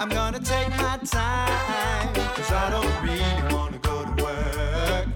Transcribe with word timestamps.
I'm 0.00 0.08
gonna 0.08 0.40
take 0.40 0.70
my 0.70 0.96
time, 1.04 2.14
cause 2.14 2.50
I 2.50 2.70
don't 2.70 3.02
really 3.02 3.54
wanna 3.54 3.76
go 3.80 4.02
to 4.02 4.24
work. 4.24 5.08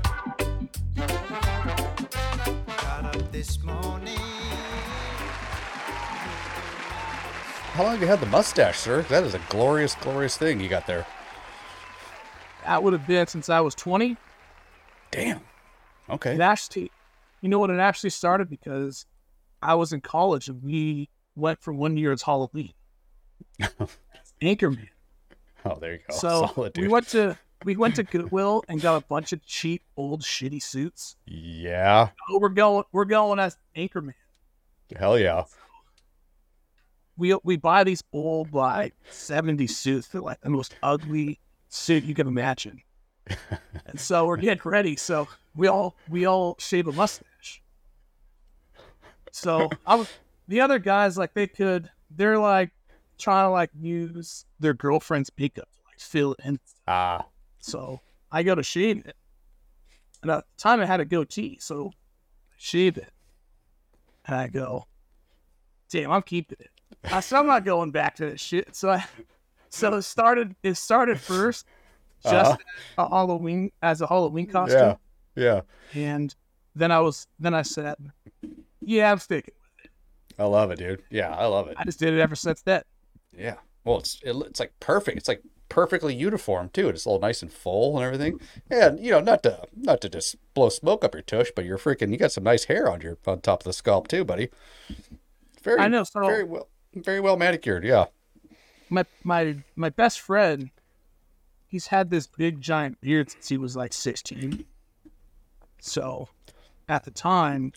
Got 2.83 3.17
up 3.17 3.33
this 3.33 3.63
morning. 3.63 4.19
How 7.73 7.85
long 7.85 7.93
have 7.93 8.03
you 8.03 8.07
had 8.07 8.21
the 8.21 8.27
mustache, 8.27 8.79
sir? 8.79 9.01
That 9.09 9.25
is 9.25 9.33
a 9.33 9.41
glorious, 9.49 9.95
glorious 9.95 10.37
thing 10.37 10.61
you 10.61 10.69
got 10.69 10.87
there. 10.87 11.07
That 12.65 12.83
would 12.83 12.93
have 12.93 13.07
been 13.07 13.27
since 13.27 13.49
I 13.49 13.61
was 13.63 13.75
20. 13.75 14.19
Damn. 15.11 15.41
Okay. 16.11 16.35
It 16.35 16.41
actually, 16.43 16.93
you 17.41 17.49
know 17.49 17.59
what? 17.59 17.71
It 17.71 17.81
actually 17.81 18.11
started 18.11 18.51
because 18.51 19.07
I 19.63 19.77
was 19.77 19.95
in 19.95 20.03
college 20.03 20.49
and 20.49 20.63
we 20.63 21.09
went 21.35 21.63
for 21.63 21.73
one 21.73 21.97
year 21.97 22.13
as 22.13 22.21
Halloween. 22.21 22.75
Anchorman. 24.45 24.89
Oh, 25.65 25.79
there 25.81 25.93
you 25.95 25.99
go. 26.09 26.15
so 26.17 26.51
Solid, 26.55 26.77
we 26.77 26.89
went 26.89 27.09
to 27.09 27.39
we 27.65 27.77
went 27.77 27.97
to 27.97 28.03
Goodwill 28.03 28.65
and 28.69 28.81
got 28.81 28.97
a 28.97 29.07
bunch 29.07 29.33
of 29.33 29.45
cheap 29.45 29.83
old 29.97 30.23
shitty 30.23 30.63
suits. 30.63 31.17
Yeah. 31.27 32.11
Oh, 32.29 32.39
we're 32.39 32.51
going 32.51 32.85
we're 32.93 33.05
going 33.05 33.39
as 33.39 33.57
Anchorman. 33.77 34.15
Hell 34.97 35.19
yeah. 35.19 35.45
We 37.17 37.37
we 37.43 37.57
buy 37.57 37.85
these 37.85 38.03
old 38.13 38.53
like 38.53 38.95
70 39.11 39.67
suits. 39.67 40.09
They're 40.09 40.21
like 40.21 40.41
the 40.41 40.51
most 40.51 40.75
ugly 40.83 41.41
suit 41.69 42.05
you 42.05 42.15
can 42.15 42.27
imagine. 42.27 42.83
and 43.87 43.99
so 43.99 44.27
we're 44.27 44.37
getting 44.37 44.61
ready. 44.65 44.97
So 44.97 45.29
we 45.55 45.69
all 45.69 45.97
we 46.09 46.27
all 46.27 46.57
shave 46.59 46.87
a 46.87 46.93
mustache. 46.93 47.63
So 49.31 49.71
I 49.87 49.95
was 49.97 50.09
the 50.49 50.61
other 50.61 50.79
guys 50.79 51.17
like 51.17 51.35
they 51.35 51.47
could 51.47 51.91
they're 52.11 52.39
like 52.39 52.71
trying 53.19 53.47
to 53.47 53.51
like 53.51 53.71
use 53.79 54.45
their 54.61 54.75
girlfriend's 54.75 55.31
makeup 55.39 55.69
to 55.73 55.81
like 55.87 55.99
fill 56.01 56.35
in. 56.45 56.59
Ah. 56.89 57.25
So 57.59 58.01
I 58.33 58.43
go 58.43 58.55
to 58.55 58.63
shave 58.63 59.05
it. 59.07 59.17
And 60.23 60.31
at 60.31 60.39
the 60.45 60.63
time 60.63 60.81
I 60.81 60.87
had 60.87 61.01
a 61.01 61.05
goatee, 61.05 61.59
so 61.61 61.89
I 62.51 62.55
shave 62.59 62.97
it. 62.97 63.11
And 64.27 64.37
I 64.37 64.49
go, 64.49 64.87
damn, 65.91 66.11
I'm 66.11 66.23
keeping 66.23 66.59
it. 66.61 66.71
I 67.05 67.21
said 67.21 67.39
I'm 67.39 67.47
not 67.47 67.65
going 67.65 67.91
back 67.91 68.15
to 68.17 68.31
this 68.31 68.41
shit. 68.41 68.75
So 68.75 68.91
I 68.91 69.05
so 69.71 69.95
it 69.95 70.03
started 70.03 70.55
it 70.63 70.75
started 70.75 71.21
first 71.21 71.67
just 72.23 72.53
Uh-huh. 72.53 72.57
a 73.05 73.09
Halloween 73.09 73.71
as 73.83 74.01
a 74.01 74.07
Halloween 74.07 74.47
costume. 74.47 74.97
Yeah. 75.37 75.61
Yeah. 75.95 76.01
And 76.01 76.35
then 76.75 76.91
I 76.91 77.01
was 77.01 77.27
then 77.39 77.53
I 77.55 77.63
said, 77.63 77.97
Yeah, 78.81 79.13
I'm 79.13 79.19
sticking. 79.19 79.53
with 79.55 79.85
it. 79.87 79.91
I 80.39 80.45
love 80.45 80.71
it, 80.71 80.79
dude. 80.79 81.03
Yeah, 81.11 81.31
I 81.35 81.45
love 81.47 81.69
it. 81.69 81.77
I 81.79 81.85
just 81.85 81.99
did 81.99 82.15
it 82.15 82.21
ever 82.21 82.35
since 82.37 82.63
then. 82.63 82.83
Yeah. 83.39 83.57
Well, 83.85 83.99
it's 83.99 84.21
it, 84.23 84.35
it's 84.47 84.61
like 84.61 84.73
perfect. 84.81 85.19
It's 85.19 85.29
like 85.29 85.43
perfectly 85.69 86.15
uniform 86.15 86.71
too. 86.73 86.89
It's 86.89 87.07
all 87.07 87.19
nice 87.19 87.43
and 87.43 87.53
full 87.53 87.97
and 87.97 88.05
everything. 88.05 88.39
And 88.71 88.99
you 89.01 89.11
know, 89.11 89.21
not 89.21 89.43
to 89.43 89.65
not 89.77 90.01
to 90.03 90.09
just 90.09 90.37
blow 90.55 90.69
smoke 90.69 91.05
up 91.05 91.15
your 91.15 91.23
tush, 91.23 91.51
but 91.55 91.65
you're 91.65 91.79
freaking. 91.79 92.11
You 92.11 92.17
got 92.17 92.33
some 92.33 92.45
nice 92.45 92.65
hair 92.65 92.91
on 92.91 93.01
your 93.01 93.19
on 93.27 93.41
top 93.41 93.61
of 93.61 93.65
the 93.65 93.73
scalp 93.73 94.09
too, 94.09 94.25
buddy. 94.25 94.51
Very. 95.63 95.81
I 95.81 95.89
know, 95.89 96.05
so- 96.05 96.25
Very 96.25 96.45
well. 96.45 96.69
Very 96.95 97.21
well 97.21 97.37
manicured. 97.37 97.85
Yeah. 97.85 98.07
my 98.89 99.05
my 99.25 99.57
my 99.75 99.89
best 99.91 100.21
friend, 100.21 100.71
he's 101.67 101.89
had 101.89 102.09
this 102.11 102.27
big 102.29 102.61
giant 102.61 103.01
beard 103.01 103.31
since 103.31 103.49
he 103.49 103.57
was 103.57 103.75
like 103.75 103.93
16. 103.93 104.65
So, 105.81 106.29
at 106.89 107.05
the 107.05 107.11
time, 107.11 107.73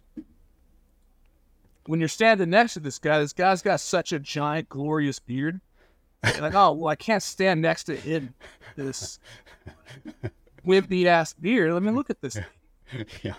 when 1.88 2.00
you're 2.00 2.10
standing 2.10 2.50
next 2.50 2.74
to 2.76 2.80
this 2.80 3.00
guy, 3.00 3.20
this 3.20 3.34
guy's 3.34 3.62
got 3.62 3.80
such 3.80 4.12
a 4.12 4.20
giant, 4.20 4.70
glorious 4.70 5.20
beard. 5.20 5.60
You're 6.26 6.42
like, 6.42 6.56
oh 6.56 6.74
well, 6.74 6.90
I 6.90 6.96
can't 6.96 7.24
stand 7.24 7.62
next 7.62 7.86
to 7.86 7.96
him. 7.96 8.34
This 8.76 9.20
wimpy 10.66 11.06
ass 11.06 11.34
beard. 11.34 11.74
Let 11.74 11.84
me 11.84 11.92
look 11.92 12.10
at 12.10 12.22
this. 12.22 12.36
thing. 12.36 13.06
Yeah. 13.24 13.34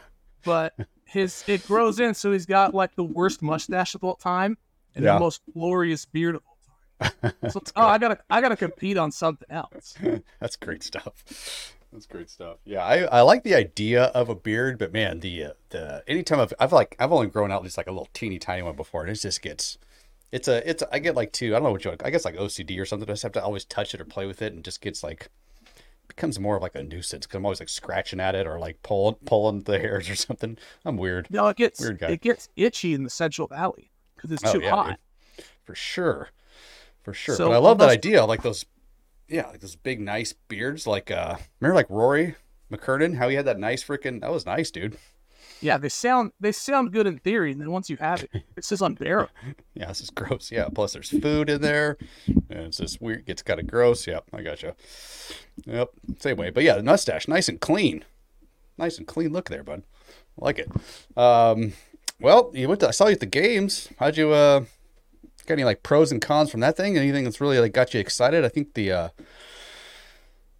But 0.44 0.74
his 1.04 1.44
it 1.46 1.66
grows 1.66 2.00
in, 2.00 2.14
so 2.14 2.32
he's 2.32 2.46
got 2.46 2.74
like 2.74 2.94
the 2.96 3.04
worst 3.04 3.42
mustache 3.42 3.94
of 3.94 4.04
all 4.04 4.14
time 4.16 4.56
and 4.94 5.04
Yeah. 5.04 5.14
the 5.14 5.20
most 5.20 5.42
glorious 5.52 6.04
beard 6.04 6.36
of 6.36 6.42
all 6.46 6.52
time. 6.52 7.32
So, 7.50 7.60
oh, 7.76 7.86
I 7.86 7.98
gotta, 7.98 8.18
I 8.28 8.40
gotta 8.40 8.56
compete 8.56 8.96
on 8.96 9.12
something 9.12 9.46
else. 9.50 9.94
That's 10.40 10.56
great 10.56 10.82
stuff. 10.82 11.74
That's 11.92 12.06
great 12.06 12.28
stuff. 12.28 12.58
Yeah, 12.64 12.84
I, 12.84 12.98
I 13.04 13.20
like 13.22 13.44
the 13.44 13.54
idea 13.54 14.04
of 14.04 14.28
a 14.28 14.34
beard, 14.34 14.78
but 14.78 14.92
man, 14.92 15.20
the 15.20 15.44
uh, 15.44 15.50
the 15.70 16.04
anytime 16.06 16.38
I've 16.40 16.52
I've 16.60 16.72
like 16.72 16.94
I've 16.98 17.12
only 17.12 17.28
grown 17.28 17.50
out 17.50 17.64
just 17.64 17.76
like 17.78 17.86
a 17.86 17.90
little 17.90 18.08
teeny 18.12 18.38
tiny 18.38 18.62
one 18.62 18.76
before, 18.76 19.02
and 19.02 19.10
it 19.10 19.14
just 19.14 19.40
gets 19.40 19.78
it's 20.30 20.48
a 20.48 20.68
it's 20.68 20.82
I 20.92 20.98
get 20.98 21.14
like 21.16 21.32
two 21.32 21.52
I 21.54 21.58
don't 21.58 21.62
know 21.64 21.72
what 21.72 21.84
you. 21.84 21.96
I 22.04 22.10
guess 22.10 22.24
like 22.26 22.36
OCD 22.36 22.78
or 22.78 22.84
something. 22.84 23.08
I 23.08 23.12
just 23.12 23.22
have 23.22 23.32
to 23.32 23.42
always 23.42 23.64
touch 23.64 23.94
it 23.94 24.00
or 24.00 24.04
play 24.04 24.26
with 24.26 24.42
it, 24.42 24.52
and 24.52 24.62
just 24.62 24.82
gets 24.82 25.02
like 25.02 25.28
becomes 26.08 26.38
more 26.38 26.56
of 26.56 26.62
like 26.62 26.74
a 26.74 26.82
nuisance 26.82 27.26
because 27.26 27.36
I'm 27.36 27.44
always 27.46 27.60
like 27.60 27.68
scratching 27.70 28.20
at 28.20 28.34
it 28.34 28.46
or 28.46 28.58
like 28.58 28.82
pulling 28.82 29.14
pulling 29.24 29.62
the 29.62 29.78
hairs 29.78 30.10
or 30.10 30.14
something. 30.14 30.58
I'm 30.84 30.96
weird 30.98 31.28
No, 31.30 31.48
it 31.48 31.56
gets, 31.56 31.80
Weird 31.80 31.98
guy. 32.00 32.08
it 32.10 32.20
gets 32.20 32.48
itchy 32.56 32.92
in 32.94 33.04
the 33.04 33.10
Central 33.10 33.48
Valley 33.48 33.90
because 34.16 34.32
it's 34.32 34.44
Oh, 34.44 34.52
too 34.52 34.60
yeah, 34.60 34.70
hot. 34.70 35.00
for 35.64 35.74
sure, 35.74 36.30
for 37.02 37.14
sure. 37.14 37.34
So 37.36 37.48
but 37.48 37.54
I 37.54 37.58
love 37.58 37.78
that 37.78 37.88
idea, 37.90 38.24
like 38.24 38.42
those, 38.42 38.64
yeah, 39.28 39.46
like 39.46 39.60
those 39.60 39.76
big 39.76 40.00
nice 40.00 40.32
beards. 40.32 40.86
Like 40.86 41.10
uh, 41.10 41.36
remember 41.60 41.74
like 41.76 41.90
Rory 41.90 42.36
McKernan, 42.70 43.16
how 43.16 43.28
he 43.28 43.36
had 43.36 43.46
that 43.46 43.58
nice 43.58 43.82
freaking 43.84 44.20
that 44.20 44.30
was 44.32 44.46
nice, 44.46 44.70
dude. 44.70 44.96
Yeah, 45.60 45.76
they 45.76 45.88
sound, 45.88 46.32
they 46.38 46.52
sound 46.52 46.92
good 46.92 47.06
in 47.06 47.18
theory, 47.18 47.50
and 47.50 47.60
then 47.60 47.72
once 47.72 47.90
you 47.90 47.96
have 47.96 48.22
it, 48.22 48.44
it's 48.56 48.68
just 48.68 48.82
unbearable. 48.82 49.32
Yeah, 49.74 49.86
this 49.86 50.00
is 50.00 50.10
gross. 50.10 50.50
Yeah, 50.50 50.68
plus 50.74 50.92
there's 50.92 51.08
food 51.08 51.48
in 51.48 51.60
there, 51.60 51.98
and 52.26 52.66
it's 52.66 52.78
just 52.78 53.00
weird. 53.00 53.20
It 53.20 53.26
gets 53.26 53.42
kind 53.42 53.60
of 53.60 53.68
gross. 53.68 54.08
Yep, 54.08 54.24
I 54.32 54.42
gotcha. 54.42 54.74
Yep, 55.66 55.90
same 56.18 56.36
way. 56.36 56.50
But 56.50 56.64
yeah, 56.64 56.74
the 56.74 56.82
mustache, 56.82 57.28
nice 57.28 57.48
and 57.48 57.60
clean, 57.60 58.04
nice 58.76 58.98
and 58.98 59.06
clean 59.06 59.32
look 59.32 59.48
there, 59.48 59.62
bud. 59.62 59.84
I 60.40 60.44
like 60.44 60.58
it. 60.58 60.68
Um, 61.16 61.74
well, 62.20 62.50
you 62.54 62.68
went. 62.68 62.80
To, 62.80 62.88
I 62.88 62.90
saw 62.90 63.06
you 63.06 63.12
at 63.12 63.20
the 63.20 63.26
games. 63.26 63.88
How'd 64.00 64.16
you? 64.16 64.32
Uh, 64.32 64.64
got 65.48 65.54
any 65.54 65.64
like 65.64 65.82
pros 65.82 66.12
and 66.12 66.20
cons 66.20 66.50
from 66.50 66.60
that 66.60 66.76
thing? 66.76 66.96
Anything 66.96 67.24
that's 67.24 67.40
really 67.40 67.58
like 67.58 67.72
got 67.72 67.92
you 67.94 68.00
excited? 68.00 68.44
I 68.44 68.48
think 68.48 68.74
the. 68.74 68.92
Uh, 68.92 69.08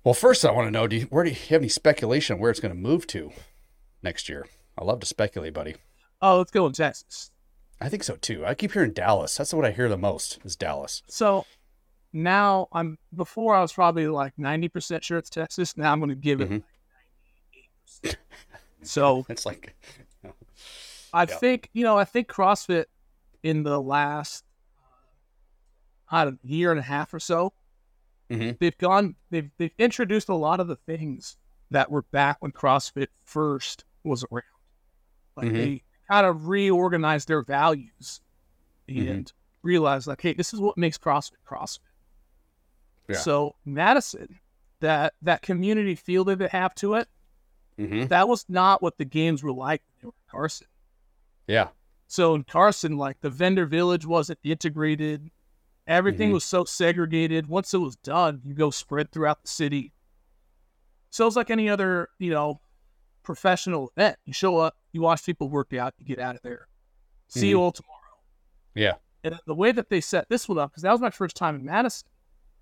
well, 0.05 0.15
first 0.15 0.45
I 0.45 0.51
want 0.53 0.67
to 0.67 0.71
know: 0.71 0.87
Do 0.87 0.97
you, 0.97 1.03
where 1.07 1.25
do 1.25 1.31
you 1.31 1.37
have 1.51 1.61
any 1.61 1.69
speculation 1.69 2.35
on 2.35 2.41
where 2.41 2.51
it's 2.51 2.61
going 2.61 2.75
to 2.75 2.81
move 2.81 3.07
to 3.09 3.31
next 4.03 4.29
year? 4.29 4.47
I 4.79 4.85
love 4.85 5.01
to 5.01 5.07
speculate, 5.07 5.55
buddy. 5.55 5.77
Oh, 6.23 6.39
let's 6.39 6.51
go 6.51 6.67
in 6.67 6.73
Texas. 6.73 7.31
I 7.81 7.89
think 7.89 8.03
so 8.03 8.17
too. 8.17 8.45
I 8.45 8.55
keep 8.55 8.73
hearing 8.73 8.93
Dallas. 8.93 9.37
That's 9.37 9.55
what 9.55 9.65
I 9.65 9.71
hear 9.71 9.89
the 9.89 9.97
most 9.97 10.39
is 10.45 10.57
Dallas. 10.57 11.03
So 11.09 11.45
now 12.13 12.67
I'm, 12.73 12.99
before 13.15 13.55
I 13.55 13.61
was 13.61 13.73
probably 13.73 14.09
like 14.09 14.35
90% 14.37 15.03
sure 15.03 15.19
it's 15.19 15.31
Texas. 15.31 15.77
Now 15.77 15.93
I'm 15.93 16.01
going 16.01 16.09
to 16.11 16.17
give 16.17 16.41
it 16.41 16.51
Mhm. 16.51 16.63
like 18.05 18.19
so 18.83 19.27
It's 19.29 19.47
like, 19.47 19.77
I 21.13 21.23
Yeah. 21.23 21.37
think 21.37 21.71
you 21.73 21.85
know 21.85 21.97
I 21.97 22.05
think 22.05 22.29
CrossFit 22.29 22.87
in 23.43 23.63
the 23.63 23.81
last 23.81 24.45
I 26.11 26.25
don't 26.25 26.35
know, 26.45 26.51
year 26.51 26.71
and 26.71 26.81
a 26.81 26.83
half 26.85 27.13
or 27.15 27.21
so 27.21 27.53
Mhm. 28.31 28.59
they've 28.59 28.77
gone 28.79 29.17
they've 29.31 29.51
they've 29.57 29.75
introduced 29.79 30.29
a 30.29 30.35
lot 30.35 30.61
of 30.61 30.69
the 30.69 30.77
things 30.77 31.37
that 31.71 31.91
were 31.91 32.03
back 32.03 32.37
when 32.41 32.53
CrossFit 32.53 33.09
first 33.25 33.85
was 34.05 34.25
around. 34.31 34.45
Like 35.37 35.49
Mhm. 35.49 35.53
they 35.55 35.83
kind 36.11 36.27
of 36.27 36.47
reorganized 36.49 37.29
their 37.29 37.43
values 37.43 38.21
Mhm. 38.89 39.11
and 39.11 39.33
realized 39.63 40.07
like, 40.07 40.21
hey, 40.23 40.33
this 40.35 40.53
is 40.55 40.61
what 40.61 40.77
makes 40.79 40.97
CrossFit 40.99 41.43
CrossFit. 41.47 41.81
Yeah. 43.09 43.17
So 43.17 43.57
Madison, 43.65 44.41
that 44.81 45.15
that 45.23 45.43
community 45.43 45.95
feel 45.95 46.25
that 46.25 46.39
they 46.39 46.49
have 46.49 46.75
to 46.77 46.95
it, 46.95 47.09
hmm 47.77 48.07
that 48.07 48.29
was 48.29 48.45
not 48.49 48.83
what 48.83 48.99
the 48.99 49.05
games 49.05 49.43
were 49.43 49.53
like 49.53 49.83
when 49.87 49.95
they 50.01 50.07
were 50.07 50.13
in 50.13 50.31
Carson. 50.31 50.67
yeah, 51.47 51.69
So 52.07 52.35
in 52.35 52.45
Carson, 52.45 52.97
like 52.99 53.21
the 53.21 53.31
vendor 53.31 53.65
village 53.67 54.05
wasn't 54.07 54.39
integrated. 54.43 55.31
Everything 55.89 56.31
Mhm. 56.31 56.35
was 56.35 56.45
so 56.45 56.65
segregated. 56.65 57.49
Once 57.49 57.73
it 57.75 57.79
was 57.79 57.97
done, 57.97 58.43
you 58.45 58.55
go 58.55 58.71
spread 58.71 59.11
throughout 59.11 59.43
the 59.43 59.49
city. 59.49 59.93
So 61.11 61.27
it's 61.27 61.35
like 61.35 61.51
any 61.51 61.69
other, 61.69 62.11
you 62.19 62.31
know, 62.31 62.61
professional 63.23 63.91
event. 63.97 64.19
You 64.25 64.33
show 64.35 64.59
up, 64.59 64.77
you 64.93 65.01
watch 65.01 65.25
people 65.25 65.49
work 65.49 65.73
out, 65.73 65.95
you 65.99 66.05
get 66.05 66.19
out 66.19 66.37
of 66.37 66.43
there. 66.43 66.69
See 67.29 67.49
you 67.49 67.61
all 67.61 67.73
tomorrow. 67.73 67.95
yeah. 68.75 68.95
And 69.25 69.41
the 69.47 69.55
way 69.55 69.73
that 69.73 69.91
they 69.91 70.01
set 70.01 70.29
this 70.29 70.49
one 70.49 70.59
up, 70.59 70.71
because 70.71 70.85
that 70.85 70.93
was 70.93 71.01
my 71.01 71.11
first 71.11 71.35
time 71.37 71.57
in 71.57 71.65
Madison, 71.65 72.09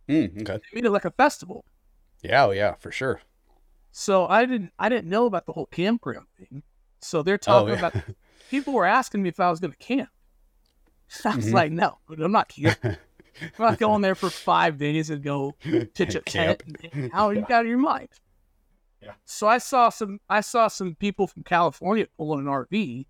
Mm, 0.09 0.41
okay. 0.43 0.55
they 0.55 0.75
made 0.81 0.85
it 0.87 0.91
like 0.91 1.05
a 1.05 1.11
festival. 1.11 1.65
Yeah, 2.23 2.45
oh, 2.47 2.51
yeah, 2.53 2.75
for 2.77 2.91
sure. 2.91 3.21
So 3.93 4.27
I 4.27 4.47
didn't 4.47 4.73
I 4.79 4.89
didn't 4.89 5.09
know 5.09 5.27
about 5.27 5.47
the 5.47 5.53
whole 5.53 5.67
campground 5.67 6.27
thing. 6.39 6.63
So 7.01 7.23
they're 7.23 7.39
talking 7.39 7.75
yeah. 7.75 7.87
about 7.89 7.95
people 8.51 8.73
were 8.73 8.87
asking 8.87 9.23
me 9.23 9.29
if 9.31 9.39
I 9.41 9.51
was 9.51 9.59
gonna 9.61 9.75
camp. 9.77 10.09
I 11.25 11.37
was 11.37 11.47
Mhm. 11.47 11.53
like, 11.53 11.73
no, 11.73 11.99
I'm 12.09 12.33
not 12.33 12.49
camping. 12.49 12.97
I'm 13.41 13.51
not 13.59 13.79
going 13.79 14.03
there 14.03 14.15
for 14.15 14.31
five 14.31 14.79
days 14.79 15.11
and 15.11 15.23
go 15.23 15.53
pitch 15.61 16.15
a 16.15 16.21
tent. 16.27 16.63
How 17.13 17.29
hang 17.31 17.39
you 17.39 17.43
got 17.43 17.53
out 17.53 17.61
of 17.63 17.69
your 17.69 17.79
mind. 17.79 18.09
Yeah. 19.03 19.13
So 19.25 19.47
I 19.47 19.59
saw 19.59 19.89
some 19.91 20.21
I 20.29 20.41
saw 20.41 20.69
some 20.69 20.95
people 20.95 21.27
from 21.27 21.43
California 21.43 22.07
pulling 22.17 22.41
an 22.41 22.47
RV, 22.47 23.07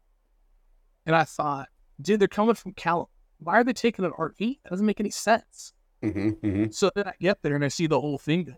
and 1.07 1.15
I 1.17 1.25
thought, 1.25 1.69
dude, 2.01 2.21
they're 2.21 2.29
coming 2.29 2.55
from 2.55 2.73
Cal. 2.73 3.09
Why 3.39 3.55
are 3.61 3.65
they 3.65 3.73
taking 3.73 4.05
an 4.05 4.13
RV? 4.13 4.59
That 4.63 4.71
doesn't 4.71 4.87
make 4.87 5.01
any 5.01 5.11
sense. 5.11 5.73
Mm-hmm. 6.03 6.29
Mm-hmm. 6.47 6.71
So 6.71 6.91
then 6.95 7.07
I 7.07 7.13
get 7.21 7.43
there 7.43 7.55
and 7.55 7.65
I 7.65 7.69
see 7.69 7.87
the 7.87 8.01
whole 8.01 8.19
thing. 8.19 8.57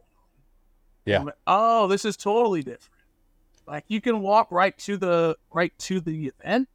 Yeah. 1.04 1.20
Like, 1.20 1.34
oh, 1.46 1.86
this 1.88 2.04
is 2.04 2.16
totally 2.16 2.62
different. 2.62 2.90
Like 3.66 3.84
you 3.88 4.00
can 4.00 4.20
walk 4.20 4.50
right 4.50 4.76
to 4.78 4.96
the 4.96 5.36
right 5.52 5.76
to 5.80 6.00
the 6.00 6.28
event. 6.38 6.68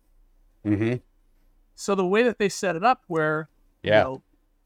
Mm-hmm. 0.66 0.96
So 1.76 1.96
the 1.96 2.06
way 2.06 2.24
that 2.24 2.38
they 2.38 2.50
set 2.50 2.76
it 2.76 2.84
up, 2.84 3.02
where 3.08 3.50
Yeah. 3.82 3.98
you 3.98 4.04
know, 4.04 4.22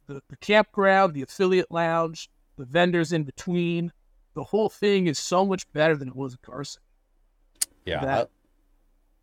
the, 0.08 0.22
the 0.30 0.38
campground, 0.38 1.14
the 1.14 1.22
affiliate 1.22 1.72
lounge, 1.72 2.30
the 2.58 2.66
vendors 2.66 3.12
in 3.14 3.24
between, 3.24 3.92
the 4.34 4.44
whole 4.44 4.70
thing 4.70 5.08
is 5.08 5.20
so 5.20 5.46
much 5.46 5.72
better 5.74 5.96
than 5.96 6.08
it 6.10 6.16
was 6.16 6.34
at 6.36 6.42
Carson. 6.42 6.82
yeah. 7.86 8.04
that- 8.04 8.30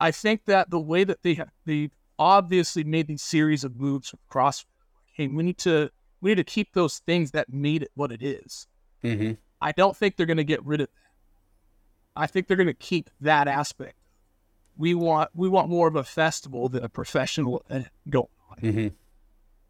I 0.01 0.11
think 0.11 0.45
that 0.47 0.71
the 0.71 0.81
way 0.81 1.05
that 1.05 1.23
they 1.23 1.35
have 1.35 1.51
they 1.65 1.89
obviously 2.19 2.85
made 2.85 3.07
these 3.07 3.23
series 3.23 3.65
of 3.65 3.77
moves 3.77 4.13
across. 4.13 4.67
Hey, 5.13 5.29
we 5.29 5.43
need 5.45 5.59
to 5.59 5.89
we 6.21 6.31
need 6.33 6.35
to 6.37 6.45
keep 6.45 6.73
those 6.75 6.99
things 6.99 7.31
that 7.31 7.53
made 7.53 7.83
it 7.85 7.91
what 7.95 8.11
it 8.13 8.23
is. 8.23 8.67
mm-hmm. 9.03 9.33
I 9.63 9.73
don't 9.73 9.97
think 9.97 10.17
they're 10.17 10.27
going 10.27 10.37
to 10.39 10.45
get 10.45 10.63
rid 10.67 10.81
of 10.83 10.89
that. 10.89 12.21
I 12.23 12.27
think 12.27 12.49
they're 12.49 12.57
going 12.57 12.67
to 12.67 12.75
keep 12.75 13.09
that 13.21 13.49
aspect. 13.49 13.97
We 14.77 14.95
want 14.95 15.31
we 15.35 15.49
want 15.49 15.69
more 15.71 15.87
of 15.89 15.95
a 15.97 16.05
festival 16.05 16.69
than 16.69 16.85
a 16.85 16.89
professional 16.89 17.65
event 17.71 17.89
going 18.11 18.27
on. 18.51 18.57
Mm-hmm. 18.59 18.89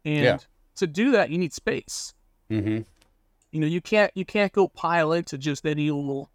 And 0.05 0.23
Yeah. 0.23 0.37
To 0.75 0.87
do 0.87 1.11
that, 1.11 1.29
you 1.29 1.37
need 1.37 1.53
space. 1.53 2.13
Mm-hmm. 2.51 2.81
You 3.51 3.59
know, 3.59 3.67
you 3.67 3.81
can't 3.81 4.11
you 4.15 4.25
can't 4.25 4.51
go 4.51 4.67
pile 4.67 5.13
into 5.13 5.37
just 5.37 5.65
any 5.65 5.89
little 5.91 6.29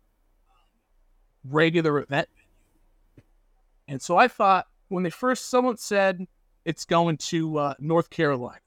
regular 1.44 1.98
event. 2.00 2.28
And 3.88 4.00
so 4.00 4.16
I 4.16 4.28
thought 4.28 4.66
when 4.88 5.02
they 5.04 5.10
first 5.10 5.48
someone 5.48 5.76
said 5.76 6.26
it's 6.64 6.84
going 6.84 7.16
to 7.16 7.58
uh, 7.58 7.74
North 7.78 8.10
Carolina, 8.10 8.60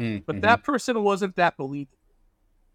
Mm-hmm. 0.00 0.24
but 0.26 0.42
that 0.42 0.62
person 0.62 1.02
wasn't 1.02 1.36
that 1.36 1.56
believable. 1.56 1.96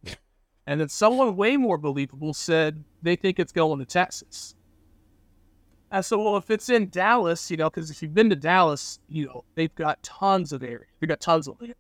and 0.66 0.82
then 0.82 0.90
someone 0.90 1.36
way 1.36 1.56
more 1.56 1.78
believable 1.78 2.34
said 2.34 2.84
they 3.04 3.16
think 3.16 3.40
it's 3.40 3.52
going 3.52 3.78
to 3.80 3.86
Texas. 3.86 4.56
I 5.92 6.02
said, 6.02 6.16
well, 6.16 6.38
if 6.38 6.50
it's 6.50 6.70
in 6.70 6.90
Dallas, 6.90 7.52
you 7.52 7.58
know, 7.58 7.70
because 7.70 7.92
if 7.92 8.02
you've 8.02 8.14
been 8.14 8.30
to 8.30 8.36
Dallas, 8.36 9.00
you 9.10 9.26
know, 9.26 9.44
they've 9.56 9.76
got 9.76 10.02
tons 10.02 10.54
of 10.54 10.64
area. 10.64 10.86
They've 11.00 11.10
got 11.10 11.20
tons 11.20 11.48
of 11.48 11.60
land. 11.62 11.76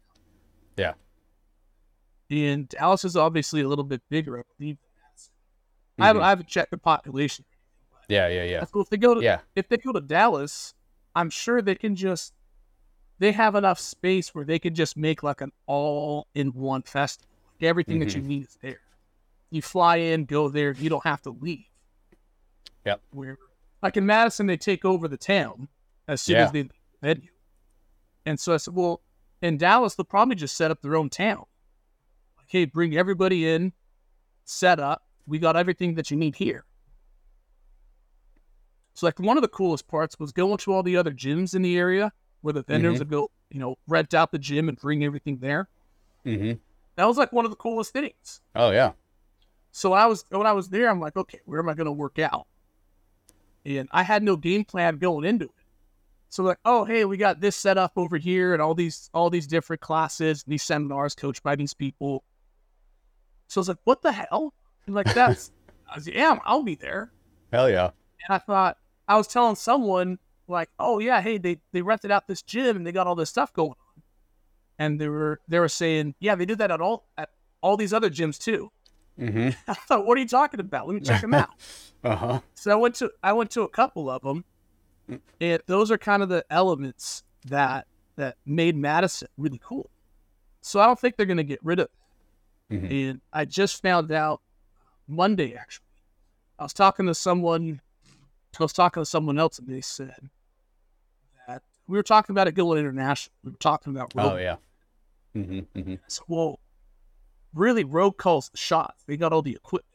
Yeah. 0.81 2.53
And 2.53 2.69
Dallas 2.69 3.03
is 3.03 3.15
obviously 3.15 3.61
a 3.61 3.67
little 3.67 3.83
bit 3.83 4.01
bigger, 4.09 4.39
I 4.39 4.43
believe. 4.57 4.77
that. 4.77 5.21
Mm-hmm. 5.21 6.03
I, 6.03 6.07
haven't. 6.07 6.21
I 6.23 6.29
haven't 6.29 6.47
checked 6.47 6.71
the 6.71 6.77
population. 6.77 7.45
Yeah. 8.07 8.27
Yeah. 8.27 8.43
Yeah. 8.43 8.63
If 8.63 8.89
they 8.89 8.97
go 8.97 9.15
to 9.15 9.21
Yeah. 9.21 9.39
if 9.55 9.67
they 9.69 9.77
go 9.77 9.91
to 9.91 10.01
Dallas, 10.01 10.73
I'm 11.15 11.29
sure 11.29 11.61
they 11.61 11.75
can 11.75 11.95
just 11.95 12.33
they 13.19 13.31
have 13.31 13.55
enough 13.55 13.79
space 13.79 14.33
where 14.33 14.45
they 14.45 14.59
can 14.59 14.73
just 14.73 14.97
make 14.97 15.23
like 15.23 15.41
an 15.41 15.51
all 15.67 16.27
in 16.33 16.47
one 16.53 16.81
festival. 16.81 17.29
Like 17.59 17.69
everything 17.69 17.99
that 17.99 18.15
you 18.15 18.21
mm-hmm. 18.21 18.29
need 18.29 18.43
is 18.43 18.57
there. 18.61 18.79
You 19.51 19.61
fly 19.61 19.97
in, 19.97 20.25
go 20.25 20.49
there, 20.49 20.71
you 20.71 20.89
don't 20.89 21.05
have 21.05 21.21
to 21.23 21.29
leave. 21.29 21.65
Yep. 22.85 23.01
Where 23.11 23.37
like 23.83 23.97
in 23.97 24.05
Madison 24.05 24.47
they 24.47 24.57
take 24.57 24.85
over 24.85 25.07
the 25.07 25.17
town 25.17 25.67
as 26.07 26.21
soon 26.21 26.37
Yeah. 26.37 26.45
as 26.45 26.51
they 26.51 26.69
venue. 27.01 27.29
And 28.25 28.39
so 28.39 28.53
I 28.53 28.57
said, 28.57 28.75
Well, 28.75 29.01
in 29.41 29.57
Dallas 29.57 29.95
they'll 29.95 30.05
probably 30.05 30.35
just 30.35 30.55
set 30.55 30.71
up 30.71 30.81
their 30.81 30.95
own 30.95 31.09
town. 31.09 31.45
Like, 32.37 32.47
hey, 32.47 32.65
bring 32.65 32.95
everybody 32.95 33.47
in, 33.47 33.73
set 34.45 34.79
up. 34.79 35.03
We 35.27 35.39
got 35.39 35.55
everything 35.55 35.95
that 35.95 36.11
you 36.11 36.17
need 36.17 36.35
here. 36.35 36.65
So 38.93 39.05
like 39.07 39.19
one 39.19 39.37
of 39.37 39.41
the 39.41 39.47
coolest 39.47 39.87
parts 39.87 40.19
was 40.19 40.31
going 40.31 40.57
to 40.57 40.73
all 40.73 40.83
the 40.83 40.97
other 40.97 41.11
gyms 41.11 41.55
in 41.55 41.61
the 41.61 41.77
area 41.77 42.11
where 42.41 42.53
the 42.53 42.63
vendors 42.63 42.95
Mhm. 42.95 42.99
would 42.99 43.09
go, 43.09 43.31
you 43.49 43.59
know, 43.59 43.77
rent 43.87 44.13
out 44.13 44.31
the 44.31 44.39
gym 44.39 44.67
and 44.69 44.77
bring 44.77 45.03
everything 45.03 45.37
there. 45.37 45.69
Mm-hmm. 46.25 46.59
That 46.95 47.05
was 47.05 47.17
like 47.17 47.31
one 47.31 47.45
of 47.45 47.51
the 47.51 47.57
coolest 47.57 47.93
things. 47.93 48.41
Oh 48.55 48.71
yeah. 48.71 48.91
So 49.71 49.93
I 49.93 50.05
was 50.07 50.25
when 50.29 50.45
I 50.45 50.51
was 50.51 50.69
there, 50.69 50.89
I'm 50.89 50.99
like, 50.99 51.15
okay, 51.15 51.39
where 51.45 51.59
am 51.59 51.69
I 51.69 51.73
going 51.73 51.85
to 51.85 51.91
work 51.91 52.19
out? 52.19 52.47
And 53.65 53.87
I 53.91 54.03
had 54.03 54.23
no 54.23 54.35
game 54.35 54.65
plan 54.65 54.97
going 54.97 55.23
into 55.23 55.45
it. 55.45 55.51
So 56.31 56.43
like, 56.43 56.59
oh 56.63 56.85
hey, 56.85 57.03
we 57.03 57.17
got 57.17 57.41
this 57.41 57.57
set 57.57 57.77
up 57.77 57.91
over 57.97 58.17
here, 58.17 58.53
and 58.53 58.61
all 58.61 58.73
these 58.73 59.09
all 59.13 59.29
these 59.29 59.47
different 59.47 59.81
classes, 59.81 60.43
these 60.47 60.63
seminars 60.63 61.13
coached 61.13 61.43
by 61.43 61.57
these 61.57 61.73
people. 61.73 62.23
So 63.47 63.59
I 63.59 63.61
was 63.61 63.67
like, 63.67 63.77
what 63.83 64.01
the 64.01 64.13
hell? 64.13 64.53
And 64.85 64.95
like 64.95 65.13
that's, 65.13 65.51
I 65.91 65.95
was, 65.95 66.07
like, 66.07 66.15
yeah, 66.15 66.39
I'll 66.45 66.63
be 66.63 66.75
there. 66.75 67.11
Hell 67.51 67.69
yeah. 67.69 67.89
And 68.27 68.35
I 68.35 68.37
thought 68.37 68.77
I 69.09 69.17
was 69.17 69.27
telling 69.27 69.57
someone 69.57 70.19
like, 70.47 70.69
"Oh 70.79 70.99
yeah, 70.99 71.19
hey, 71.21 71.37
they 71.37 71.59
they 71.73 71.81
rented 71.81 72.11
out 72.11 72.27
this 72.27 72.41
gym 72.41 72.77
and 72.77 72.87
they 72.87 72.93
got 72.93 73.07
all 73.07 73.15
this 73.15 73.29
stuff 73.29 73.51
going 73.51 73.71
on." 73.71 74.03
And 74.79 75.01
they 75.01 75.09
were 75.09 75.41
they 75.49 75.59
were 75.59 75.67
saying, 75.67 76.15
"Yeah, 76.21 76.35
they 76.35 76.45
do 76.45 76.55
that 76.55 76.71
at 76.71 76.79
all 76.79 77.09
at 77.17 77.29
all 77.61 77.75
these 77.75 77.91
other 77.91 78.09
gyms 78.09 78.39
too." 78.39 78.71
Mm-hmm. 79.19 79.49
I 79.69 79.73
thought, 79.73 80.05
"What 80.05 80.17
are 80.17 80.21
you 80.21 80.29
talking 80.29 80.61
about? 80.61 80.87
Let 80.87 80.93
me 80.93 81.01
check 81.01 81.21
them 81.21 81.33
out." 81.33 81.49
Uh 82.03 82.15
huh. 82.15 82.39
so 82.55 82.71
I 82.71 82.75
went 82.75 82.95
to 82.95 83.11
I 83.21 83.33
went 83.33 83.51
to 83.51 83.61
a 83.61 83.69
couple 83.69 84.09
of 84.09 84.23
them, 84.23 84.43
and 85.39 85.61
those 85.65 85.91
are 85.91 85.97
kind 85.97 86.23
of 86.23 86.29
the 86.29 86.45
elements 86.49 87.23
that 87.47 87.87
that 88.15 88.37
made 88.45 88.75
Madison 88.75 89.27
really 89.37 89.59
cool. 89.63 89.89
So 90.61 90.79
I 90.79 90.85
don't 90.85 90.99
think 90.99 91.15
they're 91.15 91.25
going 91.25 91.37
to 91.37 91.43
get 91.43 91.59
rid 91.63 91.79
of. 91.79 91.89
it. 92.69 92.81
Mhm. 92.81 93.09
And 93.09 93.21
I 93.33 93.45
just 93.45 93.81
found 93.81 94.11
out 94.11 94.41
Monday 95.07 95.55
actually. 95.55 95.85
I 96.59 96.63
was 96.63 96.73
talking 96.73 97.07
to 97.07 97.15
someone. 97.15 97.81
I 98.59 98.63
was 98.63 98.73
talking 98.73 99.01
to 99.01 99.05
someone 99.05 99.39
else, 99.39 99.59
and 99.59 99.67
they 99.67 99.81
said 99.81 100.29
that 101.47 101.63
we 101.87 101.97
were 101.97 102.03
talking 102.03 102.33
about 102.33 102.47
it 102.47 102.51
going 102.53 102.79
international. 102.79 103.33
We 103.43 103.51
were 103.51 103.57
talking 103.57 103.95
about 103.95 104.13
Rogue. 104.15 104.33
Oh 104.33 104.37
yeah. 104.37 104.57
Mm-hmm. 105.35 105.59
Mm-hmm. 105.79 105.93
I 105.93 105.97
said, 106.07 106.23
well, 106.27 106.59
really, 107.53 107.83
Rogue 107.85 108.17
calls 108.17 108.49
the 108.49 108.57
shots. 108.57 109.03
They 109.07 109.17
got 109.17 109.31
all 109.33 109.41
the 109.41 109.53
equipment. 109.55 109.87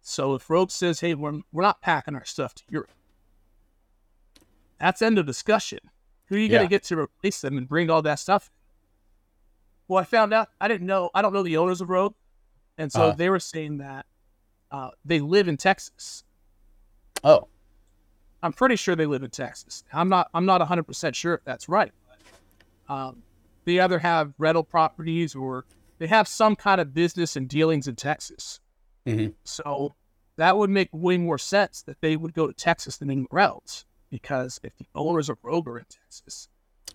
So 0.00 0.34
if 0.34 0.48
Rogue 0.48 0.70
says, 0.70 1.00
"Hey, 1.00 1.14
we're 1.14 1.40
we're 1.52 1.62
not 1.62 1.82
packing 1.82 2.14
our 2.14 2.24
stuff 2.24 2.54
to 2.54 2.62
Europe," 2.70 2.90
that's 4.80 5.02
end 5.02 5.18
of 5.18 5.26
discussion. 5.26 5.78
Who 6.26 6.36
are 6.36 6.38
you 6.38 6.48
going 6.48 6.62
to 6.62 6.68
get 6.68 6.82
to 6.84 6.98
replace 6.98 7.40
them 7.40 7.56
and 7.56 7.68
bring 7.68 7.88
all 7.90 8.02
that 8.02 8.18
stuff? 8.18 8.50
Well, 9.88 9.98
I 10.00 10.04
found 10.04 10.34
out 10.34 10.48
I 10.60 10.68
didn't 10.68 10.86
know. 10.86 11.10
I 11.14 11.22
don't 11.22 11.32
know 11.32 11.42
the 11.42 11.56
owners 11.56 11.80
of 11.80 11.88
Rogue, 11.88 12.14
and 12.76 12.92
so 12.92 13.04
Uh-huh. 13.08 13.16
they 13.16 13.30
were 13.30 13.40
saying 13.40 13.78
that 13.78 14.06
uh, 14.70 14.90
they 15.04 15.20
live 15.20 15.48
in 15.48 15.56
Texas. 15.56 16.24
Oh. 17.24 17.48
I'm 18.42 18.52
pretty 18.52 18.76
sure 18.76 18.94
they 18.94 19.06
live 19.06 19.22
in 19.24 19.30
Texas. 19.30 19.82
I'm 19.92 20.08
not. 20.08 20.28
I'm 20.32 20.46
not 20.46 20.60
100 20.60 20.84
percent 20.84 21.16
sure 21.16 21.34
if 21.34 21.44
that's 21.44 21.68
right. 21.68 21.90
But, 22.86 22.94
um, 22.94 23.22
they 23.64 23.80
either 23.80 23.98
have 23.98 24.32
rental 24.38 24.62
properties 24.62 25.34
or 25.34 25.64
they 25.98 26.06
have 26.06 26.28
some 26.28 26.54
kind 26.54 26.80
of 26.80 26.94
business 26.94 27.34
and 27.34 27.48
dealings 27.48 27.88
in 27.88 27.96
Texas. 27.96 28.60
Mhm. 29.06 29.34
So 29.42 29.94
that 30.36 30.56
would 30.56 30.70
make 30.70 30.88
way 30.92 31.16
more 31.18 31.38
sense 31.38 31.82
that 31.82 32.00
they 32.00 32.16
would 32.16 32.32
go 32.32 32.46
to 32.46 32.52
Texas 32.52 32.98
than 32.98 33.10
anywhere 33.10 33.40
else. 33.42 33.84
Because 34.10 34.58
if 34.62 34.76
the 34.76 34.86
owners 34.94 35.28
of 35.28 35.38
Rogue 35.42 35.68
are 35.68 35.78
in 35.78 35.84
Texas, 35.88 36.48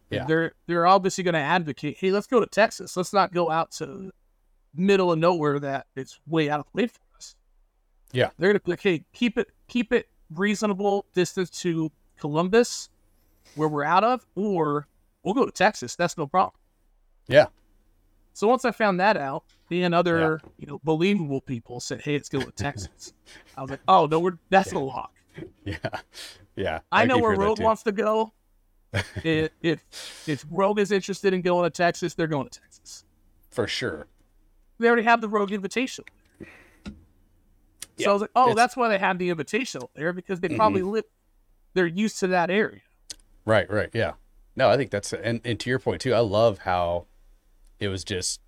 Yeah. 0.10 0.26
they're 0.26 0.54
they're 0.68 0.88
obviously 0.88 1.24
going 1.24 1.34
to 1.34 1.40
advocate, 1.40 1.98
hey, 2.00 2.12
let's 2.12 2.28
go 2.28 2.40
to 2.40 2.46
Texas. 2.48 2.98
Let's 2.98 3.14
not 3.14 3.34
go 3.34 3.50
out 3.52 3.72
to 3.74 4.12
middle 4.76 5.12
of 5.12 5.20
nowhere 5.20 5.60
that 5.60 5.86
it's 5.96 6.20
way 6.28 6.50
out 6.50 6.60
of 6.60 6.66
the 6.74 6.82
way 6.82 6.88
for 6.88 7.00
us. 7.16 7.36
Yeah. 8.12 8.30
They're 8.38 8.50
gonna 8.50 8.60
be 8.62 8.72
like, 8.72 8.82
hey, 8.82 9.06
keep 9.14 9.38
it 9.38 9.48
keep 9.68 9.94
it 9.94 10.08
reasonable 10.34 11.06
distance 11.14 11.50
to 11.62 11.92
Columbus, 12.18 12.90
where 13.56 13.70
we're 13.70 13.84
out 13.84 14.04
of, 14.04 14.26
or 14.36 14.88
we'll 15.24 15.34
go 15.36 15.46
to 15.46 15.52
Texas. 15.52 15.96
That's 15.96 16.18
no 16.18 16.26
problem. 16.26 16.54
Yeah. 17.28 17.48
So 18.34 18.48
once 18.48 18.66
I 18.66 18.72
found 18.72 19.00
that 19.00 19.16
out, 19.16 19.44
me 19.70 19.84
and 19.84 19.94
other 19.94 20.42
you 20.58 20.66
know 20.66 20.80
believable 20.84 21.42
people 21.42 21.80
said, 21.80 22.02
"Hey, 22.02 22.14
let's 22.14 22.30
go 22.30 22.40
to 22.42 22.52
Texas." 22.52 23.14
I 23.56 23.62
was 23.62 23.70
like, 23.70 23.82
"Oh 23.88 24.08
no, 24.08 24.20
we're 24.20 24.40
that's 24.50 24.72
a 24.72 24.80
lock." 24.80 25.12
Yeah. 25.66 25.78
Yeah. 26.56 26.80
I, 26.92 27.06
know 27.06 27.18
where 27.18 27.36
Rogue 27.36 27.60
wants 27.60 27.84
to 27.84 27.92
go. 27.92 28.34
if, 29.24 29.50
if 29.62 30.28
if 30.28 30.46
Rogue 30.52 30.80
is 30.80 30.92
interested 30.92 31.34
in 31.34 31.42
going 31.42 31.64
to 31.64 31.70
Texas, 31.72 32.14
they're 32.14 32.28
going 32.28 32.48
to 32.48 32.60
Texas. 32.60 33.06
For 33.50 33.68
sure. 33.68 34.08
They 34.80 34.88
already 34.88 35.04
have 35.04 35.22
the 35.22 35.30
Rogue 35.30 35.50
Invitational. 35.50 36.06
So 38.00 38.10
I 38.10 38.14
was 38.14 38.22
like, 38.22 38.32
"Oh, 38.36 38.44
it's- 38.44 38.56
that's 38.56 38.78
why 38.78 38.90
they 38.90 38.98
have 38.98 39.18
the 39.18 39.30
Invitational 39.30 39.90
there 39.96 40.14
because 40.14 40.40
they 40.40 40.50
probably 40.50 40.82
mm-hmm. 40.82 40.92
live. 40.92 41.06
They're 41.74 41.88
used 41.88 42.20
to 42.20 42.28
that 42.28 42.50
area." 42.50 42.82
Right, 43.46 43.70
right, 43.70 43.90
yeah. 43.94 44.14
No, 44.56 44.70
I 44.70 44.78
think 44.78 44.92
that's 44.92 45.14
and, 45.14 45.42
and 45.44 45.60
to 45.60 45.70
your 45.70 45.80
point 45.80 46.02
too. 46.02 46.14
I 46.14 46.20
love 46.20 46.60
how 46.60 47.08
it 47.80 47.88
was 47.88 48.04
just 48.04 48.40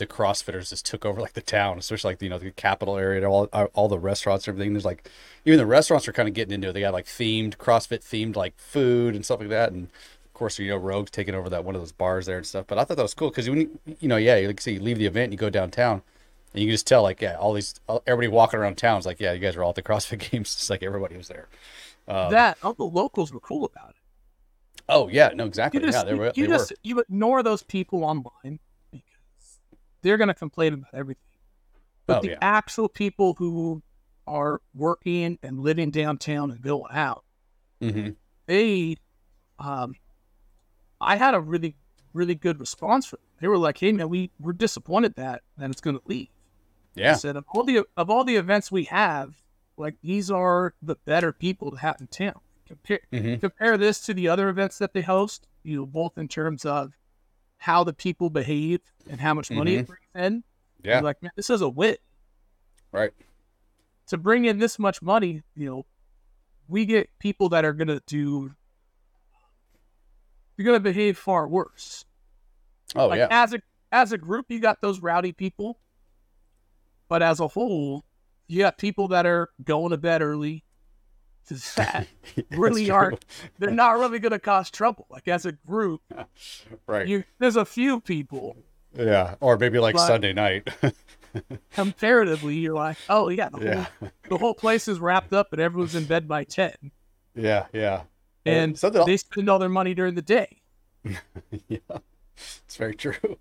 the 0.00 0.06
CrossFitters 0.06 0.70
just 0.70 0.84
took 0.84 1.04
over 1.06 1.20
like 1.20 1.34
the 1.34 1.40
town, 1.40 1.78
especially 1.78 2.12
like 2.12 2.22
you 2.22 2.28
know 2.28 2.38
the 2.38 2.50
capital 2.50 2.96
area, 2.96 3.28
all 3.28 3.44
all 3.46 3.86
the 3.86 3.98
restaurants, 3.98 4.48
and 4.48 4.54
everything. 4.54 4.72
There's 4.72 4.84
like 4.84 5.08
even 5.44 5.58
the 5.58 5.66
restaurants 5.66 6.08
are 6.08 6.12
kind 6.12 6.28
of 6.28 6.34
getting 6.34 6.52
into 6.52 6.68
it. 6.68 6.72
They 6.72 6.80
got 6.80 6.92
like 6.92 7.06
themed 7.06 7.56
CrossFit 7.56 8.00
themed 8.00 8.34
like 8.34 8.58
food 8.58 9.14
and 9.14 9.24
stuff 9.24 9.38
like 9.38 9.50
that, 9.50 9.70
and 9.70 9.84
of 9.84 10.34
course 10.34 10.58
you 10.58 10.68
know 10.68 10.76
Rogue's 10.76 11.12
taking 11.12 11.36
over 11.36 11.48
that 11.50 11.64
one 11.64 11.76
of 11.76 11.80
those 11.80 11.92
bars 11.92 12.26
there 12.26 12.38
and 12.38 12.46
stuff. 12.46 12.66
But 12.66 12.78
I 12.78 12.84
thought 12.84 12.96
that 12.96 13.02
was 13.02 13.14
cool 13.14 13.30
because 13.30 13.48
when 13.48 13.60
you, 13.60 13.78
you 14.00 14.08
know 14.08 14.16
yeah, 14.16 14.34
like 14.46 14.60
say 14.60 14.72
you 14.72 14.80
leave 14.80 14.98
the 14.98 15.06
event, 15.06 15.24
and 15.24 15.32
you 15.34 15.38
go 15.38 15.50
downtown. 15.50 16.02
And 16.52 16.60
you 16.60 16.66
can 16.66 16.74
just 16.74 16.88
tell, 16.88 17.04
like, 17.04 17.20
yeah, 17.20 17.36
all 17.36 17.52
these, 17.52 17.76
everybody 18.08 18.26
walking 18.26 18.58
around 18.58 18.76
town 18.76 18.98
is 18.98 19.06
like, 19.06 19.20
yeah, 19.20 19.32
you 19.32 19.38
guys 19.38 19.54
are 19.54 19.62
all 19.62 19.68
at 19.68 19.76
the 19.76 19.82
CrossFit 19.84 20.30
games. 20.32 20.52
It's 20.52 20.68
like 20.68 20.82
everybody 20.82 21.16
was 21.16 21.28
there. 21.28 21.46
Um, 22.08 22.32
that 22.32 22.58
all 22.64 22.72
the 22.72 22.82
locals 22.82 23.32
were 23.32 23.38
cool 23.38 23.64
about 23.64 23.90
it. 23.90 23.96
oh 24.88 25.08
yeah, 25.08 25.28
no, 25.32 25.44
exactly. 25.44 25.78
You 25.80 25.86
just 25.86 25.98
yeah, 25.98 26.02
they 26.02 26.14
were. 26.14 26.32
you 26.34 26.48
they 26.48 26.52
just 26.52 26.72
were. 26.72 26.76
you 26.82 26.98
ignore 26.98 27.44
those 27.44 27.62
people 27.62 28.02
online 28.02 28.58
they're 30.02 30.16
gonna 30.16 30.34
complain 30.34 30.74
about 30.74 30.94
everything. 30.94 31.22
But 32.06 32.18
Oh, 32.18 32.22
the 32.22 32.28
yeah. 32.30 32.38
actual 32.42 32.88
people 32.88 33.34
who 33.38 33.82
are 34.26 34.60
working 34.74 35.38
and 35.42 35.60
living 35.60 35.90
downtown 35.90 36.50
and 36.50 36.60
going 36.60 36.92
out, 36.92 37.24
Mm-hmm. 37.80 38.10
they 38.46 38.96
um 39.58 39.94
I 41.00 41.16
had 41.16 41.34
a 41.34 41.40
really, 41.40 41.76
really 42.12 42.34
good 42.34 42.60
response 42.60 43.06
from 43.06 43.18
them. 43.20 43.36
They 43.40 43.48
were 43.48 43.58
like, 43.58 43.78
Hey 43.78 43.92
man, 43.92 44.08
we, 44.08 44.30
we're 44.38 44.52
disappointed 44.52 45.14
that 45.16 45.42
that 45.56 45.70
it's 45.70 45.80
gonna 45.80 46.00
leave. 46.06 46.28
I 46.96 47.00
Yeah. 47.00 47.14
said 47.14 47.36
of 47.36 47.44
all 47.48 47.64
the 47.64 47.84
of 47.96 48.10
all 48.10 48.24
the 48.24 48.36
events 48.36 48.70
we 48.70 48.84
have, 48.84 49.42
like 49.76 49.96
these 50.02 50.30
are 50.30 50.74
the 50.82 50.96
better 51.06 51.32
people 51.32 51.70
to 51.70 51.76
have 51.78 51.96
in 52.00 52.08
town. 52.08 52.40
Compare 52.66 53.00
Mm-hmm. 53.12 53.40
compare 53.40 53.78
this 53.78 54.00
to 54.02 54.14
the 54.14 54.28
other 54.28 54.48
events 54.48 54.78
that 54.78 54.92
they 54.92 55.00
host, 55.02 55.48
you 55.62 55.76
know, 55.76 55.86
both 55.86 56.18
in 56.18 56.28
terms 56.28 56.64
of 56.64 56.92
how 57.60 57.84
the 57.84 57.92
people 57.92 58.30
behave 58.30 58.80
and 59.08 59.20
how 59.20 59.34
much 59.34 59.50
money 59.50 59.76
it 59.76 59.86
brings 59.86 60.00
in. 60.14 60.38
Mm-hmm. 60.38 60.88
Yeah. 60.88 60.94
You're 60.94 61.02
like, 61.02 61.22
man, 61.22 61.30
this 61.36 61.50
is 61.50 61.60
a 61.60 61.68
wit. 61.68 62.00
Right. 62.90 63.12
To 64.08 64.16
bring 64.16 64.46
in 64.46 64.58
this 64.58 64.78
much 64.78 65.02
money, 65.02 65.42
you 65.54 65.66
know, 65.66 65.86
we 66.66 66.86
get 66.86 67.10
people 67.18 67.50
that 67.50 67.64
are 67.64 67.74
gonna 67.74 68.00
do 68.06 68.52
they're 70.56 70.66
gonna 70.66 70.80
behave 70.80 71.18
far 71.18 71.46
worse. 71.46 72.04
Oh 72.96 73.08
like 73.08 73.18
yeah. 73.18 73.28
as 73.30 73.52
a 73.52 73.60
as 73.92 74.12
a 74.12 74.18
group 74.18 74.46
you 74.48 74.58
got 74.58 74.80
those 74.80 75.00
rowdy 75.00 75.32
people 75.32 75.78
but 77.08 77.22
as 77.22 77.40
a 77.40 77.48
whole 77.48 78.04
you 78.48 78.60
got 78.60 78.78
people 78.78 79.08
that 79.08 79.26
are 79.26 79.50
going 79.62 79.90
to 79.90 79.96
bed 79.96 80.22
early 80.22 80.64
that 81.76 82.06
really 82.50 82.90
aren't 82.90 83.24
they're 83.58 83.70
not 83.70 83.98
really 83.98 84.18
going 84.18 84.30
to 84.32 84.38
cause 84.38 84.70
trouble 84.70 85.06
like 85.10 85.26
as 85.26 85.44
a 85.44 85.52
group 85.52 86.00
right. 86.86 87.08
you 87.08 87.24
there's 87.38 87.56
a 87.56 87.64
few 87.64 88.00
people 88.00 88.56
yeah. 88.92 89.36
Or 89.38 89.56
maybe 89.56 89.78
like 89.78 89.96
Sunday 89.96 90.32
night. 90.32 90.68
comparatively 91.72 92.56
you're 92.56 92.74
like 92.74 92.96
oh 93.08 93.28
yeah 93.28 93.48
the, 93.50 93.64
yeah. 93.64 93.86
Whole, 94.00 94.10
the 94.28 94.38
whole 94.38 94.54
place 94.54 94.88
is 94.88 94.98
wrapped 94.98 95.32
up 95.32 95.52
and 95.52 95.60
everyone's 95.60 95.94
in 95.94 96.04
bed 96.04 96.26
by 96.26 96.42
10 96.42 96.72
Yeah. 97.36 97.66
Yeah. 97.72 98.02
Uh, 98.44 98.50
and 98.50 98.78
something 98.78 99.06
they 99.06 99.16
spend 99.16 99.48
all 99.48 99.60
their 99.60 99.68
money 99.68 99.94
during 99.94 100.16
the 100.16 100.22
day 100.22 100.60
yeah, 101.68 101.78
it's 102.36 102.76
very 102.76 102.94
true. 102.94 103.38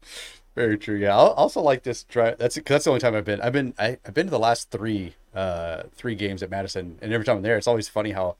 Very 0.59 0.77
true. 0.77 0.97
Yeah, 0.97 1.15
I 1.15 1.27
also 1.35 1.61
like 1.61 1.83
this 1.83 2.03
drive. 2.03 2.37
That's 2.37 2.59
that's 2.65 2.83
the 2.83 2.89
only 2.89 2.99
time 2.99 3.15
I've 3.15 3.23
been. 3.23 3.39
I've 3.39 3.53
been. 3.53 3.73
I, 3.79 3.97
I've 4.05 4.13
been 4.13 4.25
to 4.27 4.31
the 4.31 4.37
last 4.39 4.71
three, 4.71 5.13
uh, 5.33 5.83
three 5.95 6.15
games 6.15 6.43
at 6.43 6.49
Madison, 6.49 6.97
and 7.01 7.13
every 7.13 7.25
time 7.25 7.37
I'm 7.37 7.43
there, 7.43 7.57
it's 7.57 7.65
always 7.65 7.87
funny 7.87 8.11
how, 8.11 8.35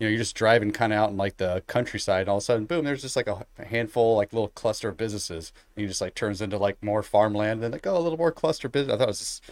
you 0.00 0.06
know, 0.06 0.10
you're 0.10 0.18
just 0.18 0.34
driving 0.34 0.72
kind 0.72 0.92
of 0.92 0.98
out 0.98 1.10
in 1.10 1.16
like 1.16 1.36
the 1.36 1.62
countryside, 1.68 2.22
and 2.22 2.30
all 2.30 2.38
of 2.38 2.42
a 2.42 2.44
sudden, 2.46 2.64
boom, 2.64 2.84
there's 2.84 3.02
just 3.02 3.14
like 3.14 3.28
a 3.28 3.46
handful, 3.64 4.16
like 4.16 4.32
little 4.32 4.48
cluster 4.48 4.88
of 4.88 4.96
businesses, 4.96 5.52
and 5.76 5.82
you 5.82 5.88
just 5.88 6.00
like 6.00 6.16
turns 6.16 6.42
into 6.42 6.58
like 6.58 6.82
more 6.82 7.00
farmland, 7.00 7.52
and 7.52 7.62
then 7.62 7.70
like 7.70 7.86
oh, 7.86 7.96
a 7.96 8.00
little 8.00 8.18
more 8.18 8.32
cluster 8.32 8.68
business. 8.68 8.96
I 8.96 8.98
thought 8.98 9.04
it 9.04 9.06
was 9.06 9.18
just, 9.20 9.44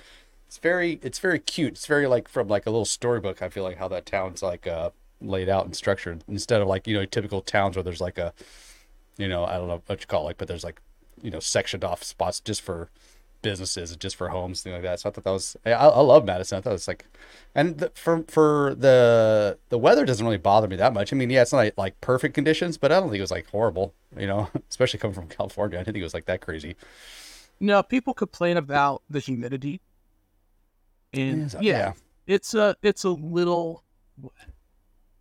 it's 0.48 0.58
very, 0.58 0.98
it's 1.04 1.20
very 1.20 1.38
cute. 1.38 1.74
It's 1.74 1.86
very 1.86 2.08
like 2.08 2.26
from 2.26 2.48
like 2.48 2.66
a 2.66 2.70
little 2.70 2.84
storybook. 2.84 3.40
I 3.40 3.50
feel 3.50 3.62
like 3.62 3.78
how 3.78 3.86
that 3.86 4.04
town's 4.04 4.42
like 4.42 4.66
uh 4.66 4.90
laid 5.20 5.48
out 5.48 5.64
and 5.64 5.76
structured 5.76 6.24
instead 6.26 6.60
of 6.60 6.66
like 6.66 6.88
you 6.88 6.94
know 6.96 7.04
typical 7.04 7.40
towns 7.40 7.76
where 7.76 7.84
there's 7.84 8.00
like 8.00 8.18
a 8.18 8.34
you 9.18 9.28
know, 9.28 9.44
I 9.44 9.54
don't 9.58 9.68
know 9.68 9.82
what 9.86 10.00
you 10.00 10.06
call 10.06 10.28
it, 10.28 10.38
but 10.38 10.48
there's 10.48 10.64
like, 10.64 10.80
you 11.22 11.30
know, 11.30 11.40
sectioned 11.40 11.84
off 11.84 12.02
spots 12.02 12.40
just 12.40 12.60
for 12.62 12.90
businesses, 13.42 13.96
just 13.96 14.16
for 14.16 14.28
homes, 14.28 14.62
things 14.62 14.74
like 14.74 14.82
that. 14.82 15.00
So 15.00 15.08
I 15.08 15.12
thought 15.12 15.24
that 15.24 15.30
was, 15.30 15.56
I, 15.64 15.72
I 15.72 16.00
love 16.00 16.24
Madison. 16.26 16.58
I 16.58 16.60
thought 16.60 16.70
it 16.70 16.74
was 16.74 16.88
like, 16.88 17.06
and 17.54 17.78
the, 17.78 17.90
for 17.94 18.22
for 18.28 18.74
the 18.76 19.58
the 19.70 19.78
weather 19.78 20.04
doesn't 20.04 20.24
really 20.24 20.38
bother 20.38 20.68
me 20.68 20.76
that 20.76 20.92
much. 20.92 21.12
I 21.12 21.16
mean, 21.16 21.30
yeah, 21.30 21.42
it's 21.42 21.52
not 21.52 21.72
like 21.78 22.00
perfect 22.00 22.34
conditions, 22.34 22.76
but 22.78 22.92
I 22.92 23.00
don't 23.00 23.08
think 23.08 23.18
it 23.18 23.22
was 23.22 23.30
like 23.30 23.48
horrible. 23.50 23.94
You 24.16 24.26
know, 24.26 24.48
especially 24.70 24.98
coming 25.00 25.14
from 25.14 25.28
California, 25.28 25.78
I 25.78 25.82
didn't 25.82 25.94
think 25.94 26.02
it 26.02 26.04
was 26.04 26.14
like 26.14 26.26
that 26.26 26.40
crazy. 26.42 26.76
no 27.60 27.82
people 27.82 28.14
complain 28.14 28.56
about 28.56 29.02
the 29.10 29.20
humidity 29.20 29.80
and 31.12 31.42
Yes, 31.42 31.54
uh, 31.54 31.58
yeah, 31.62 31.78
yeah. 31.78 31.92
it's 32.26 32.54
a 32.54 32.76
it's 32.82 33.04
a 33.04 33.10
little 33.10 33.84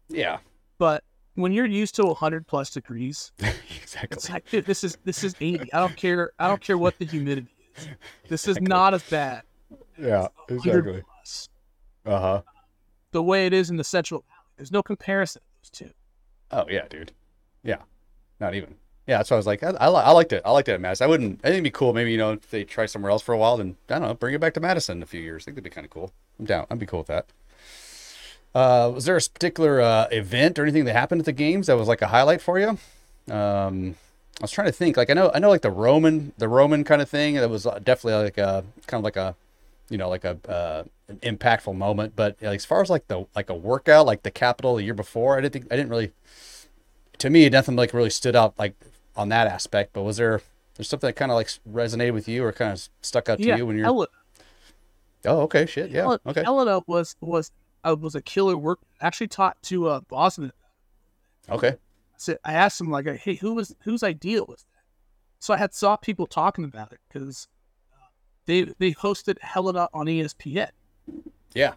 Yeah, 0.10 0.40
but 0.78 1.04
when 1.40 1.52
you're 1.52 1.66
used 1.66 1.96
to 1.96 2.04
100 2.04 2.46
plus 2.48 2.70
degrees 2.70 3.32
exactly. 3.82 4.34
like 4.34 4.50
dude, 4.50 4.66
this 4.66 4.84
is 4.84 4.98
this 5.06 5.24
is 5.24 5.36
80 5.40 5.72
i 5.74 5.80
don't 5.80 5.96
care 5.96 6.32
i 6.40 6.48
don't 6.48 6.62
care 6.62 6.78
what 6.78 6.98
the 7.00 7.06
humidity 7.06 7.48
is 7.78 7.88
this 8.28 8.48
is 8.48 8.60
not 8.62 8.94
as 8.94 9.04
bad 9.04 9.44
Yeah, 9.98 10.28
100 10.48 11.04
plus 11.06 11.50
Uh 12.06 12.20
huh. 12.20 12.42
the 13.12 13.24
way 13.24 13.46
it 13.46 13.54
is 13.54 13.70
in 13.70 13.78
the 13.78 13.84
central 13.84 14.22
valley 14.28 14.46
there's 14.58 14.72
no 14.72 14.84
comparison 14.84 15.42
to 15.42 15.84
those 15.84 15.90
two 15.90 15.94
Oh 16.52 16.66
yeah, 16.68 16.88
dude. 16.90 17.12
Yeah, 17.64 17.78
not 18.40 18.56
even. 18.56 18.74
Yeah, 19.06 19.18
that's 19.18 19.30
why 19.30 19.36
I 19.36 19.38
was 19.38 19.46
like, 19.46 19.62
I, 19.62 19.70
I, 19.70 19.86
I 19.88 20.12
liked 20.12 20.34
it. 20.34 20.42
I 20.44 20.50
liked 20.50 20.68
it 20.68 20.72
at 20.74 20.82
Madison. 20.82 21.06
I 21.06 21.08
wouldn't. 21.08 21.40
I 21.44 21.50
think 21.50 21.54
it'd 21.58 21.64
be 21.64 21.70
cool. 21.70 21.94
Maybe 21.94 22.12
you 22.12 22.18
know, 22.18 22.32
if 22.32 22.50
they 22.50 22.64
try 22.64 22.88
somewhere 22.88 23.12
else 23.12 23.22
for 23.22 23.34
a 23.34 23.38
while, 23.38 23.58
then 23.58 23.76
I 23.88 24.00
don't 24.00 24.02
know, 24.08 24.14
bring 24.16 24.34
it 24.34 24.42
back 24.42 24.56
to 24.56 24.60
Madison 24.60 24.98
in 24.98 25.04
a 25.04 25.06
few 25.06 25.22
years. 25.22 25.44
I 25.44 25.46
think 25.46 25.58
that'd 25.58 25.64
be 25.66 25.70
kind 25.70 25.86
of 25.86 25.92
cool. 25.92 26.12
I'm 26.40 26.46
down. 26.46 26.66
I'd 26.72 26.80
be 26.80 26.88
cool 26.88 27.02
with 27.02 27.08
that. 27.10 27.28
Uh, 28.56 28.92
was 28.94 29.06
there 29.06 29.16
a 29.16 29.22
particular 29.22 29.80
uh, 29.82 30.08
event 30.12 30.58
or 30.58 30.64
anything 30.64 30.86
that 30.86 30.94
happened 30.94 31.22
at 31.22 31.26
the 31.26 31.32
games 31.32 31.68
that 31.68 31.78
was 31.78 31.88
like 31.88 32.02
a 32.02 32.08
highlight 32.08 32.42
for 32.42 32.60
you? 32.60 32.78
Um, 33.32 33.96
I 34.40 34.44
was 34.44 34.52
trying 34.52 34.68
to 34.68 34.74
think. 34.74 34.98
Like 34.98 35.10
I 35.10 35.14
know, 35.14 35.32
I 35.34 35.40
know, 35.40 35.50
like 35.50 35.62
the 35.62 35.72
Roman, 35.72 36.34
the 36.38 36.48
Roman 36.48 36.84
kind 36.84 37.02
of 37.02 37.10
thing. 37.10 37.36
That 37.36 37.50
was 37.50 37.66
uh, 37.66 37.80
definitely 37.80 38.24
like 38.24 38.38
a 38.38 38.64
kind 38.88 39.00
of 39.00 39.04
like 39.04 39.18
a, 39.18 39.36
you 39.90 39.98
know, 39.98 40.10
like 40.10 40.24
a 40.24 40.38
uh, 40.48 40.84
an 41.08 41.18
impactful 41.18 41.76
moment. 41.76 42.16
But 42.16 42.38
like, 42.42 42.56
as 42.56 42.66
far 42.66 42.82
as 42.82 42.90
like 42.90 43.08
the 43.08 43.26
like 43.36 43.50
a 43.50 43.56
workout, 43.56 44.06
like 44.06 44.24
the 44.24 44.32
Capitol 44.32 44.76
the 44.76 44.84
year 44.84 44.94
before, 44.94 45.38
I 45.38 45.42
didn't 45.42 45.54
think 45.54 45.68
I 45.72 45.76
didn't 45.76 45.90
really. 45.90 46.12
To 47.20 47.30
me, 47.30 47.50
nothing 47.50 47.76
like 47.76 47.94
really 47.94 48.10
stood 48.10 48.36
out 48.36 48.58
like 48.58 48.76
on 49.16 49.30
that 49.30 49.46
aspect. 49.46 49.94
But 49.94 50.04
was 50.04 50.18
there 50.18 50.42
there's 50.76 50.88
something 50.88 51.08
that 51.08 51.18
kind 51.18 51.32
of 51.32 51.36
like 51.36 51.50
resonated 51.70 52.14
with 52.14 52.28
you 52.30 52.44
or 52.46 52.54
kind 52.54 52.72
of 52.72 52.88
stuck 53.02 53.28
out 53.28 53.40
to 53.40 53.44
yeah 53.44 53.58
you 53.58 53.66
when 53.66 53.76
you're? 53.76 53.86
Helena, 53.86 54.08
oh, 55.26 55.42
okay, 55.42 55.66
shit, 55.66 55.92
yeah, 55.92 56.04
Helena, 56.04 56.22
okay, 56.26 56.44
Helena 56.44 56.82
was 56.88 57.18
was 57.20 57.52
uh, 57.84 57.96
was 58.00 58.16
a 58.16 58.22
killer 58.22 58.58
work 58.58 58.80
actually 59.02 59.28
taught 59.28 59.62
to 59.64 59.88
uh 59.88 60.00
boston 60.02 60.52
okay, 61.50 61.70
I 61.70 61.78
said 62.18 62.38
I 62.44 62.54
asked 62.54 62.80
him 62.82 62.92
like, 62.92 63.08
"Hey, 63.08 63.36
who 63.36 63.54
was 63.56 63.76
whose 63.84 64.04
idea 64.04 64.44
was 64.44 64.66
that?" 64.74 64.84
So 65.40 65.54
I 65.54 65.58
had 65.58 65.74
saw 65.74 65.96
people 65.96 66.28
talking 66.28 66.64
about 66.66 66.92
it 66.92 67.00
because 67.08 67.48
they 68.46 68.64
they 68.78 68.92
hosted 68.94 69.40
Helena 69.42 69.90
on 69.94 70.06
ESPN, 70.08 70.70
yeah, 71.54 71.74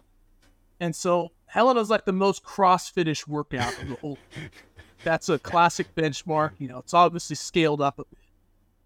and 0.79 0.95
so 0.95 1.31
Helena's 1.45 1.89
like 1.89 2.05
the 2.05 2.11
most 2.13 2.43
CrossFitish 2.43 3.27
workout 3.27 3.73
of 3.81 3.89
the 3.89 3.95
whole. 3.95 4.17
That's 5.03 5.27
a 5.29 5.37
classic 5.37 5.93
benchmark. 5.95 6.51
You 6.59 6.67
know, 6.69 6.77
it's 6.79 6.93
obviously 6.93 7.35
scaled 7.35 7.81
up 7.81 7.99
a 7.99 8.03
bit 8.05 8.19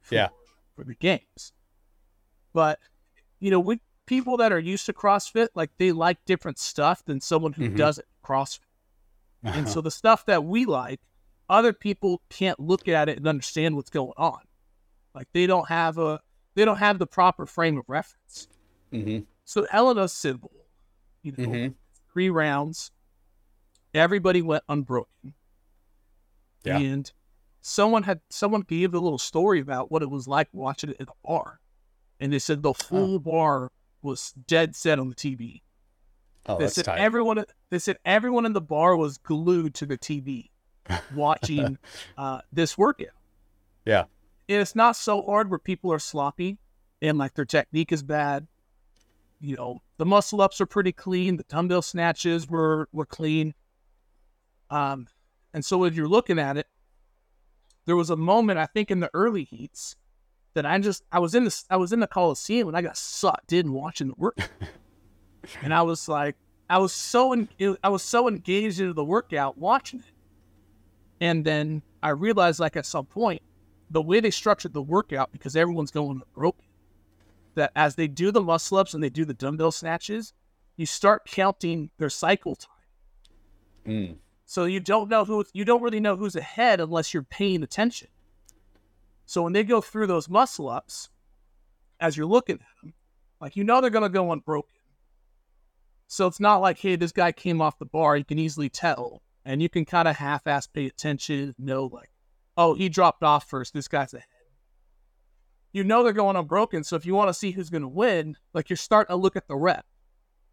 for, 0.02 0.16
Yeah. 0.16 0.30
for 0.76 0.84
the 0.84 0.96
games, 0.96 1.54
but 2.54 2.80
you 3.40 3.52
know, 3.52 3.60
with 3.60 3.80
people 4.08 4.38
that 4.38 4.52
are 4.52 4.60
used 4.60 4.88
to 4.88 4.94
CrossFit, 4.94 5.50
like 5.54 5.70
they 5.78 5.92
like 5.92 6.18
different 6.26 6.58
stuff 6.58 7.06
than 7.06 7.22
someone 7.22 7.54
who 7.54 7.70
Mhm. 7.70 7.78
doesn't 7.78 8.08
CrossFit. 8.24 8.62
And 9.44 9.70
so 9.70 9.80
the 9.82 9.92
stuff 9.92 10.26
that 10.26 10.44
we 10.44 10.66
like, 10.66 11.00
other 11.48 11.72
people 11.72 12.22
can't 12.30 12.60
look 12.60 12.88
at 12.88 13.08
it 13.08 13.18
and 13.18 13.28
understand 13.28 13.76
what's 13.76 13.90
going 13.92 14.14
on. 14.18 14.40
Like 15.14 15.28
they 15.34 15.46
don't 15.46 15.68
have 15.70 15.98
a 16.00 16.22
they 16.56 16.66
don't 16.66 16.78
have 16.80 16.98
the 16.98 17.06
proper 17.08 17.46
frame 17.46 17.78
of 17.78 17.86
reference. 17.88 18.48
mm-hmm. 18.92 19.24
So 19.46 19.68
Helena's 19.70 20.12
simple. 20.12 20.52
You 21.22 21.34
know, 21.38 21.48
Mhm. 21.48 21.76
three 22.12 22.30
rounds. 22.30 22.92
Everybody 23.94 24.42
went 24.42 24.64
unbroken. 24.68 25.36
Yeah. 26.64 26.80
And 26.80 27.12
someone 27.62 28.04
had 28.04 28.22
someone 28.30 28.62
gave 28.62 28.94
a 28.94 29.00
little 29.00 29.20
story 29.20 29.60
about 29.60 29.92
what 29.92 30.02
it 30.02 30.10
was 30.10 30.28
like 30.28 30.50
watching 30.52 30.90
it 30.92 30.98
in 31.00 31.08
a 31.08 31.28
bar. 31.28 31.60
And 32.20 32.34
they 32.34 32.40
said 32.40 32.64
the 32.64 32.74
full 32.74 33.20
bar 33.20 33.72
was 34.02 34.34
dead 34.48 34.76
set 34.76 35.00
on 35.00 35.10
the 35.10 35.16
TV. 35.16 35.62
Oh, 36.46 36.58
They 36.58 36.66
that's 36.66 36.76
said 36.76 36.86
tight. 36.86 37.00
everyone. 37.00 37.44
They 37.70 37.80
said 37.80 37.98
everyone 38.06 38.46
in 38.46 38.54
the 38.54 38.62
bar 38.62 38.96
was 38.96 39.18
glued 39.18 39.74
to 39.76 39.86
the 39.86 39.98
TV, 39.98 40.50
watching 41.16 41.78
uh, 42.18 42.42
this 42.54 42.78
workout. 42.78 43.08
Yeah. 43.86 44.06
And 44.50 44.62
it's 44.62 44.76
not 44.76 44.96
so 44.96 45.22
hard 45.22 45.50
where 45.50 45.60
people 45.60 45.92
are 45.92 46.00
sloppy 46.00 46.58
and 47.02 47.18
like 47.18 47.34
their 47.34 47.46
technique 47.46 47.92
is 47.92 48.02
bad. 48.02 48.48
You 49.42 49.56
know, 49.56 49.82
the 49.98 50.06
muscle 50.06 50.42
ups 50.42 50.62
are 50.62 50.66
pretty 50.66 50.92
clean. 50.94 51.36
The 51.38 51.44
dumbbell 51.44 51.82
snatches 51.82 52.48
were 52.50 52.88
were 52.92 53.06
clean. 53.06 53.54
Um, 54.70 55.08
and 55.54 55.64
so 55.64 55.84
if 55.84 55.96
you're 55.96 56.08
looking 56.08 56.40
at 56.40 56.58
it, 56.58 56.68
there 57.86 57.96
was 57.96 58.10
a 58.10 58.16
moment 58.18 58.58
I 58.58 58.66
think 58.66 58.90
in 58.90 59.00
the 59.00 59.10
early 59.14 59.44
heats 59.44 59.96
that 60.58 60.66
I 60.66 60.80
just 60.80 61.04
I 61.12 61.20
was 61.20 61.36
in 61.36 61.44
the 61.44 61.64
I 61.70 61.78
was 61.78 61.94
in 61.94 62.00
the 62.00 62.08
Coliseum 62.08 62.68
and 62.68 62.76
I 62.76 62.82
got 62.82 62.98
sucked 62.98 63.54
in 63.54 63.72
watching 63.72 64.08
the 64.08 64.16
work 64.18 64.40
and 65.62 65.72
I 65.72 65.84
was 65.84 66.10
like, 66.10 66.36
I 66.68 66.80
was 66.80 66.94
so 66.94 67.32
en- 67.32 67.48
I 67.84 67.90
was 67.90 68.02
so 68.02 68.28
engaged 68.28 68.80
into 68.80 68.94
the 68.94 69.06
workout 69.06 69.60
watching 69.60 70.00
it, 70.00 70.12
and 71.22 71.46
then 71.46 71.84
I 72.02 72.10
realized, 72.10 72.60
like 72.60 72.76
at 72.76 72.88
some 72.88 73.06
point, 73.06 73.44
the 73.92 74.02
way 74.02 74.20
they 74.20 74.32
structured 74.32 74.74
the 74.74 74.82
workout 74.82 75.32
because 75.32 75.56
everyone's 75.56 75.92
going 75.92 76.24
broken, 76.34 76.66
that 77.54 77.72
as 77.76 77.94
they 77.94 78.08
do 78.08 78.32
the 78.32 78.42
muscle 78.42 78.80
ups 78.80 78.96
and 78.96 79.04
they 79.04 79.12
do 79.12 79.26
the 79.26 79.36
dumbbell 79.36 79.72
snatches, 79.72 80.34
you 80.76 80.88
start 80.88 81.26
counting 81.26 81.92
their 82.00 82.10
cycle 82.10 82.56
time. 82.56 82.74
Mm. 83.86 84.16
So 84.46 84.66
you 84.66 84.80
don't 84.80 85.08
know 85.08 85.24
who 85.24 85.46
you 85.54 85.66
don't 85.66 85.84
really 85.84 86.00
know 86.00 86.16
who's 86.16 86.36
ahead 86.36 86.82
unless 86.82 87.14
you're 87.14 87.22
paying 87.22 87.62
attention. 87.62 88.08
So 89.28 89.44
when 89.44 89.52
they 89.54 89.64
go 89.66 89.82
through 89.82 90.08
those 90.08 90.30
muscle 90.30 90.70
ups, 90.70 91.10
as 92.00 92.16
you're 92.16 92.26
looking 92.26 92.56
at 92.56 92.62
them, 92.82 92.94
like 93.42 93.56
you 93.58 93.64
know 93.64 93.82
they're 93.82 93.90
gonna 93.90 94.10
go 94.10 94.32
unbroken. 94.32 94.74
So 96.08 96.26
it's 96.28 96.40
not 96.40 96.62
like, 96.62 96.80
hey, 96.80 96.96
this 96.96 97.12
guy 97.12 97.34
came 97.34 97.62
off 97.62 97.78
the 97.78 97.86
bar. 97.86 98.16
You 98.16 98.24
can 98.24 98.40
easily 98.40 98.70
tell, 98.70 99.22
and 99.44 99.62
you 99.62 99.68
can 99.68 99.84
kind 99.84 100.08
of 100.08 100.16
half-ass 100.16 100.68
pay 100.68 100.86
attention. 100.86 101.54
Know 101.60 101.86
like, 101.86 102.10
oh, 102.56 102.74
he 102.74 102.88
dropped 102.88 103.22
off 103.22 103.50
first. 103.50 103.74
This 103.74 103.90
guy's 103.90 104.14
ahead. 104.14 104.26
You 105.74 105.84
know 105.84 106.04
they're 106.04 106.14
going 106.14 106.38
unbroken. 106.38 106.86
So 106.86 106.96
if 106.96 107.06
you 107.06 107.14
want 107.14 107.28
to 107.28 107.34
see 107.34 107.52
who's 107.52 107.70
gonna 107.70 107.90
win, 107.90 108.38
like 108.54 108.70
you're 108.70 108.78
starting 108.78 109.14
to 109.14 109.18
look 109.22 109.36
at 109.36 109.50
the 109.50 109.58
rep. 109.58 109.86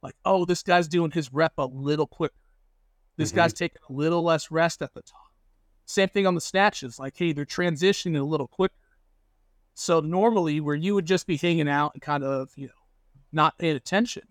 Like, 0.02 0.16
oh, 0.25 0.45
this 0.45 0.64
guy's 0.64 0.88
doing 0.88 1.12
his 1.12 1.33
rep 1.33 1.52
a 1.59 1.64
little 1.66 2.09
quicker. 2.09 2.35
This 3.16 3.31
Mhm. 3.31 3.37
guy's 3.37 3.52
taking 3.52 3.81
a 3.88 3.93
little 3.93 4.23
less 4.23 4.50
rest 4.50 4.83
at 4.83 4.93
the 4.93 5.02
top. 5.02 5.31
Same 5.86 6.08
thing 6.08 6.26
on 6.26 6.34
the 6.34 6.40
snatches. 6.40 6.98
Like, 6.98 7.16
hey, 7.16 7.32
they're 7.32 7.44
transitioning 7.44 8.18
a 8.18 8.24
little 8.24 8.48
quicker. 8.48 8.74
So 9.74 10.00
normally, 10.00 10.60
where 10.60 10.76
you 10.76 10.94
would 10.94 11.06
just 11.06 11.26
be 11.26 11.36
hanging 11.36 11.68
out 11.68 11.92
and 11.94 12.02
kind 12.02 12.22
of, 12.24 12.50
you 12.56 12.68
know, 12.68 12.72
not 13.32 13.58
paying 13.58 13.76
attention, 13.76 14.22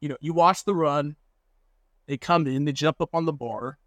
you 0.00 0.08
know, 0.08 0.16
you 0.20 0.32
watch 0.32 0.64
the 0.64 0.74
run, 0.74 1.16
they 2.06 2.16
come 2.16 2.46
in, 2.46 2.64
they 2.64 2.72
jump 2.72 3.00
up 3.00 3.14
on 3.14 3.26
the 3.26 3.32
bar, 3.32 3.78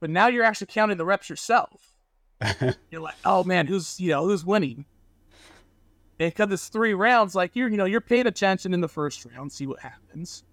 but 0.00 0.10
now 0.10 0.28
you're 0.28 0.44
actually 0.44 0.68
counting 0.68 0.96
the 0.96 1.04
reps 1.04 1.28
yourself. 1.28 1.94
You're 2.90 3.00
like, 3.00 3.16
oh 3.24 3.42
man, 3.42 3.66
who's 3.66 3.98
you 3.98 4.10
know 4.10 4.24
who's 4.24 4.44
winning? 4.44 4.84
And 6.20 6.32
because 6.32 6.52
it's 6.52 6.68
three 6.68 6.94
rounds, 6.94 7.34
like 7.34 7.56
you're 7.56 7.68
you 7.68 7.76
know 7.76 7.84
you're 7.84 8.00
paying 8.00 8.28
attention 8.28 8.72
in 8.72 8.80
the 8.80 8.88
first 8.88 9.24
round, 9.24 9.50
see 9.50 9.66
what 9.66 9.80
happens. 9.80 10.44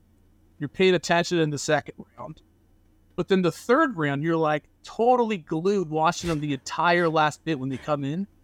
You're 0.57 0.69
paying 0.69 0.95
attention 0.95 1.38
in 1.38 1.51
the 1.51 1.59
second 1.59 1.93
round, 2.17 2.41
but 3.15 3.27
then 3.27 3.41
the 3.41 3.51
third 3.51 3.98
round, 3.98 4.24
you're 4.24 4.38
like 4.38 4.63
totally 4.84 5.38
glued 5.38 5.89
watching 5.89 6.29
them 6.29 6.39
the 6.39 6.53
entire 6.53 7.10
last 7.10 7.43
bit 7.43 7.60
when 7.60 7.69
they 7.69 7.77
come 7.77 8.03
in. 8.03 8.27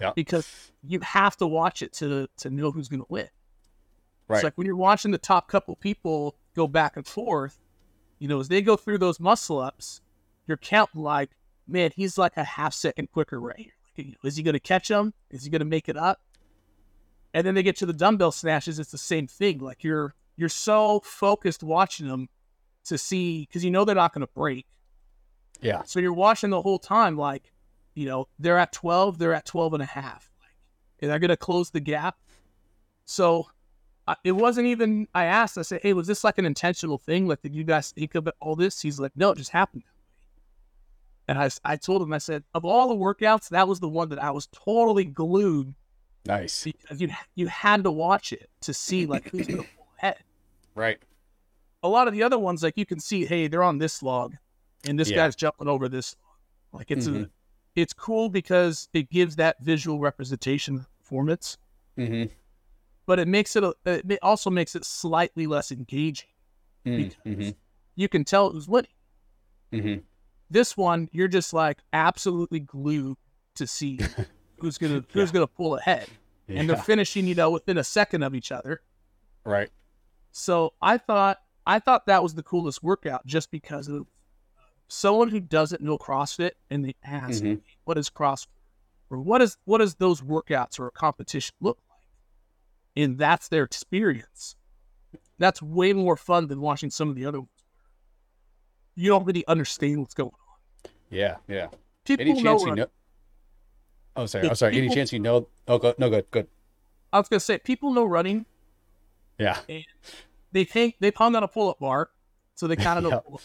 Yeah. 0.00 0.12
Because 0.14 0.72
you 0.82 0.98
have 1.00 1.36
to 1.36 1.46
watch 1.46 1.82
it 1.82 1.92
to 1.94 2.28
to 2.38 2.50
know 2.50 2.72
who's 2.72 2.88
going 2.88 3.00
to 3.00 3.06
win. 3.08 3.28
Right. 4.26 4.38
It's 4.38 4.44
like 4.44 4.58
when 4.58 4.66
you're 4.66 4.74
watching 4.74 5.12
the 5.12 5.18
top 5.18 5.48
couple 5.48 5.76
people 5.76 6.36
go 6.56 6.66
back 6.66 6.96
and 6.96 7.06
forth, 7.06 7.60
you 8.18 8.26
know, 8.26 8.40
as 8.40 8.48
they 8.48 8.60
go 8.60 8.76
through 8.76 8.98
those 8.98 9.20
muscle 9.20 9.58
ups, 9.58 10.00
you're 10.48 10.56
counting 10.56 11.02
like, 11.02 11.30
man, 11.68 11.92
he's 11.94 12.18
like 12.18 12.36
a 12.36 12.42
half 12.42 12.74
second 12.74 13.12
quicker 13.12 13.40
right 13.40 13.56
here. 13.56 13.72
Like, 13.96 14.06
you 14.06 14.12
know, 14.12 14.28
is 14.28 14.36
he 14.36 14.42
going 14.42 14.54
to 14.54 14.60
catch 14.60 14.90
him? 14.90 15.14
Is 15.30 15.44
he 15.44 15.50
going 15.50 15.60
to 15.60 15.64
make 15.64 15.88
it 15.88 15.96
up? 15.96 16.20
And 17.32 17.46
then 17.46 17.54
they 17.54 17.62
get 17.62 17.76
to 17.76 17.86
the 17.86 17.92
dumbbell 17.92 18.32
snatches. 18.32 18.78
It's 18.78 18.90
the 18.90 18.98
same 18.98 19.28
thing. 19.28 19.58
Like 19.58 19.84
you're 19.84 20.14
you're 20.36 20.48
so 20.48 21.00
focused 21.04 21.62
watching 21.62 22.08
them 22.08 22.28
to 22.88 22.98
see 22.98 23.42
because 23.46 23.64
you 23.64 23.70
know 23.70 23.84
they're 23.84 23.94
not 23.94 24.12
going 24.12 24.26
to 24.26 24.32
break. 24.34 24.66
yeah. 25.60 25.82
So 25.84 26.00
you're 26.00 26.12
watching 26.12 26.50
the 26.50 26.60
whole 26.62 26.78
time, 26.78 27.16
like, 27.16 27.52
you 27.94 28.06
know, 28.06 28.28
they're 28.38 28.58
at 28.58 28.72
12, 28.72 29.18
they're 29.18 29.34
at 29.34 29.44
12 29.44 29.74
and 29.74 29.82
a 29.82 29.86
half. 29.86 30.30
Like, 30.40 30.50
and 31.00 31.10
they're 31.10 31.18
going 31.18 31.30
to 31.30 31.36
close 31.36 31.70
the 31.70 31.80
gap. 31.80 32.16
So 33.04 33.46
I, 34.06 34.16
it 34.24 34.32
wasn't 34.32 34.66
even, 34.68 35.08
I 35.14 35.24
asked, 35.24 35.58
I 35.58 35.62
said, 35.62 35.80
hey, 35.82 35.92
was 35.94 36.06
this 36.06 36.22
like 36.24 36.38
an 36.38 36.44
intentional 36.46 36.98
thing? 36.98 37.26
Like, 37.26 37.42
did 37.42 37.54
you 37.54 37.64
guys 37.64 37.90
think 37.92 38.14
of 38.14 38.28
all 38.40 38.54
this? 38.56 38.80
He's 38.80 39.00
like, 39.00 39.12
no, 39.16 39.30
it 39.30 39.38
just 39.38 39.50
happened 39.50 39.82
that 39.82 39.92
way. 39.92 39.94
And 41.28 41.38
I, 41.38 41.72
I 41.72 41.76
told 41.76 42.02
him, 42.02 42.12
I 42.12 42.18
said, 42.18 42.44
of 42.54 42.64
all 42.64 42.88
the 42.88 42.94
workouts, 42.94 43.48
that 43.50 43.68
was 43.68 43.80
the 43.80 43.88
one 43.88 44.08
that 44.10 44.22
I 44.22 44.30
was 44.30 44.46
totally 44.52 45.04
glued 45.04 45.74
Nice. 46.24 46.64
because 46.64 47.00
you, 47.00 47.08
you 47.34 47.46
had 47.48 47.84
to 47.84 47.90
watch 47.90 48.32
it 48.32 48.48
to 48.62 48.72
see, 48.74 49.06
like, 49.06 49.28
who's 49.30 49.46
going 49.46 49.62
to 49.62 49.68
pull 49.76 49.86
ahead 49.98 50.18
Right. 50.74 50.98
A 51.82 51.88
lot 51.88 52.08
of 52.08 52.14
the 52.14 52.22
other 52.22 52.38
ones, 52.38 52.62
like 52.62 52.76
you 52.76 52.86
can 52.86 53.00
see, 53.00 53.24
hey, 53.24 53.46
they're 53.48 53.62
on 53.62 53.78
this 53.78 54.02
log, 54.02 54.34
and 54.86 54.98
this 54.98 55.10
Yeah. 55.10 55.16
guy's 55.16 55.36
jumping 55.36 55.68
over 55.68 55.88
this 55.88 56.16
log. 56.22 56.80
Like 56.80 56.90
it's 56.90 57.06
a, 57.06 57.10
Mhm. 57.10 57.30
it's 57.76 57.92
cool 57.92 58.28
because 58.28 58.88
it 58.92 59.10
gives 59.10 59.36
that 59.36 59.60
visual 59.62 59.98
representation 60.00 60.76
of 60.76 60.98
performance, 60.98 61.56
Mm-hmm. 61.96 62.32
but 63.06 63.18
it 63.18 63.28
makes 63.28 63.56
it, 63.56 63.64
a, 63.64 63.74
it 63.84 64.18
also 64.22 64.50
makes 64.50 64.74
it 64.76 64.84
slightly 64.84 65.46
less 65.46 65.70
engaging. 65.72 66.28
Mm-hmm. 66.86 67.50
You 67.96 68.08
can 68.08 68.24
tell 68.24 68.50
who's 68.50 68.68
winning. 68.68 68.90
Mm-hmm. 69.72 70.00
This 70.50 70.76
one, 70.76 71.08
you're 71.12 71.28
just 71.28 71.52
like 71.52 71.78
absolutely 71.92 72.60
glued 72.60 73.16
to 73.56 73.66
see 73.66 73.98
who's 74.58 74.78
gonna 74.78 75.04
who's 75.12 75.30
gonna 75.30 75.46
pull 75.46 75.76
ahead, 75.76 76.08
and 76.48 76.68
they're 76.68 76.76
finishing, 76.76 77.26
you 77.26 77.34
know, 77.34 77.50
within 77.50 77.76
a 77.78 77.84
second 77.84 78.22
of 78.22 78.34
each 78.34 78.50
other. 78.52 78.80
Right. 79.44 79.70
So 80.32 80.72
I 80.80 80.96
thought 80.98 81.38
I 81.68 81.78
thought 81.78 82.06
that 82.06 82.22
was 82.22 82.34
the 82.34 82.42
coolest 82.42 82.82
workout 82.82 83.24
just 83.26 83.50
because 83.50 83.86
of 83.88 84.06
someone 84.88 85.28
who 85.28 85.38
doesn't 85.38 85.82
know 85.82 85.98
CrossFit 85.98 86.52
and 86.70 86.84
they 86.84 86.94
ask, 87.04 87.42
Mhm. 87.44 87.60
"What 87.84 87.98
is 87.98 88.08
CrossFit?" 88.08 88.46
or 89.10 89.18
"What 89.20 89.42
is 89.42 89.58
what 89.64 89.78
does 89.78 89.96
those 89.96 90.22
workouts 90.22 90.80
or 90.80 90.86
a 90.86 90.90
competition 90.90 91.54
look 91.60 91.78
like?" 91.88 91.98
And 92.96 93.18
that's 93.18 93.48
their 93.48 93.64
experience. 93.64 94.56
That's 95.38 95.60
way 95.62 95.92
more 95.92 96.16
fun 96.16 96.48
than 96.48 96.60
watching 96.60 96.90
some 96.90 97.10
of 97.10 97.14
the 97.16 97.26
other 97.26 97.40
ones. 97.40 97.50
You 98.94 99.10
don't 99.10 99.24
really 99.24 99.46
understand 99.46 100.00
what's 100.00 100.14
going 100.14 100.30
on. 100.32 100.90
Yeah. 101.10 101.36
Yeah. 101.46 101.68
People 102.04 102.26
Any 102.26 102.42
know. 102.42 102.56
chance 102.58 102.62
you 102.64 102.74
know? 102.74 102.86
Oh, 104.16 104.26
sorry. 104.26 104.46
If 104.46 104.50
Oh, 104.52 104.54
sorry. 104.54 104.76
Any 104.76 104.88
chance 104.88 105.12
you 105.12 105.20
know? 105.20 105.48
Oh, 105.68 105.78
go, 105.78 105.94
no, 105.98 106.10
good, 106.10 106.30
good. 106.30 106.48
I 107.12 107.18
was 107.18 107.28
gonna 107.28 107.40
say 107.40 107.58
people 107.58 107.92
know 107.92 108.04
running. 108.04 108.46
Yeah. 109.38 109.60
They 110.52 110.64
think 110.64 110.96
they've 111.00 111.14
hung 111.14 111.36
on 111.36 111.42
a 111.42 111.48
pull-up 111.48 111.78
bar, 111.78 112.10
so 112.54 112.66
they 112.66 112.76
kind 112.76 113.04
of 113.04 113.10
know. 113.10 113.22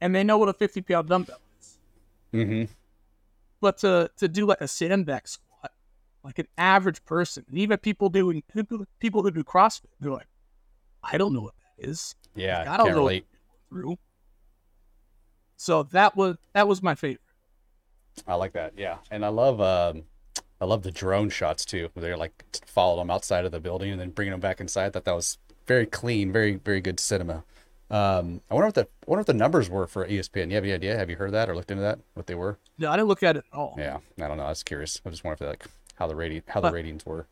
Yeah. 0.00 0.06
And 0.06 0.14
they 0.14 0.22
know 0.24 0.36
what 0.36 0.48
a 0.50 0.52
fifty-pound 0.52 1.08
dumbbell 1.08 1.38
is. 1.60 1.78
Mm-hmm. 2.34 2.64
but 3.60 3.78
to 3.78 4.10
to 4.18 4.28
do 4.28 4.44
like 4.44 4.60
a 4.60 4.68
sandbag 4.68 5.26
squat, 5.28 5.72
like 6.22 6.38
an 6.38 6.48
average 6.58 7.02
person, 7.04 7.44
and 7.48 7.56
even 7.56 7.78
people 7.78 8.10
doing 8.10 8.42
people 8.98 9.22
who 9.22 9.30
do 9.30 9.42
CrossFit, 9.44 9.86
they're 10.00 10.12
like, 10.12 10.26
I 11.02 11.16
don't 11.16 11.32
know 11.32 11.40
what 11.42 11.54
that 11.78 11.88
is. 11.88 12.16
Yeah. 12.34 12.58
Like, 12.58 12.68
I 12.68 12.76
don't 12.76 12.88
know 12.88 13.02
what 13.02 13.08
relate. 13.08 13.26
through. 13.70 13.98
So 15.56 15.84
that 15.84 16.16
was 16.16 16.36
that 16.52 16.68
was 16.68 16.82
my 16.82 16.94
favorite. 16.94 17.20
I 18.26 18.34
like 18.34 18.52
that. 18.52 18.74
Yeah, 18.76 18.98
and 19.10 19.24
I 19.24 19.28
love 19.28 19.60
um, 19.60 20.02
I 20.60 20.66
love 20.66 20.82
the 20.82 20.90
drone 20.90 21.30
shots 21.30 21.64
too. 21.64 21.88
Where 21.94 22.02
they're 22.02 22.16
like 22.16 22.44
t- 22.52 22.60
follow 22.66 22.98
them 22.98 23.10
outside 23.10 23.44
of 23.46 23.52
the 23.52 23.60
building 23.60 23.90
and 23.92 24.00
then 24.00 24.10
bringing 24.10 24.32
them 24.32 24.40
back 24.40 24.60
inside. 24.60 24.86
I 24.86 24.90
thought 24.90 25.04
that 25.04 25.14
was 25.14 25.38
very 25.66 25.86
clean, 25.86 26.32
very 26.32 26.54
very 26.56 26.80
good 26.80 27.00
cinema. 27.00 27.44
Um, 27.90 28.40
I 28.50 28.54
wonder 28.54 28.66
what 28.66 28.74
the 28.74 28.82
I 28.82 28.86
wonder 29.06 29.20
what 29.20 29.26
the 29.26 29.34
numbers 29.34 29.68
were 29.68 29.86
for 29.86 30.06
ESPN. 30.06 30.48
You 30.48 30.54
have 30.56 30.64
any 30.64 30.72
idea? 30.72 30.96
Have 30.96 31.10
you 31.10 31.16
heard 31.16 31.32
that 31.32 31.48
or 31.48 31.54
looked 31.54 31.70
into 31.70 31.82
that? 31.82 31.98
What 32.14 32.26
they 32.26 32.34
were? 32.34 32.58
No, 32.78 32.90
I 32.90 32.96
didn't 32.96 33.08
look 33.08 33.22
at 33.22 33.36
it 33.36 33.44
at 33.52 33.56
all. 33.56 33.74
Yeah, 33.78 33.98
I 34.20 34.28
don't 34.28 34.36
know. 34.36 34.44
I 34.44 34.48
was 34.50 34.62
curious. 34.62 35.00
I 35.04 35.10
just 35.10 35.22
wondered 35.22 35.44
if 35.44 35.48
like 35.48 35.64
how 35.96 36.06
the 36.06 36.16
rating 36.16 36.42
how 36.48 36.60
the 36.60 36.72
ratings 36.72 37.04
were. 37.06 37.26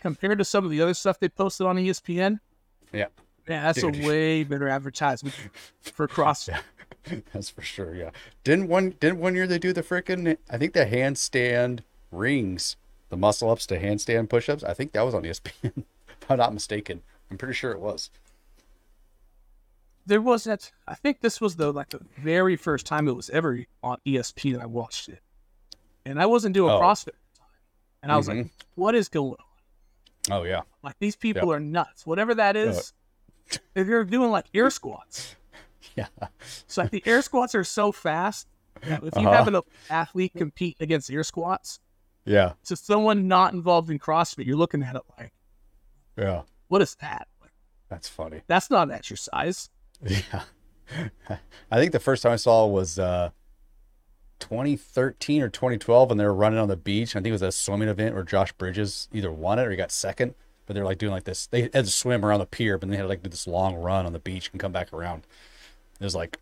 Compared 0.00 0.38
to 0.38 0.44
some 0.44 0.64
of 0.64 0.70
the 0.70 0.80
other 0.82 0.94
stuff 0.94 1.20
they 1.20 1.28
posted 1.28 1.66
on 1.66 1.76
ESPN, 1.76 2.40
Yeah, 2.92 3.06
yeah, 3.48 3.62
that's 3.62 3.80
Dude. 3.80 4.02
a 4.02 4.06
way 4.08 4.42
better 4.44 4.68
advertisement 4.68 5.36
for 5.80 6.08
CrossFit. 6.08 6.60
that's 7.32 7.50
for 7.50 7.62
sure. 7.62 7.94
Yeah, 7.94 8.10
didn't 8.44 8.68
one 8.68 8.94
didn't 8.98 9.20
one 9.20 9.34
year 9.34 9.46
they 9.46 9.58
do 9.58 9.72
the 9.72 9.82
freaking 9.82 10.36
I 10.50 10.58
think 10.58 10.72
the 10.72 10.86
handstand 10.86 11.80
rings, 12.10 12.76
the 13.10 13.16
muscle 13.16 13.50
ups 13.50 13.66
to 13.66 13.78
handstand 13.78 14.28
push 14.28 14.48
ups. 14.48 14.64
I 14.64 14.74
think 14.74 14.92
that 14.92 15.02
was 15.02 15.14
on 15.14 15.22
ESPN. 15.22 15.52
if 16.22 16.30
I'm 16.30 16.38
not 16.38 16.54
mistaken. 16.54 17.02
I'm 17.32 17.38
pretty 17.38 17.54
sure 17.54 17.72
it 17.72 17.80
was. 17.80 18.10
There 20.04 20.20
wasn't. 20.20 20.70
I 20.86 20.94
think 20.94 21.20
this 21.22 21.40
was 21.40 21.56
the 21.56 21.72
like 21.72 21.88
the 21.88 22.00
very 22.18 22.56
first 22.56 22.84
time 22.84 23.08
it 23.08 23.16
was 23.16 23.30
ever 23.30 23.64
on 23.82 23.96
ESP 24.06 24.52
that 24.52 24.60
I 24.60 24.66
watched 24.66 25.08
it, 25.08 25.20
and 26.04 26.20
I 26.20 26.26
wasn't 26.26 26.52
doing 26.54 26.70
Oh. 26.70 26.78
CrossFit 26.78 27.08
at 27.08 27.14
the 27.14 27.38
time, 27.38 27.48
and 28.02 28.12
I 28.12 28.18
was 28.18 28.28
like, 28.28 28.48
"What 28.74 28.94
is 28.94 29.08
going 29.08 29.36
on?" 30.30 30.30
Oh 30.40 30.42
yeah. 30.42 30.60
Like 30.82 30.96
these 30.98 31.16
people 31.16 31.50
are 31.50 31.58
nuts. 31.60 32.04
Whatever 32.04 32.34
that 32.34 32.54
is, 32.54 32.92
if 33.74 33.86
you're 33.86 34.04
doing 34.04 34.30
like 34.30 34.46
air 34.52 34.68
squats, 34.68 35.36
Yeah. 35.96 36.08
so 36.66 36.82
like 36.82 36.90
the 36.90 37.02
air 37.06 37.22
squats 37.22 37.54
are 37.54 37.64
so 37.64 37.92
fast. 37.92 38.46
that 38.82 39.02
If 39.04 39.14
you 39.16 39.22
Uh-huh. 39.22 39.32
have 39.32 39.48
an 39.48 39.60
athlete 39.88 40.32
compete 40.36 40.76
against 40.80 41.10
air 41.10 41.22
squats, 41.24 41.78
Yeah. 42.26 42.54
to 42.64 42.74
someone 42.76 43.26
not 43.28 43.54
involved 43.54 43.88
in 43.90 43.98
CrossFit, 44.00 44.44
you're 44.46 44.56
looking 44.56 44.82
at 44.82 44.96
it 44.96 45.02
like, 45.18 45.32
Yeah. 46.18 46.42
What 46.72 46.80
is 46.80 46.94
that? 47.02 47.28
That's 47.90 48.08
funny. 48.08 48.40
that's 48.46 48.70
not 48.70 48.88
an 48.88 48.94
exercise. 48.94 49.68
Yeah. 50.02 50.44
I 51.70 51.78
think 51.78 51.92
the 51.92 52.00
first 52.00 52.22
time 52.22 52.32
I 52.32 52.36
saw 52.36 52.66
it 52.66 52.72
was 52.72 52.98
uh 52.98 53.28
2013 54.38 55.42
or 55.42 55.50
2012 55.50 56.08
when 56.08 56.16
they 56.16 56.24
were 56.24 56.32
running 56.32 56.58
on 56.58 56.68
the 56.68 56.76
beach. 56.76 57.14
I 57.14 57.18
think 57.18 57.26
it 57.26 57.32
was 57.32 57.42
a 57.42 57.52
swimming 57.52 57.90
event 57.90 58.14
where 58.14 58.24
Josh 58.24 58.52
Bridges 58.54 59.08
either 59.12 59.30
won 59.30 59.58
it 59.58 59.66
or 59.66 59.70
he 59.70 59.76
got 59.76 59.92
second. 59.92 60.34
But 60.64 60.72
they're 60.72 60.84
like 60.86 60.96
doing 60.96 61.12
like 61.12 61.24
this. 61.24 61.46
They 61.46 61.62
had 61.62 61.72
to 61.72 61.86
swim 61.88 62.24
around 62.24 62.40
the 62.40 62.46
pier, 62.46 62.78
but 62.78 62.86
then 62.86 62.92
they 62.92 62.96
had 62.96 63.02
to 63.02 63.08
like 63.08 63.22
do 63.22 63.28
this 63.28 63.46
long 63.46 63.74
run 63.74 64.06
on 64.06 64.14
the 64.14 64.18
beach 64.18 64.48
and 64.50 64.58
come 64.58 64.72
back 64.72 64.94
around. 64.94 65.26
It 66.00 66.04
was 66.04 66.14
like 66.14 66.38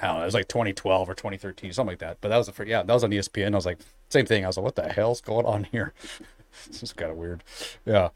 I 0.00 0.06
don't 0.06 0.16
know, 0.16 0.22
it 0.22 0.26
was 0.26 0.34
like 0.34 0.48
2012 0.48 1.10
or 1.10 1.14
2013, 1.14 1.74
something 1.74 1.92
like 1.92 1.98
that. 1.98 2.22
But 2.22 2.30
that 2.30 2.38
was 2.38 2.46
the 2.46 2.52
first, 2.52 2.70
yeah, 2.70 2.82
that 2.82 2.92
was 2.92 3.04
on 3.04 3.10
ESPN. 3.10 3.52
I 3.52 3.56
was 3.56 3.66
like, 3.66 3.80
same 4.08 4.24
thing. 4.24 4.44
I 4.44 4.46
was 4.46 4.56
like, 4.56 4.64
what 4.64 4.76
the 4.76 4.88
hell's 4.88 5.20
going 5.20 5.44
on 5.44 5.64
here? 5.64 5.92
this 6.68 6.82
is 6.82 6.94
kind 6.94 7.10
of 7.10 7.18
weird. 7.18 7.44
Yeah. 7.84 8.08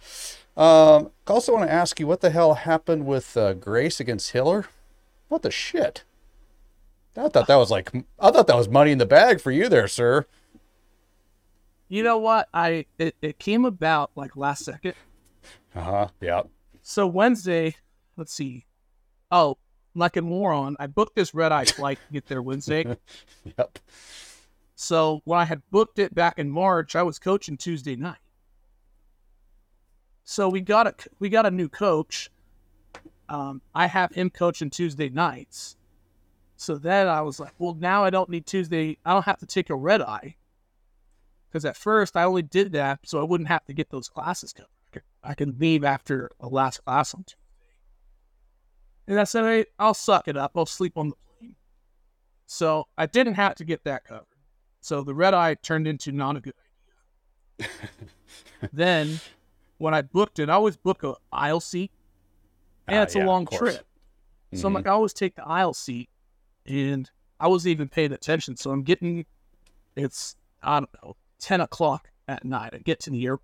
Um, 0.59 1.13
I 1.27 1.33
also 1.33 1.55
want 1.55 1.69
to 1.69 1.73
ask 1.73 2.01
you 2.01 2.09
what 2.09 2.21
the 2.21 2.31
hell 2.31 2.55
happened 2.55 3.07
with 3.07 3.37
uh, 3.37 3.53
Grace 3.53 4.01
against 4.01 4.33
Hiller? 4.33 4.67
What 5.29 5.43
the 5.43 5.53
shit? 5.53 6.03
I 7.17 7.29
thought 7.29 7.47
that 7.47 7.57
was 7.57 7.71
like 7.71 7.93
I 8.19 8.31
thought 8.31 8.49
that 8.49 8.57
was 8.57 8.69
money 8.69 8.91
in 8.91 8.99
the 8.99 9.07
bag 9.07 9.41
for 9.41 9.51
you 9.51 9.69
there, 9.69 9.87
sir. 9.89 10.27
You 11.89 12.03
know 12.03 12.19
what? 12.19 12.49
I 12.53 12.87
it, 12.99 13.15
it 13.23 13.39
came 13.39 13.65
about 13.65 14.11
like 14.17 14.37
last 14.37 14.65
second. 14.65 14.95
Uh 15.75 15.81
huh. 15.81 16.09
Yeah. 16.21 16.43
So 16.83 17.07
Wednesday, 17.07 17.77
let's 18.17 18.33
see. 18.33 18.67
Oh, 19.31 19.59
like 19.95 20.17
a 20.17 20.23
moron, 20.23 20.77
I 20.81 20.87
booked 20.87 21.17
this 21.17 21.35
red 21.35 21.53
eye 21.53 21.67
flight 21.67 21.99
to 22.07 22.13
get 22.13 22.27
there 22.27 22.43
Wednesday. 22.43 22.97
Yep. 23.59 23.79
So 24.75 25.23
when 25.25 25.41
I 25.41 25.45
had 25.45 25.63
booked 25.71 25.99
it 25.99 26.15
back 26.15 26.39
in 26.39 26.51
March, 26.51 26.95
I 26.95 27.03
was 27.03 27.19
coaching 27.19 27.57
Tuesday 27.57 27.97
night. 27.97 28.19
So 30.31 30.47
we 30.51 30.61
got 30.61 30.87
a 30.87 30.95
we 31.21 31.31
got 31.31 31.47
a 31.47 31.51
new 31.51 31.71
coach. 31.71 32.31
Um, 33.31 33.63
I 33.75 33.87
have 33.87 34.13
him 34.13 34.29
coaching 34.29 34.69
Tuesday 34.69 35.09
nights. 35.09 35.79
So 36.55 36.77
then 36.77 37.09
I 37.09 37.23
was 37.23 37.41
like, 37.41 37.55
well, 37.59 37.73
now 37.73 38.05
I 38.05 38.11
don't 38.11 38.29
need 38.29 38.45
Tuesday. 38.45 38.99
I 39.07 39.15
don't 39.15 39.25
have 39.25 39.39
to 39.39 39.47
take 39.47 39.71
a 39.71 39.75
red 39.75 40.03
eye. 40.03 40.37
Because 41.49 41.65
at 41.65 41.79
first 41.79 42.15
I 42.15 42.25
only 42.25 42.43
did 42.43 42.73
that 42.73 43.01
so 43.07 43.19
I 43.19 43.25
wouldn't 43.25 43.49
have 43.49 43.65
to 43.65 43.73
get 43.73 43.89
those 43.89 44.11
classes 44.11 44.53
covered. 44.53 45.03
I 45.25 45.33
could 45.33 45.59
leave 45.59 45.83
after 45.83 46.31
a 46.41 46.47
last 46.47 46.85
class 46.85 47.15
on 47.15 47.25
Tuesday. 47.25 47.41
And 49.07 49.19
I 49.19 49.25
said, 49.25 49.45
hey, 49.45 49.65
I'll 49.79 49.95
suck 49.95 50.29
it 50.29 50.37
up. 50.37 50.53
I'll 50.57 50.67
sleep 50.67 50.99
on 50.99 51.09
the 51.09 51.17
plane. 51.39 51.57
So 52.45 52.87
I 52.99 53.07
didn't 53.07 53.35
have 53.35 53.55
to 53.55 53.65
get 53.65 53.83
that 53.85 54.05
covered. 54.05 54.27
So 54.83 55.03
the 55.03 55.15
red 55.15 55.33
eye 55.33 55.55
turned 55.55 55.87
into 55.87 56.13
not 56.13 56.37
a 56.37 56.41
good 56.41 56.55
idea. 57.61 57.71
then 58.75 59.21
when 59.79 59.95
I 59.95 60.03
booked 60.03 60.39
it, 60.39 60.49
I 60.49 60.55
always 60.55 60.77
book 60.77 61.03
a 61.05 61.15
aisle 61.33 61.61
seat. 61.61 61.91
And 62.87 62.99
Ah, 62.99 63.03
it's 63.03 63.15
yeah, 63.15 63.25
a 63.25 63.27
long 63.27 63.47
trip. 63.47 63.87
So 64.55 64.67
I'm 64.67 64.73
like, 64.73 64.87
I 64.87 64.91
always 64.91 65.13
take 65.13 65.35
the 65.37 65.47
aisle 65.47 65.75
seat, 65.75 66.09
and 66.65 67.11
I 67.39 67.49
wasn't 67.49 67.73
even 67.73 67.89
paying 67.89 68.13
attention. 68.13 68.57
So 68.57 68.71
I'm 68.71 68.83
getting, 68.83 69.27
it's 69.95 70.37
I 70.63 70.81
don't 70.81 70.91
know, 71.03 71.17
ten 71.39 71.61
o'clock 71.61 72.11
at 72.27 72.45
night. 72.45 72.71
I 72.73 72.79
get 72.79 72.99
to 73.01 73.11
the 73.11 73.27
airport, 73.27 73.43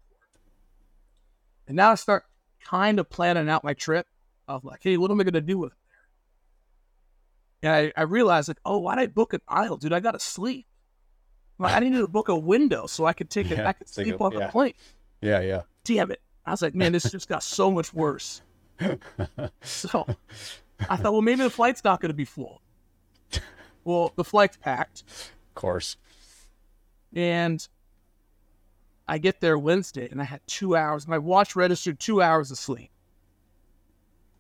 and 1.69 1.77
now 1.77 1.91
I 1.93 1.95
start 1.97 2.25
kind 2.63 2.99
of 2.99 3.11
planning 3.11 3.49
out 3.51 3.65
my 3.65 3.75
trip. 3.75 4.07
Of 4.47 4.63
like, 4.65 4.81
hey, 4.83 4.97
what 4.99 5.11
am 5.11 5.21
I 5.21 5.25
gonna 5.25 5.41
do 5.41 5.59
with 5.59 5.73
it? 5.73 5.79
And 7.63 7.73
I, 7.73 7.93
I 7.97 8.03
realized 8.05 8.49
like, 8.49 8.61
oh, 8.65 8.79
why 8.79 8.95
did 8.97 9.03
I 9.03 9.07
book 9.07 9.33
an 9.33 9.41
aisle, 9.49 9.79
dude? 9.79 9.93
I 9.93 10.01
gotta 10.01 10.21
sleep. 10.21 10.67
I'm 11.59 11.65
Like, 11.65 11.75
I 11.77 11.79
needed 11.81 11.99
to 11.99 12.09
book 12.09 12.29
a 12.29 12.37
window 12.37 12.87
so 12.87 13.07
I 13.07 13.13
could 13.15 13.31
take 13.31 13.51
it. 13.51 13.57
Yeah, 13.59 13.69
I 13.69 13.73
could 13.73 13.89
sleep 13.89 14.21
a- 14.21 14.25
on 14.25 14.33
yeah. 14.33 14.39
the 14.41 14.49
plane. 14.53 14.75
Yeah. 15.23 15.41
Yeah. 15.41 15.63
Damn 15.85 16.11
it! 16.11 16.21
I 16.47 16.51
was 16.51 16.63
like, 16.63 16.75
man, 16.75 16.93
this 16.93 17.11
just 17.11 17.29
got 17.29 17.43
so 17.43 17.71
much 17.71 17.93
worse. 17.95 18.43
So 19.63 20.07
I 20.91 20.97
thought, 20.97 21.13
well, 21.13 21.23
maybe 21.23 21.43
the 21.43 21.51
flight's 21.51 21.85
not 21.85 22.01
going 22.01 22.11
to 22.11 22.15
be 22.15 22.25
full. 22.25 22.61
Well, 23.85 24.13
the 24.17 24.25
flight's 24.25 24.57
packed, 24.57 25.05
Of 25.07 25.55
course. 25.55 25.97
and 27.15 27.67
I 29.07 29.19
get 29.19 29.41
there 29.41 29.59
Wednesday, 29.59 30.09
and 30.11 30.21
I 30.21 30.25
had 30.25 30.41
two 30.47 30.75
hours. 30.75 31.07
My 31.07 31.19
watch 31.19 31.55
registered 31.55 32.01
two 32.01 32.21
hours 32.23 32.51
of 32.51 32.59
sleep, 32.59 32.91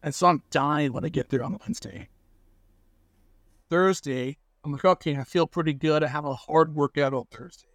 and 0.02 0.14
so 0.14 0.26
I'm 0.26 0.42
dying 0.50 0.92
when 0.92 1.04
I 1.04 1.11
get 1.11 1.28
there 1.28 1.44
on 1.44 1.59
Wednesday. 1.61 2.09
Thursday, 3.70 4.38
I'm 4.64 4.72
like, 4.72 4.85
okay, 4.85 5.16
I 5.16 5.24
feel 5.24 5.46
pretty 5.46 5.74
good. 5.74 6.02
I 6.02 6.09
have 6.09 6.24
a 6.24 6.35
hard 6.35 6.74
workout 6.74 7.12
on 7.14 7.24
Thursday. 7.30 7.68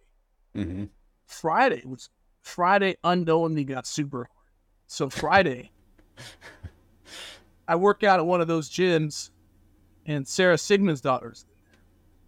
Mm-hmm. 0.56 0.84
Friday 1.26 1.82
was 1.86 2.10
Friday 2.42 2.96
unknowingly 3.04 3.64
got 3.64 3.86
super 3.86 4.18
hard. 4.18 4.28
So 4.86 5.08
Friday, 5.08 5.70
I 7.68 7.76
work 7.76 8.02
out 8.02 8.18
at 8.18 8.26
one 8.26 8.40
of 8.40 8.48
those 8.48 8.68
gyms, 8.68 9.30
and 10.04 10.26
Sara 10.26 10.56
Sigmundsdottir's. 10.56 11.46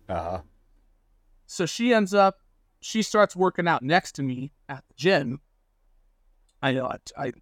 Uh 0.08 0.22
huh. 0.22 0.40
So 1.46 1.66
she 1.66 1.92
ends 1.92 2.14
up, 2.14 2.38
she 2.80 3.02
starts 3.02 3.34
working 3.34 3.66
out 3.66 3.82
next 3.82 4.12
to 4.12 4.22
me 4.22 4.52
at 4.68 4.84
the 4.86 4.94
gym. 4.94 5.40
I 6.62 6.72
know 6.72 6.86
I, 6.86 6.98
I 7.16 7.32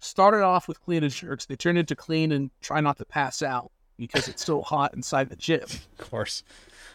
started 0.00 0.42
off 0.42 0.68
with 0.68 0.80
clean 0.80 1.02
and 1.02 1.12
jerks. 1.12 1.46
They 1.46 1.56
turned 1.56 1.78
into 1.78 1.96
clean 1.96 2.32
and 2.32 2.50
try 2.60 2.80
not 2.80 2.98
to 2.98 3.04
pass 3.04 3.42
out 3.42 3.72
because 3.96 4.28
it's 4.28 4.44
so 4.44 4.62
hot 4.62 4.94
inside 4.94 5.30
the 5.30 5.36
gym. 5.36 5.64
Of 5.98 6.10
course. 6.10 6.42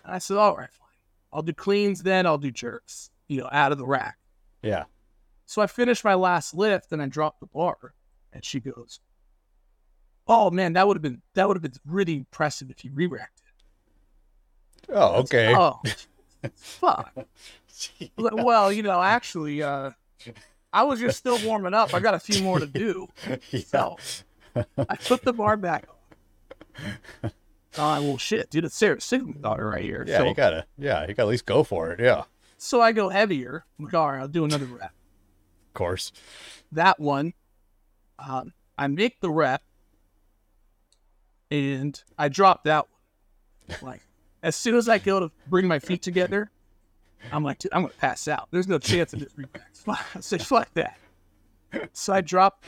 And 0.03 0.13
I 0.13 0.17
said, 0.17 0.37
all 0.37 0.55
right, 0.55 0.71
fine. 0.71 0.87
I'll 1.31 1.41
do 1.41 1.53
cleans, 1.53 2.03
then 2.03 2.25
I'll 2.25 2.37
do 2.37 2.51
jerks, 2.51 3.09
you 3.27 3.39
know, 3.39 3.49
out 3.51 3.71
of 3.71 3.77
the 3.77 3.85
rack. 3.85 4.17
Yeah. 4.65 4.85
So 5.45 5.61
I 5.61 5.67
finished 5.67 6.03
my 6.03 6.15
last 6.15 6.53
lift 6.53 6.91
and 6.91 7.01
I 7.01 7.05
dropped 7.05 7.39
the 7.39 7.45
bar. 7.45 7.93
And 8.33 8.43
she 8.43 8.59
goes, 8.59 8.99
Oh 10.27 10.49
man, 10.49 10.73
that 10.73 10.87
would 10.87 10.97
have 10.97 11.01
been 11.01 11.21
that 11.35 11.47
would 11.47 11.55
have 11.55 11.61
been 11.61 11.79
really 11.85 12.17
impressive 12.17 12.69
if 12.69 12.83
you 12.83 12.91
re-racked 12.93 13.41
it. 13.41 14.91
Oh, 14.93 15.21
okay. 15.21 15.53
Oh 15.55 15.79
fuck. 16.55 17.13
Like, 18.17 18.33
well, 18.33 18.71
you 18.71 18.83
know, 18.83 19.01
actually, 19.01 19.61
uh 19.61 19.91
I 20.73 20.83
was 20.83 20.99
just 20.99 21.17
still 21.17 21.39
warming 21.45 21.73
up. 21.73 21.93
I 21.93 21.99
got 21.99 22.15
a 22.15 22.19
few 22.19 22.43
more 22.43 22.59
to 22.59 22.67
do. 22.67 23.07
yeah. 23.51 23.61
So 23.61 23.97
I 24.55 24.95
put 24.95 25.21
the 25.21 25.33
bar 25.33 25.57
back 25.57 25.87
on. 25.87 27.31
Oh 27.77 28.01
well 28.01 28.17
shit, 28.17 28.49
dude, 28.49 28.63
it's 28.63 28.73
Sara 28.73 28.95
Sigmundsdottir 28.97 29.69
right 29.69 29.83
here. 29.83 30.05
Yeah, 30.07 30.19
so, 30.19 30.27
you 30.27 30.33
gotta. 30.33 30.65
Yeah, 30.77 31.01
you 31.01 31.07
gotta 31.07 31.23
at 31.23 31.27
least 31.27 31.45
go 31.45 31.61
for 31.61 31.91
it. 31.91 31.99
Yeah. 31.99 32.23
So 32.65 32.81
I 32.81 32.93
go 32.93 33.09
heavier. 33.09 33.63
I'm 33.77 33.85
like, 33.85 33.93
all 33.93 34.11
right, 34.11 34.19
I'll 34.19 34.27
do 34.27 34.43
another 34.43 34.65
rep. 34.65 34.89
Of 34.89 35.73
course. 35.75 36.11
that 36.71 36.99
one, 36.99 37.33
um, 38.17 38.53
I 38.75 38.87
make 38.87 39.21
the 39.21 39.29
rep 39.29 39.61
and 41.51 42.01
I 42.17 42.27
drop 42.27 42.63
that 42.63 42.87
one. 43.67 43.77
Like, 43.83 44.01
as 44.41 44.55
soon 44.55 44.73
as 44.73 44.89
I 44.89 44.97
go 44.97 45.19
to 45.19 45.31
bring 45.47 45.67
my 45.67 45.77
feet 45.77 46.01
together, 46.01 46.49
I'm 47.31 47.43
like, 47.43 47.59
dude, 47.59 47.71
I'm 47.71 47.83
going 47.83 47.93
to 47.93 47.99
pass 47.99 48.27
out. 48.27 48.47
There's 48.49 48.67
no 48.67 48.79
chance 48.79 49.13
of 49.13 49.19
this. 49.19 49.35
Fuck. 49.73 50.03
I 50.15 50.19
say, 50.21 50.39
fuck 50.39 50.73
that. 50.73 50.97
So 51.93 52.13
I 52.13 52.21
drop, 52.21 52.63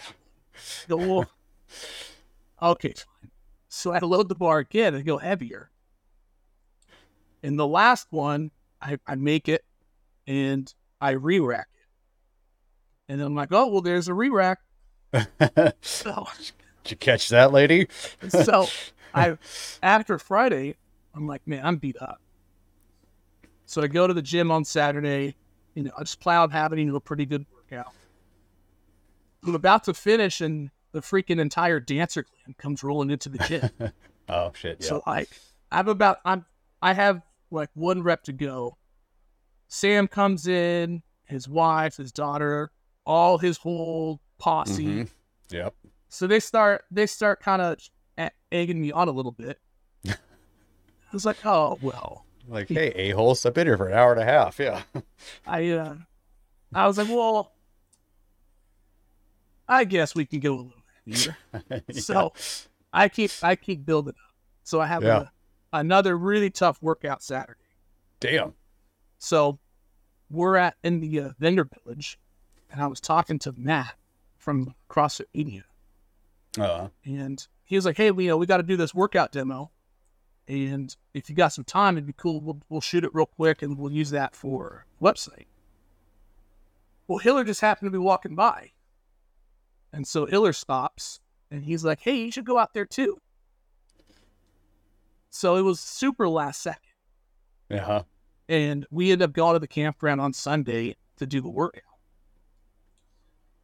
go, 0.87 0.97
well, 0.97 1.31
okay, 2.61 2.93
fine. 2.93 3.31
So 3.67 3.93
I 3.93 3.99
load 3.99 4.29
the 4.29 4.35
bar 4.35 4.59
again 4.59 4.93
and 4.93 5.03
go 5.03 5.17
heavier. 5.17 5.71
In 7.41 7.55
the 7.55 7.67
last 7.67 8.07
one, 8.11 8.51
I, 8.79 8.99
I 9.07 9.15
make 9.15 9.49
it 9.49 9.63
and 10.27 10.71
I 10.99 11.11
re 11.11 11.39
rack 11.39 11.67
it. 11.73 13.11
And 13.11 13.19
then 13.19 13.27
I'm 13.27 13.35
like, 13.35 13.51
oh, 13.51 13.67
well, 13.67 13.81
there's 13.81 14.07
a 14.07 14.13
re 14.13 14.29
rack. 14.29 14.59
Did 15.11 15.73
you 16.85 16.97
catch 16.97 17.29
that, 17.29 17.51
lady? 17.51 17.87
so 18.29 18.67
I, 19.13 19.37
after 19.83 20.19
Friday, 20.19 20.75
I'm 21.15 21.27
like, 21.27 21.47
man, 21.47 21.65
I'm 21.65 21.77
beat 21.77 21.97
up. 22.01 22.21
So 23.65 23.81
I 23.81 23.87
go 23.87 24.07
to 24.07 24.13
the 24.13 24.21
gym 24.21 24.51
on 24.51 24.63
Saturday. 24.63 25.35
You 25.75 25.83
know, 25.83 25.91
I 25.97 26.01
just 26.01 26.25
on 26.25 26.49
having 26.51 26.93
a 26.93 26.99
pretty 26.99 27.25
good 27.25 27.45
workout. 27.53 27.93
I'm 29.43 29.55
about 29.55 29.83
to 29.85 29.93
finish, 29.93 30.41
and 30.41 30.71
the 30.91 31.01
freaking 31.01 31.39
entire 31.39 31.79
Dancer 31.79 32.23
clan 32.23 32.55
comes 32.57 32.83
rolling 32.83 33.11
into 33.11 33.29
the 33.29 33.37
gym. 33.39 33.91
Oh 34.29 34.51
shit. 34.53 34.77
Yeah. 34.81 34.87
So 34.87 35.03
like, 35.05 35.29
I'm 35.71 35.87
about 35.87 36.19
I'm 36.25 36.45
I 36.81 36.93
have 36.93 37.21
like 37.51 37.69
one 37.73 38.03
rep 38.03 38.23
to 38.23 38.33
go. 38.33 38.77
Sam 39.67 40.07
comes 40.07 40.47
in, 40.47 41.03
his 41.25 41.47
wife, 41.47 41.97
his 41.97 42.11
daughter, 42.11 42.71
all 43.05 43.37
his 43.37 43.57
whole 43.57 44.21
posse. 44.37 44.85
Mhm. 44.85 45.09
Yep. 45.49 45.73
So 46.09 46.27
they 46.27 46.39
start 46.39 46.85
they 46.91 47.05
start 47.05 47.39
kind 47.41 47.61
of 47.61 47.77
egging 48.51 48.79
me 48.81 48.91
on 48.91 49.07
a 49.07 49.11
little 49.11 49.31
bit. 49.33 49.59
I 50.07 50.15
was 51.11 51.25
like, 51.25 51.45
oh 51.45 51.77
well, 51.81 52.25
Like, 52.47 52.69
hey, 52.69 52.91
a 52.95 53.09
holes, 53.11 53.45
I've 53.45 53.53
been 53.53 53.67
here 53.67 53.77
for 53.77 53.87
an 53.89 53.93
hour 53.97 54.13
and 54.13 54.21
a 54.21 54.25
half. 54.25 54.57
Yeah. 54.59 54.83
I 55.47 55.69
uh, 55.71 55.95
I 56.73 56.87
was 56.87 56.97
like, 56.97 57.09
well, 57.09 57.51
I 59.67 59.83
guess 59.83 60.15
we 60.15 60.25
can 60.25 60.39
go 60.39 60.53
a 60.53 60.55
little 60.55 60.73
heavier. 61.05 61.83
So 61.93 62.33
I 62.93 63.09
keep 63.09 63.31
I 63.41 63.55
keep 63.55 63.85
building 63.85 64.13
up. 64.13 64.35
So 64.63 64.79
I 64.81 64.87
have 64.87 65.03
Yeah. 65.03 65.27
a, 65.73 65.77
another 65.79 66.17
really 66.17 66.49
tough 66.49 66.81
workout 66.81 67.21
Saturday. 67.21 67.59
Damn. 68.19 68.53
So 69.17 69.59
we're 70.29 70.55
at 70.55 70.75
in 70.83 70.99
the 70.99 71.19
uh, 71.19 71.29
vendor 71.39 71.67
village, 71.83 72.19
and 72.71 72.81
I 72.81 72.87
was 72.87 72.99
talking 72.99 73.39
to 73.39 73.53
Matt 73.57 73.95
from 74.37 74.75
CrossFit 74.89 75.25
Media, 75.33 75.63
Uh, 76.57 76.89
and 77.05 77.45
he 77.65 77.75
was 77.75 77.85
like, 77.85 77.97
"Hey, 77.97 78.11
Leo, 78.11 78.37
we 78.37 78.45
got 78.45 78.57
to 78.57 78.63
do 78.63 78.77
this 78.77 78.93
workout 78.93 79.31
demo, 79.31 79.71
and 80.47 80.95
if 81.13 81.29
you 81.29 81.35
got 81.35 81.53
some 81.53 81.63
time, 81.63 81.97
it'd 81.97 82.07
be 82.07 82.13
cool. 82.13 82.41
We'll 82.41 82.61
we'll 82.69 82.81
shoot 82.81 83.03
it 83.03 83.13
real 83.13 83.25
quick, 83.25 83.61
and 83.61 83.77
we'll 83.77 83.91
use 83.91 84.11
that 84.11 84.35
for 84.35 84.85
website." 85.01 85.47
Well, 87.07 87.19
Hiller 87.19 87.43
just 87.43 87.61
happened 87.61 87.87
to 87.87 87.91
be 87.91 87.97
walking 87.97 88.35
by, 88.35 88.71
and 89.93 90.07
so 90.07 90.25
Hiller 90.25 90.53
stops, 90.53 91.19
and 91.49 91.63
he's 91.65 91.83
like, 91.83 92.01
"Hey, 92.01 92.17
you 92.17 92.31
should 92.31 92.45
go 92.45 92.57
out 92.57 92.73
there 92.73 92.85
too." 92.85 93.19
So 95.29 95.55
it 95.55 95.61
was 95.61 95.79
super 95.79 96.27
last 96.27 96.61
second 96.61 96.81
yeah. 97.69 98.03
And 98.49 98.85
we 98.91 99.11
ended 99.11 99.29
up 99.29 99.33
going 99.33 99.53
to 99.53 99.59
the 99.59 99.67
campground 99.67 100.21
on 100.21 100.33
Sunday 100.33 100.95
to 101.17 101.25
do 101.25 101.41
the 101.41 101.49
workout. 101.49 101.83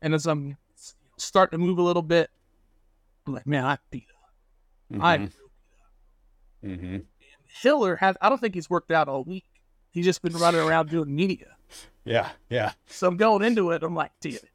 And 0.02 0.14
as 0.14 0.26
I'm 0.26 0.58
starting 1.18 1.60
to 1.60 1.66
move 1.66 1.78
a 1.78 1.84
little 1.84 2.02
bit, 2.02 2.30
I'm 3.26 3.34
like, 3.34 3.48
man, 3.48 3.66
I 3.66 3.78
beat 3.90 4.08
up. 4.10 5.02
I 5.02 5.30
Mm-hmm. 6.64 6.98
Hiller 7.46 7.96
has 7.98 8.16
I 8.22 8.30
don't 8.30 8.40
think 8.40 8.56
he's 8.56 8.70
worked 8.70 8.92
out 8.92 9.08
all 9.08 9.24
week. 9.24 9.46
He's 9.92 10.06
just 10.06 10.22
been 10.22 10.34
running 10.34 10.62
around 10.62 10.90
doing 10.90 11.14
media. 11.14 11.56
Yeah, 12.06 12.30
yeah. 12.50 12.72
So 12.88 13.08
I'm 13.08 13.18
going 13.18 13.44
into 13.44 13.72
it. 13.72 13.84
I'm 13.84 13.96
like, 13.96 14.12
damn 14.22 14.34
it. 14.34 14.50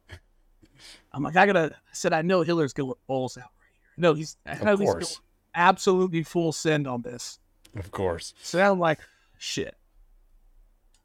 I'm 1.11 1.23
like, 1.23 1.35
I 1.35 1.45
gotta. 1.45 1.75
I 1.75 1.93
said, 1.93 2.13
I 2.13 2.21
know 2.21 2.41
Hiller's 2.43 2.73
going 2.73 2.93
balls 3.07 3.37
out 3.37 3.43
right 3.59 3.71
here. 3.73 3.93
No, 3.97 4.13
he's. 4.13 4.37
I 4.45 4.63
know 4.63 4.75
he's 4.75 4.89
course. 4.89 5.21
absolutely 5.55 6.23
full 6.23 6.51
send 6.51 6.87
on 6.87 7.01
this. 7.01 7.39
Of 7.75 7.91
course. 7.91 8.33
So 8.41 8.57
now 8.57 8.71
I'm 8.71 8.79
like, 8.79 8.99
shit. 9.37 9.75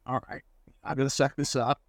All 0.07 0.21
right, 0.29 0.43
I'm 0.83 0.97
gonna 0.97 1.11
suck 1.11 1.37
this 1.37 1.57
up. 1.57 1.81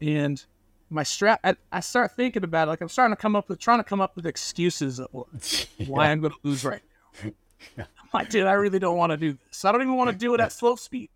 and 0.00 0.44
my 0.88 1.02
strap, 1.02 1.40
I, 1.44 1.56
I 1.70 1.80
start 1.80 2.12
thinking 2.12 2.42
about 2.42 2.68
it. 2.68 2.70
Like 2.70 2.80
I'm 2.80 2.88
starting 2.88 3.14
to 3.14 3.20
come 3.20 3.36
up 3.36 3.48
with, 3.48 3.58
trying 3.58 3.78
to 3.78 3.84
come 3.84 4.00
up 4.00 4.16
with 4.16 4.26
excuses 4.26 4.98
of 4.98 5.08
why 5.86 6.10
I'm 6.10 6.20
gonna 6.20 6.34
lose 6.42 6.64
right 6.64 6.82
now. 7.22 7.30
I'm 7.78 7.86
like, 8.14 8.30
dude, 8.30 8.46
I 8.46 8.52
really 8.52 8.78
don't 8.78 8.96
want 8.96 9.10
to 9.10 9.16
do 9.16 9.36
this. 9.48 9.64
I 9.64 9.72
don't 9.72 9.82
even 9.82 9.96
want 9.96 10.10
to 10.10 10.16
do 10.16 10.34
it 10.34 10.40
at 10.40 10.52
slow 10.52 10.76
speed. 10.76 11.10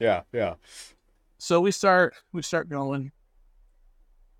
Yeah, 0.00 0.22
yeah. 0.32 0.54
So 1.38 1.60
we 1.60 1.70
start, 1.70 2.14
we 2.32 2.40
start 2.40 2.70
going, 2.70 3.12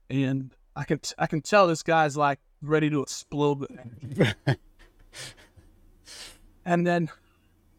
and 0.08 0.52
I 0.74 0.84
can, 0.84 0.98
t- 0.98 1.14
I 1.18 1.26
can 1.26 1.42
tell 1.42 1.66
this 1.66 1.82
guy's 1.82 2.16
like 2.16 2.38
ready 2.62 2.88
to 2.88 3.02
explode. 3.02 3.66
And 6.66 6.84
then 6.84 7.08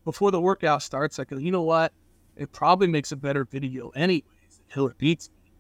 before 0.08 0.32
the 0.32 0.40
workout 0.40 0.82
starts, 0.82 1.20
I 1.20 1.26
go, 1.26 1.36
you 1.36 1.52
know 1.52 1.64
what? 1.64 1.92
It 2.38 2.54
probably 2.54 2.88
makes 2.88 3.12
a 3.12 3.18
better 3.18 3.44
video 3.44 3.90
anyways. 3.90 4.24
if 4.50 4.74
Hiller 4.74 4.96
beats 4.98 5.30
me. 5.30 5.52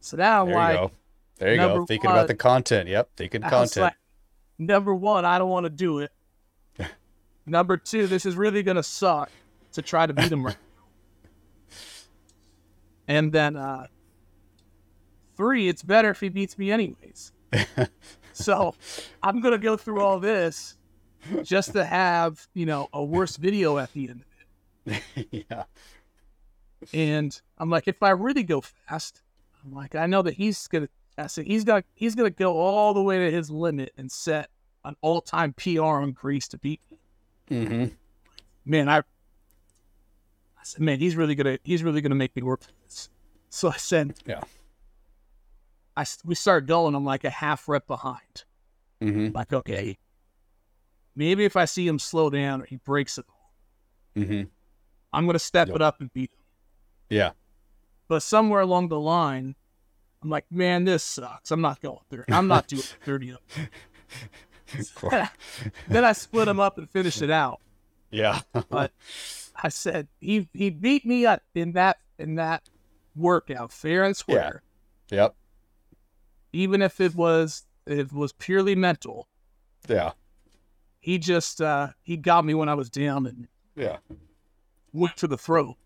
So 0.00 0.18
now 0.18 0.42
I'm 0.42 0.48
There 0.48 0.56
like, 0.56 0.72
you 0.72 0.76
go. 0.76 0.90
There 1.38 1.50
you 1.52 1.56
go. 1.56 1.86
Thinking 1.86 2.10
one- 2.10 2.18
about 2.18 2.28
the 2.28 2.34
content. 2.34 2.86
Yep, 2.86 3.08
thinking 3.16 3.40
content. 3.40 3.76
like, 3.78 3.94
number 4.58 4.94
one, 4.94 5.24
I 5.24 5.38
don't 5.38 5.48
want 5.48 5.64
to 5.64 5.70
do 5.70 6.00
it. 6.00 6.12
number 7.46 7.78
two, 7.78 8.08
this 8.08 8.26
is 8.26 8.36
really 8.36 8.62
gonna 8.62 8.82
suck 8.82 9.30
to 9.72 9.80
try 9.80 10.04
to 10.04 10.12
beat 10.12 10.30
him 10.30 10.44
right. 10.44 10.56
And 13.08 13.32
then 13.32 13.56
uh 13.56 13.86
three, 15.34 15.68
it's 15.68 15.82
better 15.82 16.10
if 16.10 16.20
he 16.20 16.28
beats 16.28 16.58
me 16.58 16.70
anyways. 16.70 17.32
so 18.34 18.74
I'm 19.22 19.40
gonna 19.40 19.56
go 19.56 19.78
through 19.78 20.02
all 20.02 20.20
this 20.20 20.76
just 21.42 21.72
to 21.72 21.84
have, 21.84 22.46
you 22.54 22.66
know, 22.66 22.88
a 22.92 23.02
worse 23.02 23.36
video 23.36 23.78
at 23.78 23.92
the 23.92 24.08
end 24.08 24.24
of 24.86 24.92
it. 24.92 25.28
yeah. 25.48 25.64
And 26.92 27.40
I'm 27.58 27.70
like, 27.70 27.88
if 27.88 28.02
I 28.02 28.10
really 28.10 28.42
go 28.42 28.60
fast, 28.60 29.22
I'm 29.64 29.72
like, 29.72 29.94
I 29.94 30.06
know 30.06 30.22
that 30.22 30.34
he's 30.34 30.66
gonna. 30.68 30.88
I 31.16 31.26
said 31.26 31.46
he's 31.46 31.64
got 31.64 31.84
he's 31.94 32.14
gonna 32.14 32.30
go 32.30 32.56
all 32.56 32.94
the 32.94 33.02
way 33.02 33.18
to 33.18 33.30
his 33.30 33.50
limit 33.50 33.92
and 33.96 34.10
set 34.10 34.50
an 34.84 34.94
all 35.00 35.20
time 35.20 35.52
PR 35.52 35.82
on 35.82 36.12
Grace 36.12 36.46
to 36.48 36.58
beat 36.58 36.80
me. 36.90 36.98
Mm-hmm. 37.50 37.84
Man, 38.64 38.88
I. 38.88 38.98
I 38.98 39.02
said, 40.62 40.80
man, 40.80 41.00
he's 41.00 41.16
really 41.16 41.34
gonna 41.34 41.58
he's 41.64 41.82
really 41.82 42.00
gonna 42.00 42.14
make 42.14 42.36
me 42.36 42.42
work 42.42 42.62
for 42.62 42.70
this. 42.84 43.10
So 43.50 43.68
I 43.68 43.76
said, 43.76 44.14
Yeah. 44.26 44.42
I 45.96 46.04
we 46.24 46.34
start 46.36 46.66
going. 46.66 46.94
I'm 46.94 47.04
like 47.04 47.24
a 47.24 47.30
half 47.30 47.68
rep 47.68 47.86
behind. 47.86 48.44
Mm-hmm. 49.02 49.34
Like, 49.34 49.52
okay, 49.52 49.98
maybe 51.18 51.44
if 51.44 51.56
I 51.56 51.64
see 51.66 51.86
him 51.86 51.98
slow 51.98 52.30
down 52.30 52.62
or 52.62 52.64
he 52.66 52.76
breaks 52.76 53.18
it, 53.18 53.26
Mm-hmm. 54.16 54.48
I'm 55.12 55.26
gonna 55.26 55.38
step 55.38 55.68
Yep. 55.68 55.76
it 55.76 55.82
up 55.82 56.00
and 56.00 56.12
beat 56.12 56.30
him. 56.32 56.38
Yeah. 57.10 57.30
But 58.08 58.22
somewhere 58.22 58.60
along 58.62 58.88
the 58.88 58.98
line, 59.00 59.54
I'm 60.22 60.30
like, 60.30 60.46
man, 60.50 60.84
this 60.84 61.02
sucks. 61.04 61.50
I'm 61.50 61.60
not 61.60 61.80
going 61.80 62.00
through. 62.10 62.24
I'm 62.28 62.48
not 62.48 62.66
doing 62.68 62.82
30 63.04 63.30
of 63.30 63.38
them. 63.54 63.68
then 65.88 66.04
I 66.04 66.12
split 66.12 66.48
him 66.48 66.60
up 66.60 66.78
and 66.78 66.88
finished 66.90 67.22
it 67.22 67.30
out. 67.30 67.60
Yeah. 68.10 68.40
But 68.68 68.92
I 69.62 69.68
said 69.68 70.08
he 70.20 70.48
he 70.52 70.70
beat 70.70 71.04
me 71.06 71.26
up 71.26 71.42
in 71.54 71.72
that 71.72 71.98
in 72.18 72.34
that 72.36 72.68
workout 73.14 73.72
fair 73.72 74.04
and 74.04 74.16
square. 74.16 74.62
yep. 75.10 75.34
Even 76.52 76.82
if 76.82 77.00
it 77.00 77.14
was 77.14 77.66
it 77.86 78.12
was 78.12 78.32
purely 78.32 78.74
mental, 78.74 79.28
Yeah. 79.88 80.12
He 81.08 81.16
just 81.16 81.62
uh, 81.62 81.88
he 82.02 82.18
got 82.18 82.44
me 82.44 82.52
when 82.52 82.68
I 82.68 82.74
was 82.74 82.90
down 82.90 83.24
and 83.26 83.48
Yeah. 83.74 83.96
went 84.92 85.16
to 85.16 85.26
the 85.26 85.38
throat. 85.38 85.76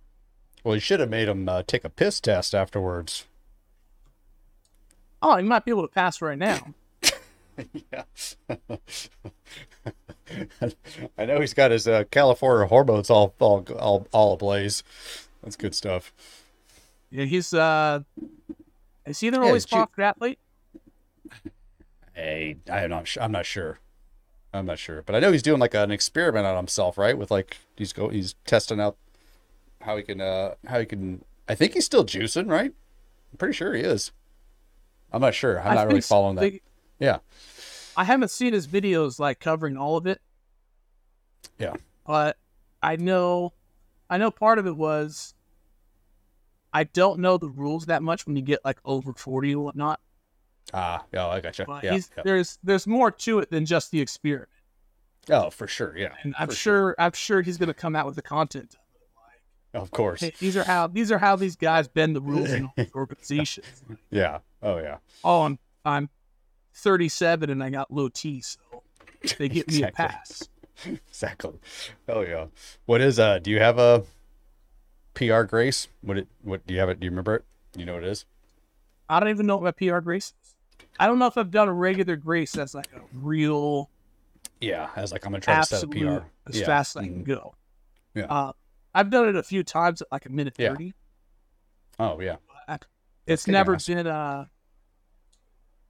Well, 0.64 0.74
you 0.74 0.80
should 0.80 0.98
have 0.98 1.10
made 1.10 1.28
him 1.28 1.48
uh, 1.48 1.62
take 1.64 1.84
a 1.84 1.88
piss 1.88 2.20
test 2.20 2.56
afterwards. 2.56 3.26
Oh, 5.22 5.36
he 5.36 5.44
might 5.44 5.64
be 5.64 5.70
able 5.70 5.82
to 5.82 5.94
pass 5.94 6.20
right 6.20 6.36
now. 6.36 6.74
yeah. 7.92 8.02
I 11.16 11.24
know 11.24 11.40
he's 11.40 11.54
got 11.54 11.70
his 11.70 11.86
uh, 11.86 12.02
California 12.10 12.66
hormones 12.66 13.08
all 13.08 13.32
all 13.38 13.64
all 13.78 14.08
all 14.12 14.32
ablaze. 14.32 14.82
That's 15.44 15.54
good 15.54 15.76
stuff. 15.76 16.12
Yeah, 17.10 17.26
he's 17.26 17.54
uh, 17.54 18.00
is 19.06 19.20
he 19.20 19.30
the 19.30 19.40
Yeah, 19.40 19.52
ju- 19.52 19.60
sponsored 19.60 20.00
athlete? 20.04 20.40
Hey, 22.12 22.56
I'm 22.68 22.90
not. 22.90 23.16
I'm 23.20 23.30
not 23.30 23.46
sure. 23.46 23.78
I'm 24.54 24.66
not 24.66 24.78
sure, 24.78 25.02
but 25.02 25.14
I 25.14 25.20
know 25.20 25.32
he's 25.32 25.42
doing 25.42 25.60
like 25.60 25.74
an 25.74 25.90
experiment 25.90 26.44
on 26.46 26.56
himself, 26.56 26.98
right? 26.98 27.16
With 27.16 27.30
like 27.30 27.56
he's 27.76 27.92
go 27.92 28.08
he's 28.10 28.34
testing 28.46 28.80
out 28.80 28.96
how 29.80 29.96
he 29.96 30.02
can 30.02 30.20
uh 30.20 30.54
how 30.66 30.78
he 30.80 30.86
can. 30.86 31.24
I 31.48 31.54
think 31.54 31.72
he's 31.74 31.84
still 31.86 32.04
juicing, 32.04 32.50
right? 32.50 32.72
I'm 33.32 33.36
pretty 33.38 33.54
sure 33.54 33.74
he 33.74 33.82
is. 33.82 34.12
I'm 35.12 35.20
not 35.22 35.34
sure. 35.34 35.60
I'm 35.60 35.72
I 35.72 35.74
not 35.74 35.86
really 35.88 36.00
following 36.02 36.36
that. 36.36 36.42
They- 36.42 36.60
Yeah. 36.98 37.18
I 37.96 38.04
haven't 38.04 38.30
seen 38.30 38.52
his 38.54 38.66
videos 38.66 39.18
like 39.18 39.38
covering 39.40 39.76
all 39.76 39.96
of 39.98 40.06
it, 40.06 40.20
Yeah. 41.58 41.74
but 42.06 42.38
I 42.82 42.96
know, 42.96 43.52
I 44.08 44.16
know 44.16 44.30
part 44.30 44.58
of 44.58 44.66
it 44.66 44.76
was 44.76 45.34
I 46.72 46.84
don't 46.84 47.20
know 47.20 47.36
the 47.36 47.50
rules 47.50 47.86
that 47.86 48.02
much 48.02 48.26
when 48.26 48.34
you 48.36 48.40
get 48.42 48.64
like 48.64 48.78
over 48.84 49.12
forty 49.12 49.54
or 49.54 49.62
whatnot. 49.64 50.00
Ah, 50.74 51.04
yeah, 51.12 51.26
I 51.26 51.40
gotcha. 51.40 51.64
But 51.66 51.84
Yeah, 51.84 51.94
yeah. 51.94 52.22
there's 52.24 52.58
there's 52.62 52.86
more 52.86 53.10
to 53.10 53.38
it 53.40 53.50
than 53.50 53.66
just 53.66 53.90
the 53.90 54.00
experiment, 54.00 54.48
Oh, 55.30 55.50
for 55.50 55.66
sure. 55.66 55.96
Yeah. 55.96 56.14
and 56.22 56.34
I'm 56.38 56.48
for 56.48 56.54
sure, 56.54 56.94
I'm 56.98 57.12
sure 57.12 57.42
he's 57.42 57.58
gonna 57.58 57.74
come 57.74 57.94
out 57.96 58.06
with 58.06 58.16
the 58.16 58.22
content. 58.22 58.76
Of 59.74 59.90
course. 59.90 60.20
Hey, 60.20 60.32
these 60.38 60.56
are 60.56 60.64
how 60.64 60.86
these 60.86 61.10
are 61.10 61.18
how 61.18 61.36
these 61.36 61.56
guys 61.56 61.88
bend 61.88 62.14
the 62.14 62.20
rules 62.20 62.50
in 62.50 62.70
organizations. 62.94 63.82
Yeah. 64.10 64.38
Oh, 64.62 64.78
yeah. 64.78 64.98
Oh, 65.24 65.42
I'm 65.42 65.58
I'm 65.84 66.10
37 66.74 67.50
and 67.50 67.62
I 67.62 67.70
got 67.70 67.90
low 67.90 68.08
T, 68.08 68.40
so 68.42 68.58
they 69.38 69.48
get 69.48 69.68
me 69.68 69.82
a 69.82 69.90
pass. 69.90 70.48
Exactly. 70.86 71.54
Oh, 72.08 72.22
yeah. 72.22 72.46
What 72.86 73.00
is 73.00 73.18
uh? 73.18 73.38
Do 73.38 73.50
you 73.50 73.60
have 73.60 73.78
a 73.78 74.04
PR 75.14 75.42
Grace? 75.42 75.88
What 76.02 76.18
it? 76.18 76.28
What 76.42 76.66
do 76.66 76.74
you 76.74 76.80
have 76.80 76.88
it? 76.88 77.00
Do 77.00 77.04
you 77.06 77.10
remember 77.10 77.36
it? 77.36 77.44
You 77.76 77.84
know 77.86 77.94
what 77.94 78.04
it 78.04 78.10
is? 78.10 78.24
I 79.08 79.20
don't 79.20 79.28
even 79.30 79.46
know 79.46 79.56
what 79.56 79.78
my 79.78 79.88
PR 79.88 79.98
grace 80.00 80.32
is. 80.41 80.41
I 80.98 81.06
don't 81.06 81.18
know 81.18 81.26
if 81.26 81.36
I've 81.36 81.50
done 81.50 81.68
a 81.68 81.72
regular 81.72 82.16
grace 82.16 82.52
that's 82.52 82.74
like 82.74 82.88
a 82.94 83.00
real 83.12 83.90
Yeah. 84.60 84.90
as 84.96 85.12
like, 85.12 85.24
I'm 85.24 85.32
gonna 85.32 85.40
try 85.40 85.60
to 85.60 85.66
set 85.66 85.82
a 85.82 85.86
PR. 85.88 86.24
as 86.48 86.58
yeah. 86.60 86.66
fast 86.66 86.96
as 86.96 87.02
I 87.02 87.06
can 87.06 87.22
mhm. 87.22 87.26
go. 87.26 87.54
Yeah. 88.14 88.24
Uh, 88.26 88.52
I've 88.94 89.10
done 89.10 89.28
it 89.28 89.36
a 89.36 89.42
few 89.42 89.62
times 89.62 90.02
at 90.02 90.08
like 90.12 90.26
a 90.26 90.30
minute 90.30 90.54
Yeah. 90.58 90.70
30. 90.70 90.94
Oh, 91.98 92.20
yeah. 92.20 92.36
but 92.66 92.86
It's 93.26 93.46
never 93.46 93.76
been 93.76 94.06
uh 94.06 94.46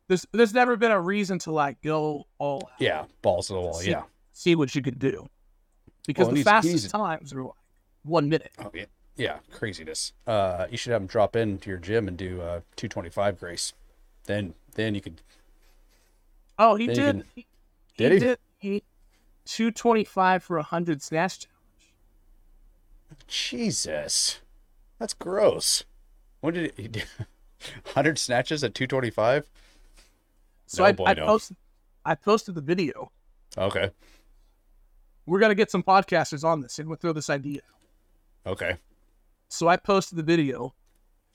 there's 0.09 0.27
there's 0.33 0.53
never 0.55 0.77
been 0.77 0.91
a 0.91 1.01
reason 1.01 1.39
to 1.41 1.53
like 1.53 1.81
go 1.83 2.27
all 2.39 2.63
out, 2.73 2.81
Yeah. 2.81 3.05
Balls 3.23 3.47
to 3.49 3.55
the 3.55 3.61
wall. 3.61 3.75
See- 3.75 3.91
Yeah. 3.91 4.03
see 4.33 4.55
what 4.55 4.75
you 4.75 4.83
could 4.83 4.99
do. 4.99 5.29
Because 6.07 6.27
Well, 6.27 6.35
the 6.35 6.43
fastest 6.43 6.91
times 6.91 7.33
are 7.33 7.45
like 7.45 7.53
one 8.03 8.29
minute. 8.29 8.53
Oh, 8.59 8.71
yeah. 8.75 8.87
Yeah. 9.17 9.39
Craziness. 9.51 10.13
Uh, 10.27 10.67
you 10.71 10.77
should 10.77 10.93
have 10.93 11.03
him 11.03 11.07
drop 11.07 11.37
into 11.37 11.71
your 11.71 11.79
gym 11.79 12.09
and 12.09 12.17
do 12.17 12.41
uh 12.41 12.61
225 12.77 13.39
Grace. 13.39 13.73
Then, 14.25 14.55
then 14.75 14.95
you 14.95 15.01
could. 15.01 15.21
Oh, 16.59 16.75
he 16.77 16.87
did. 16.87 16.97
can- 16.97 17.25
he, 17.35 17.47
Did 17.97 18.13
he? 18.13 18.19
did 18.19 18.39
he 18.59 18.83
225 19.45 20.43
for 20.43 20.57
a 20.57 20.61
100 20.61 21.03
snatch 21.03 21.41
challenge. 21.41 21.59
Jesus, 23.27 24.41
that's 24.99 25.15
gross. 25.15 25.85
When 26.41 26.55
did 26.55 26.73
he 26.77 26.89
do? 26.89 27.01
100 27.85 28.19
snatches 28.19 28.65
at 28.65 28.75
225? 28.75 29.47
So 30.67 30.83
No, 30.83 30.89
I, 30.89 30.93
boy, 30.93 31.05
I 31.07 31.15
no. 31.15 31.27
posted 31.27 31.57
I 32.05 32.15
posted 32.17 32.55
the 32.57 32.61
video. 32.61 33.13
Okay. 33.57 33.91
We're 35.27 35.39
gonna 35.41 35.55
get 35.55 35.71
some 35.71 35.83
podcasters 35.83 36.43
on 36.45 36.61
this 36.61 36.79
and 36.79 36.89
we'll 36.89 36.97
throw 36.99 37.13
this 37.13 37.31
idea. 37.31 37.61
Okay. 38.47 38.77
So 39.49 39.69
I 39.69 39.77
posted 39.77 40.17
the 40.19 40.23
video, 40.23 40.75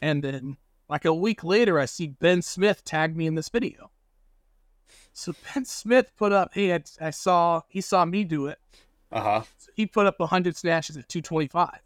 and 0.01 0.23
then 0.23 0.57
like 0.89 1.05
a 1.05 1.13
week 1.13 1.43
later, 1.43 1.79
I 1.79 1.85
see 1.85 2.07
Ben 2.07 2.41
Smith 2.41 2.83
tag 2.83 3.15
me 3.15 3.27
in 3.27 3.35
this 3.35 3.49
video. 3.49 3.91
So 5.13 5.33
Ben 5.53 5.65
Smith 5.65 6.11
put 6.15 6.31
up, 6.31 6.51
hey, 6.53 6.73
I, 6.75 6.83
I 7.01 7.09
saw 7.09 7.61
he 7.67 7.81
saw 7.81 8.05
me 8.05 8.23
do 8.23 8.47
it. 8.47 8.59
Uh 9.11 9.21
huh. 9.21 9.41
So 9.57 9.71
he 9.75 9.85
put 9.85 10.05
up 10.05 10.19
100 10.19 10.55
snatches 10.55 10.97
at 10.97 11.07
225. 11.09 11.79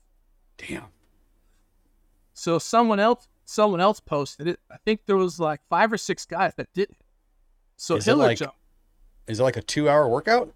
Damn. 0.57 0.83
So 2.33 2.59
someone 2.59 2.99
else 2.99 3.27
someone 3.45 3.81
else 3.81 3.99
posted 3.99 4.47
it. 4.47 4.59
I 4.71 4.77
think 4.85 5.01
there 5.05 5.17
was 5.17 5.39
like 5.39 5.61
five 5.69 5.91
or 5.91 5.97
six 5.97 6.25
guys 6.25 6.53
that 6.57 6.71
did 6.73 6.89
it. 6.89 6.97
So 7.77 7.95
Is 7.95 8.07
it 8.07 8.15
like- 8.15 8.37
jumped. 8.37 8.55
Is 9.27 9.39
it 9.39 9.43
like 9.43 9.57
a 9.57 9.61
two 9.61 9.87
hour 9.87 10.07
workout? 10.09 10.53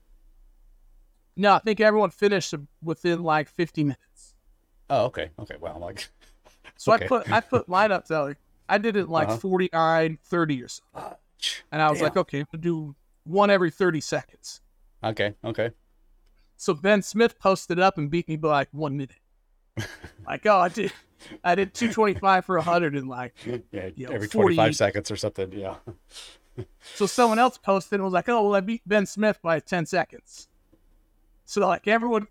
No, 1.37 1.53
I 1.53 1.59
think 1.59 1.79
everyone 1.79 2.09
finished 2.09 2.53
within 2.81 3.21
like 3.23 3.47
50 3.49 3.83
minutes. 3.83 4.35
Oh, 4.89 5.05
okay. 5.05 5.29
Okay. 5.39 5.55
Wow. 5.59 5.77
Like, 5.79 6.09
So 6.77 6.93
Okay. 6.93 7.05
I 7.05 7.07
put 7.07 7.31
I 7.31 7.39
put 7.41 7.67
mine 7.67 7.91
up 7.91 8.05
to 8.05 8.23
like 8.23 8.37
I 8.67 8.77
did 8.77 8.95
it 8.95 9.09
like 9.09 9.27
Uh-huh. 9.29 9.37
49, 9.37 10.17
30 10.23 10.63
or 10.63 10.67
so. 10.67 10.81
And 11.71 11.81
I 11.81 11.89
was 11.91 12.01
like, 12.01 12.17
okay, 12.17 12.39
I'm 12.39 12.47
gonna 12.51 12.61
do 12.61 12.95
one 13.23 13.49
every 13.49 13.69
30 13.71 14.01
seconds. 14.01 14.61
okay. 15.03 15.35
Okay. 15.43 15.71
So 16.57 16.73
Ben 16.73 17.01
Smith 17.01 17.37
posted 17.37 17.79
up 17.79 17.97
and 17.97 18.09
beat 18.09 18.27
me 18.27 18.37
by 18.37 18.49
like 18.49 18.69
one 18.71 18.95
minute. 18.97 19.17
like, 20.25 20.45
oh, 20.45 20.57
I 20.59 20.69
did, 20.69 20.93
I 21.43 21.53
did 21.55 21.73
two 21.73 21.91
twenty 21.91 22.13
five 22.13 22.45
for 22.45 22.57
hundred 22.61 22.95
in 22.95 23.07
like. 23.07 23.33
Yeah. 23.71 23.89
You 23.95 24.07
know, 24.07 24.13
every 24.13 24.27
40 24.29 24.55
25 24.55 24.75
seconds 24.75 25.11
or 25.11 25.15
something. 25.17 25.51
Yeah. 25.51 25.75
So 26.95 27.05
someone 27.05 27.37
else 27.39 27.57
posted 27.57 27.95
and 27.95 28.03
was 28.05 28.13
like, 28.13 28.29
oh, 28.29 28.41
well, 28.43 28.55
I 28.55 28.61
beat 28.61 28.81
Ben 28.87 29.05
Smith 29.05 29.39
by 29.41 29.59
ten 29.59 29.85
seconds. 29.85 30.47
So 31.43 31.67
like 31.67 31.87
everyone, 31.87 32.27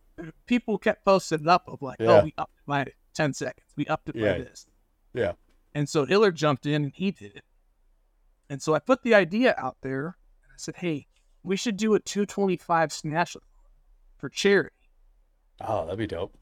people 0.46 0.78
kept 0.78 1.04
posting 1.04 1.40
it 1.40 1.46
up 1.46 1.64
of 1.68 1.82
like, 1.82 2.00
Yeah. 2.00 2.20
oh, 2.20 2.24
we 2.24 2.32
upped 2.38 2.88
it 2.88 2.94
by 3.16 3.22
ten 3.22 3.32
seconds. 3.34 3.66
We 3.76 3.86
upped 3.86 4.08
it 4.08 4.16
Yeah. 4.16 4.32
by 4.32 4.38
this. 4.38 4.66
Yeah. 5.12 5.32
And 5.74 5.88
so 5.88 6.04
Hiller 6.04 6.30
jumped 6.32 6.66
in 6.66 6.84
and 6.84 6.92
he 6.94 7.10
did 7.10 7.36
it. 7.36 7.44
And 8.48 8.60
so 8.62 8.74
I 8.74 8.78
put 8.78 9.02
the 9.02 9.14
idea 9.14 9.54
out 9.58 9.76
there. 9.82 10.16
And 10.42 10.52
I 10.52 10.56
said, 10.56 10.76
hey, 10.76 11.06
we 11.42 11.56
should 11.56 11.76
do 11.76 11.94
a 11.94 12.00
two 12.00 12.26
twenty 12.26 12.56
five 12.56 12.92
snatch 12.92 13.36
for 14.18 14.28
charity. 14.28 14.74
Oh, 15.60 15.84
that'd 15.84 15.98
be 15.98 16.06
dope. 16.06 16.36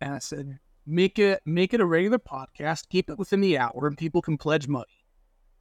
and 0.00 0.14
I 0.14 0.18
said, 0.18 0.58
make 0.86 1.18
it 1.18 1.40
make 1.44 1.72
it 1.74 1.80
a 1.80 1.86
regular 1.86 2.18
podcast, 2.18 2.88
keep 2.88 3.08
it 3.10 3.18
within 3.18 3.40
the 3.40 3.58
hour, 3.58 3.86
and 3.86 3.96
people 3.98 4.22
can 4.22 4.36
pledge 4.38 4.68
money. 4.68 5.04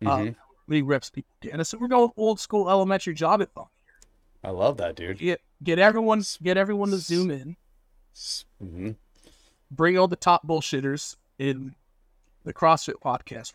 Mhm. 0.02 0.08
Um, 0.10 0.36
how 0.70 0.86
reps 0.86 1.10
people 1.10 1.32
get. 1.42 1.52
And 1.54 1.62
I 1.62 1.64
said, 1.64 1.80
we're 1.80 1.88
going 1.88 2.12
old 2.18 2.40
school 2.40 2.70
elementary 2.70 3.14
job 3.14 3.42
at 3.42 3.54
phone. 3.54 3.68
I 4.44 4.50
love 4.50 4.78
that, 4.78 4.96
dude. 4.96 5.20
Get 5.20 5.42
get 5.64 5.80
everyone 5.80 6.24
get 6.44 6.58
everyone 6.58 6.90
to 6.92 6.98
zoom 6.98 7.32
in, 7.32 7.56
hmm 8.60 8.92
bring 9.76 9.98
all 9.98 10.08
the 10.08 10.16
top 10.16 10.46
bullshitters 10.48 11.16
in 11.38 11.76
the 12.44 12.54
CrossFit 12.54 12.96
podcast 13.04 13.54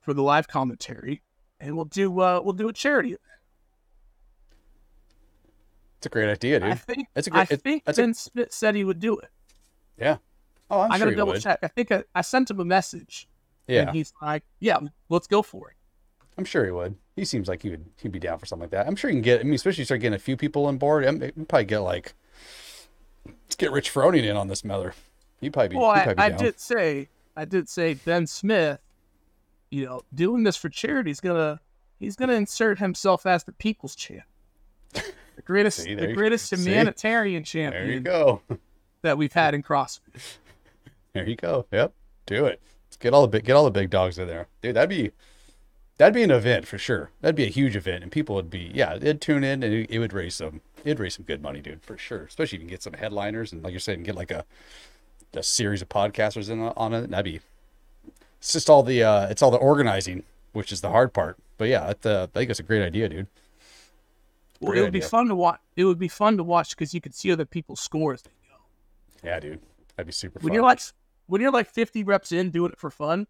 for 0.00 0.14
the 0.14 0.22
live 0.22 0.48
commentary, 0.48 1.22
and 1.58 1.76
we'll 1.76 1.84
do 1.84 2.20
uh 2.20 2.40
we'll 2.42 2.52
do 2.54 2.68
a 2.68 2.72
charity. 2.72 3.08
event. 3.10 3.20
It's 5.98 6.06
a 6.06 6.10
great 6.10 6.30
idea, 6.30 6.60
dude. 6.60 6.70
I 6.70 6.74
think 6.74 7.08
It's 7.14 7.28
a 7.28 7.30
I 7.34 7.44
great. 7.44 7.50
it- 7.50 7.62
think 7.62 7.84
that's 7.84 7.98
a- 7.98 8.14
Smith 8.14 8.52
said 8.52 8.74
he 8.74 8.84
would 8.84 9.00
do 9.00 9.18
it. 9.18 9.28
yeah. 9.98 10.16
Oh, 10.72 10.80
I'm 10.82 10.92
I 10.92 10.98
sure 10.98 11.06
gotta 11.06 11.10
you 11.10 11.16
double 11.16 11.32
would. 11.32 11.42
check. 11.42 11.58
I 11.64 11.66
think 11.66 11.90
I, 11.90 12.04
I 12.14 12.20
sent 12.20 12.48
him 12.48 12.60
a 12.60 12.64
message, 12.64 13.28
Yeah. 13.66 13.80
and 13.82 13.90
he's 13.90 14.12
like, 14.22 14.44
"Yeah, 14.60 14.78
let's 15.08 15.26
go 15.26 15.42
for 15.42 15.68
it." 15.70 15.76
I'm 16.38 16.44
sure 16.44 16.64
he 16.64 16.70
would. 16.70 16.94
He 17.16 17.24
seems 17.24 17.48
like 17.48 17.62
he 17.62 17.70
would. 17.70 17.86
He'd 18.00 18.12
be 18.12 18.20
down 18.20 18.38
for 18.38 18.46
something 18.46 18.62
like 18.62 18.70
that. 18.70 18.86
I'm 18.86 18.94
sure 18.94 19.10
you 19.10 19.16
can 19.16 19.22
get. 19.22 19.40
I 19.40 19.42
mean, 19.42 19.54
especially 19.54 19.84
start 19.84 20.00
getting 20.00 20.14
a 20.14 20.18
few 20.20 20.36
people 20.36 20.66
on 20.66 20.78
board. 20.78 21.04
I 21.04 21.10
mean, 21.10 21.32
you 21.36 21.44
probably 21.44 21.64
get 21.64 21.80
like, 21.80 22.14
get 23.60 23.70
Rich 23.70 23.92
Froning 23.92 24.24
in 24.24 24.36
on 24.36 24.48
this 24.48 24.64
mother. 24.64 24.94
He'd 25.40 25.52
probably 25.52 25.68
be. 25.68 25.76
Well, 25.76 25.90
I, 25.90 26.14
be 26.14 26.18
I 26.18 26.30
did 26.30 26.58
say, 26.58 27.08
I 27.36 27.44
did 27.44 27.68
say 27.68 27.94
Ben 27.94 28.26
Smith, 28.26 28.80
you 29.70 29.84
know, 29.84 30.02
doing 30.14 30.42
this 30.42 30.56
for 30.56 30.68
charity 30.68 31.10
is 31.10 31.20
gonna, 31.20 31.60
he's 31.98 32.16
gonna 32.16 32.34
insert 32.34 32.78
himself 32.78 33.26
as 33.26 33.44
the 33.44 33.52
people's 33.52 33.94
champ, 33.94 34.24
the 34.92 35.42
greatest, 35.44 35.82
See, 35.82 35.94
the 35.94 36.12
greatest 36.12 36.48
see? 36.48 36.56
humanitarian 36.56 37.44
There 37.44 37.86
you 37.86 38.00
go. 38.00 38.42
that 39.02 39.16
we've 39.16 39.32
had 39.32 39.54
in 39.54 39.62
CrossFit. 39.62 40.38
There 41.12 41.28
you 41.28 41.36
go. 41.36 41.66
Yep. 41.72 41.92
Do 42.26 42.46
it. 42.46 42.60
Let's 42.86 42.96
get 42.96 43.14
all 43.14 43.22
the 43.22 43.28
big 43.28 43.44
get 43.44 43.54
all 43.54 43.64
the 43.64 43.70
big 43.70 43.90
dogs 43.90 44.18
in 44.18 44.26
there, 44.26 44.48
dude. 44.62 44.76
That'd 44.76 44.90
be 44.90 45.12
that'd 45.96 46.14
be 46.14 46.22
an 46.22 46.30
event 46.30 46.66
for 46.66 46.78
sure. 46.78 47.10
That'd 47.20 47.36
be 47.36 47.44
a 47.44 47.50
huge 47.50 47.76
event, 47.76 48.02
and 48.02 48.12
people 48.12 48.34
would 48.34 48.50
be 48.50 48.70
yeah, 48.74 48.98
they'd 48.98 49.20
tune 49.20 49.44
in, 49.44 49.62
and 49.62 49.72
it, 49.72 49.90
it 49.90 49.98
would 49.98 50.12
raise 50.12 50.34
some 50.34 50.60
it'd 50.84 50.98
raise 51.00 51.14
some 51.14 51.24
good 51.24 51.42
money, 51.42 51.60
dude, 51.60 51.82
for 51.82 51.96
sure. 51.98 52.24
Especially 52.24 52.56
if 52.56 52.62
you 52.62 52.66
can 52.66 52.68
get 52.68 52.82
some 52.82 52.92
headliners 52.94 53.52
and 53.52 53.62
like 53.62 53.72
you're 53.72 53.80
saying, 53.80 54.02
get 54.02 54.14
like 54.14 54.30
a 54.30 54.44
a 55.34 55.42
series 55.42 55.80
of 55.82 55.88
podcasters 55.88 56.50
in 56.50 56.60
on 56.60 56.92
it. 56.94 57.10
That'd 57.10 57.24
be 57.24 57.40
it's 58.38 58.52
just 58.52 58.68
all 58.70 58.82
the 58.82 59.02
uh 59.02 59.28
it's 59.28 59.42
all 59.42 59.50
the 59.50 59.58
organizing, 59.58 60.24
which 60.52 60.72
is 60.72 60.80
the 60.80 60.90
hard 60.90 61.12
part. 61.12 61.36
But 61.58 61.68
yeah, 61.68 61.90
it, 61.90 62.04
uh, 62.06 62.26
I 62.34 62.38
think 62.38 62.50
it's 62.50 62.60
a 62.60 62.64
great 62.64 62.82
idea, 62.82 63.08
dude. 63.08 63.26
Well, 64.60 64.72
Great 64.72 64.80
it 64.80 64.82
would 64.82 64.92
be 64.92 65.00
fun 65.00 65.28
to 65.28 65.34
watch. 65.34 65.60
It 65.76 65.84
would 65.84 65.98
be 65.98 66.08
fun 66.08 66.36
to 66.36 66.44
watch 66.44 66.70
because 66.70 66.92
you 66.92 67.00
could 67.00 67.14
see 67.14 67.30
other 67.32 67.46
people's 67.46 67.80
scores. 67.80 68.22
Yeah, 69.22 69.40
dude. 69.40 69.60
That'd 69.96 70.06
be 70.06 70.12
super 70.12 70.38
When 70.40 70.48
fun. 70.50 70.54
you're 70.54 70.62
like, 70.62 70.80
when 71.26 71.40
you're 71.40 71.50
like 71.50 71.68
50 71.70 72.04
reps 72.04 72.32
in 72.32 72.50
doing 72.50 72.72
it 72.72 72.78
for 72.78 72.90
fun, 72.90 73.26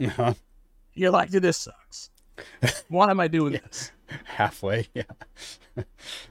Uh-huh. 0.00 0.34
you're 0.94 1.10
like, 1.10 1.30
dude, 1.30 1.42
this 1.42 1.56
sucks. 1.58 2.10
Why 2.88 3.10
am 3.10 3.20
I 3.20 3.28
doing 3.28 3.52
this? 3.52 3.92
halfway. 4.24 4.88
Yeah. 4.94 5.02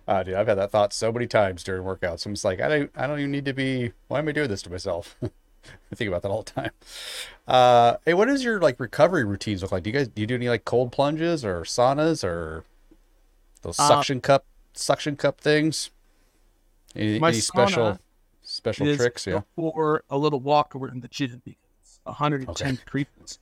uh, 0.08 0.24
dude, 0.24 0.36
I've 0.36 0.48
had 0.48 0.56
that 0.56 0.72
thought 0.72 0.94
so 0.94 1.12
many 1.12 1.28
times 1.28 1.64
during 1.64 1.84
workouts. 1.84 2.26
I'm 2.26 2.34
just 2.34 2.46
like, 2.46 2.60
I 2.62 2.68
don't, 2.68 2.92
I 2.96 3.08
don't 3.08 3.20
even 3.20 3.32
need 3.32 3.46
to 3.46 3.54
be. 3.54 3.94
Why 4.08 4.20
am 4.20 4.28
I 4.28 4.32
doing 4.32 4.50
this 4.50 4.62
to 4.64 4.70
myself? 4.70 5.16
I 5.92 5.96
think 5.96 6.08
about 6.08 6.22
that 6.22 6.30
all 6.30 6.44
the 6.44 6.52
time. 6.52 6.72
Uh, 7.48 7.98
hey, 8.06 8.14
what 8.14 8.26
does 8.28 8.44
your 8.44 8.60
like 8.62 8.80
recovery 8.80 9.26
routines 9.26 9.62
look 9.62 9.72
like? 9.72 9.84
Do 9.84 9.90
you 9.90 9.96
guys 9.96 10.08
do 10.08 10.22
you 10.22 10.28
do 10.28 10.36
any 10.36 10.48
like 10.48 10.64
cold 10.66 10.92
plunges 10.92 11.44
or 11.44 11.62
saunas 11.62 12.24
or 12.24 12.64
those 13.64 13.78
Uh, 13.78 13.88
suction 13.88 14.22
cup 14.22 14.46
suction 14.74 15.18
cup 15.18 15.42
things? 15.42 15.90
Any, 16.96 17.22
any 17.22 17.34
special 17.42 18.00
special 18.44 18.96
tricks? 18.96 19.28
Yeah. 19.28 19.42
Or 19.58 20.04
a 20.10 20.18
little 20.18 20.40
walk 20.40 20.74
over 20.74 20.88
in 20.88 21.02
the 21.02 21.10
gym 21.10 21.42
because 21.44 21.60
it's 21.82 22.00
110 22.04 22.76
degrees. 22.76 23.40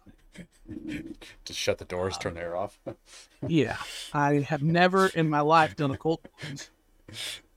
Just 1.45 1.59
shut 1.59 1.77
the 1.77 1.85
doors, 1.85 2.17
turn 2.17 2.33
the 2.35 2.41
air 2.41 2.55
off. 2.55 2.79
Yeah, 3.47 3.77
I 4.11 4.39
have 4.39 4.63
never 4.63 5.05
in 5.07 5.29
my 5.29 5.41
life 5.41 5.75
done 5.75 5.91
a 5.91 5.97
cold 5.97 6.19
plunge. 6.39 6.69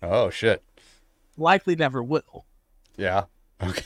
oh 0.03 0.29
shit. 0.29 0.63
Likely 1.39 1.77
never 1.77 2.03
will. 2.03 2.45
Yeah. 2.99 3.25
Okay. 3.63 3.85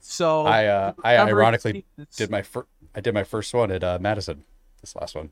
So 0.00 0.44
I 0.44 0.66
uh, 0.66 0.92
I 1.02 1.16
ironically 1.16 1.84
did 2.16 2.30
my 2.30 2.42
first 2.42 2.68
I 2.94 3.00
did 3.00 3.14
my 3.14 3.24
first 3.24 3.54
one 3.54 3.70
at 3.70 3.82
uh, 3.82 3.98
Madison. 4.00 4.44
This 4.82 4.94
last 4.96 5.14
one. 5.14 5.30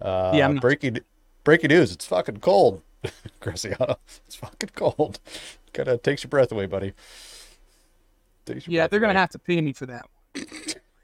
Uh, 0.00 0.32
Yeah, 0.34 0.46
not- 0.48 0.62
breaking 0.62 1.00
breaking 1.44 1.68
news. 1.68 1.92
It's 1.92 2.06
fucking 2.06 2.38
cold, 2.38 2.80
Graciano. 3.42 3.96
It's 4.26 4.36
fucking 4.36 4.70
cold. 4.74 5.20
Kind 5.74 5.88
of 5.88 6.02
takes 6.02 6.22
your 6.24 6.28
breath 6.30 6.50
away, 6.50 6.64
buddy. 6.66 6.94
Takes 8.46 8.66
your 8.66 8.74
Yeah, 8.74 8.86
they're 8.86 9.00
gonna 9.00 9.12
have 9.18 9.30
to 9.30 9.38
pay 9.38 9.60
me 9.60 9.72
for 9.74 9.84
that. 9.86 10.06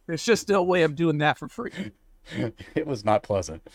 There's 0.07 0.25
just 0.25 0.49
no 0.49 0.62
way 0.62 0.83
I'm 0.83 0.95
doing 0.95 1.19
that 1.19 1.38
for 1.38 1.49
free. 1.49 1.73
It 2.75 2.87
was 2.87 3.05
not 3.05 3.23
pleasant. 3.23 3.69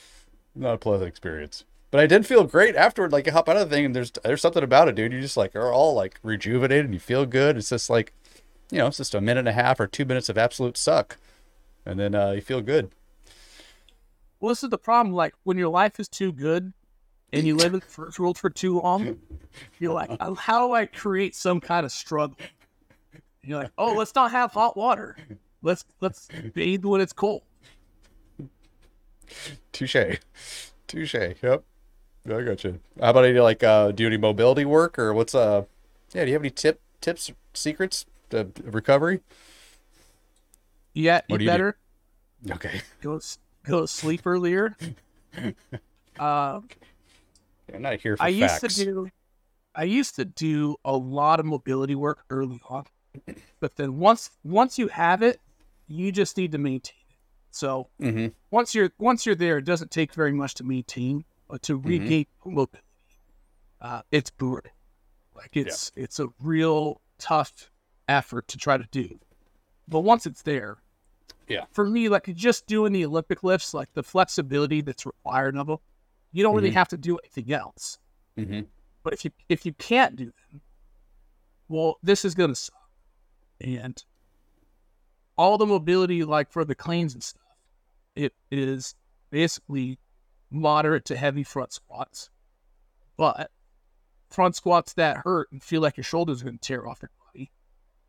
Not 0.55 0.73
a 0.73 0.77
pleasant 0.79 1.07
experience. 1.07 1.65
But 1.91 1.99
I 2.01 2.07
did 2.07 2.25
feel 2.25 2.43
great 2.45 2.75
afterward. 2.75 3.11
Like 3.11 3.27
you 3.27 3.31
hop 3.31 3.47
out 3.47 3.57
of 3.57 3.69
the 3.69 3.75
thing, 3.75 3.85
and 3.85 3.95
there's 3.95 4.11
there's 4.23 4.41
something 4.41 4.63
about 4.63 4.87
it, 4.87 4.95
dude. 4.95 5.13
You 5.13 5.21
just 5.21 5.37
like 5.37 5.55
are 5.55 5.71
all 5.71 5.93
like 5.93 6.19
rejuvenated, 6.23 6.85
and 6.85 6.93
you 6.95 6.99
feel 6.99 7.27
good. 7.27 7.57
It's 7.57 7.69
just 7.69 7.91
like, 7.91 8.11
you 8.71 8.79
know, 8.79 8.87
it's 8.87 8.97
just 8.97 9.13
a 9.13 9.21
minute 9.21 9.41
and 9.41 9.47
a 9.49 9.53
half 9.53 9.79
or 9.79 9.85
two 9.85 10.03
minutes 10.03 10.29
of 10.29 10.37
absolute 10.37 10.77
suck, 10.77 11.17
and 11.85 11.99
then 11.99 12.15
uh, 12.15 12.31
you 12.31 12.41
feel 12.41 12.61
good. 12.61 12.89
Well, 14.39 14.49
this 14.49 14.63
is 14.63 14.71
the 14.71 14.79
problem. 14.79 15.13
Like 15.13 15.35
when 15.43 15.59
your 15.59 15.69
life 15.69 15.99
is 15.99 16.07
too 16.09 16.31
good, 16.31 16.73
and 17.31 17.45
you 17.45 17.55
live 17.55 17.75
in 17.75 17.81
the 17.81 17.85
first 17.85 18.19
world 18.19 18.39
for 18.39 18.49
too 18.49 18.79
long, 18.79 19.19
you're 19.79 19.93
like, 19.93 20.09
"Uh, 20.19 20.33
how 20.33 20.67
do 20.67 20.73
I 20.73 20.87
create 20.87 21.35
some 21.35 21.61
kind 21.61 21.85
of 21.85 21.91
struggle? 21.91 22.35
You're 23.41 23.63
like, 23.63 23.71
oh, 23.77 23.93
let's 23.93 24.13
not 24.15 24.31
have 24.31 24.51
hot 24.51 24.75
water. 24.75 25.17
Let's 25.61 25.85
let's 26.01 26.27
bathe 26.53 26.85
when 26.85 27.01
it's 27.01 27.13
cold. 27.13 27.43
Touche. 29.71 30.19
Touche. 30.87 31.13
Yep. 31.13 31.63
Yeah, 32.25 32.37
I 32.37 32.41
got 32.43 32.63
you. 32.63 32.79
How 32.99 33.11
about 33.11 33.25
any 33.25 33.39
like 33.39 33.63
uh 33.63 33.91
do 33.91 34.07
any 34.07 34.17
mobility 34.17 34.65
work 34.65 34.99
or 34.99 35.13
what's 35.13 35.35
uh 35.35 35.63
yeah, 36.13 36.23
do 36.23 36.27
you 36.29 36.33
have 36.33 36.41
any 36.41 36.49
tip 36.49 36.81
tips, 37.01 37.31
secrets 37.53 38.05
to 38.29 38.47
recovery? 38.63 39.21
Yeah, 40.93 41.21
What 41.27 41.41
you 41.41 41.47
do 41.47 41.51
better 41.51 41.77
Okay. 42.51 42.81
go 43.01 43.19
go 43.63 43.81
to 43.81 43.87
sleep 43.87 44.21
earlier. 44.25 44.75
Uh, 46.17 46.59
I'm 47.73 47.81
not 47.81 48.01
here 48.01 48.17
for 48.17 48.23
I 48.23 48.29
facts. 48.29 48.63
used 48.63 48.77
to 48.77 48.85
do 48.85 49.09
I 49.75 49.83
used 49.83 50.15
to 50.15 50.25
do 50.25 50.75
a 50.83 50.95
lot 50.95 51.39
of 51.39 51.45
mobility 51.45 51.95
work 51.95 52.25
early 52.29 52.59
on. 52.69 52.85
But 53.59 53.75
then 53.75 53.99
once 53.99 54.31
once 54.43 54.77
you 54.79 54.87
have 54.89 55.21
it, 55.21 55.39
you 55.89 56.11
just 56.11 56.37
need 56.37 56.53
to 56.53 56.57
maintain 56.57 56.95
it. 57.09 57.15
So 57.51 57.89
mm-hmm. 57.99 58.27
once 58.51 58.73
you're 58.75 58.91
once 58.99 59.25
you're 59.25 59.35
there, 59.35 59.57
it 59.57 59.65
doesn't 59.65 59.91
take 59.91 60.13
very 60.13 60.31
much 60.31 60.53
to 60.55 60.63
maintain, 60.63 61.25
but 61.49 61.61
to 61.63 61.75
regain 61.77 62.27
mobility, 62.45 62.79
uh, 63.81 64.03
it's 64.11 64.29
brutal. 64.29 64.71
Like 65.35 65.57
it's 65.57 65.91
it's 65.95 66.19
a 66.19 66.27
real 66.41 67.01
tough 67.17 67.71
effort 68.07 68.47
to 68.49 68.57
try 68.57 68.77
to 68.77 68.87
do. 68.91 69.19
But 69.87 70.01
once 70.01 70.25
it's 70.25 70.43
there, 70.43 70.77
Yeah. 71.47 71.65
For 71.71 71.85
me, 71.85 72.09
like 72.09 72.33
just 72.35 72.67
doing 72.67 72.93
the 72.93 73.05
Olympic 73.05 73.43
lifts, 73.43 73.73
like 73.73 73.91
the 73.93 74.03
flexibility 74.03 74.81
that's 74.81 75.05
required 75.05 75.57
of 75.57 75.67
them, 75.67 75.77
you 76.31 76.43
don't 76.43 76.55
really 76.55 76.71
have 76.71 76.89
to 76.89 76.97
do 76.97 77.17
anything 77.17 77.51
else. 77.51 77.97
Mm-hmm. 78.37 78.61
But 79.03 79.13
if 79.13 79.25
you 79.25 79.31
if 79.49 79.65
you 79.65 79.73
can't 79.73 80.15
do 80.15 80.25
them, 80.25 80.61
well, 81.67 81.97
this 82.03 82.23
is 82.23 82.35
gonna 82.35 82.55
suck. 82.55 82.75
And 83.59 84.01
all 85.39 85.57
the 85.57 85.65
mobility, 85.65 86.25
like 86.25 86.51
for 86.51 86.65
the 86.65 86.75
cleans 86.75 87.13
and 87.13 87.23
stuff, 87.23 87.41
it 88.13 88.33
is 88.51 88.93
basically 89.29 89.97
moderate 90.51 91.05
to 91.05 91.15
heavy 91.15 91.43
front 91.43 91.71
squats. 91.71 92.29
But 93.15 93.49
front 94.29 94.57
squats 94.57 94.93
that 94.95 95.17
hurt 95.23 95.49
and 95.53 95.63
feel 95.63 95.81
like 95.81 95.95
your 95.95 96.03
shoulders 96.03 96.41
are 96.41 96.45
gonna 96.45 96.57
tear 96.57 96.85
off 96.85 97.01
your 97.01 97.11
body 97.25 97.51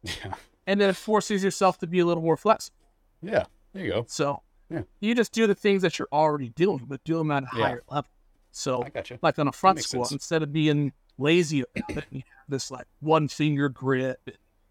Yeah. 0.03 0.35
and 0.67 0.81
then 0.81 0.91
it 0.91 0.97
forces 0.97 1.45
yourself 1.45 1.79
to 1.79 1.87
be 1.87 2.01
a 2.01 2.05
little 2.05 2.23
more 2.23 2.37
flexible. 2.37 2.91
Yeah. 3.23 3.45
There 3.73 3.85
you 3.85 3.91
go. 3.93 4.05
So 4.09 4.43
Yeah. 4.69 4.83
you 4.99 5.15
just 5.15 5.31
do 5.33 5.47
the 5.47 5.55
things 5.55 5.83
that 5.83 6.01
you're 6.01 6.09
already 6.13 6.49
doing, 6.49 6.85
but 6.89 7.05
do 7.05 7.17
them 7.19 7.31
at 7.31 7.45
a 7.45 7.47
Yeah. 7.57 7.63
higher 7.63 7.83
level. 7.89 8.11
So 8.51 8.83
I 8.83 8.89
got 8.89 9.09
you. 9.09 9.21
like 9.23 9.39
on 9.39 9.47
a 9.47 9.53
front 9.53 9.79
squat, 9.85 10.09
sense. 10.09 10.13
instead 10.13 10.43
of 10.43 10.53
being 10.53 10.93
lazy 11.17 11.61
about 11.61 11.97
it, 11.99 12.07
you 12.11 12.23
have 12.27 12.49
this 12.49 12.73
like 12.73 12.87
one 12.99 13.29
finger 13.29 13.69
grip, 13.69 14.29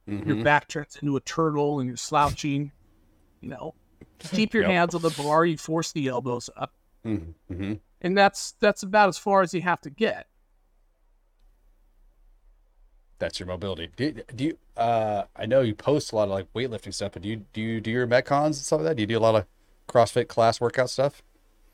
and 0.10 0.28
your 0.28 0.44
back 0.44 0.68
turns 0.68 0.98
into 1.02 1.16
a 1.18 1.22
turtle, 1.22 1.80
and 1.80 1.88
you're 1.88 1.98
slouching. 1.98 2.72
You 3.42 3.50
know, 3.50 3.76
keep 4.20 4.54
your 4.54 4.64
Yep. 4.64 4.72
hands 4.72 4.96
on 4.96 5.02
the 5.02 5.10
bar. 5.12 5.46
You 5.46 5.58
force 5.58 5.92
the 5.92 6.08
elbows 6.08 6.50
up, 6.58 6.74
Mhm. 7.06 7.34
Mhm. 7.52 7.80
and 8.02 8.18
that's 8.18 8.52
that's 8.60 8.84
about 8.84 9.10
as 9.10 9.18
far 9.18 9.42
as 9.42 9.54
you 9.54 9.62
have 9.62 9.80
to 9.82 9.90
get. 9.90 10.28
That's 13.20 13.40
your 13.40 13.48
mobility. 13.48 13.90
Do, 13.98 14.04
you- 14.06 14.24
do 14.36 14.44
you? 14.46 14.58
Uh, 14.78 15.24
I 15.36 15.46
know 15.46 15.60
you 15.62 15.76
post 15.76 16.14
a 16.14 16.16
lot 16.16 16.24
of 16.24 16.30
like 16.30 16.52
weightlifting 16.54 16.94
stuff, 16.94 17.12
but 17.14 17.22
do 17.22 17.28
you 17.30 17.38
do 17.54 17.62
you 17.62 17.82
do 17.82 17.92
your 17.92 18.08
metcons 18.08 18.46
and 18.46 18.56
stuff 18.56 18.80
like 18.80 18.90
that? 18.90 18.96
Do 18.96 19.02
you 19.04 19.08
do 19.08 19.18
a 19.18 19.20
lot 19.20 19.36
of 19.36 19.46
CrossFit 19.90 20.28
class 20.30 20.62
workout 20.62 20.90
stuff? 20.90 21.22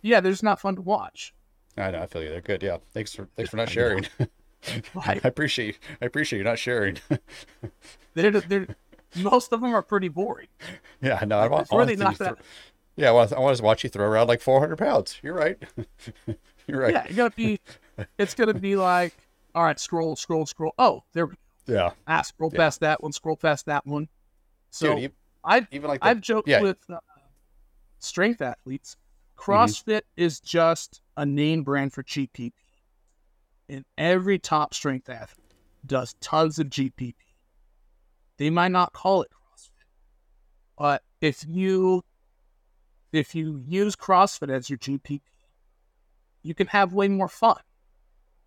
Yeah, 0.02 0.20
they're 0.22 0.32
just 0.32 0.44
not 0.44 0.60
fun 0.60 0.76
to 0.76 0.82
watch. 0.82 1.34
I 1.78 1.92
know. 1.92 2.02
I 2.02 2.08
feel 2.08 2.24
you. 2.24 2.30
They're 2.30 2.42
good. 2.42 2.64
Yeah. 2.64 2.78
Thanks 2.94 3.14
for 3.14 3.28
thanks 3.36 3.52
for 3.52 3.58
not 3.58 3.70
sharing. 3.78 4.06
Like 4.96 5.26
I 5.26 5.28
appreciate 5.28 5.80
I 6.02 6.06
appreciate 6.06 6.40
you 6.40 6.46
not 6.46 6.60
sharing. 6.60 6.98
they're, 8.14 8.32
they're 8.32 8.68
most 9.16 9.52
of 9.54 9.62
them 9.62 9.74
are 9.74 9.82
pretty 9.82 10.10
boring. 10.10 10.48
yeah. 11.02 11.24
No. 11.26 11.40
I 11.40 11.48
want. 11.48 11.68
I 11.72 11.76
want 11.76 11.98
not 11.98 12.18
see 12.18 12.24
that. 12.24 12.36
throw- 12.36 12.46
yeah. 12.96 13.10
I 13.10 13.12
want. 13.12 13.34
I 13.34 13.40
want 13.40 13.58
to 13.58 13.64
watch 13.64 13.84
you 13.84 13.90
throw 13.90 14.06
around 14.06 14.28
like 14.28 14.42
400 14.42 14.78
pounds. 14.78 15.20
You're 15.24 15.34
right. 15.34 15.58
You're 16.68 16.82
right. 16.82 16.94
Yeah, 16.94 17.04
it's 17.06 17.16
gonna 17.16 17.30
be, 17.30 17.60
it's 18.18 18.34
gonna 18.34 18.54
be 18.54 18.76
like, 18.76 19.14
all 19.54 19.64
right, 19.64 19.80
scroll, 19.80 20.16
scroll, 20.16 20.46
scroll. 20.46 20.74
Oh, 20.80 21.04
there 21.14 21.28
we 21.28 21.34
go. 21.68 21.74
Yeah. 21.74 21.92
Ah, 22.08 22.22
scroll 22.24 22.50
Yeah. 22.54 22.58
past 22.60 22.80
that 22.82 23.02
one, 23.04 23.12
scroll 23.12 23.38
past 23.38 23.68
that 23.68 23.86
one. 23.86 24.08
So 24.72 24.96
Dude, 24.96 25.12
I 25.44 25.68
even 25.72 25.88
like 25.90 26.02
the, 26.02 26.08
I've 26.08 26.22
joked 26.22 26.48
yeah. 26.48 26.62
with 26.62 26.78
uh, 26.90 26.98
strength 28.00 28.42
athletes. 28.42 28.98
Mm-hmm. 29.38 29.52
CrossFit 29.52 30.02
is 30.18 30.40
just 30.40 31.02
a 31.18 31.26
name 31.26 31.64
brand 31.64 31.94
for 31.94 32.04
GPP, 32.04 32.52
and 33.70 33.86
every 33.98 34.40
top 34.40 34.74
strength 34.74 35.10
athlete 35.10 35.54
does 35.86 36.16
tons 36.22 36.60
of 36.60 36.68
GPP. 36.70 37.16
They 38.38 38.50
might 38.50 38.72
not 38.72 38.94
call 38.94 39.22
it 39.22 39.32
CrossFit, 39.32 39.86
but 40.78 41.04
if 41.22 41.46
you 41.48 42.04
if 43.14 43.34
you 43.34 43.64
use 43.66 43.96
CrossFit 43.96 44.50
as 44.50 44.70
your 44.70 44.78
GPP, 44.78 45.22
you 46.44 46.54
can 46.54 46.68
have 46.68 46.94
way 46.94 47.08
more 47.08 47.30
fun. 47.30 47.58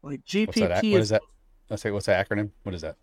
Like 0.02 0.20
what's 0.44 0.58
that? 0.60 0.84
GPP 0.84 0.92
What 0.92 0.98
is 0.98 1.02
is 1.04 1.08
that? 1.10 1.22
Let's 1.70 1.82
say 1.82 1.90
what's 1.90 2.06
the 2.06 2.12
acronym? 2.12 2.50
What 2.62 2.74
is 2.74 2.82
that? 2.82 2.96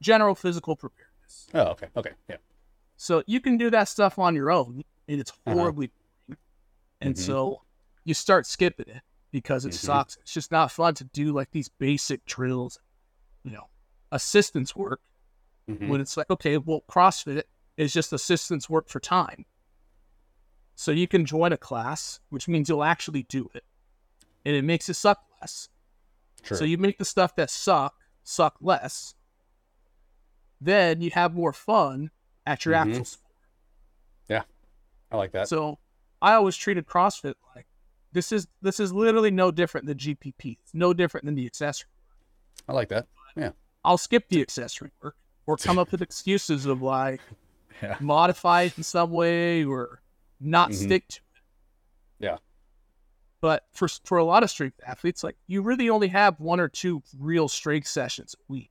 general 0.00 0.34
physical 0.34 0.74
preparedness. 0.74 1.46
Oh, 1.54 1.66
okay. 1.70 1.86
Okay. 1.96 2.10
Yeah. 2.28 2.36
So 2.96 3.22
you 3.26 3.40
can 3.40 3.56
do 3.56 3.70
that 3.70 3.84
stuff 3.84 4.18
on 4.18 4.34
your 4.34 4.50
own, 4.50 4.82
and 5.08 5.20
it's 5.20 5.32
Uh-huh. 5.46 5.54
horribly 5.54 5.90
boring. 6.28 6.38
And 7.00 7.14
Mhm. 7.14 7.18
so 7.18 7.62
you 8.04 8.12
start 8.14 8.46
skipping 8.46 8.88
it 8.88 9.02
because 9.32 9.64
it 9.64 9.72
Mhm. 9.72 9.78
sucks. 9.78 10.16
It's 10.18 10.32
just 10.32 10.52
not 10.52 10.70
fun 10.70 10.94
to 10.94 11.04
do 11.04 11.32
like 11.32 11.50
these 11.50 11.68
basic 11.68 12.24
drills, 12.26 12.78
you 13.42 13.50
know, 13.50 13.68
assistance 14.12 14.76
work 14.76 15.00
Mhm. 15.68 15.88
when 15.88 16.00
it's 16.00 16.16
like, 16.16 16.30
okay, 16.30 16.58
well, 16.58 16.82
CrossFit 16.88 17.44
is 17.76 17.92
just 17.92 18.12
assistance 18.12 18.70
work 18.70 18.88
for 18.88 19.00
time. 19.00 19.46
So 20.74 20.90
you 20.92 21.08
can 21.08 21.24
join 21.26 21.52
a 21.52 21.56
class, 21.56 22.20
which 22.28 22.46
means 22.46 22.68
you'll 22.68 22.84
actually 22.84 23.24
do 23.24 23.50
it, 23.54 23.64
and 24.44 24.54
it 24.54 24.62
makes 24.62 24.88
it 24.88 24.94
suck 24.94 25.24
less. 25.40 25.68
True. 26.42 26.56
So 26.56 26.64
you 26.64 26.78
make 26.78 26.98
the 26.98 27.04
stuff 27.04 27.34
that 27.36 27.50
suck 27.50 27.96
suck 28.24 28.56
less. 28.60 29.14
Then 30.60 31.00
you 31.00 31.10
have 31.10 31.34
more 31.34 31.52
fun 31.52 32.10
at 32.46 32.64
your 32.64 32.74
Mhm. 32.74 32.88
actual 32.90 33.04
sport. 33.04 33.34
Yeah. 34.28 34.44
I 35.10 35.16
like 35.16 35.32
that. 35.32 35.48
So 35.48 35.78
I 36.20 36.34
always 36.34 36.56
treated 36.56 36.86
CrossFit 36.86 37.34
like 37.56 37.66
this 38.12 38.32
is 38.32 38.46
this 38.60 38.78
is 38.80 38.92
literally 38.92 39.30
no 39.30 39.50
different 39.50 39.86
than 39.86 39.98
GPP. 39.98 40.58
It's 40.62 40.74
no 40.74 40.92
different 40.92 41.26
than 41.26 41.34
the 41.34 41.46
accessory. 41.46 41.88
I 42.68 42.72
like 42.72 42.88
that. 42.90 43.06
Yeah. 43.36 43.50
I'll 43.84 43.98
skip 43.98 44.28
the 44.28 44.40
accessory 44.40 44.90
work 45.02 45.16
or 45.46 45.56
come 45.56 45.78
up 45.78 45.90
with 45.90 46.02
excuses 46.02 46.66
of 46.66 46.82
like 46.82 47.20
Yeah. 47.82 47.96
modify 48.00 48.62
it 48.62 48.76
in 48.76 48.84
some 48.84 49.10
way 49.10 49.64
or 49.64 50.02
not 50.38 50.70
Mhm. 50.70 50.74
stick 50.74 51.08
to 51.08 51.16
it. 51.34 51.42
Yeah. 52.26 52.36
But 53.40 53.64
for 53.72 53.88
for 54.04 54.18
a 54.18 54.24
lot 54.24 54.42
of 54.44 54.50
strength 54.50 54.78
athletes, 54.86 55.24
like 55.24 55.36
you 55.48 55.62
really 55.62 55.88
only 55.90 56.08
have 56.08 56.38
one 56.38 56.60
or 56.60 56.68
two 56.68 57.02
real 57.18 57.48
strength 57.48 57.88
sessions 57.88 58.36
a 58.38 58.52
week. 58.52 58.70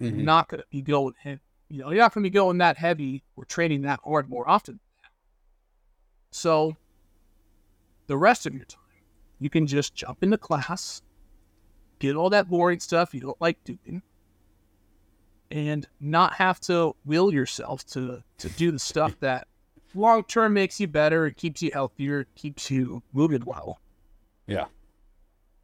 Mhm. 0.00 0.16
You're 0.16 0.24
not 0.24 0.48
going 0.48 0.60
to 0.60 0.66
be 0.70 0.82
going 0.82 1.14
heavy. 1.18 1.40
You 1.68 1.80
know, 1.80 1.90
you're 1.90 1.98
not 1.98 2.14
going 2.14 2.22
to 2.22 2.30
be 2.30 2.34
going 2.34 2.58
that 2.58 2.76
heavy 2.76 3.24
or 3.34 3.44
training 3.44 3.82
that 3.82 3.98
hard 4.04 4.28
more 4.28 4.48
often. 4.48 4.78
So 6.30 6.76
the 8.06 8.16
rest 8.16 8.46
of 8.46 8.54
your 8.54 8.64
time, 8.64 8.80
you 9.38 9.50
can 9.50 9.66
just 9.66 9.94
jump 9.94 10.22
into 10.22 10.38
class, 10.38 11.02
get 11.98 12.16
all 12.16 12.30
that 12.30 12.48
boring 12.48 12.80
stuff 12.80 13.14
you 13.14 13.20
don't 13.20 13.40
like 13.40 13.62
doing, 13.64 14.02
and 15.50 15.86
not 16.00 16.34
have 16.34 16.60
to 16.60 16.94
will 17.04 17.32
yourself 17.32 17.84
to 17.86 18.22
to 18.38 18.48
do 18.50 18.70
the 18.70 18.78
stuff 18.78 19.14
that 19.20 19.46
long 19.94 20.24
term 20.24 20.54
makes 20.54 20.78
you 20.80 20.86
better, 20.88 21.26
it 21.26 21.36
keeps 21.36 21.62
you 21.62 21.70
healthier, 21.72 22.20
it 22.20 22.28
keeps 22.34 22.70
you 22.70 23.02
moving 23.12 23.44
well 23.44 23.80
Yeah. 24.46 24.66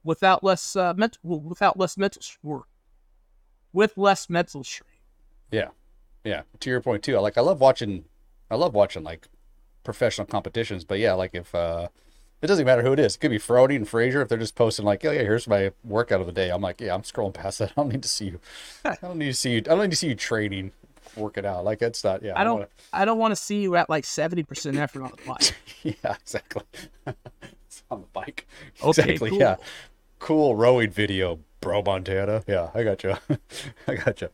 without 0.05 0.43
less 0.45 0.77
uh, 0.77 0.95
mental 0.97 1.41
without 1.41 1.79
less 1.79 1.97
mental 1.97 2.23
or 2.43 2.65
with 3.73 3.97
less 3.97 4.29
mental 4.29 4.63
strain. 4.65 4.89
Yeah. 5.51 5.69
Yeah. 6.25 6.43
To 6.61 6.71
your 6.71 6.81
point 6.81 7.03
too. 7.03 7.17
I 7.17 7.21
like 7.21 7.37
I 7.39 7.41
love 7.41 7.61
watching 7.61 8.05
I 8.51 8.55
love 8.57 8.75
watching 8.75 9.03
like 9.03 9.27
professional 9.83 10.27
competitions, 10.27 10.85
but 10.85 10.99
yeah, 10.99 11.15
like 11.15 11.35
if 11.35 11.55
uh 11.55 11.89
it 12.43 12.47
doesn't 12.49 12.67
matter 12.67 12.83
who 12.83 12.93
it 12.93 12.99
is. 12.99 13.15
It 13.15 13.19
could 13.21 13.31
be 13.31 13.39
Froning 13.39 13.77
and 13.77 13.89
Fraser 13.89 14.21
if 14.21 14.29
they're 14.29 14.37
just 14.39 14.55
posting 14.55 14.85
like, 14.85 15.05
oh 15.05 15.11
yeah, 15.13 15.23
here's 15.23 15.47
my 15.49 15.73
workout 15.85 16.21
of 16.21 16.27
the 16.27 16.33
day. 16.33 16.51
I'm 16.51 16.61
like, 16.61 16.81
yeah, 16.81 16.95
I'm 16.95 17.03
scrolling 17.03 17.33
past 17.35 17.59
that. 17.61 17.71
I 17.77 17.81
don't 17.81 17.89
need 17.93 18.03
to 18.03 18.09
see 18.09 18.27
you. 18.27 18.41
I 18.85 18.97
don't 19.01 19.19
need 19.19 19.27
to 19.27 19.35
see 19.35 19.51
you. 19.53 19.57
I 19.59 19.61
don't 19.61 19.81
need 19.83 19.91
to 19.93 19.97
see 19.97 20.09
you 20.09 20.15
training, 20.15 20.73
working 21.17 21.47
out. 21.47 21.65
Like 21.65 21.81
it's 21.83 22.03
not. 22.05 22.23
Yeah. 22.23 22.33
I 22.37 22.45
don't 22.45 22.55
wanna- 22.55 22.69
I 22.93 23.05
don't 23.05 23.19
want 23.19 23.33
to 23.33 23.37
see 23.37 23.63
you 23.63 23.77
at 23.77 23.89
like 23.89 24.05
seventy 24.05 24.43
percent 24.43 24.77
effort 24.77 25.03
on 25.03 25.13
the 25.13 25.23
bike. 25.27 25.57
yeah. 25.83 26.17
Exactly. 26.21 26.63
on 27.91 28.01
the 28.03 28.07
bike. 28.13 28.47
Okay, 28.83 29.03
exactly. 29.03 29.31
cool. 29.31 29.39
Yeah. 29.39 29.57
Cool 30.19 30.57
rowing 30.57 30.91
video, 30.91 31.39
bro, 31.61 31.83
Montana. 31.83 32.43
Yeah, 32.47 32.71
I 32.75 32.83
got 32.85 33.03
you. 33.03 33.17
I 33.89 33.95
got 33.97 34.21
you. 34.21 34.29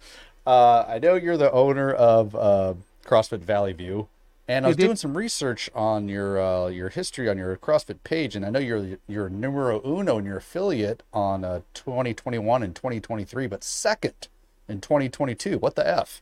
Uh, 0.46 0.84
I 0.88 0.98
know 0.98 1.14
you're 1.14 1.36
the 1.36 1.50
owner 1.52 1.92
of 1.92 2.34
uh, 2.34 2.74
CrossFit 3.04 3.40
Valley 3.40 3.72
View, 3.72 4.08
and 4.48 4.64
I 4.64 4.68
was 4.68 4.76
doing 4.76 4.96
some 4.96 5.16
research 5.16 5.70
on 5.74 6.08
your 6.08 6.40
uh, 6.40 6.66
your 6.68 6.88
history 6.88 7.28
on 7.28 7.36
your 7.38 7.56
CrossFit 7.56 8.02
page, 8.02 8.34
and 8.34 8.44
I 8.44 8.50
know 8.50 8.58
you're 8.58 8.98
you're 9.06 9.28
numero 9.28 9.80
uno 9.86 10.18
in 10.18 10.24
your 10.24 10.38
affiliate 10.38 11.02
on 11.12 11.44
uh, 11.44 11.60
2021 11.74 12.62
and 12.62 12.74
2023, 12.74 13.46
but 13.46 13.62
second 13.62 14.28
in 14.68 14.80
2022. 14.80 15.58
What 15.58 15.76
the 15.76 15.86
f? 15.86 16.20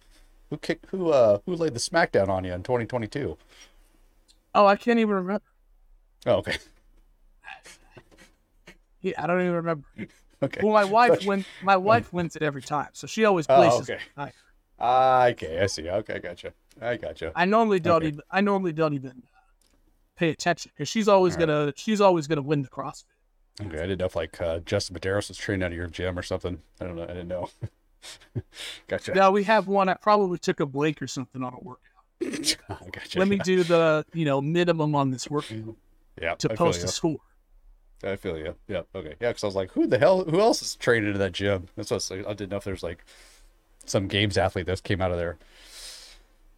Who 0.51 0.59
kicked? 0.59 0.87
Who 0.91 1.11
uh 1.11 1.39
who 1.47 1.55
laid 1.55 1.75
the 1.75 1.81
smackdown 1.81 2.29
on 2.29 2.45
you 2.45 2.53
in 2.53 2.63
2022? 2.63 3.39
Oh, 4.55 4.67
I 4.67 4.77
can't 4.77 4.99
even 4.99 5.15
remember. 5.15 5.43
Oh, 6.27 6.37
okay. 6.37 6.57
Yeah, 9.03 9.23
I 9.23 9.27
don't 9.27 9.41
even 9.41 9.53
remember. 9.53 9.87
Okay. 10.43 10.61
Well, 10.63 10.73
my 10.73 10.85
wife 10.91 11.25
wins. 11.25 11.45
My 11.63 11.77
wife 11.91 12.13
wins 12.13 12.35
it 12.35 12.43
every 12.43 12.63
time, 12.63 12.89
so 12.93 13.07
she 13.07 13.25
always 13.25 13.47
Oh, 13.49 13.55
places. 13.57 13.91
okay. 13.91 14.01
I, 14.17 14.33
Ah, 14.79 15.29
okay, 15.29 15.61
I 15.61 15.67
see. 15.67 15.89
Okay, 15.89 16.19
gotcha. 16.19 16.53
I 16.81 16.97
gotcha. 16.97 17.33
I 17.35 17.45
normally 17.45 17.81
don't 17.81 18.03
Okay. 18.03 18.09
even. 18.09 18.21
I 18.31 18.41
normally 18.41 18.73
don't 18.73 18.95
even 18.95 19.23
pay 20.17 20.31
attention 20.31 20.73
because 20.75 20.89
she's 20.89 21.09
always 21.09 21.35
All 21.35 21.41
right. 21.41 21.47
gonna. 21.47 21.73
She's 21.77 22.01
always 22.01 22.27
gonna 22.27 22.43
win 22.43 22.63
the 22.63 22.69
CrossFit. 22.69 23.05
Okay, 23.61 23.79
I 23.79 23.83
didn't 23.83 24.01
know 24.01 24.07
if 24.07 24.17
like 24.17 24.41
uh, 24.41 24.59
Justin 24.61 24.97
Medeiros 24.97 25.29
was 25.29 25.39
training 25.39 25.65
out 25.65 25.73
of 25.73 25.77
your 25.79 25.87
gym 25.87 26.19
or 26.19 26.23
something. 26.23 26.61
I 26.81 26.85
don't 26.85 26.97
know. 26.97 27.05
I 27.05 27.09
didn't 27.09 27.29
know. 27.29 27.49
gotcha. 28.89 29.15
Now 29.15 29.31
we 29.31 29.45
have 29.45 29.67
one. 29.67 29.89
I 29.89 29.95
probably 29.95 30.39
took 30.39 30.61
a 30.61 30.67
break 30.67 31.01
or 31.01 31.07
something 31.07 31.43
on 31.43 31.55
a 31.55 31.59
workout. 31.61 31.87
gotcha. 32.93 33.19
Let 33.19 33.29
me 33.29 33.39
do 33.39 33.65
the 33.65 34.05
you 34.13 34.25
know 34.25 34.41
minimum 34.41 34.95
on 34.95 35.11
this 35.11 35.31
workout 35.31 35.77
yeah, 36.21 36.35
to 36.37 36.53
I 36.53 36.57
post 36.57 36.85
a 36.85 36.89
score. 36.89 37.19
I 38.05 38.17
feel 38.17 38.37
you. 38.37 38.55
Yeah. 38.69 38.83
Okay. 38.95 39.15
Yeah, 39.21 39.29
because 39.29 39.43
I 39.45 39.47
was 39.47 39.57
like, 39.57 39.73
who 39.73 39.87
the 39.87 39.99
hell? 39.99 40.25
Who 40.25 40.41
else 40.41 40.61
is 40.61 40.77
training 40.77 41.13
in 41.13 41.19
that 41.19 41.33
gym? 41.33 41.69
That's 41.77 41.91
what 41.91 42.11
I, 42.11 42.17
was 42.17 42.27
I 42.27 42.33
didn't 42.35 42.51
know 42.51 42.59
if 42.59 42.65
there's 42.65 42.83
like 42.83 43.05
some 43.87 44.07
games 44.07 44.37
athlete 44.37 44.67
that 44.67 44.83
came 44.83 45.01
out 45.01 45.13
of 45.13 45.17
there. 45.17 45.39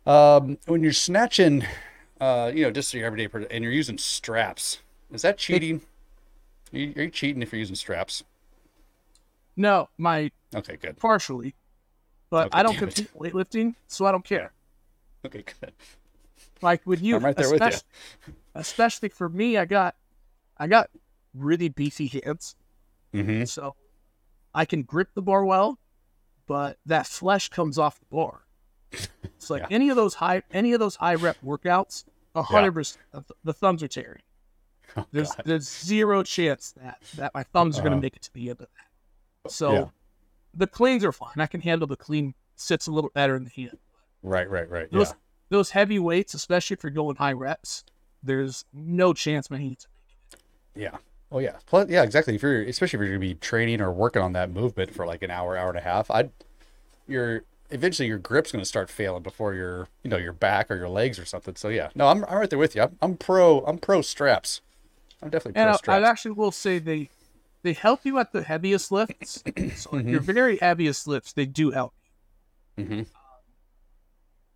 Um, 0.09 0.57
when 0.65 0.83
you're 0.83 0.93
snatching, 0.95 1.67
uh, 2.19 2.51
you 2.55 2.63
know, 2.63 2.71
just 2.71 2.95
your 2.95 3.05
everyday, 3.05 3.29
and 3.51 3.63
you're 3.63 3.73
using 3.73 3.99
straps, 3.99 4.79
is 5.13 5.21
that 5.21 5.37
cheating? 5.37 5.83
Are 6.73 6.79
you, 6.79 6.95
are 6.97 7.03
you 7.03 7.11
cheating 7.11 7.43
if 7.43 7.53
you're 7.53 7.59
using 7.59 7.77
straps? 7.77 8.25
No, 9.55 9.91
my 9.99 10.31
Okay, 10.55 10.77
good. 10.77 10.97
partially, 10.99 11.55
but 12.31 12.47
Okay, 12.47 12.59
I 12.59 12.63
don't 12.63 12.73
damn 12.79 12.89
it. 12.89 12.95
compete 12.95 13.11
weightlifting, 13.15 13.75
so 13.87 14.07
I 14.07 14.13
don't 14.13 14.25
care. 14.25 14.53
Okay, 15.27 15.45
good. 15.61 15.73
Like 16.63 16.87
with 16.87 17.03
you, 17.03 17.17
I'm 17.17 17.25
right 17.27 17.37
there 17.37 17.51
with 17.51 17.61
you. 17.61 17.67
especially, 17.67 17.83
especially 18.55 19.09
for 19.11 19.29
me, 19.29 19.59
I 19.59 19.67
got, 19.67 19.95
I 20.57 20.69
got 20.69 20.89
really 21.35 21.69
beefy 21.69 22.07
hands, 22.07 22.57
Mm-hmm. 23.13 23.45
so 23.45 23.75
I 24.55 24.65
can 24.65 24.85
grip 24.85 25.11
the 25.15 25.21
bar 25.23 25.45
well, 25.45 25.79
but 26.47 26.79
that 26.87 27.07
flesh 27.07 27.51
comes 27.51 27.77
off 27.79 27.99
the 27.99 28.07
bar. 28.11 28.45
It's 29.37 29.51
like 29.51 29.63
Yeah. 29.63 29.69
any 29.71 29.89
of 29.91 29.97
those 29.97 30.15
high 30.15 30.43
any 30.53 30.73
of 30.73 30.81
those 30.81 30.97
high 30.97 31.15
rep 31.15 31.37
workouts, 31.45 32.05
a 32.35 32.43
hundred 32.43 32.73
percent 32.73 32.99
the 33.45 33.53
thumbs 33.53 33.83
are 33.83 33.89
tearing. 33.89 34.23
Oh, 34.97 35.05
There's 35.13 35.33
God. 35.35 35.43
there's 35.47 35.69
zero 35.69 36.23
chance 36.23 36.73
that 36.73 36.99
that 37.17 37.35
my 37.35 37.43
thumbs 37.45 37.77
are 37.77 37.81
Uh-huh. 37.83 37.91
gonna 37.91 38.01
make 38.01 38.17
it 38.17 38.23
to 38.23 38.33
the 38.35 38.51
end 38.51 38.61
of 38.61 38.69
that. 39.45 39.51
So 39.53 39.73
Yeah. 39.73 39.85
the 40.55 40.67
cleans 40.67 41.05
are 41.05 41.13
fine. 41.13 41.35
I 41.39 41.47
can 41.47 41.61
handle 41.61 41.87
the 41.87 41.97
clean 41.97 42.35
sits 42.57 42.87
a 42.89 42.91
little 42.93 43.11
better 43.15 43.37
in 43.37 43.45
the 43.45 43.51
hand. 43.51 43.79
Right, 44.23 44.51
right, 44.51 44.69
right. 44.69 44.91
Those 44.91 45.11
Yeah. 45.11 45.15
those 45.51 45.71
heavy 45.71 45.99
weights, 46.01 46.35
especially 46.35 46.75
if 46.75 46.83
you're 46.83 46.91
going 46.91 47.17
high 47.17 47.33
reps, 47.33 47.85
there's 48.23 48.65
no 48.73 49.13
chance 49.15 49.51
my 49.51 49.59
hands. 49.59 49.87
Yeah. 50.75 50.97
Oh 51.31 51.39
yeah. 51.39 51.59
Plus, 51.67 51.89
yeah, 51.89 52.03
exactly. 52.03 52.35
If 52.35 52.43
you're 52.43 52.63
especially 52.63 52.97
if 52.99 53.01
you're 53.03 53.09
gonna 53.11 53.21
be 53.21 53.35
training 53.35 53.81
or 53.81 53.93
working 53.93 54.23
on 54.23 54.33
that 54.33 54.51
movement 54.51 54.93
for 54.93 55.07
like 55.07 55.23
an 55.23 55.31
hour, 55.31 55.57
hour 55.57 55.69
and 55.69 55.79
a 55.79 55.83
half, 55.83 56.11
I'd 56.11 56.33
your 57.07 57.45
eventually 57.71 58.09
your 58.09 58.19
grip's 58.19 58.53
gonna 58.53 58.65
start 58.65 58.91
failing 58.91 59.23
before 59.23 59.55
your 59.55 59.89
you 60.03 60.11
know 60.11 60.17
your 60.17 60.33
back 60.33 60.71
or 60.71 60.77
your 60.77 60.89
legs 60.89 61.19
or 61.19 61.25
something. 61.25 61.57
So 61.57 61.69
yeah. 61.69 61.91
No, 61.95 62.09
I'm 62.09 62.25
I'm 62.25 62.39
right 62.39 62.51
there 62.51 62.59
with 62.59 62.75
you. 62.75 62.83
I'm, 62.83 62.97
I'm 63.01 63.17
pro 63.17 63.61
I'm 63.61 63.79
pro 63.79 64.03
straps. 64.03 64.61
I'm 65.23 65.31
definitely 65.31 65.61
And 65.61 65.79
pro 65.83 65.95
I, 65.95 65.99
I 65.99 66.09
actually 66.09 66.33
will 66.33 66.53
say 66.53 66.79
they 66.79 67.11
they 67.63 67.73
help 67.73 68.01
you 68.05 68.19
at 68.19 68.33
the 68.33 68.43
heaviest 68.43 68.93
lifts. 68.93 69.43
so 69.77 69.91
like 69.93 70.07
your 70.07 70.21
very 70.21 70.59
heaviest 70.59 71.07
lifts, 71.07 71.33
they 71.33 71.47
do 71.47 71.71
help. 71.71 71.95
hmm 72.77 73.03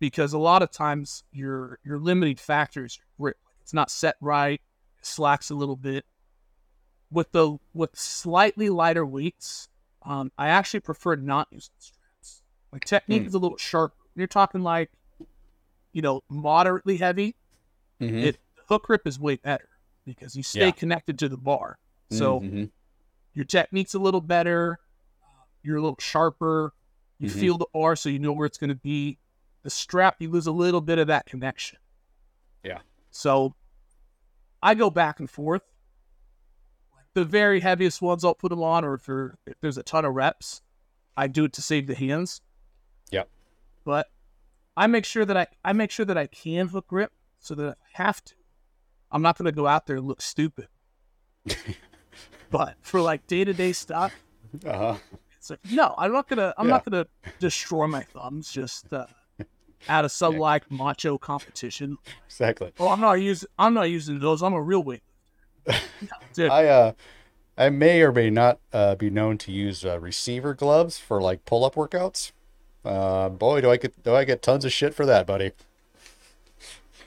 because 0.03 0.33
a 0.33 0.37
lot 0.37 0.61
of 0.61 0.69
times 0.69 1.23
your 1.31 1.79
your 1.85 1.97
limiting 1.97 2.35
factors 2.35 2.99
grip. 3.17 3.37
It's 3.61 3.73
not 3.73 3.89
set 3.89 4.17
right, 4.19 4.59
slacks 5.01 5.49
a 5.49 5.55
little 5.55 5.77
bit. 5.77 6.03
With 7.09 7.31
the 7.31 7.57
with 7.73 7.97
slightly 7.97 8.69
lighter 8.69 9.05
weights, 9.05 9.69
um, 10.01 10.29
I 10.37 10.49
actually 10.49 10.81
prefer 10.81 11.15
not 11.15 11.47
using 11.51 11.71
My 12.73 12.79
technique 12.79 13.21
Hmm. 13.21 13.27
is 13.27 13.35
a 13.35 13.39
little 13.39 13.57
sharp. 13.57 13.93
You're 14.15 14.25
talking 14.25 14.61
like, 14.63 14.91
you 15.91 16.01
know, 16.01 16.21
moderately 16.27 16.97
heavy. 16.97 17.35
hmm 17.99 18.15
It 18.17 18.39
hook 18.67 18.85
grip 18.87 19.05
is 19.05 19.19
way 19.19 19.35
better 19.35 19.69
because 20.05 20.35
you 20.35 20.41
stay 20.41 20.65
Yeah. 20.67 20.71
connected 20.71 21.19
to 21.19 21.29
the 21.29 21.37
bar. 21.37 21.77
So 22.09 22.41
Mhm. 22.41 22.71
your 23.33 23.45
technique's 23.45 23.93
a 23.93 23.99
little 23.99 24.21
better. 24.21 24.79
You're 25.61 25.77
a 25.77 25.81
little 25.81 25.99
sharper. 25.99 26.73
You 27.19 27.29
Mhm. 27.29 27.39
feel 27.39 27.57
the 27.59 27.67
bar, 27.73 27.95
so 27.95 28.09
you 28.09 28.17
know 28.17 28.33
where 28.33 28.47
it's 28.47 28.57
going 28.57 28.69
to 28.71 28.75
be. 28.75 29.19
The 29.61 29.69
strap, 29.69 30.19
you 30.19 30.29
lose 30.31 30.47
a 30.47 30.51
little 30.51 30.81
bit 30.81 30.97
of 30.97 31.05
that 31.07 31.27
connection. 31.27 31.77
Yeah. 32.63 32.81
So 33.11 33.55
I 34.63 34.73
go 34.73 34.89
back 34.89 35.19
and 35.19 35.29
forth. 35.29 35.61
The 37.13 37.23
very 37.23 37.59
heaviest 37.59 38.01
ones, 38.01 38.25
I'll 38.25 38.33
put 38.33 38.49
them 38.49 38.63
on, 38.63 38.83
or 38.83 38.95
if, 38.95 39.07
if 39.45 39.59
there's 39.61 39.77
a 39.77 39.83
ton 39.83 40.05
of 40.05 40.15
reps, 40.15 40.63
I 41.15 41.27
do 41.27 41.45
it 41.45 41.53
to 41.53 41.61
save 41.61 41.85
the 41.85 41.93
hands. 41.95 42.41
But 43.83 44.07
I 44.77 44.87
make 44.87 45.05
sure 45.05 45.25
that 45.25 45.37
I 45.37 45.47
I 45.63 45.73
make 45.73 45.91
sure 45.91 46.05
that 46.05 46.17
I 46.17 46.27
can 46.27 46.67
hook 46.69 46.87
grip 46.87 47.11
so 47.39 47.55
that 47.55 47.67
if 47.67 47.75
I 47.99 48.03
have 48.03 48.23
to, 48.25 48.33
I'm 49.11 49.21
not 49.21 49.37
going 49.37 49.45
to 49.45 49.51
go 49.51 49.67
out 49.67 49.85
there 49.85 49.97
and 49.97 50.05
look 50.07 50.21
stupid. 50.21 50.67
but 52.49 52.75
for 52.81 53.01
like 53.01 53.25
day 53.27 53.43
to 53.43 53.53
day 53.53 53.73
stuff, 53.73 54.13
Uh-huh. 54.65 54.97
it's 55.37 55.49
like 55.49 55.59
no, 55.69 55.93
I'm 55.97 56.11
not 56.13 56.27
gonna 56.27 56.53
I'm 56.57 56.67
Yeah. 56.67 56.71
not 56.73 56.85
gonna 56.85 57.07
destroy 57.39 57.87
my 57.87 58.01
thumbs 58.01 58.51
just 58.51 58.91
uh, 58.93 59.07
out 59.89 60.05
of 60.05 60.11
some 60.11 60.35
Yeah. 60.35 60.39
like 60.41 60.71
macho 60.71 61.17
competition. 61.17 61.97
Exactly. 62.27 62.71
Oh, 62.79 62.89
I'm 62.89 63.01
not 63.01 63.13
using 63.13 63.49
I'm 63.59 63.73
not 63.73 63.89
using 63.89 64.19
those. 64.19 64.41
I'm 64.41 64.53
a 64.53 64.61
real 64.61 64.83
weight. 64.83 65.03
Dude, 66.33 66.51
I 66.51 66.65
uh 66.67 66.93
I 67.57 67.69
may 67.69 68.01
or 68.01 68.11
may 68.11 68.29
not 68.31 68.59
uh, 68.71 68.95
be 68.95 69.11
known 69.11 69.37
to 69.39 69.51
use 69.51 69.85
uh, 69.85 69.99
receiver 69.99 70.55
gloves 70.55 70.97
for 70.97 71.21
like 71.21 71.45
pull 71.45 71.63
up 71.63 71.75
workouts. 71.75 72.31
Uh, 72.85 73.29
boy, 73.29 73.61
do 73.61 73.69
I 73.71 73.77
get 73.77 74.03
do 74.03 74.13
I 74.15 74.23
get 74.25 74.41
tons 74.41 74.65
of 74.65 74.71
shit 74.73 74.93
for 74.93 75.05
that, 75.05 75.25
buddy. 75.27 75.51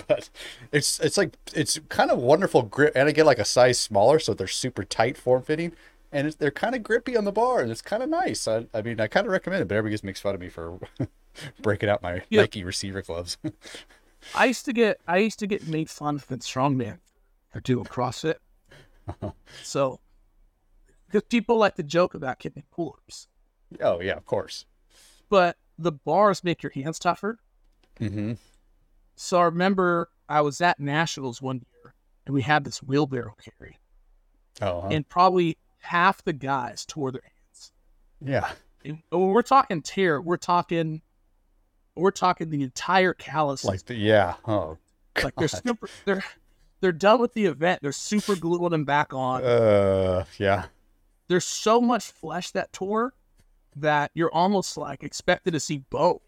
But 0.08 0.30
it's 0.70 1.00
it's 1.00 1.16
like 1.16 1.36
it's 1.52 1.80
kind 1.88 2.10
of 2.12 2.18
wonderful 2.18 2.62
grip, 2.62 2.92
and 2.94 3.08
I 3.08 3.12
get 3.12 3.26
like 3.26 3.38
a 3.40 3.44
size 3.44 3.80
smaller, 3.80 4.18
so 4.20 4.34
they're 4.34 4.46
super 4.46 4.84
tight, 4.84 5.16
form 5.16 5.42
fitting, 5.42 5.72
and 6.12 6.28
it's, 6.28 6.36
they're 6.36 6.52
kind 6.52 6.76
of 6.76 6.84
grippy 6.84 7.16
on 7.16 7.24
the 7.24 7.32
bar, 7.32 7.60
and 7.60 7.72
it's 7.72 7.82
kind 7.82 8.02
of 8.04 8.08
nice. 8.08 8.46
I, 8.46 8.66
I 8.72 8.82
mean, 8.82 9.00
I 9.00 9.08
kind 9.08 9.26
of 9.26 9.32
recommend 9.32 9.62
it, 9.62 9.68
but 9.68 9.74
everybody 9.74 9.94
just 9.94 10.04
makes 10.04 10.20
fun 10.20 10.34
of 10.34 10.40
me 10.40 10.48
for 10.48 10.78
breaking 11.62 11.88
out 11.88 12.02
my 12.02 12.22
Yeah. 12.30 12.42
Nike 12.42 12.62
receiver 12.62 13.02
gloves. 13.02 13.36
I 14.34 14.44
used 14.44 14.64
to 14.66 14.72
get 14.72 15.00
I 15.08 15.18
used 15.18 15.38
to 15.40 15.46
get 15.48 15.66
made 15.66 15.90
fun 15.90 16.16
of 16.16 16.30
in 16.30 16.38
strongman 16.38 16.98
for 17.50 17.58
doing 17.60 17.86
CrossFit. 17.86 18.36
so 19.64 19.98
because 21.06 21.22
people 21.28 21.56
like 21.56 21.74
to 21.76 21.82
joke 21.82 22.14
about 22.14 22.38
kicking 22.38 22.64
pull-ups, 22.70 23.26
oh 23.80 24.00
yeah, 24.00 24.14
of 24.14 24.26
course. 24.26 24.66
but 25.28 25.56
the 25.78 25.92
bars 25.92 26.42
make 26.44 26.62
your 26.62 26.72
hands 26.72 26.98
tougher. 26.98 27.38
Mm-hmm. 28.00 28.32
So 29.14 29.38
I 29.38 29.44
remember 29.44 30.08
I 30.28 30.40
was 30.42 30.60
at 30.60 30.78
nationals 30.80 31.40
one 31.40 31.64
year 31.72 31.94
and 32.26 32.34
we 32.34 32.42
had 32.42 32.64
this 32.64 32.82
wheelbarrow 32.82 33.34
carry, 33.42 33.78
Oh 34.60 34.82
huh. 34.82 34.88
and 34.90 35.08
probably 35.08 35.56
half 35.80 36.22
the 36.24 36.32
guys 36.32 36.84
tore 36.86 37.12
their 37.12 37.22
hands. 37.22 37.72
yeah. 38.20 38.50
And 38.84 39.02
when 39.10 39.28
we're 39.28 39.42
talking 39.42 39.82
tear, 39.82 40.20
we're 40.20 40.36
talking, 40.36 41.02
we're 41.96 42.10
talking 42.12 42.50
the 42.50 42.62
entire 42.62 43.14
callus. 43.14 43.64
Like 43.64 43.84
the, 43.86 43.94
yeah. 43.96 44.34
Oh. 44.46 44.78
like 45.24 45.34
they're 45.36 45.48
super, 45.48 45.88
they're 46.04 46.24
they're 46.80 46.92
done 46.92 47.20
with 47.20 47.32
the 47.34 47.46
event. 47.46 47.80
They're 47.82 47.90
super 47.90 48.36
gluing 48.36 48.70
them 48.70 48.84
back 48.84 49.12
on. 49.12 49.42
Uh. 49.42 50.24
Yeah. 50.38 50.66
There's 51.28 51.44
so 51.44 51.80
much 51.80 52.04
flesh 52.12 52.52
that 52.52 52.72
tore 52.72 53.12
that 53.76 54.10
you're 54.14 54.32
almost 54.32 54.76
like 54.76 55.02
expected 55.02 55.52
to 55.52 55.60
see 55.60 55.78
bone. 55.90 56.18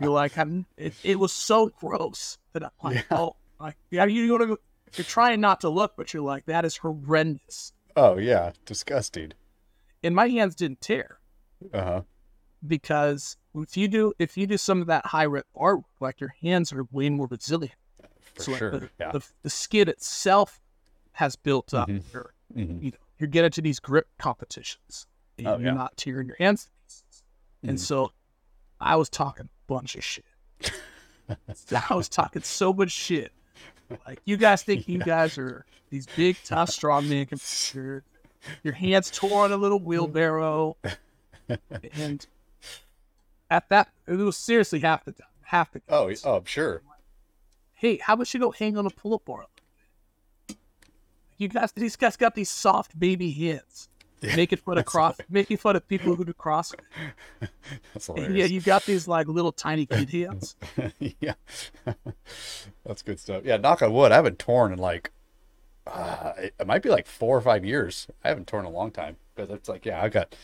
You're 0.00 0.10
like, 0.10 0.38
I'm, 0.38 0.66
it, 0.76 0.94
it 1.02 1.18
was 1.18 1.32
so 1.32 1.68
gross 1.80 2.38
that 2.52 2.62
I'm 2.62 2.70
like, 2.82 3.06
Yeah. 3.10 3.18
oh, 3.18 3.36
like, 3.58 3.76
yeah, 3.90 4.04
you 4.04 4.28
go 4.28 4.38
to, 4.38 4.58
you're 4.96 5.04
trying 5.04 5.40
not 5.40 5.60
to 5.62 5.68
look, 5.68 5.94
but 5.96 6.14
you're 6.14 6.22
like, 6.22 6.46
that 6.46 6.64
is 6.64 6.76
horrendous. 6.76 7.72
Oh 7.96 8.18
yeah, 8.18 8.52
disgusting. 8.64 9.32
And 10.04 10.14
my 10.14 10.28
hands 10.28 10.54
didn't 10.54 10.80
tear 10.80 11.18
Uh 11.74 11.82
huh. 11.84 12.02
because 12.66 13.36
if 13.56 13.76
you 13.76 13.88
do, 13.88 14.12
if 14.20 14.36
you 14.36 14.46
do 14.46 14.56
some 14.58 14.80
of 14.80 14.86
that 14.86 15.06
high 15.06 15.26
rep 15.26 15.46
bar 15.54 15.76
work, 15.78 15.84
like 16.00 16.20
your 16.20 16.34
hands 16.40 16.72
are 16.72 16.84
way 16.92 17.10
more 17.10 17.26
resilient. 17.26 17.74
For 18.34 18.42
so 18.42 18.50
like 18.52 18.58
sure. 18.58 18.70
the, 18.70 18.90
yeah. 19.00 19.10
the, 19.12 19.20
the 19.42 19.50
skin 19.50 19.88
itself 19.88 20.60
has 21.12 21.34
built 21.34 21.74
up. 21.74 21.88
Mhm. 21.88 22.02
You're, 22.12 22.32
Mhm. 22.56 22.82
you 22.82 22.90
know, 22.92 22.96
you're 23.18 23.26
getting 23.28 23.50
to 23.50 23.60
these 23.62 23.80
grip 23.80 24.06
competitions 24.18 25.06
Oh, 25.46 25.56
you're 25.56 25.68
yeah. 25.68 25.74
not 25.74 25.96
tearing 25.96 26.26
your 26.26 26.36
hands 26.36 26.70
pieces. 26.84 27.22
And 27.62 27.78
mm. 27.78 27.80
so 27.80 28.12
I 28.80 28.96
was 28.96 29.08
talking 29.08 29.46
a 29.46 29.72
bunch 29.72 29.94
of 29.96 30.04
shit. 30.04 30.24
I 31.90 31.94
was 31.94 32.08
talking 32.08 32.42
so 32.42 32.72
much 32.72 32.90
shit. 32.90 33.32
Like 34.06 34.20
you 34.24 34.36
guys 34.36 34.62
think 34.62 34.88
you 34.88 34.98
guys 34.98 35.38
are 35.38 35.64
these 35.90 36.06
big 36.16 36.36
tough 36.44 36.70
strong 36.70 37.08
men 37.08 37.26
competitors. 37.26 38.02
Your 38.62 38.74
hands 38.74 39.10
tore 39.10 39.44
on 39.44 39.52
a 39.52 39.56
little 39.56 39.80
wheelbarrow. 39.80 40.76
and 41.92 42.26
at 43.50 43.68
that 43.70 43.88
it 44.06 44.12
was 44.12 44.36
seriously 44.36 44.80
half 44.80 45.04
the 45.04 45.12
time. 45.12 45.28
Half 45.42 45.72
the 45.72 45.80
Oh, 45.88 46.12
oh, 46.24 46.36
I'm 46.36 46.44
sure. 46.44 46.82
hey, 47.74 47.96
how 47.96 48.14
about 48.14 48.32
you 48.34 48.40
go 48.40 48.50
hang 48.50 48.76
on 48.76 48.86
a 48.86 48.90
pull-up 48.90 49.24
bar? 49.24 49.46
You 51.38 51.48
guys, 51.48 51.72
these 51.72 51.96
guys 51.96 52.16
got 52.16 52.34
these 52.34 52.50
soft 52.50 52.98
baby 52.98 53.30
hands. 53.30 53.88
Making 54.22 54.58
fun 54.58 54.78
of 54.78 54.84
cross, 54.84 55.16
making 55.28 55.58
fun 55.58 55.76
of 55.76 55.86
people 55.86 56.14
who 56.14 56.24
do 56.24 56.32
cross. 56.32 56.74
Yeah, 58.16 58.46
you 58.46 58.60
got 58.60 58.84
these 58.84 59.06
like 59.06 59.28
little 59.28 59.52
tiny 59.52 59.86
kid 59.86 60.10
hands. 60.10 60.56
Yeah. 61.20 61.34
That's 62.84 63.02
good 63.02 63.20
stuff. 63.20 63.42
Yeah, 63.44 63.56
knock 63.58 63.82
on 63.82 63.92
wood. 63.92 64.12
I 64.12 64.16
haven't 64.16 64.38
torn 64.38 64.72
in 64.72 64.78
like, 64.78 65.12
uh, 65.86 66.32
it, 66.38 66.54
it 66.58 66.66
might 66.66 66.82
be 66.82 66.88
like 66.88 67.06
four 67.06 67.36
or 67.36 67.40
five 67.40 67.64
years. 67.64 68.08
I 68.24 68.28
haven't 68.28 68.46
torn 68.46 68.66
in 68.66 68.72
a 68.72 68.74
long 68.74 68.90
time. 68.90 69.16
But 69.34 69.50
it's 69.50 69.68
like, 69.68 69.86
yeah, 69.86 70.02
I 70.02 70.08
got, 70.08 70.34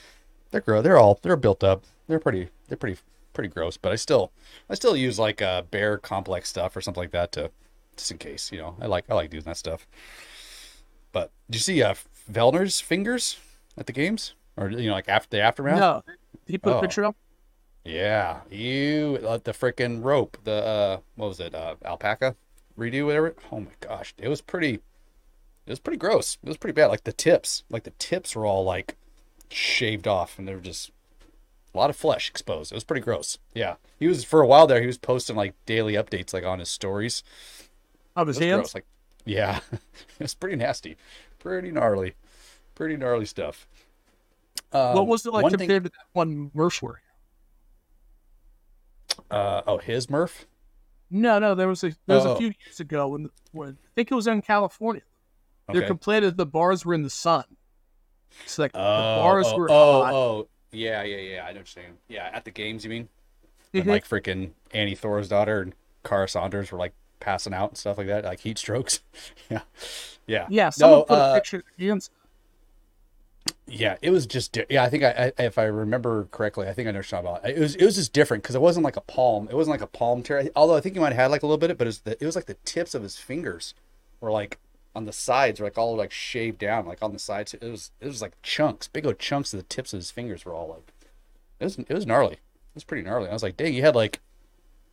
they're 0.50 0.60
grow. 0.60 0.82
They're 0.82 0.98
all, 0.98 1.18
they're 1.22 1.36
built 1.36 1.64
up. 1.64 1.84
They're 2.06 2.20
pretty, 2.20 2.48
they're 2.68 2.78
pretty, 2.78 3.00
pretty 3.32 3.48
gross. 3.48 3.76
But 3.76 3.92
I 3.92 3.96
still, 3.96 4.30
I 4.70 4.74
still 4.74 4.96
use 4.96 5.18
like 5.18 5.42
uh, 5.42 5.62
Bear 5.62 5.98
KompleX 5.98 6.46
stuff 6.46 6.76
or 6.76 6.80
something 6.80 7.02
like 7.02 7.12
that 7.12 7.32
to, 7.32 7.50
just 7.96 8.10
in 8.10 8.18
case. 8.18 8.52
You 8.52 8.58
know, 8.58 8.76
I 8.80 8.86
like, 8.86 9.04
I 9.10 9.14
like 9.14 9.30
doing 9.30 9.44
that 9.44 9.56
stuff. 9.56 9.86
But 11.12 11.30
did 11.48 11.56
you 11.56 11.60
see 11.60 11.82
uh, 11.82 11.94
Vellner's 12.30 12.80
fingers 12.80 13.38
at 13.76 13.86
the 13.86 13.92
games, 13.92 14.34
or 14.56 14.70
you 14.70 14.88
know, 14.88 14.94
like 14.94 15.08
after 15.08 15.36
the 15.36 15.42
aftermath? 15.42 15.78
No, 15.78 16.02
he 16.46 16.58
put 16.58 16.74
Oh. 16.74 16.78
a 16.78 16.80
picture 16.80 17.04
up. 17.04 17.16
Yeah, 17.84 18.40
you 18.50 19.18
uh, 19.26 19.38
the 19.42 19.52
freaking 19.52 20.02
rope, 20.02 20.38
the 20.44 20.52
uh, 20.64 20.96
what 21.16 21.28
was 21.28 21.40
it, 21.40 21.54
uh, 21.54 21.74
alpaca 21.84 22.34
redo, 22.78 23.06
whatever. 23.06 23.34
Oh 23.52 23.60
my 23.60 23.70
gosh, 23.80 24.14
it 24.18 24.28
was 24.28 24.40
pretty. 24.40 24.74
It 25.66 25.70
was 25.70 25.78
pretty 25.80 25.96
gross. 25.98 26.36
It 26.42 26.48
was 26.48 26.56
pretty 26.56 26.74
bad. 26.74 26.86
Like 26.86 27.04
the 27.04 27.12
tips, 27.12 27.62
like 27.70 27.84
the 27.84 27.90
tips 27.92 28.34
were 28.36 28.46
all 28.46 28.64
like 28.64 28.96
shaved 29.50 30.06
off, 30.08 30.38
and 30.38 30.48
they 30.48 30.54
were 30.54 30.60
just 30.60 30.90
a 31.74 31.78
lot 31.78 31.90
of 31.90 31.96
flesh 31.96 32.28
exposed. 32.30 32.72
It 32.72 32.74
was 32.74 32.84
pretty 32.84 33.02
gross. 33.02 33.38
Yeah, 33.54 33.74
he 33.98 34.06
was 34.06 34.24
for 34.24 34.40
a 34.40 34.46
while 34.46 34.66
there. 34.66 34.80
He 34.80 34.86
was 34.86 34.98
posting 34.98 35.36
like 35.36 35.54
daily 35.66 35.92
updates, 35.94 36.32
like 36.32 36.44
on 36.44 36.58
his 36.60 36.68
stories. 36.70 37.22
Of 38.16 38.28
his 38.28 38.38
hands. 38.38 38.54
gross. 38.72 38.74
Like, 38.76 38.86
yeah, 39.26 39.60
it's 40.20 40.34
pretty 40.34 40.56
nasty, 40.56 40.96
pretty 41.38 41.70
gnarly, 41.70 42.14
pretty 42.74 42.96
gnarly 42.96 43.26
stuff. 43.26 43.66
Um, 44.72 44.94
what 44.94 45.06
was 45.06 45.24
it 45.26 45.32
like 45.32 45.42
one 45.44 45.50
thing- 45.52 45.60
compared 45.60 45.84
to 45.84 45.90
that 45.90 46.06
one 46.12 46.50
were? 46.54 47.00
Uh 49.30 49.62
oh, 49.66 49.78
his 49.78 50.10
Murph. 50.10 50.46
No, 51.10 51.38
no, 51.38 51.54
there 51.54 51.68
was 51.68 51.84
a 51.84 51.92
there 52.06 52.16
was 52.16 52.26
Oh. 52.26 52.32
a 52.34 52.36
few 52.36 52.52
years 52.64 52.80
ago 52.80 53.08
when 53.08 53.30
when 53.52 53.70
I 53.70 53.88
think 53.94 54.10
it 54.10 54.14
was 54.14 54.26
in 54.26 54.42
California. 54.42 55.02
Okay. 55.68 55.86
complaint 55.86 56.24
is 56.24 56.34
the 56.34 56.44
bars 56.46 56.84
were 56.84 56.92
in 56.94 57.02
the 57.02 57.10
sun. 57.10 57.44
It's 58.42 58.58
like 58.58 58.72
Oh, 58.74 58.78
the 58.80 59.20
bars 59.22 59.46
oh, 59.48 59.56
were 59.56 59.66
oh, 59.70 60.02
hot. 60.02 60.12
oh, 60.12 60.48
yeah, 60.72 61.02
yeah, 61.04 61.16
yeah. 61.16 61.42
I 61.44 61.52
know 61.52 61.60
what 61.60 61.74
you're 61.74 61.82
saying. 61.84 61.98
Yeah, 62.08 62.28
at 62.32 62.44
the 62.44 62.50
games, 62.50 62.84
you 62.84 62.90
mean? 62.90 63.08
Mhm. 63.72 63.86
like 63.86 64.06
freaking 64.06 64.50
Annie 64.72 64.94
Thorisdottir 64.94 65.62
and 65.62 65.74
Kara 66.04 66.28
Saunders 66.28 66.70
were 66.70 66.78
like 66.78 66.92
passing 67.18 67.52
out 67.54 67.70
and 67.70 67.78
stuff 67.78 67.98
like 67.98 68.06
that, 68.08 68.24
like 68.24 68.40
heat 68.40 68.58
strokes. 68.58 69.00
yeah, 69.50 69.62
yeah, 70.26 70.46
Yeah, 70.50 70.70
someone 70.70 70.98
No, 71.00 71.04
put 71.04 71.18
a 71.18 71.22
uh, 71.22 71.34
picture 71.34 71.56
of 71.58 71.64
the. 71.76 72.10
Yeah. 73.66 73.96
It 74.02 74.10
was 74.10 74.26
just 74.26 74.52
di- 74.52 74.66
yeah. 74.68 74.82
I 74.84 74.90
think 74.90 75.04
I, 75.04 75.32
I 75.38 75.42
if 75.42 75.58
I 75.58 75.64
remember 75.64 76.28
correctly, 76.30 76.68
I 76.68 76.72
think 76.72 76.88
I 76.88 76.92
know 76.92 77.02
about. 77.12 77.48
It 77.48 77.58
was 77.58 77.74
it 77.76 77.84
was 77.84 77.96
just 77.96 78.12
different 78.12 78.42
because 78.42 78.54
it 78.54 78.60
wasn't 78.60 78.84
like 78.84 78.96
a 78.96 79.02
palm. 79.02 79.48
It 79.48 79.54
wasn't 79.54 79.72
like 79.72 79.80
a 79.82 79.86
palm 79.86 80.22
tear. 80.22 80.48
Although 80.54 80.76
I 80.76 80.80
think 80.80 80.94
he 80.94 81.00
might 81.00 81.12
have 81.12 81.16
had 81.16 81.30
like 81.30 81.42
a 81.42 81.46
little 81.46 81.58
bit 81.58 81.70
of 81.70 81.76
it, 81.76 81.78
but 81.78 81.86
it 81.86 81.88
was, 81.88 81.98
the, 82.00 82.12
it 82.22 82.26
was 82.26 82.36
like 82.36 82.46
the 82.46 82.56
tips 82.64 82.94
of 82.94 83.02
his 83.02 83.16
fingers 83.16 83.74
were 84.20 84.30
like 84.30 84.58
on 84.94 85.06
the 85.06 85.12
sides, 85.12 85.60
were 85.60 85.66
like 85.66 85.78
all 85.78 85.96
like 85.96 86.12
shaved 86.12 86.58
down, 86.58 86.86
like 86.86 87.02
on 87.02 87.12
the 87.12 87.18
sides. 87.18 87.54
It 87.54 87.62
was 87.62 87.90
it 88.00 88.06
was 88.06 88.22
like 88.22 88.40
chunks, 88.42 88.88
big 88.88 89.06
old 89.06 89.18
chunks 89.18 89.52
of 89.52 89.58
the 89.58 89.64
tips 89.64 89.92
of 89.92 89.98
his 89.98 90.10
fingers 90.10 90.44
were 90.44 90.54
all 90.54 90.68
like 90.68 90.92
it 91.60 91.64
was 91.64 91.78
it 91.78 91.94
was 91.94 92.06
gnarly. 92.06 92.34
It 92.34 92.74
was 92.74 92.84
pretty 92.84 93.02
gnarly. 93.02 93.28
I 93.28 93.32
was 93.32 93.42
like, 93.42 93.56
dang, 93.56 93.74
you 93.74 93.82
had 93.82 93.94
like 93.96 94.20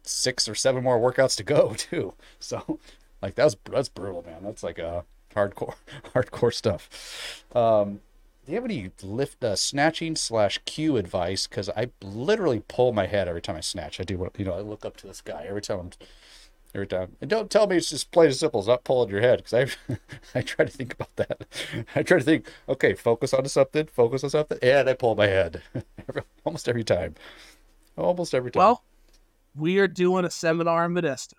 six 0.04 0.48
or 0.48 0.56
seven 0.56 0.84
more 0.84 1.00
workouts 1.00 1.36
to 1.38 1.44
go 1.44 1.74
too. 1.78 2.14
So 2.40 2.80
like 3.22 3.36
that 3.36 3.46
was 3.46 3.58
that's 3.70 3.90
brutal, 3.90 4.24
man. 4.24 4.44
That's 4.44 4.64
like 4.64 4.80
uh 4.80 5.02
hardcore 5.36 5.76
hardcore 6.16 6.54
stuff. 6.54 7.44
Um 7.54 8.02
do 8.46 8.52
you 8.52 8.56
have 8.56 8.66
any 8.66 8.92
lift 9.04 9.44
uh, 9.44 9.56
snatching 9.56 10.16
slash 10.16 10.60
cue 10.66 10.98
advice? 10.98 11.48
Because 11.48 11.70
I 11.70 11.90
literally 12.02 12.64
pull 12.68 12.92
my 12.92 13.06
head 13.06 13.28
every 13.28 13.42
time 13.42 13.56
I 13.56 13.62
snatch. 13.62 14.00
I 14.00 14.04
do 14.04 14.18
what 14.18 14.38
you 14.40 14.46
know. 14.46 14.54
I 14.54 14.62
look 14.62 14.86
up 14.86 14.98
to 14.98 15.08
the 15.08 15.14
sky 15.14 15.46
every 15.48 15.62
time. 15.62 15.80
I'm, 15.80 15.90
every 16.74 16.88
time, 16.88 17.18
and 17.22 17.30
don't 17.30 17.52
tell 17.52 17.68
me 17.68 17.78
it's 17.78 17.90
just 17.90 18.12
plain 18.12 18.28
and 18.28 18.36
simple. 18.36 18.62
It's 18.62 18.68
not 18.68 18.84
pulling 18.84 19.10
your 19.10 19.22
head 19.22 19.44
because 19.44 19.76
I 19.90 19.98
I 20.40 20.42
try 20.42 20.66
to 20.66 20.72
think 20.72 20.94
about 20.94 21.16
that. 21.18 21.46
I 21.96 22.02
try 22.02 22.18
to 22.18 22.24
think. 22.24 22.50
Okay, 22.68 22.94
focus 22.96 23.34
on 23.34 23.46
something. 23.48 23.86
Focus 23.88 24.24
on 24.24 24.32
something, 24.32 24.58
and 24.62 24.90
I 24.90 24.94
pull 24.94 25.16
my 25.16 25.28
head 25.28 25.62
almost 26.44 26.68
every 26.68 26.84
time. 26.84 27.16
Almost 27.96 28.34
every 28.34 28.50
time. 28.50 28.60
Well, 28.60 28.84
we 29.56 29.78
are 29.78 29.88
doing 29.88 30.26
a 30.26 30.32
seminar 30.32 30.86
in 30.86 30.94
Modesto. 30.94 31.34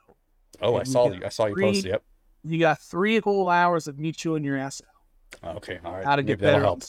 oh, 0.61 0.77
I 0.77 0.85
saw 0.85 1.11
you. 1.11 1.25
I 1.25 1.31
saw 1.31 1.47
you 1.47 1.55
three- 1.55 1.65
post. 1.65 1.85
Yep. 1.85 2.03
You 2.45 2.59
got 2.59 2.81
three 2.81 3.21
whole 3.21 3.49
hours 3.49 3.87
of 3.87 3.99
me 3.99 4.13
chewing 4.13 4.45
your 4.45 4.57
ass 4.57 4.83
out. 4.85 4.92
Okay. 5.45 5.79
All 5.85 5.93
right. 5.93 6.05
How 6.05 6.17
to 6.17 6.23
Maybe 6.23 6.33
get 6.35 6.41
that'll 6.41 6.55
better. 6.59 6.65
help. 6.65 6.83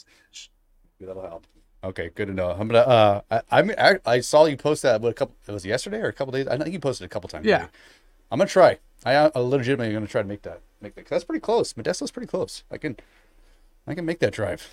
Maybe 1.00 1.08
that'll 1.08 1.22
help. 1.30 1.48
Okay, 1.84 2.10
good 2.16 2.28
to 2.28 2.34
know. 2.34 2.50
I'm 2.52 2.68
gonna. 2.70 2.80
Uh, 2.80 3.22
I, 3.30 3.42
I 3.52 3.62
I, 3.78 4.00
I 4.06 4.20
saw 4.22 4.46
you 4.46 4.56
post 4.56 4.84
that. 4.84 5.02
What 5.02 5.10
a 5.10 5.14
couple? 5.14 5.36
It 5.48 5.52
was 5.52 5.66
yesterday 5.66 5.98
or 6.00 6.08
a 6.08 6.14
couple 6.14 6.32
days. 6.32 6.48
I 6.48 6.58
think 6.58 6.72
you 6.72 6.80
posted 6.80 7.06
a 7.06 7.10
couple 7.10 7.28
times. 7.28 7.46
Yeah. 7.46 7.58
maybe. 7.60 7.70
I'm 8.32 8.40
gonna 8.40 8.50
try. 8.50 8.80
I, 9.06 9.16
I 9.16 9.40
legitimately 9.40 9.94
gonna 9.94 10.08
try 10.08 10.22
to 10.22 10.28
make 10.28 10.44
that. 10.44 10.62
Make 10.82 10.96
that. 10.96 11.02
'cause 11.04 11.10
that's 11.10 11.24
pretty 11.26 11.42
close. 11.42 11.74
Modesto's 11.74 12.12
pretty 12.12 12.28
close. 12.28 12.64
I 12.72 12.78
can. 12.78 12.96
I 13.86 13.96
can 13.96 14.06
make 14.06 14.20
that 14.20 14.32
drive. 14.32 14.70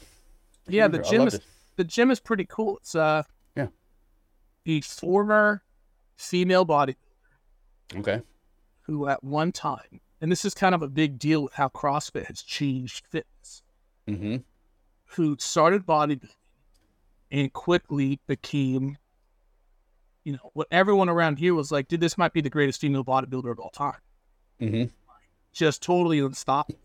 Yeah, 0.68 0.86
the 0.86 1.00
gym 1.00 1.26
is 1.26 1.34
it. 1.34 1.42
the 1.76 1.82
gym 1.84 2.12
is 2.12 2.20
pretty 2.20 2.44
cool. 2.44 2.76
It's 2.78 2.94
uh 2.94 3.24
Yeah. 3.56 3.68
a 4.66 4.80
former 4.80 5.64
female 6.16 6.64
body 6.64 6.96
Okay. 7.96 8.22
who 8.82 9.08
at 9.08 9.24
one 9.24 9.50
time, 9.50 10.00
and 10.20 10.30
this 10.30 10.44
is 10.44 10.54
kind 10.54 10.74
of 10.74 10.82
a 10.82 10.88
big 10.88 11.18
deal 11.18 11.42
with 11.42 11.54
how 11.54 11.68
CrossFit 11.68 12.26
has 12.26 12.42
changed 12.42 13.06
fitness, 13.06 13.62
Mm-hmm. 14.08 14.36
who 15.14 15.36
started 15.38 15.86
bodybuilding 15.86 16.34
and 17.30 17.52
quickly 17.52 18.18
became, 18.26 18.98
you 20.24 20.32
know, 20.32 20.50
what 20.52 20.66
everyone 20.72 21.08
around 21.08 21.38
here 21.38 21.54
was 21.54 21.70
like, 21.70 21.86
dude, 21.86 22.00
this 22.00 22.18
might 22.18 22.32
be 22.32 22.40
the 22.40 22.50
greatest 22.50 22.80
female 22.80 23.04
bodybuilder 23.04 23.52
of 23.52 23.60
all 23.60 23.70
time. 23.70 23.98
Mm-hmm. 24.60 24.84
Just 25.52 25.82
totally 25.82 26.18
unstoppable. 26.18 26.78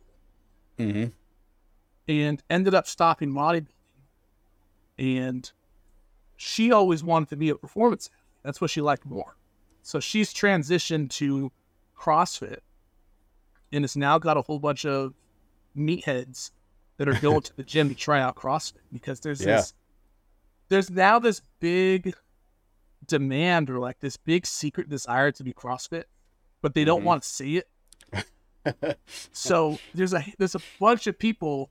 Mm-hmm. 0.77 1.05
and 2.07 2.43
ended 2.49 2.75
up 2.75 2.85
stopping 2.85 3.31
bodybuilding. 3.31 3.67
And 4.99 5.51
she 6.37 6.71
always 6.71 7.03
wanted 7.03 7.29
to 7.29 7.37
be 7.37 7.49
a 7.49 7.55
performance 7.55 8.07
athlete. 8.07 8.21
That's 8.43 8.61
what 8.61 8.69
she 8.69 8.81
liked 8.81 9.05
more. 9.05 9.35
So 9.81 9.99
she's 9.99 10.33
transitioned 10.33 11.09
to 11.11 11.51
CrossFit 11.97 12.59
and 13.75 13.85
it's 13.85 13.95
now 13.95 14.17
got 14.17 14.37
a 14.37 14.41
whole 14.41 14.59
bunch 14.59 14.85
of 14.85 15.13
meatheads 15.77 16.51
that 16.97 17.07
are 17.09 17.19
going 17.19 17.41
to 17.41 17.55
the 17.57 17.63
gym 17.63 17.89
to 17.89 17.95
try 17.95 18.21
out 18.21 18.35
CrossFit 18.35 18.77
because 18.93 19.19
there's 19.19 19.41
Yeah. 19.41 19.57
this 19.57 19.73
there's 20.69 20.89
now 20.89 21.19
this 21.19 21.41
big 21.59 22.15
demand 23.05 23.69
or 23.69 23.77
like 23.79 23.99
this 23.99 24.17
big 24.17 24.45
secret 24.47 24.89
desire 24.89 25.31
to 25.31 25.43
be 25.43 25.53
CrossFit, 25.53 26.05
but 26.61 26.73
they 26.73 26.83
don't 26.85 27.01
Mhm. 27.01 27.05
want 27.05 27.23
to 27.23 27.29
see 27.29 27.57
it. 27.57 27.69
so 29.31 29.77
there's 29.93 30.13
a 30.13 30.23
there's 30.39 30.55
a 30.55 30.61
bunch 30.79 31.05
of 31.07 31.19
people 31.19 31.69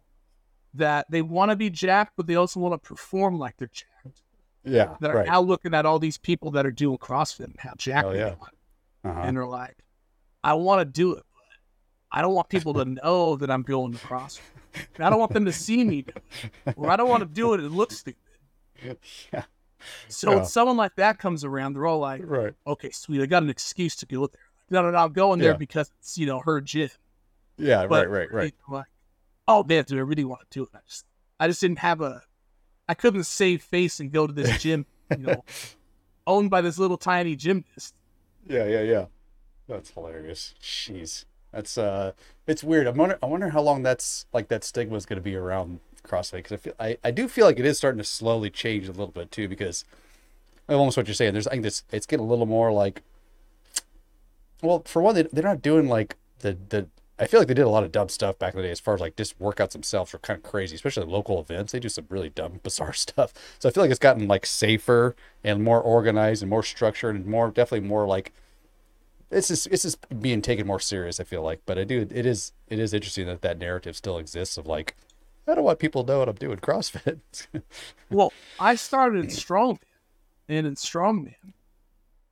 that 0.74 1.06
they 1.10 1.22
want 1.22 1.50
to 1.50 1.56
be 1.56 1.70
jacked, 1.70 2.12
but 2.16 2.26
they 2.26 2.34
also 2.36 2.60
want 2.60 2.72
to 2.80 2.88
perform 2.88 3.38
like 3.38 3.56
they're 3.56 3.68
jacked. 3.68 4.22
Yeah. 4.64 4.96
That 5.00 5.10
are 5.10 5.16
Right. 5.18 5.26
now 5.26 5.40
looking 5.40 5.74
at 5.74 5.86
all 5.86 5.98
these 5.98 6.18
people 6.18 6.50
that 6.52 6.64
are 6.66 6.70
doing 6.70 6.98
CrossFit 6.98 7.44
and 7.46 7.56
how 7.58 7.72
jacked 7.76 8.06
Oh, 8.08 8.12
they 8.12 8.22
are, 8.22 8.36
Uh-huh. 9.04 9.20
and 9.22 9.36
they're 9.36 9.46
like, 9.46 9.76
"I 10.42 10.54
want 10.54 10.80
to 10.80 10.84
do 10.84 11.14
it, 11.14 11.24
I 12.14 12.22
don't 12.22 12.32
want 12.34 12.48
people 12.48 12.72
to 12.74 12.84
know 12.84 13.36
that 13.36 13.50
I'm 13.50 13.62
going 13.62 13.92
to 13.92 13.98
CrossFit. 13.98 14.40
I 14.98 15.10
don't 15.10 15.18
want 15.18 15.32
them 15.32 15.44
to 15.44 15.52
see 15.52 15.84
me 15.84 16.04
it, 16.06 16.74
or 16.76 16.90
I 16.90 16.96
don't 16.96 17.08
want 17.08 17.20
to 17.22 17.28
do 17.28 17.52
it 17.54 17.60
and 17.60 17.70
look 17.72 17.90
stupid." 17.92 18.16
Yeah. 19.32 19.42
So 20.08 20.30
Yeah. 20.30 20.36
when 20.36 20.44
someone 20.46 20.76
like 20.78 20.94
that 20.96 21.18
comes 21.18 21.44
around, 21.44 21.74
they're 21.74 21.86
all 21.86 21.98
like, 21.98 22.22
Right. 22.24 22.54
"Okay, 22.66 22.90
sweet, 22.90 23.20
I 23.20 23.26
got 23.26 23.42
an 23.42 23.50
excuse 23.50 23.94
to 23.96 24.06
go 24.06 24.26
there." 24.26 24.40
No, 24.70 24.80
no, 24.82 24.90
no, 24.90 24.98
I'm 24.98 25.12
going 25.12 25.40
there 25.40 25.50
Yeah. 25.52 25.56
because 25.58 25.90
it's 25.98 26.16
you 26.16 26.26
know 26.26 26.40
her 26.40 26.60
gym. 26.60 26.88
Yeah. 27.58 27.86
But 27.86 28.08
right. 28.08 28.28
Right. 28.30 28.32
Right. 28.32 28.54
Like, 28.68 28.86
oh 29.46 29.62
man, 29.64 29.84
dude, 29.84 29.98
I 29.98 30.02
really 30.02 30.24
want 30.24 30.40
to 30.42 30.58
do 30.58 30.62
it. 30.64 30.70
I 30.74 30.78
just, 30.86 31.04
I 31.38 31.48
just 31.48 31.60
didn't 31.60 31.80
have 31.80 32.00
a, 32.00 32.22
I 32.88 32.94
couldn't 32.94 33.24
save 33.24 33.62
face 33.62 34.00
and 34.00 34.10
go 34.10 34.26
to 34.26 34.32
this 34.32 34.62
gym, 34.62 34.86
you 35.10 35.18
know, 35.26 35.44
owned 36.26 36.48
by 36.50 36.60
this 36.62 36.78
little 36.78 36.96
tiny 36.96 37.36
gymnast. 37.36 37.94
Yeah, 38.48 38.64
yeah, 38.66 38.82
yeah. 38.82 39.04
That's 39.68 39.90
hilarious. 39.90 40.54
Jeez, 40.62 41.24
that's 41.54 41.78
uh, 41.78 42.12
it's 42.46 42.64
weird. 42.64 42.86
I 42.86 42.90
wonder, 42.90 43.18
I 43.22 43.26
wonder 43.26 43.50
how 43.50 43.62
long 43.62 43.82
that's 43.82 44.26
like 44.32 44.48
that 44.48 44.64
stigma 44.64 44.96
is 44.96 45.06
going 45.06 45.18
to 45.18 45.22
be 45.22 45.36
around 45.36 45.80
CrossFit 46.06 46.32
because 46.32 46.52
I 46.52 46.56
feel, 46.56 46.72
I, 46.78 46.98
I 47.04 47.10
do 47.10 47.28
feel 47.28 47.46
like 47.46 47.58
it 47.58 47.64
is 47.64 47.78
starting 47.78 47.98
to 47.98 48.04
slowly 48.04 48.50
change 48.50 48.86
a 48.86 48.92
little 48.92 49.08
bit 49.08 49.30
too 49.30 49.48
because 49.48 49.84
almost 50.68 50.96
what 50.96 51.06
you're 51.06 51.14
saying. 51.14 51.32
There's, 51.32 51.46
I 51.46 51.52
think 51.52 51.62
this, 51.62 51.82
it's 51.90 52.06
getting 52.06 52.24
a 52.24 52.28
little 52.28 52.46
more 52.46 52.72
like, 52.72 53.02
well, 54.62 54.82
for 54.84 55.02
one, 55.02 55.14
they, 55.14 55.22
they're 55.22 55.44
not 55.44 55.62
doing 55.62 55.88
like 55.88 56.16
the 56.40 56.56
the. 56.68 56.88
I 57.16 57.28
feel 57.28 57.38
like 57.38 57.46
they 57.46 57.54
did 57.54 57.62
a 57.62 57.68
lot 57.68 57.84
of 57.84 57.92
dumb 57.92 58.08
stuff 58.08 58.40
back 58.40 58.54
in 58.54 58.56
the 58.56 58.66
day 58.66 58.72
as 58.72 58.80
far 58.80 58.94
as 58.94 59.00
like 59.00 59.14
just 59.14 59.38
workouts 59.38 59.70
themselves 59.70 60.12
were 60.12 60.18
kind 60.18 60.36
of 60.36 60.42
crazy, 60.42 60.74
especially 60.74 61.06
local 61.06 61.40
events. 61.40 61.70
They 61.70 61.78
do 61.78 61.88
some 61.88 62.06
really 62.08 62.28
dumb, 62.28 62.58
bizarre 62.64 62.92
stuff. 62.92 63.32
So 63.60 63.68
I 63.68 63.72
feel 63.72 63.84
like 63.84 63.90
it's 63.90 64.00
gotten 64.00 64.26
like 64.26 64.44
safer 64.44 65.14
and 65.44 65.62
more 65.62 65.80
organized 65.80 66.42
and 66.42 66.50
more 66.50 66.64
structured 66.64 67.14
and 67.14 67.24
more 67.24 67.50
definitely 67.52 67.86
more 67.86 68.04
like 68.04 68.32
it's 69.34 69.48
just 69.48 69.66
it's 69.68 69.82
just 69.82 70.20
being 70.20 70.40
taken 70.42 70.66
more 70.66 70.80
serious. 70.80 71.20
I 71.20 71.24
feel 71.24 71.42
like, 71.42 71.60
but 71.66 71.78
I 71.78 71.84
do 71.84 72.06
it 72.10 72.26
is 72.26 72.52
it 72.68 72.78
is 72.78 72.94
interesting 72.94 73.26
that 73.26 73.42
that 73.42 73.58
narrative 73.58 73.96
still 73.96 74.18
exists 74.18 74.56
of 74.56 74.66
like 74.66 74.96
I 75.46 75.54
don't 75.54 75.64
want 75.64 75.78
people 75.78 76.04
to 76.04 76.12
know 76.12 76.18
what 76.20 76.28
I'm 76.28 76.36
doing 76.36 76.56
CrossFit. 76.58 77.18
Well, 78.10 78.32
I 78.58 78.76
started 78.76 79.18
in 79.24 79.26
strongman, 79.26 79.78
and 80.48 80.66
in 80.66 80.74
strongman, 80.76 81.34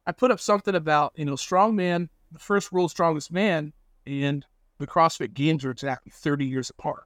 I 0.06 0.12
put 0.12 0.30
up 0.30 0.40
something 0.40 0.74
about 0.74 1.12
you 1.16 1.24
know 1.24 1.34
strongman, 1.34 2.08
the 2.30 2.38
first 2.38 2.72
world's 2.72 2.92
strongest 2.92 3.32
man, 3.32 3.72
and 4.06 4.46
the 4.78 4.86
CrossFit 4.86 5.34
Games 5.34 5.64
are 5.64 5.70
exactly 5.70 6.12
30 6.14 6.46
years 6.46 6.70
apart. 6.70 7.04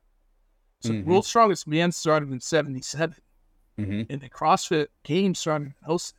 So 0.80 0.90
Mhm. 0.90 1.04
the 1.04 1.10
world's 1.10 1.28
strongest 1.28 1.66
man 1.66 1.90
started 1.92 2.30
in 2.30 2.40
77. 2.40 3.16
mm-hmm. 3.78 4.02
and 4.10 4.20
the 4.22 4.30
CrossFit 4.30 4.86
Games 5.02 5.38
started 5.38 5.66
in 5.66 5.74
07. 5.98 6.18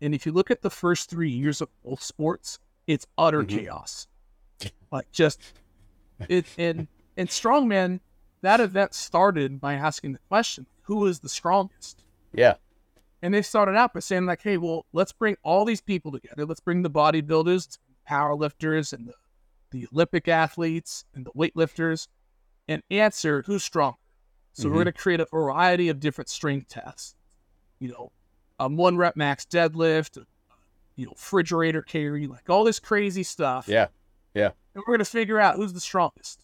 And 0.00 0.14
if 0.14 0.26
you 0.26 0.32
look 0.32 0.50
at 0.50 0.62
the 0.62 0.70
first 0.70 1.08
three 1.08 1.30
years 1.30 1.60
of 1.60 1.68
both 1.84 2.02
sports, 2.02 2.58
it's 2.86 3.06
utter 3.18 3.42
Mhm. 3.42 3.48
chaos. 3.48 4.06
Like 4.90 5.10
just 5.12 5.40
it 6.28 6.46
and 6.58 6.88
and 7.16 7.28
strongman, 7.28 8.00
that 8.42 8.60
event 8.60 8.94
started 8.94 9.60
by 9.60 9.74
asking 9.74 10.12
the 10.12 10.18
question, 10.28 10.66
who 10.82 11.06
is 11.06 11.20
the 11.20 11.28
strongest? 11.28 12.04
Yeah, 12.32 12.54
And 13.22 13.32
they 13.32 13.40
started 13.42 13.74
out 13.76 13.94
by 13.94 14.00
saying, 14.00 14.26
like, 14.26 14.42
hey, 14.42 14.58
well, 14.58 14.84
let's 14.92 15.12
bring 15.12 15.36
all 15.42 15.64
these 15.64 15.80
people 15.80 16.12
together. 16.12 16.44
Let's 16.44 16.60
bring 16.60 16.82
the 16.82 16.90
bodybuilders, 16.90 17.78
power 18.04 18.34
lifters, 18.36 18.92
and 18.92 19.08
the, 19.08 19.14
the 19.70 19.88
Olympic 19.92 20.28
athletes 20.28 21.04
and 21.14 21.24
the 21.24 21.32
weightlifters 21.32 22.08
and 22.68 22.82
answer 22.90 23.42
who's 23.46 23.64
stronger. 23.64 23.96
So 24.52 24.68
Mhm. 24.68 24.72
we're 24.72 24.76
going 24.84 24.86
to 24.86 24.92
create 24.92 25.20
a 25.20 25.26
variety 25.26 25.88
of 25.88 25.98
different 25.98 26.28
strength 26.28 26.68
tests. 26.68 27.14
You 27.80 27.88
know, 27.88 28.12
a 28.60 28.68
one 28.68 28.96
rep 28.98 29.16
max 29.16 29.46
deadlift, 29.46 30.22
you 30.96 31.06
know, 31.06 31.12
refrigerator 31.12 31.82
carry, 31.82 32.26
like 32.26 32.48
all 32.50 32.64
this 32.64 32.78
crazy 32.80 33.22
stuff. 33.22 33.68
yeah, 33.68 33.88
yeah, 34.34 34.50
And 34.74 34.82
we're 34.86 34.94
going 34.96 34.98
to 34.98 35.04
figure 35.04 35.38
out 35.38 35.56
who's 35.56 35.72
the 35.72 35.80
strongest. 35.80 36.42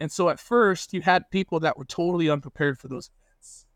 And 0.00 0.10
so 0.10 0.28
at 0.28 0.40
first, 0.40 0.92
you 0.94 1.02
had 1.02 1.30
people 1.30 1.60
that 1.60 1.76
were 1.78 1.84
totally 1.84 2.28
unprepared 2.30 2.78
for 2.78 2.88
those 2.88 3.10
events. 3.26 3.66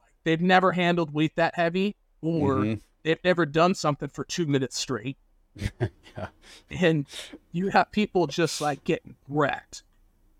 Like 0.00 0.12
they've 0.24 0.40
never 0.40 0.72
handled 0.72 1.12
weight 1.14 1.34
that 1.36 1.54
heavy, 1.54 1.96
or 2.20 2.56
Mhm. 2.56 2.80
they've 3.02 3.22
never 3.24 3.46
done 3.46 3.74
something 3.74 4.08
for 4.10 4.24
two 4.24 4.46
minutes 4.46 4.78
straight. 4.78 5.16
Yeah. 6.16 6.28
And 6.70 7.06
you 7.52 7.68
have 7.68 7.92
people 7.92 8.26
just 8.26 8.60
like 8.60 8.82
getting 8.82 9.14
wrecked. 9.28 9.84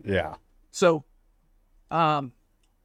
Yeah. 0.04 0.34
So, 0.72 1.04
um, 1.90 2.32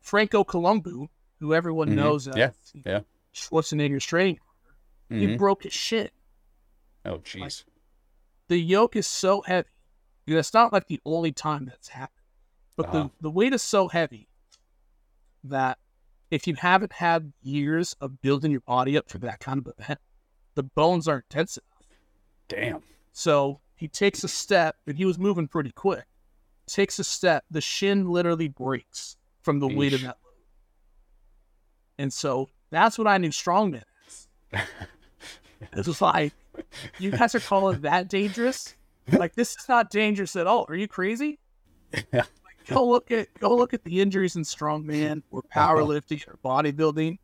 Franco 0.01 0.43
Columbu, 0.43 1.09
who 1.39 1.53
everyone 1.55 1.89
Mhm. 1.89 1.95
knows 1.95 2.27
as 2.27 2.35
Yeah. 2.37 2.51
Yeah. 2.85 2.99
Schwarzenegger's 3.33 4.05
training, 4.05 4.39
he 5.09 5.27
Mhm. 5.27 5.37
broke 5.37 5.63
his 5.63 5.73
shin. 5.73 6.09
Oh, 7.05 7.19
jeez. 7.19 7.63
The 8.47 8.57
yoke 8.57 8.95
is 8.95 9.07
so 9.07 9.41
heavy. 9.41 9.69
It's 10.27 10.53
not 10.53 10.73
like 10.73 10.87
the 10.87 11.01
only 11.05 11.31
time 11.31 11.65
that's 11.65 11.89
happened, 11.89 12.25
but 12.75 12.87
Uh-huh. 12.87 13.03
the, 13.03 13.11
the 13.21 13.31
weight 13.31 13.53
is 13.53 13.61
so 13.63 13.87
heavy 13.87 14.27
that 15.43 15.77
if 16.31 16.47
you 16.47 16.55
haven't 16.55 16.93
had 16.93 17.33
years 17.41 17.93
of 18.01 18.21
building 18.21 18.51
your 18.51 18.61
body 18.61 18.97
up 18.97 19.09
for 19.09 19.19
that 19.19 19.39
kind 19.39 19.59
of 19.59 19.67
event, 19.77 19.99
the 20.55 20.63
bones 20.63 21.07
aren't 21.07 21.29
tense 21.29 21.57
enough. 21.57 21.87
Damn. 22.47 22.83
So 23.11 23.61
he 23.75 23.87
takes 23.87 24.23
a 24.23 24.27
step, 24.27 24.77
and 24.87 24.97
he 24.97 25.05
was 25.05 25.19
moving 25.19 25.47
pretty 25.47 25.71
quick. 25.71 26.05
Takes 26.65 26.97
a 26.97 27.03
step, 27.03 27.45
the 27.51 27.61
shin 27.61 28.09
literally 28.09 28.47
breaks 28.47 29.17
from 29.43 29.59
the 29.59 29.67
weight 29.67 29.93
of 29.93 30.01
that 30.01 30.17
load. 30.23 30.33
And 31.99 32.11
so 32.11 32.49
that's 32.71 32.97
what 32.97 33.07
I 33.07 33.17
knew 33.19 33.29
strongman 33.29 33.83
is. 34.07 34.27
like, 36.01 36.33
you 36.99 37.11
guys 37.11 37.35
are 37.35 37.39
calling 37.39 37.81
that 37.81 38.07
dangerous? 38.09 38.75
Like 39.11 39.35
this 39.35 39.51
is 39.51 39.67
not 39.69 39.89
dangerous 39.91 40.35
at 40.35 40.47
all. 40.47 40.65
Are 40.69 40.75
you 40.75 40.87
crazy? 40.87 41.37
Yeah. 41.93 42.23
Like, 42.43 42.67
go 42.67 42.87
look 42.87 43.11
at 43.11 43.27
go 43.39 43.55
look 43.55 43.73
at 43.73 43.83
the 43.83 44.01
injuries 44.01 44.35
in 44.35 44.43
strongman 44.43 45.21
or 45.31 45.43
powerlifting 45.55 46.27
or 46.27 46.37
bodybuilding. 46.43 47.17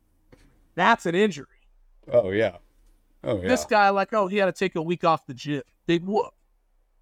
That's 0.74 1.06
an 1.06 1.14
injury. 1.14 1.46
Oh, 2.12 2.30
yeah. 2.30 2.56
Oh, 3.24 3.40
yeah. 3.42 3.48
This 3.48 3.64
guy, 3.64 3.90
like, 3.90 4.12
oh, 4.12 4.26
he 4.26 4.38
had 4.38 4.46
to 4.46 4.52
take 4.52 4.74
a 4.74 4.82
week 4.82 5.04
off 5.04 5.26
the 5.26 5.34
gym. 5.34 5.62
Big 5.86 6.04
whoop. 6.04 6.32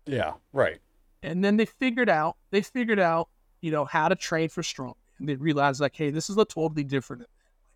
Yeah. 0.06 0.32
Right. 0.52 0.80
and 1.22 1.44
then 1.44 1.56
they 1.56 1.66
figured 1.66 2.08
out 2.08 2.36
they 2.50 2.62
figured 2.62 2.98
out 2.98 3.28
you 3.60 3.70
know 3.70 3.84
how 3.84 4.08
to 4.08 4.16
train 4.16 4.48
for 4.48 4.62
strong 4.62 4.94
and 5.18 5.28
they 5.28 5.34
realized 5.36 5.80
like 5.80 5.94
hey 5.94 6.10
this 6.10 6.30
is 6.30 6.38
a 6.38 6.44
totally 6.46 6.82
different 6.84 7.26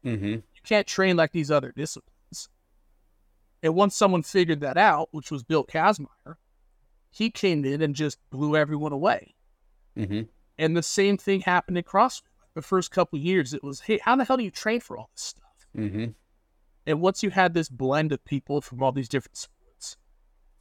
Mm-hmm. 0.04 0.24
you 0.26 0.62
can't 0.66 0.86
train 0.86 1.16
like 1.16 1.30
these 1.32 1.50
other 1.50 1.72
disciplines 1.76 2.13
and 3.64 3.74
once 3.74 3.96
someone 3.96 4.22
figured 4.22 4.60
that 4.60 4.76
out 4.76 5.08
which 5.10 5.30
was 5.32 5.42
bill 5.42 5.64
kazmaier 5.64 6.36
he 7.10 7.30
came 7.30 7.64
in 7.64 7.82
and 7.82 7.94
just 7.96 8.18
blew 8.30 8.56
everyone 8.56 8.92
away 8.92 9.34
Mm-hmm. 9.96 10.22
and 10.58 10.76
the 10.76 10.82
same 10.82 11.16
thing 11.16 11.40
happened 11.40 11.78
in 11.78 11.84
crossfit 11.84 12.22
the 12.54 12.62
first 12.62 12.90
couple 12.92 13.18
years 13.18 13.52
it 13.54 13.62
was 13.64 13.80
hey 13.80 13.98
how 14.04 14.14
the 14.16 14.24
hell 14.24 14.36
do 14.36 14.44
you 14.44 14.50
train 14.52 14.78
for 14.80 14.96
all 14.98 15.10
this 15.14 15.22
stuff 15.24 15.66
Mm-hmm. 15.76 16.06
and 16.86 17.00
once 17.00 17.22
you 17.24 17.30
had 17.30 17.54
this 17.54 17.68
blend 17.68 18.12
of 18.12 18.24
people 18.24 18.60
from 18.60 18.82
all 18.82 18.92
these 18.92 19.08
different 19.08 19.36
sports 19.36 19.96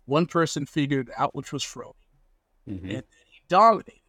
one 0.06 0.26
person 0.26 0.66
figured 0.66 1.12
out 1.18 1.36
which 1.36 1.52
was 1.54 1.64
Froning 1.64 1.94
Mm-hmm. 2.70 2.90
and 2.90 3.04
he 3.30 3.42
dominated. 3.50 4.00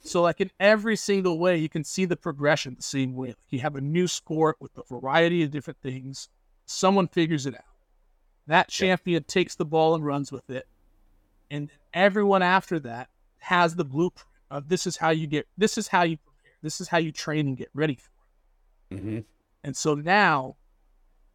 So, 0.00 0.20
like 0.20 0.40
in 0.42 0.50
every 0.60 0.96
single 0.96 1.38
way, 1.38 1.56
you 1.56 1.70
can 1.70 1.82
see 1.84 2.04
the 2.04 2.16
progression 2.16 2.74
the 2.74 2.82
same 2.82 3.14
way. 3.14 3.28
Like 3.28 3.36
you 3.48 3.60
have 3.60 3.76
a 3.76 3.80
new 3.80 4.06
sport 4.06 4.56
with 4.60 4.72
a 4.76 4.82
variety 4.82 5.42
of 5.42 5.50
different 5.50 5.80
things. 5.80 6.28
Someone 6.66 7.08
figures 7.08 7.46
it 7.46 7.54
out. 7.54 7.64
That 8.46 8.66
Yeah. 8.68 8.86
champion 8.88 9.24
takes 9.24 9.54
the 9.54 9.64
ball 9.64 9.94
and 9.94 10.04
runs 10.04 10.30
with 10.32 10.50
it, 10.50 10.66
and 11.50 11.70
everyone 11.92 12.42
after 12.42 12.78
that 12.80 13.10
has 13.38 13.76
the 13.76 13.84
blueprint 13.84 14.28
of 14.50 14.68
this 14.68 14.86
is 14.86 14.96
how 14.96 15.10
you 15.10 15.26
get, 15.26 15.46
this 15.56 15.76
is 15.78 15.88
how 15.88 16.02
you 16.02 16.16
prepare, 16.18 16.52
this 16.62 16.80
is 16.80 16.88
how 16.88 16.98
you 16.98 17.12
train 17.12 17.46
and 17.48 17.56
get 17.56 17.70
ready 17.74 17.94
for 17.96 18.10
it. 18.90 18.96
Mm-hmm. 18.96 19.18
And 19.64 19.76
so 19.76 19.94
now, 19.94 20.56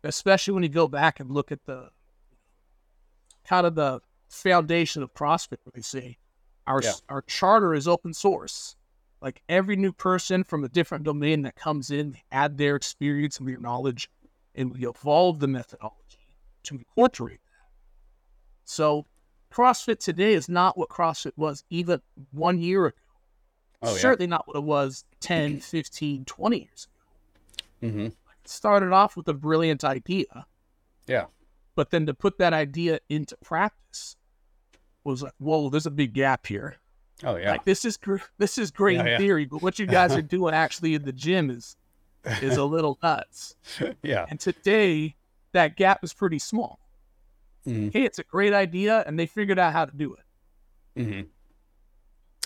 especially 0.04 0.54
when 0.54 0.64
you 0.64 0.70
go 0.70 0.88
back 0.88 1.20
and 1.20 1.32
look 1.32 1.52
at 1.52 1.66
the 1.66 1.92
kind 3.44 3.66
of 3.66 3.76
the 3.76 4.02
foundation 4.30 5.02
of 5.04 5.14
CrossFit, 5.14 5.58
they 5.74 5.82
say 5.82 6.18
our 6.68 6.82
Yeah. 6.84 6.94
our 7.10 7.22
charter 7.24 7.74
is 7.74 7.88
open 7.88 8.14
source. 8.14 8.76
Like 9.22 9.42
every 9.50 9.76
new 9.76 9.92
person 9.92 10.44
from 10.44 10.64
a 10.64 10.70
different 10.70 11.04
domain 11.04 11.42
that 11.42 11.56
comes 11.56 11.92
in, 11.92 12.18
add 12.32 12.58
their 12.58 12.76
experience 12.76 13.40
and 13.40 13.48
their 13.50 13.58
knowledge, 13.60 14.10
and 14.60 14.72
we 14.74 14.86
evolved 14.88 15.40
the 15.40 15.48
methodology 15.48 15.96
to 16.64 16.76
incorporate 16.76 17.40
that. 17.44 17.70
So, 18.66 19.06
CrossFit 19.52 19.98
today 20.00 20.34
is 20.34 20.48
not 20.48 20.78
what 20.78 20.90
CrossFit 20.90 21.32
was 21.36 21.64
even 21.72 22.02
one 22.32 22.60
year 22.60 22.88
ago. 22.88 22.98
Oh, 23.82 23.94
yeah. 23.94 23.98
Certainly 24.00 24.28
not 24.28 24.48
what 24.48 24.58
it 24.58 24.64
was 24.64 25.06
10, 25.22 25.60
15, 25.62 26.26
20 26.26 26.58
years 26.58 26.88
ago 27.82 27.88
Mm-hmm. 27.88 28.08
started 28.44 28.92
off 28.92 29.16
with 29.16 29.28
a 29.30 29.34
brilliant 29.34 29.86
idea, 29.86 30.46
Yeah. 31.08 31.28
but 31.76 31.90
then 31.92 32.06
to 32.08 32.14
put 32.14 32.38
that 32.40 32.52
idea 32.52 33.00
into 33.08 33.38
practice 33.38 34.18
was 35.06 35.24
like, 35.24 35.32
whoa, 35.38 35.70
there's 35.70 35.86
a 35.86 35.92
big 35.92 36.14
gap 36.14 36.46
here. 36.46 36.76
Oh, 37.24 37.38
yeah. 37.38 37.52
Like 37.52 37.64
this 37.64 37.86
is 37.86 37.98
this 38.38 38.58
is 38.58 38.70
great 38.72 38.96
Yeah, 38.98 39.02
in 39.02 39.08
yeah. 39.08 39.18
theory, 39.18 39.46
but 39.46 39.62
what 39.62 39.80
you 39.80 39.86
guys 39.86 40.14
are 40.18 40.22
doing 40.22 40.54
actually 40.54 40.94
in 40.94 41.04
the 41.04 41.14
gym 41.14 41.50
is 41.50 41.78
is 42.42 42.58
a 42.58 42.64
little 42.66 42.98
nuts. 43.04 43.56
yeah. 44.04 44.26
And 44.30 44.40
today, 44.40 45.16
that 45.54 45.76
gap 45.78 46.04
is 46.04 46.14
pretty 46.14 46.40
small. 46.40 46.80
Mhm. 47.68 47.92
Hey, 47.94 48.04
it's 48.04 48.20
a 48.20 48.24
great 48.24 48.54
idea, 48.54 49.04
and 49.06 49.18
they 49.20 49.26
figured 49.26 49.60
out 49.60 49.74
how 49.74 49.86
to 49.86 49.96
do 49.96 50.16
it. 50.16 51.00
Mm-hmm. 51.02 51.22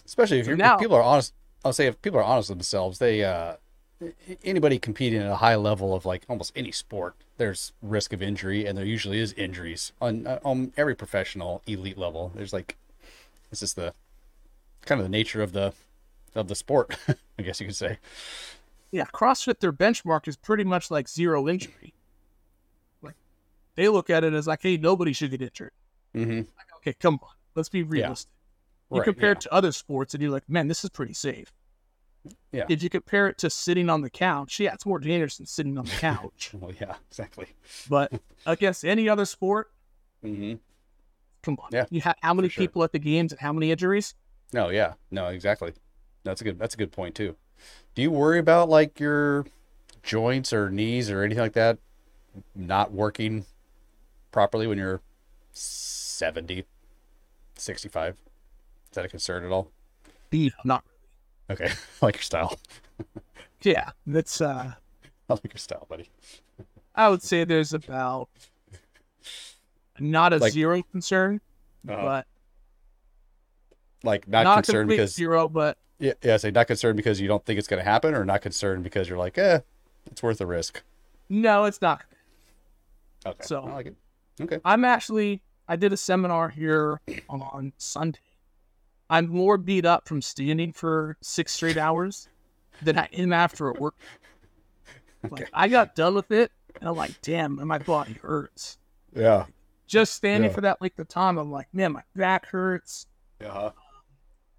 Especially 0.05 0.39
if, 0.39 0.45
So 0.45 0.51
you're, 0.51 0.57
now- 0.57 0.75
if 0.75 0.81
people 0.81 0.95
are 0.97 1.03
honest, 1.03 1.33
I'll 1.63 1.73
say 1.73 1.87
if 1.87 2.01
people 2.01 2.19
are 2.19 2.23
honest 2.23 2.49
with 2.49 2.57
themselves, 2.57 2.99
they 2.99 3.23
uh, 3.23 3.55
anybody 4.43 4.77
competing 4.79 5.21
at 5.21 5.29
a 5.31 5.35
high 5.37 5.55
level 5.55 5.95
of 5.95 6.05
like 6.05 6.23
almost 6.27 6.51
any 6.55 6.71
sport, 6.71 7.15
there's 7.37 7.71
risk 7.81 8.11
of 8.11 8.21
injury, 8.21 8.65
and 8.65 8.77
there 8.77 8.83
usually 8.85 9.19
is 9.19 9.31
injuries 9.33 9.93
on 10.01 10.27
on 10.43 10.73
every 10.75 10.93
professional 10.95 11.61
elite 11.67 11.97
level. 11.97 12.31
There's 12.35 12.51
like, 12.51 12.75
it's 13.51 13.61
just 13.61 13.75
the 13.77 13.93
kind 14.85 14.99
of 14.99 15.05
the 15.05 15.09
nature 15.11 15.41
of 15.41 15.53
the 15.53 15.73
of 16.35 16.49
the 16.49 16.55
sport, 16.55 16.97
I 17.39 17.41
guess 17.43 17.61
you 17.61 17.67
could 17.67 17.75
say. 17.75 17.97
Yeah, 18.93 19.05
CrossFit, 19.11 19.59
their 19.59 19.73
benchmark 19.73 20.27
is 20.27 20.37
pretty 20.37 20.63
much 20.63 20.91
like 20.91 21.09
zero 21.09 21.49
injury. 21.49 21.95
Like 23.01 23.15
they 23.75 23.89
look 23.89 24.09
at 24.11 24.23
it 24.23 24.33
as 24.33 24.45
like, 24.45 24.61
hey, 24.61 24.77
nobody 24.77 25.13
should 25.13 25.31
get 25.31 25.41
injured. 25.41 25.71
Mm-hmm. 26.15 26.41
Okay, 26.77 26.93
come 26.93 27.19
on, 27.23 27.29
let's 27.55 27.69
be 27.69 27.81
realistic. 27.83 28.29
You 28.91 28.99
Right, 28.99 29.05
compare 29.05 29.29
yeah. 29.29 29.31
it 29.31 29.41
to 29.41 29.53
other 29.53 29.71
sports, 29.71 30.13
and 30.13 30.21
you're 30.21 30.31
like, 30.31 30.47
man, 30.47 30.67
this 30.67 30.83
is 30.83 30.91
pretty 30.91 31.13
safe. 31.15 31.51
Yeah. 32.51 32.65
If 32.69 32.83
you 32.83 32.89
compare 32.91 33.27
it 33.29 33.39
to 33.39 33.49
sitting 33.49 33.89
on 33.89 34.01
the 34.01 34.09
couch, 34.11 34.59
yeah, 34.59 34.73
it's 34.75 34.85
more 34.85 34.99
dangerous 34.99 35.37
than 35.37 35.47
sitting 35.47 35.75
on 35.79 35.85
the 35.85 35.91
couch. 35.99 36.51
Well, 36.53 36.71
yeah, 36.79 36.93
exactly. 37.09 37.47
but 37.89 38.13
against 38.45 38.85
any 38.85 39.09
other 39.09 39.25
sport, 39.25 39.71
Mm-hmm. 40.23 40.53
come 41.41 41.57
on. 41.61 41.69
Yeah, 41.73 41.85
You 41.89 41.99
have 42.01 42.15
how 42.21 42.33
many 42.35 42.47
sure. 42.47 42.61
people 42.63 42.83
at 42.83 42.91
the 42.93 42.99
games 42.99 43.31
and 43.33 43.41
how 43.41 43.51
many 43.51 43.71
injuries? 43.71 44.13
No, 44.53 44.69
yeah, 44.69 44.93
no, 45.11 45.27
exactly. 45.29 45.73
That's 46.23 46.39
a 46.41 46.43
good. 46.45 46.59
That's 46.59 46.75
a 46.75 46.77
good 46.77 46.91
point 46.93 47.15
too. 47.15 47.35
Do 47.95 48.01
you 48.01 48.11
worry 48.11 48.39
about 48.39 48.69
like 48.69 48.99
your 48.99 49.45
joints 50.01 50.51
or 50.51 50.69
knees 50.69 51.09
or 51.11 51.21
anything 51.23 51.41
like 51.43 51.53
that 51.53 51.77
not 52.55 52.91
working 52.91 53.45
properly 54.31 54.65
when 54.67 54.77
you're 54.77 55.01
70, 55.51 56.65
65? 57.55 58.13
Is 58.13 58.15
that 58.93 59.05
a 59.05 59.09
concern 59.09 59.45
at 59.45 59.51
all? 59.51 59.71
Not 60.63 60.83
Okay, 61.51 61.65
I 62.01 62.05
like 62.05 62.15
your 62.15 62.21
style. 62.23 62.57
yeah. 63.61 63.91
That's 64.07 64.41
uh 64.41 64.73
I 65.29 65.33
like 65.33 65.43
your 65.53 65.57
style, 65.57 65.85
buddy. 65.89 66.09
I 66.95 67.09
would 67.09 67.21
say 67.21 67.43
there's 67.43 67.73
about 67.73 68.29
not 69.99 70.33
a 70.33 70.37
Like- 70.37 70.53
zero 70.53 70.81
concern, 70.91 71.39
Uh-huh. 71.87 72.01
but 72.03 72.27
Like 74.03 74.27
not, 74.27 74.43
not, 74.43 74.63
concerned 74.63 74.89
because 74.89 75.13
zero, 75.13 75.47
but 75.47 75.77
yeah, 76.03 76.13
yeah, 76.21 76.37
say 76.37 76.51
not 76.51 76.67
concerned 76.67 76.97
because 76.97 77.21
you 77.21 77.27
don't 77.27 77.45
think 77.45 77.57
it's 77.57 77.67
going 77.67 77.81
to 77.83 77.89
happen, 77.89 78.13
or 78.13 78.25
not 78.25 78.41
concerned 78.41 78.83
because 78.83 79.07
you're 79.07 79.17
like, 79.17 79.37
eh, 79.37 79.59
it's 80.11 80.21
worth 80.21 80.37
the 80.39 80.45
risk. 80.45 80.81
no, 81.29 81.63
it's 81.65 81.81
not. 81.81 82.03
Okay, 83.25 83.43
So- 83.43 83.63
I 83.63 83.73
like 83.73 83.85
it. 83.87 83.95
Okay. 84.41 84.59
I'm 84.65 84.83
actually 84.83 85.41
I 85.67 85.75
did 85.77 85.93
a 85.93 85.97
seminar 85.97 86.49
here 86.49 86.99
on 87.29 87.71
Sunday. 87.77 88.19
I'm 89.09 89.27
more 89.29 89.57
beat 89.57 89.85
up 89.85 90.07
from 90.07 90.21
standing 90.21 90.73
for 90.73 91.15
six 91.21 91.53
straight 91.53 91.77
hours 91.77 92.27
than 92.81 92.97
I 92.97 93.07
am 93.13 93.31
after 93.31 93.69
a 93.69 93.73
work. 93.73 93.95
Like 95.31 95.49
I 95.53 95.69
got 95.69 95.95
done 95.95 96.15
with 96.15 96.31
it 96.31 96.51
and 96.81 96.89
I'm 96.89 96.97
like, 96.97 97.21
damn, 97.21 97.65
my 97.65 97.77
body 97.77 98.17
hurts. 98.21 98.77
Yeah. 99.15 99.45
Just 99.87 100.15
standing 100.15 100.49
Yeah. 100.49 100.55
for 100.55 100.61
that 100.61 100.81
length 100.81 100.99
of 100.99 101.07
time, 101.07 101.37
I'm 101.37 101.49
like, 101.49 101.67
man, 101.73 101.93
my 101.93 102.01
back 102.13 102.47
hurts. 102.47 103.07
Yeah. 103.39 103.69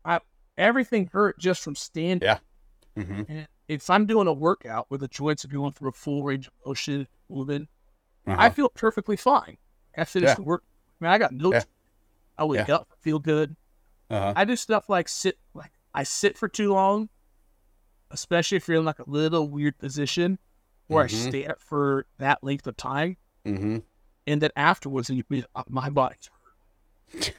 I 0.07 0.21
everything 0.59 1.09
hurt 1.13 1.39
just 1.39 1.63
from 1.63 1.75
standing. 1.75 2.27
Yeah. 2.27 2.39
Mm-hmm. 2.97 3.23
And 3.29 3.49
if 3.69 3.89
I'm 3.91 4.07
doing 4.07 4.27
a 4.29 4.33
workout 4.33 4.87
where 4.89 4.99
the 4.99 5.09
joints 5.09 5.45
are 5.45 5.49
going 5.49 5.73
through 5.73 5.89
a 5.91 5.93
full 5.93 6.23
range 6.23 6.47
of 6.47 6.53
motion, 6.67 7.07
movement, 7.29 7.69
Uh-huh. 8.27 8.37
I 8.39 8.51
feel 8.51 8.69
perfectly 8.71 9.17
fine. 9.17 9.57
I 9.97 10.05
finished 10.05 10.31
Yeah. 10.31 10.35
the 10.37 10.43
work. 10.43 10.63
I 11.01 11.05
mean, 11.05 11.13
I 11.13 11.19
got 11.19 11.33
no. 11.33 11.53
Yeah. 11.53 11.63
I 12.39 12.45
wake 12.45 12.69
Yeah. 12.69 12.77
up, 12.77 12.89
feel 13.01 13.19
good. 13.19 13.57
uh-huh. 14.11 14.33
I 14.37 14.45
do 14.45 14.55
stuff 14.57 14.89
like 14.89 15.09
sit, 15.09 15.39
like 15.55 15.73
I 15.95 16.03
sit 16.05 16.37
for 16.39 16.49
too 16.49 16.73
long, 16.73 17.09
especially 18.11 18.57
if 18.57 18.69
you're 18.69 18.79
in 18.79 18.85
like 18.85 18.99
a 18.99 19.09
little 19.11 19.49
weird 19.49 19.79
position, 19.79 20.39
or 20.89 21.03
Mhm. 21.03 21.05
I 21.05 21.07
stand 21.31 21.55
for 21.59 22.07
that 22.19 22.43
length 22.45 22.67
of 22.67 22.77
time. 22.77 23.17
Mm-hmm. 23.45 23.79
and 24.27 24.41
then 24.41 24.51
afterwards, 24.57 25.11
my 25.69 25.91
body's 25.91 26.31
hurt. 27.13 27.35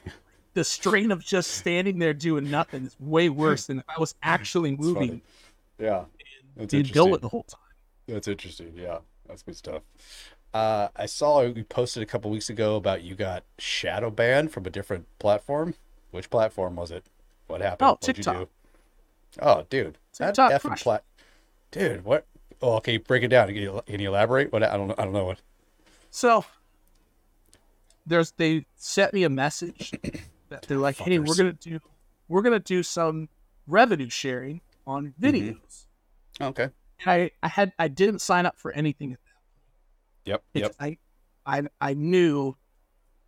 The 0.56 0.64
strain 0.64 1.10
of 1.10 1.22
just 1.22 1.50
standing 1.50 1.98
there 1.98 2.14
doing 2.14 2.50
nothing 2.50 2.86
is 2.86 2.96
way 2.98 3.28
worse 3.28 3.66
than 3.66 3.80
if 3.80 3.84
I 3.94 4.00
was 4.00 4.14
actually 4.22 4.74
moving. 4.74 5.20
Yeah. 5.78 6.04
That's 6.56 6.72
and 6.72 6.80
interesting. 6.80 6.94
go 6.94 7.14
it 7.14 7.20
the 7.20 7.28
whole 7.28 7.42
time. 7.42 7.60
That's 8.08 8.26
interesting. 8.26 8.72
Yeah, 8.74 9.00
that's 9.28 9.42
good 9.42 9.54
stuff. 9.54 9.82
Uh, 10.54 10.88
I 10.96 11.04
saw 11.04 11.42
you 11.42 11.62
posted 11.62 12.02
a 12.02 12.06
couple 12.06 12.30
weeks 12.30 12.48
ago 12.48 12.76
about 12.76 13.02
you 13.02 13.14
got 13.14 13.44
shadow 13.58 14.10
banned 14.10 14.50
from 14.50 14.64
a 14.64 14.70
different 14.70 15.06
platform. 15.18 15.74
Which 16.10 16.30
platform 16.30 16.76
was 16.76 16.90
it? 16.90 17.04
What 17.48 17.60
happened? 17.60 17.86
Oh, 17.86 17.92
What'd 17.92 18.16
TikTok. 18.16 18.34
you 18.34 18.40
do? 18.40 18.48
Oh, 19.42 19.66
dude, 19.68 19.98
that 20.18 20.28
TikTok 20.28 20.52
effing 20.52 20.60
crushed 20.68 20.84
plat. 20.84 21.04
Dude, 21.70 22.02
what? 22.02 22.24
Oh, 22.62 22.76
okay, 22.76 22.96
break 22.96 23.22
it 23.24 23.28
down. 23.28 23.48
Can 23.48 23.56
you, 23.56 23.82
can 23.86 24.00
you 24.00 24.08
elaborate? 24.08 24.50
What? 24.50 24.62
I 24.62 24.78
don't. 24.78 24.98
I 24.98 25.04
don't 25.04 25.12
know 25.12 25.26
what. 25.26 25.42
So 26.10 26.46
there's 28.06 28.30
they 28.38 28.64
sent 28.76 29.12
me 29.12 29.24
a 29.24 29.28
message 29.28 29.92
that 30.48 30.62
they're 30.62 30.78
like, 30.78 30.96
"Hey, 30.96 31.18
we're 31.18 31.34
gonna 31.36 31.52
do 31.52 31.80
we're 32.28 32.42
gonna 32.42 32.58
do 32.60 32.82
some 32.82 33.28
revenue 33.66 34.08
sharing 34.08 34.60
on 34.86 35.14
Mm-hmm. 35.20 35.24
videos." 35.24 35.86
Okay. 36.40 36.68
And 37.00 37.10
I 37.10 37.30
I 37.42 37.48
had 37.48 37.72
I 37.78 37.88
didn't 37.88 38.20
sign 38.20 38.46
up 38.46 38.58
for 38.58 38.72
anything 38.72 39.12
at 39.12 39.18
that. 39.24 40.30
Yep. 40.30 40.44
It's, 40.54 40.62
Yep. 40.62 40.74
I 40.80 40.98
I 41.46 41.62
I 41.80 41.94
knew, 41.94 42.56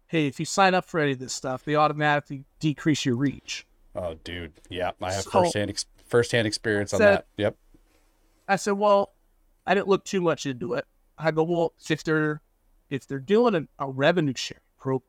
hey, 0.06 0.26
if 0.26 0.38
you 0.40 0.46
sign 0.46 0.74
up 0.74 0.84
for 0.84 1.00
any 1.00 1.12
of 1.12 1.18
this 1.18 1.32
stuff, 1.32 1.64
they 1.64 1.74
automatically 1.76 2.44
decrease 2.60 3.04
your 3.04 3.16
reach. 3.16 3.66
Oh, 3.94 4.14
dude. 4.24 4.52
Yeah, 4.68 4.92
I 5.02 5.12
have 5.12 5.24
So- 5.24 5.30
firsthand 5.30 5.70
ex- 5.70 5.86
firsthand 6.06 6.46
experience 6.46 6.92
on 6.92 7.00
that. 7.00 7.26
Yep. 7.36 7.56
I 8.48 8.56
said, 8.56 8.72
well, 8.72 9.14
I 9.66 9.74
didn't 9.74 9.88
look 9.88 10.04
too 10.04 10.20
much 10.20 10.46
into 10.46 10.72
it. 10.74 10.86
I 11.18 11.30
go, 11.32 11.42
well, 11.42 11.74
if 11.90 12.02
they're 12.04 12.40
if 12.90 13.06
they're 13.06 13.18
doing 13.18 13.54
a, 13.54 13.68
a 13.78 13.88
revenue 13.90 14.32
sharing 14.36 14.62
program, 14.78 15.02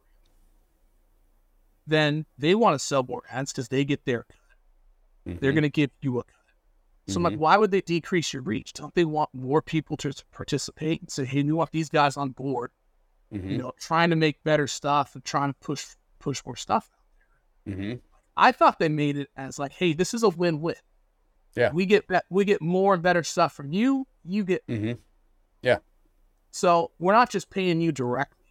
then 1.90 2.26
they 2.38 2.56
want 2.56 2.76
to 2.76 2.80
sell 2.80 3.04
more 3.04 3.24
ads 3.30 3.52
because 3.52 3.68
they 3.70 3.84
get 3.86 4.06
their 4.06 4.24
cut. 4.24 5.40
They're 5.42 5.52
going 5.52 5.64
to 5.64 5.70
give 5.70 5.92
you 6.02 6.20
a 6.20 6.24
cut. 6.24 6.34
So 7.08 7.18
I'm 7.18 7.24
like, 7.24 7.38
why 7.38 7.58
would 7.58 7.72
they 7.72 7.82
decrease 7.82 8.34
your 8.34 8.44
reach? 8.44 8.74
Don't 8.74 8.94
they 8.94 9.06
want 9.06 9.30
more 9.34 9.62
people 9.62 9.98
to 9.98 10.14
participate 10.32 11.02
and 11.02 11.10
say, 11.10 11.26
hey, 11.26 11.42
we 11.44 11.52
want 11.52 11.72
these 11.72 11.90
guys 11.90 12.18
on 12.18 12.30
board, 12.32 12.72
Mhm. 13.34 13.50
you 13.52 13.58
know, 13.58 13.72
trying 13.80 14.12
to 14.12 14.16
make 14.16 14.44
better 14.44 14.68
stuff 14.68 15.16
and 15.16 15.24
trying 15.26 15.52
to 15.54 15.60
push 15.60 15.86
push 16.20 16.42
more 16.46 16.56
stuff. 16.56 16.90
Mhm. 17.68 18.02
I 18.38 18.52
thought 18.52 18.78
they 18.80 18.90
made 18.90 19.18
it 19.18 19.30
as 19.36 19.58
like, 19.58 19.72
hey, 19.72 19.94
this 19.94 20.14
is 20.14 20.22
a 20.24 20.30
win-win. 20.30 20.76
Yeah. 21.56 21.72
We 21.72 21.86
get 21.88 22.06
we 22.30 22.46
get 22.46 22.62
more 22.62 22.94
and 22.94 23.02
better 23.02 23.24
stuff 23.24 23.54
from 23.54 23.72
you. 23.72 24.06
You 24.24 24.44
get 24.44 24.66
Mhm. 24.68 25.00
So 26.52 26.92
we're 26.98 27.14
not 27.14 27.30
just 27.30 27.50
paying 27.52 27.80
you 27.80 27.92
directly, 27.92 28.46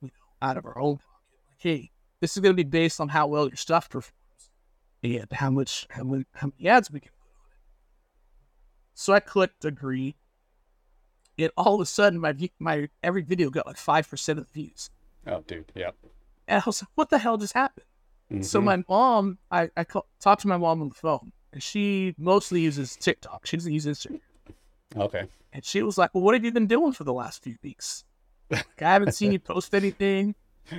you 0.00 0.08
know, 0.08 0.46
out 0.46 0.56
of 0.56 0.64
our 0.64 0.78
own 0.78 0.98
pocket. 0.98 1.40
Like, 1.48 1.56
hey, 1.58 1.90
this 2.20 2.36
is 2.36 2.40
going 2.42 2.52
to 2.56 2.64
be 2.64 2.68
based 2.68 3.00
on 3.00 3.08
how 3.08 3.26
well 3.26 3.46
your 3.48 3.56
stuff 3.56 3.88
performs 3.90 4.12
and 5.02 5.26
how 5.32 5.50
much 5.50 5.86
how 5.90 6.02
many, 6.04 6.24
how 6.34 6.48
many 6.58 6.68
ads 6.68 6.90
we 6.90 7.00
can 7.00 7.10
put 7.10 7.28
on 7.30 7.52
it. 7.52 7.58
So 8.94 9.12
I 9.12 9.20
clicked 9.20 9.64
agree, 9.64 10.16
and 11.38 11.50
all 11.56 11.74
of 11.74 11.80
a 11.80 11.86
sudden 11.86 12.18
my 12.20 12.34
my 12.58 12.88
every 13.02 13.22
video 13.22 13.50
got 13.50 13.66
like 13.66 13.76
five 13.76 14.08
percent 14.08 14.38
of 14.38 14.46
the 14.46 14.52
views, 14.52 14.90
Oh, 15.26 15.42
dude. 15.46 15.70
Yeah. 15.74 15.90
and 16.48 16.60
I 16.60 16.62
was 16.66 16.82
like, 16.82 16.88
what 16.94 17.10
the 17.10 17.18
hell 17.18 17.36
just 17.36 17.52
happened? 17.52 17.84
So 18.44 18.60
Mhm. 18.60 18.64
my 18.64 18.84
mom, 18.88 19.38
I 19.50 19.70
I 19.76 19.84
call, 19.84 20.06
talked 20.20 20.42
to 20.42 20.48
my 20.48 20.56
mom 20.56 20.82
on 20.82 20.88
the 20.88 20.94
phone, 20.94 21.32
and 21.52 21.62
she 21.62 22.14
mostly 22.18 22.60
uses 22.62 22.96
TikTok. 22.96 23.46
She 23.46 23.56
doesn't 23.56 23.72
use 23.72 23.86
Instagram. 23.86 24.20
Okay. 24.96 25.26
And 25.52 25.64
she 25.64 25.82
was 25.82 25.96
like, 25.98 26.12
Well, 26.14 26.24
what 26.24 26.34
have 26.34 26.44
you 26.44 26.50
been 26.52 26.66
doing 26.66 26.92
for 26.92 27.04
the 27.04 27.12
last 27.12 27.42
few 27.44 27.56
weeks? 27.62 28.04
Like, 28.50 28.66
I 28.82 28.92
haven't 28.92 29.12
seen 29.14 29.32
you 29.32 29.38
post 29.38 29.74
anything. 29.74 30.34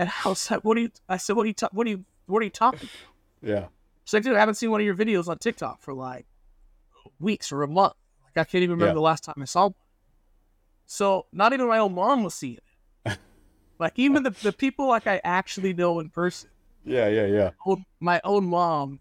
And 0.00 0.10
I 0.24 0.28
was 0.30 0.50
like, 0.50 0.64
What 0.64 0.76
are 0.78 0.80
you 0.80 0.90
I 1.08 1.16
said, 1.18 1.36
What 1.36 1.44
are 1.44 1.48
you 1.48 1.52
ta- 1.54 1.68
what 1.72 1.86
are 1.86 1.90
you 1.90 2.04
what 2.26 2.40
are 2.40 2.44
you 2.44 2.50
talking 2.50 2.88
about? 2.88 3.48
Yeah. 3.50 3.66
She's 4.04 4.14
like, 4.14 4.22
dude, 4.22 4.34
I 4.36 4.40
haven't 4.40 4.54
seen 4.54 4.70
one 4.70 4.80
of 4.80 4.84
your 4.86 4.94
videos 4.94 5.28
on 5.28 5.36
TikTok 5.38 5.82
for 5.82 5.92
like 5.92 6.26
weeks 7.18 7.52
or 7.52 7.62
a 7.62 7.68
month. 7.68 7.92
Like 8.24 8.46
I 8.46 8.50
can't 8.50 8.62
even 8.62 8.70
remember 8.76 8.92
Yeah. 8.92 8.94
the 8.94 9.00
last 9.00 9.24
time 9.24 9.34
I 9.40 9.44
saw 9.44 9.64
one. 9.64 9.74
So 10.86 11.26
not 11.32 11.52
even 11.52 11.68
my 11.68 11.78
own 11.78 11.94
mom 11.94 12.24
was 12.24 12.34
seeing 12.34 12.58
it. 13.04 13.18
like 13.78 13.92
even 13.96 14.22
the, 14.22 14.30
the 14.30 14.52
people 14.52 14.86
like 14.88 15.06
I 15.06 15.20
actually 15.22 15.74
know 15.74 16.00
in 16.00 16.08
person, 16.10 16.48
Yeah. 16.84 17.08
Yeah. 17.08 17.26
Yeah. 17.26 17.50
own- 17.66 17.84
my 18.00 18.20
own 18.24 18.46
mom 18.46 19.00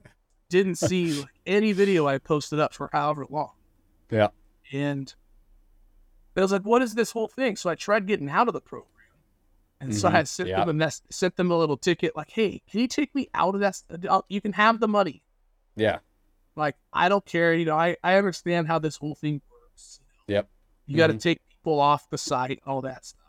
didn't 0.49 0.75
see 0.75 1.13
like, 1.21 1.29
any 1.45 1.71
video 1.71 2.07
I 2.07 2.17
posted 2.17 2.59
up 2.59 2.73
for 2.73 2.89
however 2.91 3.25
long. 3.29 3.51
Yeah. 4.11 4.29
And 4.73 5.13
I 6.35 6.41
was 6.41 6.51
like, 6.51 6.63
what 6.63 6.81
is 6.81 6.95
this 6.95 7.11
whole 7.11 7.27
thing? 7.27 7.55
So 7.55 7.69
I 7.69 7.75
tried 7.75 8.07
getting 8.07 8.29
out 8.29 8.47
of 8.47 8.53
the 8.53 8.61
program. 8.61 8.87
And 9.81 9.95
so 9.95 10.09
I 10.09 10.21
Mhm. 10.21 10.27
sent 10.27 10.49
Yeah. 10.49 10.59
them 10.59 10.69
a 10.69 10.73
mess, 10.73 11.01
sent 11.09 11.35
them 11.37 11.51
a 11.51 11.57
little 11.57 11.77
ticket 11.77 12.15
like, 12.15 12.31
hey, 12.31 12.61
can 12.69 12.81
you 12.81 12.87
take 12.87 13.15
me 13.15 13.29
out 13.33 13.55
of 13.55 13.61
that? 13.61 13.81
Uh, 13.89 14.17
uh, 14.17 14.21
you 14.27 14.41
can 14.41 14.53
have 14.53 14.79
the 14.79 14.87
money. 14.87 15.23
Yeah. 15.75 15.99
Like, 16.55 16.75
I 16.91 17.07
don't 17.07 17.25
care. 17.25 17.53
You 17.53 17.65
know, 17.65 17.77
I, 17.77 17.95
I 18.03 18.15
understand 18.15 18.67
how 18.67 18.79
this 18.79 18.97
whole 18.97 19.15
thing 19.15 19.41
works. 19.49 20.01
Yep. 20.27 20.49
You 20.85 20.97
got 20.97 21.07
to 21.07 21.13
mm-hmm. 21.13 21.19
take 21.19 21.47
people 21.47 21.79
off 21.79 22.09
the 22.09 22.17
site, 22.17 22.61
all 22.65 22.81
that 22.81 23.05
stuff. 23.05 23.21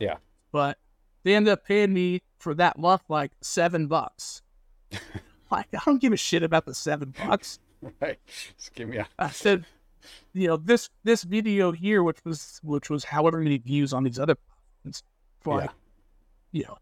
Yeah. 0.00 0.16
But 0.50 0.78
they 1.22 1.34
ended 1.34 1.52
up 1.52 1.64
paying 1.64 1.92
me 1.92 2.22
for 2.38 2.54
that 2.54 2.78
month 2.78 3.02
like 3.08 3.32
seven 3.40 3.86
bucks. 3.86 4.42
like, 5.50 5.68
I 5.72 5.80
don't 5.84 6.00
give 6.00 6.12
a 6.12 6.16
shit 6.16 6.42
about 6.42 6.66
the 6.66 6.74
seven 6.74 7.14
bucks. 7.16 7.60
Right. 8.00 8.18
Just 8.56 8.74
give 8.74 8.88
me 8.88 8.96
a. 8.96 9.08
I 9.18 9.30
said, 9.30 9.64
you 10.32 10.48
know, 10.48 10.56
this 10.56 10.90
this 11.04 11.22
video 11.22 11.70
here, 11.70 12.02
which 12.02 12.24
was 12.24 12.60
which 12.64 12.90
was 12.90 13.04
however 13.04 13.38
many 13.38 13.58
views 13.58 13.92
on 13.92 14.02
these 14.02 14.18
other 14.18 14.34
platforms, 14.34 15.02
for 15.48 15.54
Yeah. 15.58 15.66
like, 15.66 15.70
you 16.52 16.64
know, 16.64 16.78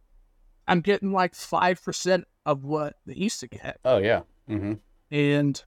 I'm 0.69 0.81
getting 0.81 1.13
like 1.13 1.35
five 1.35 1.83
percent 1.83 2.25
of 2.45 2.65
what 2.65 2.97
they 3.07 3.15
used 3.15 3.41
to 3.41 3.49
get, 3.49 3.79
Oh 3.85 3.99
yeah. 3.99 4.23
Mm-hmm. 4.49 4.75
and 5.11 5.65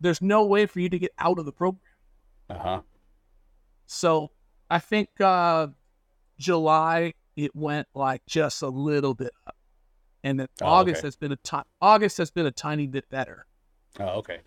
there's 0.00 0.20
no 0.22 0.44
way 0.44 0.66
for 0.66 0.80
you 0.80 0.88
to 0.88 0.98
get 0.98 1.12
out 1.18 1.38
of 1.38 1.44
the 1.44 1.52
program. 1.52 1.80
Uh 2.50 2.58
huh. 2.58 2.80
So 3.86 4.30
I 4.70 4.78
think 4.78 5.08
uh 5.20 5.68
July 6.38 7.14
it 7.36 7.54
went 7.54 7.88
like 7.94 8.22
just 8.26 8.62
a 8.62 8.68
little 8.68 9.14
bit 9.14 9.32
up, 9.46 9.56
and 10.24 10.40
then 10.40 10.48
Oh, 10.60 10.66
August 10.66 10.98
okay. 11.00 11.06
has 11.06 11.16
been 11.16 11.32
a 11.32 11.36
ti- 11.36 11.68
August 11.80 12.18
has 12.18 12.30
been 12.30 12.46
a 12.46 12.50
tiny 12.50 12.86
bit 12.86 13.08
better. 13.08 13.46
Oh 13.98 14.18
okay. 14.18 14.40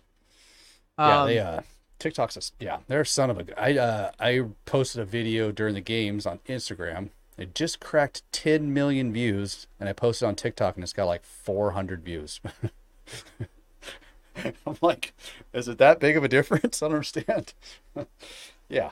Yeah. 0.98 1.20
Um, 1.22 1.26
they 1.28 1.38
uh. 1.38 1.60
TikTok's 1.98 2.36
a, 2.38 2.64
yeah, 2.64 2.78
they're 2.88 3.02
a 3.02 3.06
son 3.06 3.28
of 3.28 3.38
a. 3.38 3.60
I 3.62 3.76
uh 3.78 4.10
I 4.18 4.40
posted 4.64 5.02
a 5.02 5.04
video 5.04 5.52
during 5.52 5.74
the 5.74 5.80
games 5.82 6.24
on 6.26 6.38
Instagram. 6.48 7.10
It 7.38 7.54
just 7.54 7.80
cracked 7.80 8.22
10 8.32 8.74
million 8.74 9.12
views, 9.12 9.66
and 9.78 9.88
I 9.88 9.92
posted 9.92 10.28
on 10.28 10.34
TikTok, 10.34 10.76
and 10.76 10.82
it's 10.82 10.92
got 10.92 11.06
like 11.06 11.24
400 11.24 12.04
views. 12.04 12.40
I'm 14.66 14.76
like, 14.80 15.14
is 15.52 15.68
it 15.68 15.78
that 15.78 16.00
big 16.00 16.16
of 16.16 16.24
a 16.24 16.28
difference? 16.28 16.82
I 16.82 16.86
don't 16.86 16.96
understand. 16.96 17.54
yeah. 18.68 18.90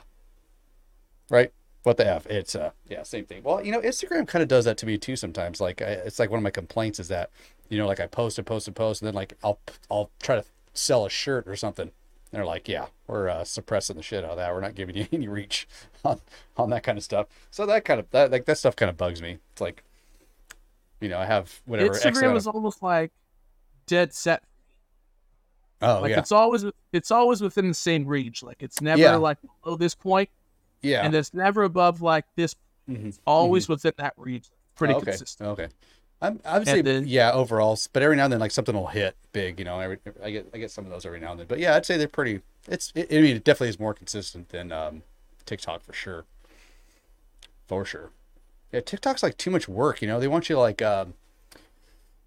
Right. 1.29 1.51
What 1.83 1.97
the 1.97 2.07
f? 2.07 2.25
It's 2.27 2.55
uh 2.55 2.71
yeah 2.89 3.03
same 3.03 3.25
thing. 3.25 3.41
Well, 3.43 3.63
you 3.63 3.71
know, 3.71 3.79
Instagram 3.79 4.27
kind 4.27 4.43
of 4.43 4.49
does 4.49 4.65
that 4.65 4.77
to 4.79 4.85
me 4.85 4.97
too 4.97 5.15
sometimes. 5.15 5.61
Like, 5.61 5.81
I, 5.81 5.85
it's 5.85 6.19
like 6.19 6.29
one 6.29 6.37
of 6.37 6.43
my 6.43 6.51
complaints 6.51 6.99
is 6.99 7.07
that 7.07 7.29
you 7.69 7.77
know, 7.77 7.87
like 7.87 7.99
I 7.99 8.07
post 8.07 8.37
and 8.37 8.45
post 8.45 8.67
and 8.67 8.75
post, 8.75 9.01
and 9.01 9.07
then 9.07 9.15
like 9.15 9.37
I'll 9.43 9.59
I'll 9.89 10.11
try 10.21 10.35
to 10.35 10.43
sell 10.73 11.05
a 11.05 11.09
shirt 11.09 11.47
or 11.47 11.55
something. 11.55 11.91
They're 12.31 12.45
like, 12.45 12.67
yeah, 12.67 12.87
we're 13.07 13.27
uh, 13.27 13.43
suppressing 13.43 13.95
the 13.95 14.03
shit 14.03 14.23
out 14.23 14.31
of 14.31 14.37
that. 14.37 14.53
We're 14.53 14.61
not 14.61 14.75
giving 14.75 14.95
you 14.95 15.07
any 15.13 15.27
reach 15.27 15.67
on, 16.05 16.19
on 16.57 16.69
that 16.69 16.83
kind 16.83 16.97
of 16.97 17.03
stuff. 17.03 17.27
So 17.51 17.65
that 17.65 17.85
kind 17.85 17.99
of 17.99 18.09
that 18.11 18.31
like 18.31 18.45
that 18.45 18.57
stuff 18.57 18.75
kind 18.75 18.89
of 18.89 18.97
bugs 18.97 19.21
me. 19.21 19.37
It's 19.51 19.61
like, 19.61 19.83
you 21.01 21.09
know, 21.09 21.17
I 21.17 21.25
have 21.25 21.61
whatever. 21.65 21.93
Instagram 21.93 22.35
is 22.35 22.45
of- 22.47 22.55
almost 22.55 22.83
like 22.83 23.11
dead 23.87 24.13
set. 24.13 24.43
oh 25.81 26.01
Like 26.01 26.11
yeah, 26.11 26.19
it's 26.19 26.31
always 26.31 26.65
it's 26.93 27.09
always 27.11 27.41
within 27.41 27.67
the 27.67 27.73
same 27.73 28.05
range. 28.05 28.43
Like 28.43 28.57
it's 28.61 28.81
never 28.81 29.01
Yeah. 29.01 29.15
like 29.15 29.37
below 29.63 29.75
this 29.75 29.95
point, 29.95 30.29
yeah. 30.81 31.03
and 31.05 31.15
it's 31.15 31.33
never 31.33 31.63
above 31.63 32.01
like 32.01 32.25
this. 32.35 32.55
Mhm. 32.87 33.05
It's 33.07 33.19
always 33.25 33.67
within 33.67 33.93
that 33.97 34.13
range. 34.17 34.49
Pretty 34.75 34.93
okay. 34.93 35.05
consistent. 35.05 35.49
Okay. 35.49 35.67
I'm, 36.21 36.39
I 36.43 36.59
would 36.59 36.67
say 36.67 36.81
then- 36.81 37.07
yeah 37.07 37.31
overall, 37.31 37.79
but 37.93 38.03
every 38.03 38.17
now 38.17 38.25
and 38.25 38.33
then 38.33 38.39
like 38.39 38.51
something 38.51 38.75
will 38.75 38.87
hit 38.87 39.15
big. 39.31 39.59
You 39.59 39.65
know, 39.65 39.79
every, 39.79 39.99
I 40.23 40.31
get 40.31 40.49
I 40.53 40.57
get 40.57 40.71
some 40.71 40.85
of 40.85 40.91
those 40.91 41.05
every 41.05 41.19
now 41.19 41.31
and 41.31 41.39
then. 41.39 41.47
But 41.47 41.59
yeah, 41.59 41.75
I'd 41.75 41.85
say 41.85 41.97
they're 41.97 42.07
pretty. 42.07 42.41
It's 42.67 42.91
it, 42.95 43.07
I 43.11 43.21
mean 43.21 43.37
it 43.37 43.43
definitely 43.43 43.69
is 43.69 43.79
more 43.79 43.93
consistent 43.93 44.49
than 44.49 44.71
um, 44.71 45.03
TikTok 45.45 45.83
for 45.83 45.93
sure. 45.93 46.25
For 47.67 47.85
sure. 47.85 48.11
Yeah, 48.71 48.81
TikTok's 48.81 49.23
like 49.23 49.37
too 49.37 49.51
much 49.51 49.67
work. 49.67 50.01
You 50.01 50.07
know, 50.07 50.19
they 50.19 50.27
want 50.27 50.49
you 50.49 50.55
to 50.55 50.59
like. 50.59 50.81
Um, 50.81 51.13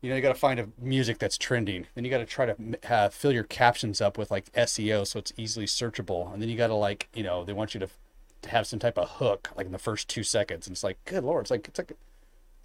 you 0.00 0.10
know, 0.10 0.16
you 0.16 0.22
got 0.22 0.30
to 0.30 0.38
find 0.38 0.58
a 0.58 0.68
music 0.80 1.18
that's 1.18 1.38
trending. 1.38 1.86
Then 1.94 2.04
you 2.04 2.10
got 2.10 2.18
to 2.18 2.26
try 2.26 2.46
to 2.46 2.56
uh, 2.92 3.08
fill 3.08 3.30
your 3.30 3.44
captions 3.44 4.00
up 4.00 4.18
with 4.18 4.32
like 4.32 4.52
SEO 4.52 5.06
so 5.06 5.20
it's 5.20 5.32
easily 5.36 5.64
searchable. 5.64 6.32
And 6.32 6.42
then 6.42 6.48
you 6.48 6.56
got 6.56 6.66
to 6.66 6.74
like, 6.74 7.08
you 7.14 7.22
know, 7.22 7.44
they 7.44 7.52
want 7.52 7.72
you 7.72 7.78
to, 7.78 7.88
to 8.42 8.48
have 8.48 8.66
some 8.66 8.80
type 8.80 8.98
of 8.98 9.08
hook 9.08 9.50
like 9.56 9.66
in 9.66 9.70
the 9.70 9.78
first 9.78 10.08
two 10.08 10.24
seconds. 10.24 10.66
And 10.66 10.74
it's 10.74 10.82
like, 10.82 10.98
good 11.04 11.22
lord, 11.22 11.42
it's 11.42 11.52
like 11.52 11.68
it's 11.68 11.78
like 11.78 11.92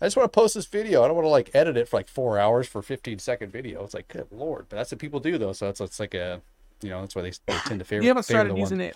I 0.01 0.05
just 0.05 0.15
want 0.15 0.31
to 0.31 0.35
post 0.39 0.53
this 0.55 0.65
video. 0.67 1.03
I 1.03 1.07
don't 1.07 1.15
want 1.15 1.25
to 1.25 1.29
like 1.29 1.49
edit 1.55 1.75
it 1.77 1.87
for 1.87 1.97
like 1.97 2.07
four 2.07 2.37
hours 2.37 2.67
for 2.67 2.79
a 2.79 2.83
15 2.83 3.17
second 3.19 3.51
video. 3.51 3.83
It's 3.83 3.93
like, 3.93 4.07
good 4.07 4.27
lord. 4.31 4.67
But 4.69 4.77
that's 4.77 4.91
what 4.91 4.99
people 4.99 5.19
do 5.19 5.37
though. 5.37 5.53
So 5.53 5.69
it's, 5.69 5.81
it's 5.81 5.99
like 5.99 6.13
a, 6.13 6.41
you 6.81 6.89
know, 6.89 7.01
that's 7.01 7.15
why 7.15 7.23
they, 7.23 7.31
they 7.47 7.53
tend 7.65 7.79
to 7.79 7.85
favor. 7.85 8.03
You 8.03 8.09
haven't 8.09 8.23
started 8.23 8.57
using 8.57 8.77
one. 8.77 8.87
it. 8.87 8.95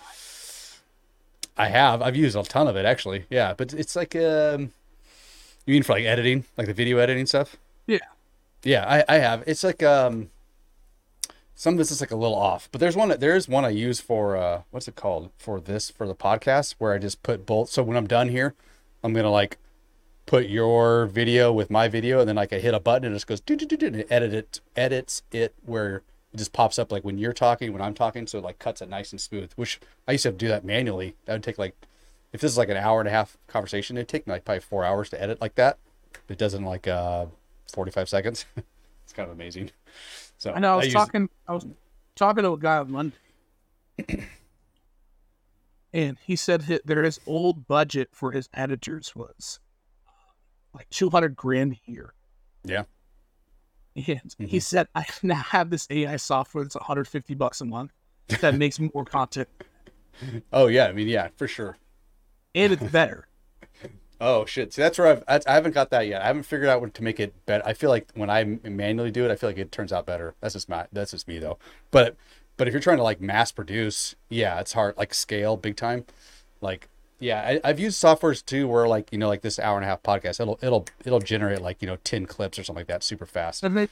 I 1.56 1.68
have. 1.68 2.00
I've 2.02 2.16
used 2.16 2.36
a 2.36 2.42
ton 2.42 2.68
of 2.68 2.76
it 2.76 2.84
actually. 2.84 3.24
Yeah, 3.30 3.52
but 3.54 3.74
it's 3.74 3.94
like 3.96 4.14
um, 4.16 4.72
you 5.66 5.74
mean 5.74 5.82
for 5.82 5.92
like 5.92 6.04
editing, 6.04 6.44
like 6.56 6.66
the 6.66 6.72
video 6.74 6.98
editing 6.98 7.26
stuff? 7.26 7.56
Yeah. 7.86 7.98
Yeah, 8.62 8.84
I, 9.08 9.16
I 9.16 9.18
have. 9.18 9.42
It's 9.46 9.62
like 9.64 9.82
um, 9.82 10.30
some 11.54 11.74
of 11.74 11.78
this 11.78 11.90
is 11.90 12.00
like 12.00 12.10
a 12.12 12.16
little 12.16 12.36
off, 12.36 12.68
but 12.72 12.80
there's 12.80 12.96
one. 12.96 13.08
that- 13.10 13.20
There's 13.20 13.48
one 13.48 13.64
I 13.64 13.68
use 13.70 14.00
for 14.00 14.36
uh, 14.36 14.62
what's 14.70 14.88
it 14.88 14.94
called 14.96 15.30
for 15.36 15.60
this 15.60 15.90
for 15.90 16.06
the 16.06 16.14
podcast 16.14 16.76
where 16.78 16.92
I 16.94 16.98
just 16.98 17.22
put 17.22 17.44
both. 17.44 17.68
So 17.70 17.82
when 17.82 17.96
I'm 17.96 18.06
done 18.06 18.28
here, 18.28 18.54
I'm 19.04 19.12
gonna 19.12 19.30
like 19.30 19.58
put 20.26 20.46
your 20.46 21.06
video 21.06 21.52
with 21.52 21.70
my 21.70 21.88
video, 21.88 22.20
and 22.20 22.28
then 22.28 22.36
like 22.36 22.52
I 22.52 22.58
hit 22.58 22.74
a 22.74 22.80
button 22.80 23.04
and 23.04 23.14
it 23.14 23.16
just 23.16 23.26
goes 23.26 23.40
do 23.40 23.56
do 23.56 23.66
do 23.66 23.76
do, 23.76 23.86
and 23.86 23.96
it 23.96 24.06
edit 24.10 24.32
it 24.34 24.60
edits 24.76 25.22
it 25.32 25.54
where 25.64 26.02
it 26.32 26.36
just 26.36 26.52
pops 26.52 26.78
up 26.78 26.90
like 26.90 27.04
when 27.04 27.18
you're 27.18 27.32
talking, 27.32 27.72
when 27.72 27.82
I'm 27.82 27.94
talking, 27.94 28.26
so 28.26 28.38
it 28.38 28.44
like 28.44 28.58
cuts 28.58 28.80
it 28.80 28.88
nice 28.88 29.12
and 29.12 29.20
smooth. 29.20 29.52
Which 29.56 29.80
I 30.08 30.12
used 30.12 30.22
to 30.22 30.28
have 30.28 30.38
to 30.38 30.44
do 30.44 30.48
that 30.48 30.64
manually. 30.64 31.16
That 31.26 31.34
would 31.34 31.42
take 31.42 31.58
like 31.58 31.76
if 32.32 32.40
this 32.40 32.50
is 32.50 32.58
like 32.58 32.70
an 32.70 32.76
hour 32.76 33.00
and 33.00 33.08
a 33.08 33.12
half 33.12 33.36
conversation, 33.46 33.96
it'd 33.96 34.08
take 34.08 34.26
me 34.26 34.32
like 34.32 34.44
probably 34.44 34.60
four 34.60 34.84
hours 34.84 35.10
to 35.10 35.22
edit 35.22 35.40
like 35.40 35.54
that. 35.56 35.78
It 36.28 36.38
does 36.38 36.54
in 36.54 36.64
like 36.64 36.88
uh 36.88 37.26
45 37.72 38.08
seconds. 38.08 38.46
it's 39.04 39.12
kind 39.12 39.28
of 39.28 39.34
amazing. 39.34 39.70
So 40.38 40.52
I 40.52 40.58
know. 40.58 40.74
I 40.74 40.76
was 40.76 40.86
use- 40.86 40.94
talking. 40.94 41.28
I 41.46 41.52
was 41.52 41.66
talking 42.16 42.42
to 42.44 42.52
a 42.52 42.58
guy 42.58 42.78
on 42.78 42.90
Monday, 42.90 43.16
and 45.92 46.18
he 46.24 46.36
said 46.36 46.62
that 46.62 46.86
there 46.86 47.02
his 47.02 47.20
old 47.26 47.66
budget 47.66 48.08
for 48.12 48.32
his 48.32 48.48
editors 48.54 49.14
was 49.14 49.60
like 50.74 50.88
two 50.90 51.10
hundred 51.10 51.36
grand 51.36 51.74
a 51.74 51.90
year. 51.90 52.14
Yeah. 52.64 52.84
And 53.96 54.34
Mm-hmm. 54.40 54.50
he 54.50 54.60
said, 54.60 54.88
"I 54.94 55.06
now 55.22 55.36
have 55.36 55.70
this 55.70 55.86
AI 55.90 56.16
software 56.16 56.64
that's 56.64 56.74
one 56.74 56.84
hundred 56.84 57.08
fifty 57.08 57.34
bucks 57.34 57.60
a 57.60 57.64
month 57.64 57.92
that 58.40 58.54
makes 58.54 58.78
more 58.80 59.04
content, 59.04 59.48
Oh 60.52 60.66
yeah, 60.66 60.86
I 60.86 60.92
mean 60.92 61.08
yeah, 61.08 61.28
for 61.36 61.48
sure. 61.48 61.76
and 62.54 62.72
it's 62.72 62.82
better." 62.82 63.28
Oh 64.20 64.44
shit! 64.46 64.72
See, 64.72 64.80
that's 64.82 64.98
where 64.98 65.08
I've 65.08 65.24
I, 65.26 65.40
I 65.50 65.54
haven't 65.54 65.72
got 65.74 65.90
that 65.90 66.06
yet. 66.06 66.22
I 66.22 66.26
haven't 66.26 66.44
figured 66.44 66.68
out 66.68 66.80
what 66.80 66.94
to 66.94 67.02
make 67.02 67.18
it 67.18 67.34
better. 67.44 67.64
I 67.66 67.72
feel 67.72 67.90
like 67.90 68.08
when 68.14 68.30
I 68.30 68.44
manually 68.44 69.10
do 69.10 69.24
it, 69.24 69.32
I 69.32 69.36
feel 69.36 69.50
like 69.50 69.58
it 69.58 69.72
turns 69.72 69.92
out 69.92 70.06
better. 70.06 70.34
That's 70.40 70.54
just 70.54 70.68
my 70.68 70.86
that's 70.92 71.10
just 71.10 71.26
me 71.26 71.38
though. 71.40 71.58
But 71.90 72.16
but 72.56 72.68
if 72.68 72.72
you're 72.74 72.80
trying 72.80 72.98
to 72.98 73.02
like 73.02 73.20
mass 73.20 73.50
produce, 73.50 74.14
yeah, 74.28 74.60
it's 74.60 74.74
hard. 74.74 74.96
Like 74.96 75.12
scale 75.14 75.56
big 75.56 75.76
time. 75.76 76.04
Like 76.60 76.88
yeah, 77.22 77.40
I, 77.40 77.60
I've 77.70 77.78
used 77.80 78.02
softwares 78.02 78.44
too 78.44 78.66
where 78.66 78.88
like 78.88 79.12
you 79.12 79.18
know 79.18 79.28
like 79.28 79.42
this 79.42 79.58
hour 79.58 79.76
and 79.76 79.84
a 79.84 79.88
half 79.88 80.02
podcast, 80.02 80.40
it'll 80.40 80.58
it'll 80.62 80.86
it'll 81.04 81.20
generate 81.20 81.60
like 81.62 81.80
you 81.80 81.86
know 81.88 81.96
ten 82.04 82.26
clips 82.26 82.58
or 82.58 82.64
something 82.64 82.80
like 82.80 82.88
that 82.88 83.02
super 83.02 83.26
fast. 83.26 83.62
And 83.62 83.76
they, 83.76 83.88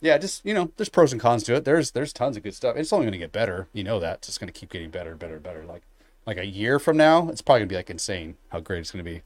Yeah, 0.00 0.18
just 0.18 0.44
you 0.44 0.52
know, 0.52 0.72
there's 0.76 0.88
pros 0.88 1.12
and 1.12 1.20
cons 1.20 1.44
to 1.44 1.54
it. 1.54 1.64
There's 1.64 1.92
there's 1.92 2.12
tons 2.12 2.36
of 2.36 2.42
good 2.42 2.54
stuff. 2.54 2.76
It's 2.76 2.92
only 2.92 3.04
going 3.06 3.12
to 3.12 3.18
get 3.18 3.32
better. 3.32 3.68
You 3.72 3.84
know 3.84 4.00
that. 4.00 4.18
It's 4.18 4.26
just 4.28 4.40
going 4.40 4.52
to 4.52 4.58
keep 4.58 4.70
getting 4.70 4.90
better 4.90 5.10
and 5.12 5.18
better 5.18 5.34
and 5.34 5.42
better. 5.42 5.64
Like 5.64 5.82
like 6.26 6.38
a 6.38 6.46
year 6.46 6.78
from 6.78 6.96
now, 6.96 7.28
it's 7.28 7.42
probably 7.42 7.60
going 7.60 7.68
to 7.68 7.72
be 7.72 7.76
like 7.76 7.90
insane 7.90 8.36
how 8.50 8.60
great 8.60 8.80
it's 8.80 8.90
going 8.90 9.04
to 9.04 9.10
be. 9.10 9.22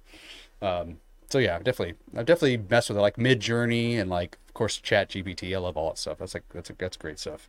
Um, 0.67 0.99
so 1.29 1.39
yeah, 1.39 1.59
definitely, 1.59 1.95
I've 2.17 2.27
definitely 2.27 2.59
messed 2.71 2.89
with 2.89 2.99
it, 2.99 3.01
like 3.01 3.17
Midjourney 3.17 3.99
and 3.99 4.09
like 4.11 4.39
of 4.49 4.55
course 4.55 4.79
ChatGPT. 4.81 5.55
I 5.55 5.59
love 5.59 5.77
all 5.77 5.91
that 5.91 5.99
stuff. 5.99 6.19
That's 6.19 6.35
like 6.35 6.45
that's 6.53 6.71
that's 6.79 6.97
great 6.99 7.19
stuff. 7.19 7.49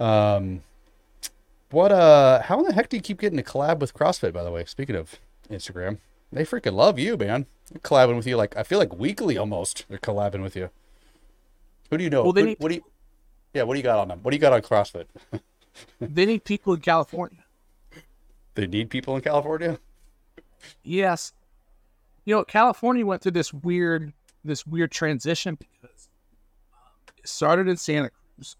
Um, 0.00 0.62
what 1.72 1.92
uh, 1.92 2.42
how 2.42 2.58
in 2.60 2.66
the 2.66 2.72
heck 2.72 2.88
do 2.88 2.96
you 2.96 3.02
keep 3.02 3.20
getting 3.20 3.36
to 3.36 3.42
collab 3.42 3.78
with 3.78 3.94
CrossFit? 3.94 4.32
By 4.32 4.42
the 4.42 4.50
way, 4.50 4.64
speaking 4.64 4.96
of 4.96 5.18
Instagram, 5.50 5.98
they 6.32 6.44
freaking 6.44 6.74
love 6.74 6.98
you, 6.98 7.16
man. 7.16 7.46
They're 7.70 7.80
collabing 7.80 8.16
with 8.16 8.26
you 8.26 8.36
like 8.36 8.56
I 8.56 8.62
feel 8.62 8.78
like 8.78 8.94
weekly 8.94 9.36
almost. 9.36 9.84
They're 9.88 9.98
collabing 9.98 10.42
with 10.42 10.56
you. 10.56 10.70
Who 11.90 11.98
do 11.98 12.04
you 12.04 12.10
know? 12.10 12.22
Well, 12.22 12.32
they 12.32 12.40
Who- 12.42 12.46
need- 12.48 12.58
what 12.60 12.68
do 12.68 12.74
you? 12.76 12.84
Yeah, 13.54 13.64
what 13.64 13.74
do 13.74 13.78
you 13.78 13.84
got 13.84 13.98
on 13.98 14.08
them? 14.08 14.20
What 14.22 14.30
do 14.30 14.36
you 14.36 14.40
got 14.40 14.52
on 14.54 14.62
CrossFit? 14.62 15.04
they 16.00 16.24
need 16.24 16.44
people 16.44 16.72
in 16.72 16.80
California. 16.80 17.44
They 18.54 18.66
need 18.66 18.88
people 18.90 19.14
in 19.16 19.22
California. 19.22 19.78
Yes. 20.82 21.32
You 22.24 22.36
know, 22.36 22.44
California 22.44 23.04
went 23.04 23.22
through 23.22 23.32
this 23.32 23.52
weird 23.52 24.12
this 24.44 24.66
weird 24.66 24.90
transition 24.90 25.54
because 25.56 26.08
um, 26.72 26.80
it 27.18 27.28
started 27.28 27.68
in 27.68 27.76
Santa 27.76 28.10
Cruz. 28.10 28.56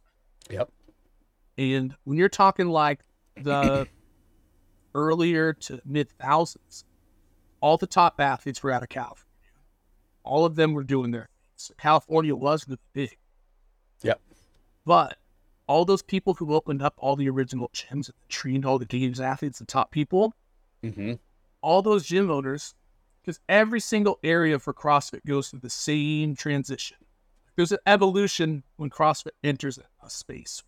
Yep. 0.50 0.70
And 1.58 1.94
when 2.04 2.18
you're 2.18 2.28
talking 2.28 2.68
like 2.68 3.00
the 3.36 3.86
earlier 4.94 5.52
to 5.52 5.80
mid 5.84 6.10
thousands, 6.10 6.84
all 7.60 7.76
the 7.76 7.86
top 7.86 8.20
athletes 8.20 8.62
were 8.62 8.72
out 8.72 8.82
of 8.82 8.88
California. 8.88 9.26
All 10.24 10.44
of 10.44 10.56
them 10.56 10.72
were 10.72 10.84
doing 10.84 11.10
their 11.10 11.22
thing. 11.22 11.28
So 11.56 11.74
California 11.78 12.34
was 12.34 12.64
the 12.64 12.78
big. 12.92 13.16
Yep. 14.02 14.20
But 14.84 15.18
all 15.66 15.84
those 15.84 16.02
people 16.02 16.34
who 16.34 16.54
opened 16.54 16.82
up 16.82 16.94
all 16.96 17.14
the 17.16 17.28
original 17.28 17.70
gyms 17.72 18.08
and 18.08 18.14
trained 18.28 18.66
all 18.66 18.78
the 18.78 18.84
games 18.84 19.20
athletes, 19.20 19.58
the 19.58 19.64
top 19.64 19.90
people, 19.90 20.34
Mm-hmm. 20.82 21.12
all 21.60 21.80
those 21.80 22.04
gym 22.04 22.28
owners, 22.28 22.74
because 23.20 23.38
every 23.48 23.78
single 23.78 24.18
area 24.24 24.58
for 24.58 24.74
CrossFit 24.74 25.24
goes 25.24 25.48
through 25.48 25.60
the 25.60 25.70
same 25.70 26.34
transition. 26.34 26.96
There's 27.54 27.70
an 27.70 27.78
evolution 27.86 28.64
when 28.78 28.90
CrossFit 28.90 29.30
enters 29.44 29.78
a 29.78 30.10
space 30.10 30.64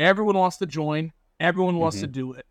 everyone 0.00 0.36
wants 0.36 0.56
to 0.58 0.66
join, 0.66 1.12
everyone 1.38 1.76
wants 1.76 2.00
to 2.00 2.06
do 2.06 2.32
it. 2.32 2.46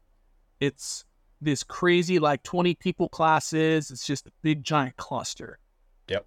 It's 0.60 1.06
this 1.42 1.64
crazy, 1.64 2.20
like 2.20 2.44
20 2.44 2.76
people 2.76 3.10
classes. 3.10 3.92
It's 3.92 4.06
just 4.06 4.28
a 4.28 4.32
big, 4.42 4.64
giant 4.64 4.98
cluster, 4.98 5.58
Yep. 6.10 6.26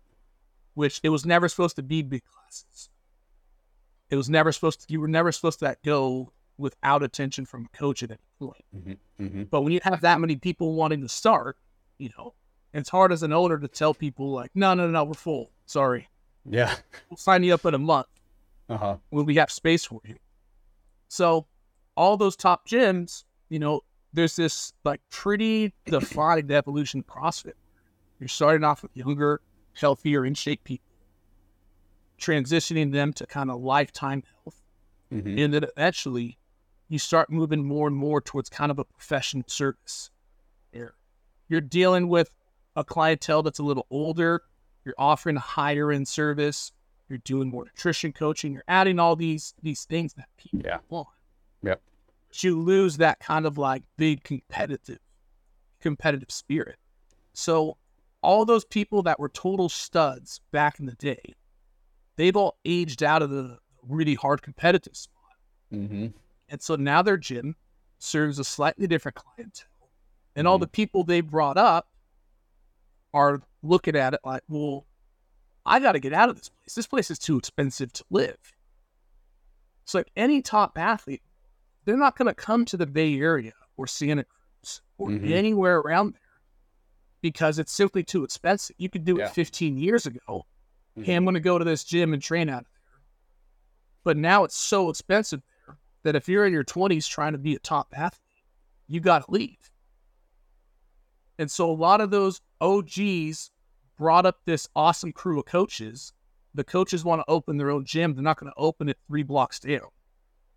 which 0.75 1.01
it 1.03 1.11
was 1.11 1.25
never 1.27 1.49
supposed 1.49 1.77
to 1.77 1.83
be 1.83 2.03
big 2.03 2.23
classes. 2.25 2.89
It 4.11 4.17
was 4.17 4.29
never 4.29 4.53
supposed 4.53 4.81
to, 4.81 4.87
you 4.93 5.01
were 5.01 5.09
never 5.09 5.33
supposed 5.33 5.61
to 5.61 5.77
go 5.85 6.33
without 6.59 7.03
attention 7.03 7.47
from 7.47 7.67
a 7.73 7.77
coach 7.77 8.03
at 8.03 8.11
any 8.11 8.19
point. 8.39 8.65
Mm-hmm. 8.77 9.25
Mm-hmm. 9.25 9.43
But 9.45 9.63
when 9.63 9.73
you 9.73 9.81
have 9.85 10.01
that 10.03 10.21
many 10.21 10.37
people 10.37 10.75
wanting 10.75 11.01
to 11.03 11.09
start, 11.09 11.57
you 11.99 12.11
know, 12.19 12.35
it's 12.75 12.89
hard 12.89 13.13
as 13.13 13.23
an 13.23 13.33
owner 13.33 13.59
to 13.59 13.69
tell 13.69 13.95
people 13.95 14.31
like, 14.33 14.51
no, 14.55 14.75
no, 14.75 14.87
no, 14.89 15.05
we're 15.05 15.15
full. 15.15 15.51
Sorry, 15.67 16.09
Yeah. 16.49 16.75
we'll 17.11 17.17
sign 17.19 17.43
you 17.45 17.55
up 17.55 17.65
in 17.67 17.75
a 17.75 17.79
month 17.79 18.07
Uh 18.69 18.77
huh. 18.77 18.97
when 19.11 19.25
we 19.27 19.35
have 19.37 19.51
space 19.51 19.85
for 19.85 20.01
you. 20.05 20.17
So, 21.13 21.47
all 21.95 22.17
those 22.17 22.37
top 22.37 22.67
gyms, 22.67 23.25
you 23.51 23.59
know, 23.59 23.83
there's 24.15 24.35
this 24.35 24.73
like 24.83 25.03
pretty 25.11 25.75
defined 25.85 26.51
evolution 26.51 27.01
of 27.01 27.07
CrossFit. 27.07 27.53
You're 28.19 28.29
starting 28.29 28.65
off 28.65 28.83
with 28.83 28.97
younger, 28.97 29.43
healthier, 29.75 30.25
in 30.25 30.33
shape 30.33 30.65
people, 30.65 30.89
transitioning 32.19 32.93
them 32.93 33.13
to 33.13 33.27
kind 33.27 33.51
of 33.51 33.61
lifetime 33.61 34.23
health 34.43 34.63
Mm-hmm. 35.13 35.39
and 35.39 35.53
then 35.53 35.65
eventually 35.65 36.39
you 36.89 36.99
start 36.99 37.31
moving 37.31 37.63
more 37.63 37.87
and 37.87 37.95
more 37.95 38.23
towards 38.23 38.49
kind 38.49 38.71
of 38.71 38.79
a 38.79 38.85
professional 38.85 39.45
service. 39.47 40.11
You're, 40.73 40.95
you're 41.51 41.61
dealing 41.61 42.09
with 42.09 42.35
a 42.77 42.83
clientele 42.83 43.43
that's 43.43 43.59
a 43.59 43.63
little 43.63 43.87
older. 43.91 44.41
You're 44.87 44.95
offering 44.97 45.37
a 45.37 45.41
higher 45.41 45.93
end 45.93 46.09
service. 46.09 46.73
You're 47.13 47.19
doing 47.25 47.51
more 47.51 47.65
nutrition 47.65 48.11
coaching. 48.11 48.55
You're 48.55 48.65
adding 48.69 48.99
all 48.99 49.17
these 49.17 49.53
these 49.63 49.85
things 49.85 50.15
that 50.15 50.29
people 50.39 50.63
Yeah. 50.65 50.79
want. 50.89 51.09
Yep. 51.63 51.83
But 52.29 52.43
you 52.43 52.59
lose 52.59 52.97
that 52.97 53.21
kind 53.21 53.45
of 53.45 53.59
like 53.59 53.83
big 53.99 54.25
competitive 54.25 54.99
competitive 55.79 56.31
spirit. 56.31 56.79
So 57.35 57.77
all 58.23 58.47
those 58.47 58.65
people 58.65 59.03
that 59.03 59.21
were 59.21 59.29
total 59.29 59.69
studs 59.69 60.41
back 60.53 60.81
in 60.81 60.87
the 60.87 60.95
day, 60.95 61.21
they've 62.17 62.35
all 62.37 62.57
aged 62.65 63.03
out 63.03 63.21
of 63.21 63.29
the 63.29 63.59
really 63.83 64.15
hard 64.15 64.41
competitive 64.41 64.97
spot. 64.97 65.19
Mm-hmm. 65.71 66.07
And 66.49 66.63
so 66.63 66.77
now 66.77 67.03
their 67.03 67.19
gym 67.19 67.57
serves 67.99 68.39
a 68.39 68.45
slightly 68.45 68.87
different 68.87 69.17
clientele. 69.17 69.69
And 70.35 70.49
all 70.49 70.57
Mhm. 70.57 70.63
the 70.63 70.69
people 70.69 71.05
they 71.05 71.21
brought 71.21 71.59
up 71.59 71.89
are 73.13 73.43
looking 73.63 73.97
at 73.97 74.15
it 74.15 74.21
like, 74.25 74.45
well, 74.49 74.87
I 75.65 75.79
got 75.81 75.93
to 75.93 76.01
get 76.01 76.13
out 76.13 76.29
of 76.29 76.37
this 76.37 76.49
place. 76.49 76.75
This 76.75 76.87
place 76.87 77.11
is 77.11 77.19
too 77.19 77.39
expensive 77.39 77.93
to 77.95 78.05
live. 78.11 78.39
So, 79.85 79.99
like 79.99 80.11
any 80.17 80.43
top 80.43 80.77
athlete, 80.79 81.23
they're 81.85 81.97
not 81.97 82.17
going 82.17 82.29
to 82.29 82.35
come 82.35 82.65
to 82.67 82.77
the 82.77 82.87
Bay 82.87 83.19
Area 83.19 83.53
or 83.77 83.87
Santa 83.87 84.25
Cruz 84.25 84.81
or 84.99 85.09
Mhm. 85.11 85.31
anywhere 85.31 85.79
around 85.79 86.15
there 86.15 86.21
because 87.21 87.59
it's 87.59 87.73
simply 87.73 88.03
too 88.03 88.25
expensive. 88.25 88.75
You 88.79 88.89
could 88.89 89.05
do 89.05 89.19
Yeah. 89.19 89.27
it 89.27 89.35
15 89.35 89.77
years 89.79 90.07
ago. 90.07 90.47
Mhm. 90.97 91.05
Hey, 91.05 91.15
I'm 91.15 91.25
going 91.25 91.35
to 91.35 91.41
go 91.41 91.59
to 91.59 91.65
this 91.65 91.85
gym 91.85 92.13
and 92.13 92.23
train 92.23 92.49
out 92.49 92.63
of 92.63 92.69
there. 92.73 93.03
But 94.05 94.17
now 94.17 94.43
it's 94.45 94.57
so 94.57 94.91
expensive 94.91 95.43
there 95.67 95.79
that 96.03 96.17
if 96.17 96.29
you're 96.29 96.45
in 96.47 96.53
your 96.53 96.65
20s 96.65 97.07
trying 97.07 97.33
to 97.33 97.39
be 97.39 97.55
a 97.55 97.61
top 97.61 97.93
athlete, 97.97 98.45
you 98.89 98.99
got 99.01 99.25
to 99.27 99.31
leave. 99.31 99.71
And 101.39 101.49
so 101.51 101.71
a 101.71 101.73
lot 101.73 102.01
of 102.01 102.11
those 102.11 102.41
OGs 102.61 103.51
brought 104.03 104.27
up 104.27 104.41
this 104.45 104.69
awesome 104.75 105.13
crew 105.13 105.39
of 105.39 105.45
coaches. 105.47 106.13
The 106.55 106.65
coaches 106.65 107.05
want 107.05 107.21
to 107.21 107.31
open 107.31 107.57
their 107.57 107.71
own 107.71 107.85
gym. 107.85 108.15
They're 108.15 108.25
not 108.25 108.37
going 108.37 108.51
to 108.51 108.59
open 108.59 108.89
it 108.89 108.99
three 109.07 109.23
blocks 109.23 109.61
down 109.61 109.87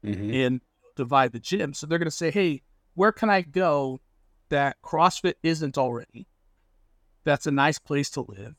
Mm-hmm. 0.03 0.33
and 0.33 0.61
divide 0.95 1.31
the 1.31 1.39
gym. 1.39 1.73
So 1.73 1.85
they're 1.85 1.99
going 1.99 2.09
to 2.09 2.11
say, 2.15 2.31
hey, 2.31 2.61
where 2.95 3.11
can 3.11 3.29
I 3.29 3.41
go 3.41 4.01
that 4.49 4.77
CrossFit 4.83 5.35
isn't 5.43 5.77
already? 5.77 6.27
That's 7.23 7.45
a 7.47 7.51
nice 7.51 7.77
place 7.79 8.09
to 8.11 8.21
live 8.21 8.55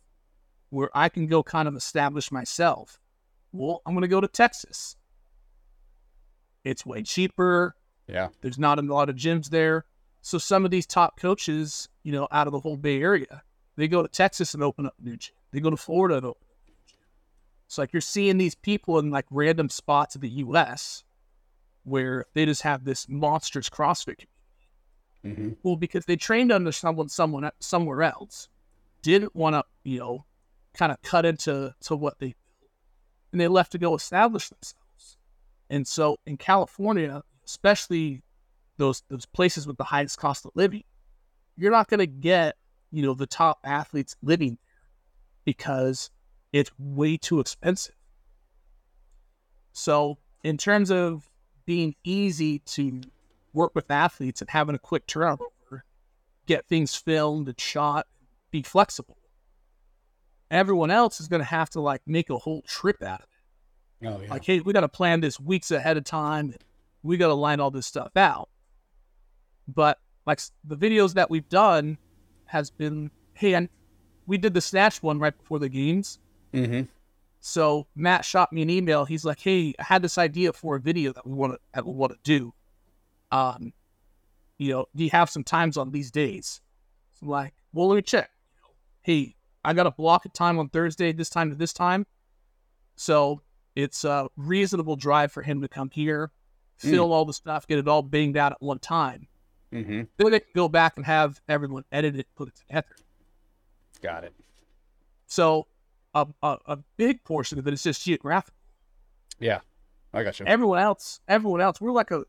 where 0.70 0.90
I 0.94 1.08
can 1.08 1.26
go 1.26 1.42
kind 1.42 1.66
of 1.68 1.74
establish 1.76 2.30
myself. 2.30 3.00
Well, 3.52 3.82
I'm 3.86 3.94
going 3.94 4.02
to 4.02 4.08
go 4.08 4.20
to 4.20 4.28
Texas. 4.28 4.96
It's 6.64 6.86
way 6.86 7.02
cheaper. 7.02 7.74
Yeah. 8.08 8.28
There's 8.40 8.58
not 8.58 8.78
a 8.78 8.82
lot 8.82 9.08
of 9.08 9.16
gyms 9.16 9.50
there. 9.50 9.84
So 10.20 10.38
some 10.38 10.64
of 10.64 10.70
these 10.70 10.86
top 10.86 11.18
coaches, 11.18 11.88
you 12.02 12.12
know, 12.12 12.26
out 12.32 12.46
of 12.48 12.52
the 12.52 12.60
whole 12.60 12.76
Bay 12.76 13.00
Area, 13.00 13.42
they 13.76 13.88
go 13.88 14.02
to 14.02 14.08
Texas 14.08 14.54
and 14.54 14.62
open 14.62 14.86
up 14.86 14.94
new 15.00 15.16
gym. 15.16 15.34
They 15.52 15.60
go 15.60 15.70
to 15.70 15.76
Florida 15.76 16.16
and 16.16 16.26
open 16.26 16.42
up 16.42 16.56
new 16.66 16.74
gym. 16.86 16.98
It's 17.66 17.78
like 17.78 17.92
you're 17.92 18.00
seeing 18.00 18.38
these 18.38 18.54
people 18.54 18.98
in 18.98 19.10
like 19.10 19.26
random 19.30 19.68
spots 19.68 20.14
of 20.14 20.20
the 20.20 20.28
U.S. 20.28 21.04
where 21.84 22.24
they 22.34 22.44
just 22.46 22.62
have 22.62 22.84
this 22.84 23.08
monstrous 23.08 23.68
CrossFit 23.68 24.26
community. 25.22 25.54
hmm 25.54 25.54
Well, 25.62 25.76
because 25.76 26.04
they 26.06 26.16
trained 26.16 26.52
under 26.52 26.72
someone, 26.72 27.08
someone 27.08 27.50
somewhere 27.60 28.02
else, 28.02 28.48
didn't 29.02 29.34
want 29.34 29.54
to, 29.54 29.64
you 29.84 29.98
know, 29.98 30.24
kind 30.74 30.92
of 30.92 31.00
cut 31.02 31.24
into 31.24 31.74
to 31.80 31.96
what 31.96 32.18
they 32.18 32.28
built, 32.28 32.70
and 33.32 33.40
they 33.40 33.48
left 33.48 33.72
to 33.72 33.78
go 33.78 33.94
establish 33.94 34.48
themselves. 34.48 35.16
And 35.70 35.86
so 35.86 36.18
in 36.26 36.36
California, 36.36 37.22
especially 37.44 38.22
those 38.78 39.02
those 39.08 39.26
places 39.26 39.66
with 39.66 39.76
the 39.76 39.84
highest 39.84 40.18
cost 40.18 40.44
of 40.44 40.52
living, 40.54 40.84
you're 41.56 41.70
not 41.72 41.88
going 41.88 42.00
to 42.00 42.06
get, 42.06 42.56
you 42.90 43.02
know, 43.02 43.14
the 43.14 43.26
top 43.26 43.58
athletes 43.64 44.16
living 44.22 44.58
there 44.64 44.74
because 45.44 46.10
it's 46.52 46.70
way 46.78 47.16
too 47.16 47.40
expensive. 47.40 47.94
So 49.72 50.18
in 50.42 50.56
terms 50.56 50.90
of 50.90 51.28
being 51.66 51.94
easy 52.04 52.60
to 52.60 53.02
work 53.52 53.74
with 53.74 53.90
athletes 53.90 54.40
and 54.40 54.50
having 54.50 54.74
a 54.74 54.78
quick 54.78 55.06
turnover, 55.06 55.44
get 56.46 56.66
things 56.66 56.94
filmed 56.94 57.48
and 57.48 57.60
shot, 57.60 58.06
be 58.50 58.62
flexible. 58.62 59.18
Everyone 60.50 60.90
else 60.90 61.20
is 61.20 61.28
going 61.28 61.40
to 61.40 61.46
have 61.46 61.70
to 61.70 61.80
like 61.80 62.02
make 62.06 62.30
a 62.30 62.38
whole 62.38 62.62
trip 62.62 63.02
out 63.02 63.20
of 63.20 63.26
it. 63.26 64.08
Oh 64.08 64.20
yeah. 64.22 64.30
Like, 64.30 64.44
hey, 64.44 64.60
we 64.60 64.72
got 64.72 64.80
to 64.80 64.88
plan 64.88 65.20
this 65.20 65.40
weeks 65.40 65.70
ahead 65.70 65.96
of 65.96 66.04
time. 66.04 66.54
We 67.02 67.16
got 67.16 67.28
to 67.28 67.34
line 67.34 67.60
all 67.60 67.70
this 67.70 67.86
stuff 67.86 68.16
out. 68.16 68.48
But 69.66 69.98
like 70.26 70.40
the 70.64 70.76
videos 70.76 71.14
that 71.14 71.30
we've 71.30 71.48
done 71.48 71.98
has 72.46 72.70
been, 72.70 73.10
hey, 73.34 73.54
and 73.54 73.68
we 74.26 74.38
did 74.38 74.54
the 74.54 74.60
snatch 74.60 75.02
one 75.02 75.18
right 75.18 75.36
before 75.36 75.58
the 75.58 75.68
games. 75.68 76.18
hmm 76.52 76.82
So 77.40 77.86
Matt 77.94 78.24
shot 78.24 78.52
me 78.52 78.62
an 78.62 78.70
email. 78.70 79.04
He's 79.04 79.24
like, 79.24 79.40
"Hey, 79.40 79.74
I 79.78 79.84
had 79.84 80.02
this 80.02 80.18
idea 80.18 80.52
for 80.52 80.76
a 80.76 80.80
video 80.80 81.12
that 81.12 81.26
we 81.26 81.32
want 81.32 81.52
to 81.54 81.58
that 81.74 81.86
we 81.86 81.92
want 81.92 82.12
to 82.12 82.18
do. 82.24 82.52
Um, 83.30 83.72
you 84.58 84.72
know, 84.72 84.86
do 84.96 85.04
you 85.04 85.10
have 85.10 85.30
some 85.30 85.44
times 85.44 85.76
on 85.76 85.90
these 85.92 86.10
days?" 86.10 86.60
So 87.14 87.26
I'm 87.26 87.30
like, 87.30 87.54
"Well, 87.72 87.88
let 87.88 87.96
me 87.96 88.02
check. 88.02 88.30
Hey, 89.02 89.36
I 89.64 89.72
got 89.74 89.86
a 89.86 89.90
block 89.92 90.24
of 90.24 90.32
time 90.32 90.58
on 90.58 90.68
Thursday, 90.70 91.12
this 91.12 91.30
time 91.30 91.50
to 91.50 91.56
this 91.56 91.72
time. 91.72 92.06
So 92.96 93.42
it's 93.74 94.04
a 94.04 94.28
reasonable 94.36 94.96
drive 94.96 95.30
for 95.30 95.42
him 95.42 95.60
to 95.60 95.68
come 95.68 95.90
here, 95.90 96.32
Mm. 96.82 96.90
film 96.90 97.10
all 97.12 97.24
the 97.24 97.32
stuff, 97.32 97.66
get 97.66 97.78
it 97.78 97.86
all 97.88 98.02
banged 98.02 98.36
out 98.36 98.52
at 98.52 98.60
one 98.62 98.78
time. 98.78 99.28
Hmm 99.72 100.02
Then 100.16 100.30
they 100.30 100.40
can 100.40 100.48
go 100.54 100.68
back 100.68 100.96
and 100.96 101.04
have 101.06 101.40
everyone 101.48 101.84
edit 101.90 102.16
it, 102.16 102.26
put 102.34 102.48
it 102.48 102.56
together. 102.56 102.86
Got 104.02 104.24
it. 104.24 104.34
So 105.26 105.66
a, 106.14 106.26
a, 106.42 106.58
a 106.66 106.78
big 106.96 107.24
portion 107.24 107.58
of 107.58 107.66
it 107.66 107.74
is 107.74 107.82
just 107.82 108.04
geographic." 108.04 108.54
Yeah. 109.38 109.60
I 110.14 110.22
got 110.22 110.40
you. 110.40 110.46
everyone 110.46 110.78
else, 110.78 111.20
everyone 111.28 111.60
else, 111.60 111.80
we're 111.80 111.92
like 111.92 112.10
a 112.10 112.24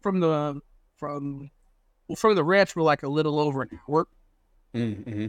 from 0.00 0.20
the 0.20 0.60
from 0.96 1.50
well, 2.06 2.16
from 2.16 2.34
the 2.36 2.44
ranch, 2.44 2.76
we're 2.76 2.82
like 2.82 3.02
a 3.02 3.08
little 3.08 3.40
over 3.40 3.62
an 3.62 3.80
hour. 3.88 4.06
Mm-hmm. 4.74 5.26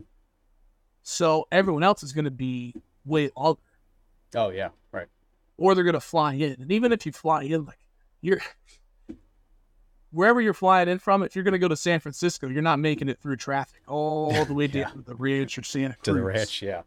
So 1.02 1.48
everyone 1.52 1.84
else 1.84 2.04
is 2.04 2.14
going 2.14 2.26
to 2.26 2.32
be 2.32 2.76
way 3.06 3.30
longer, 3.36 3.60
Oh 4.36 4.50
yeah. 4.50 4.70
Right. 4.92 5.08
or 5.58 5.74
they're 5.76 5.84
going 5.84 5.94
to 5.94 6.00
fly 6.00 6.34
in. 6.34 6.62
And 6.62 6.72
even 6.72 6.92
if 6.92 7.06
you 7.06 7.12
fly 7.12 7.44
in, 7.44 7.66
like 7.66 7.80
you're 8.22 8.42
wherever 10.14 10.40
you're 10.40 10.54
flying 10.54 10.88
in 10.88 11.00
from, 11.00 11.24
if 11.24 11.36
you're 11.36 11.44
going 11.44 11.52
to 11.54 11.60
go 11.60 11.68
to 11.68 11.76
San 11.76 12.00
Francisco, 12.00 12.48
you're 12.48 12.62
not 12.62 12.80
making 12.80 13.10
it 13.10 13.20
through 13.20 13.36
traffic 13.36 13.82
all 13.88 14.46
the 14.46 14.54
way 14.54 14.66
Yeah. 14.66 14.84
down 14.86 14.94
to 14.98 15.02
the 15.02 15.16
ranch 15.16 15.58
or 15.58 15.64
Santa 15.64 15.96
Cruz. 15.96 16.04
To 16.04 16.14
the 16.14 16.22
ranch. 16.22 16.62
Yeah. 16.62 16.82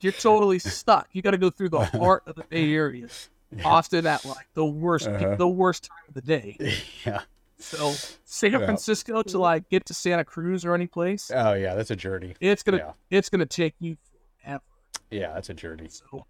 You're 0.00 0.12
totally 0.12 0.58
stuck. 0.58 1.08
You 1.12 1.22
got 1.22 1.30
to 1.30 1.38
go 1.38 1.50
through 1.50 1.70
the 1.70 1.84
heart 1.84 2.22
of 2.26 2.34
the 2.34 2.44
Bay 2.44 2.72
Area, 2.74 3.08
often 3.64 4.06
at 4.06 4.24
like 4.24 4.46
the 4.54 4.64
worst 4.66 5.06
Uh-huh. 5.08 5.36
the 5.36 5.48
worst 5.48 5.84
time 5.88 6.04
of 6.08 6.14
the 6.14 6.20
day. 6.22 6.56
yeah. 7.06 7.20
So 7.58 7.92
San 8.24 8.52
Yeah. 8.52 8.58
Francisco 8.66 9.22
to 9.22 9.38
like 9.38 9.68
get 9.68 9.86
to 9.86 9.94
Santa 9.94 10.24
Cruz 10.24 10.64
or 10.64 10.74
any 10.74 10.86
place, 10.86 11.30
Oh 11.34 11.54
yeah. 11.54 11.74
That's 11.74 11.90
a 11.90 11.96
journey. 11.96 12.34
it's 12.40 12.62
gonna 12.62 12.78
Yeah. 12.78 12.92
it's 13.10 13.28
gonna 13.30 13.46
take 13.46 13.74
you 13.80 13.96
forever. 14.42 14.62
Yeah. 15.10 15.32
That's 15.34 15.48
a 15.50 15.54
journey. 15.54 15.88
So 15.88 16.26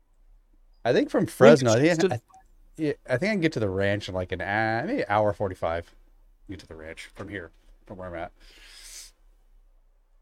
I 0.85 0.93
think 0.93 1.11
from 1.11 1.27
Fresno, 1.27 1.73
I 1.73 1.81
think, 1.95 2.13
I, 2.13 2.21
yeah, 2.77 2.93
I 3.11 3.17
think 3.17 3.31
I 3.31 3.35
can 3.35 3.41
get 3.41 3.53
to 3.55 3.61
the 3.61 3.69
ranch 3.69 4.09
in 4.09 4.15
like 4.15 4.31
an 4.33 4.39
maybe 4.39 5.05
hour 5.09 5.33
forty 5.33 5.57
five. 5.57 5.93
Get 6.49 6.61
to 6.61 6.67
the 6.67 6.75
ranch 6.77 7.11
from 7.15 7.29
here, 7.29 7.51
from 7.87 7.99
where 7.99 8.09
I'm 8.09 8.15
at. 8.15 8.33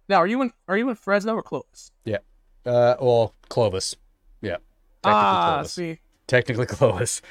now, 0.09 0.17
are 0.17 0.27
you 0.27 0.43
in 0.43 0.53
are 0.69 0.77
you 0.77 0.89
in 0.89 0.95
Fresno 0.97 1.35
or 1.35 1.43
Clovis? 1.43 1.93
Yeah. 2.05 2.19
Uh, 2.65 2.97
well, 3.01 3.33
Clovis. 3.49 3.95
Yeah. 4.41 4.57
Technically 5.03 5.13
Ah, 5.13 5.55
Clovis. 5.55 5.73
see, 5.73 5.99
Technically 6.27 6.67
Clovis. 6.77 7.23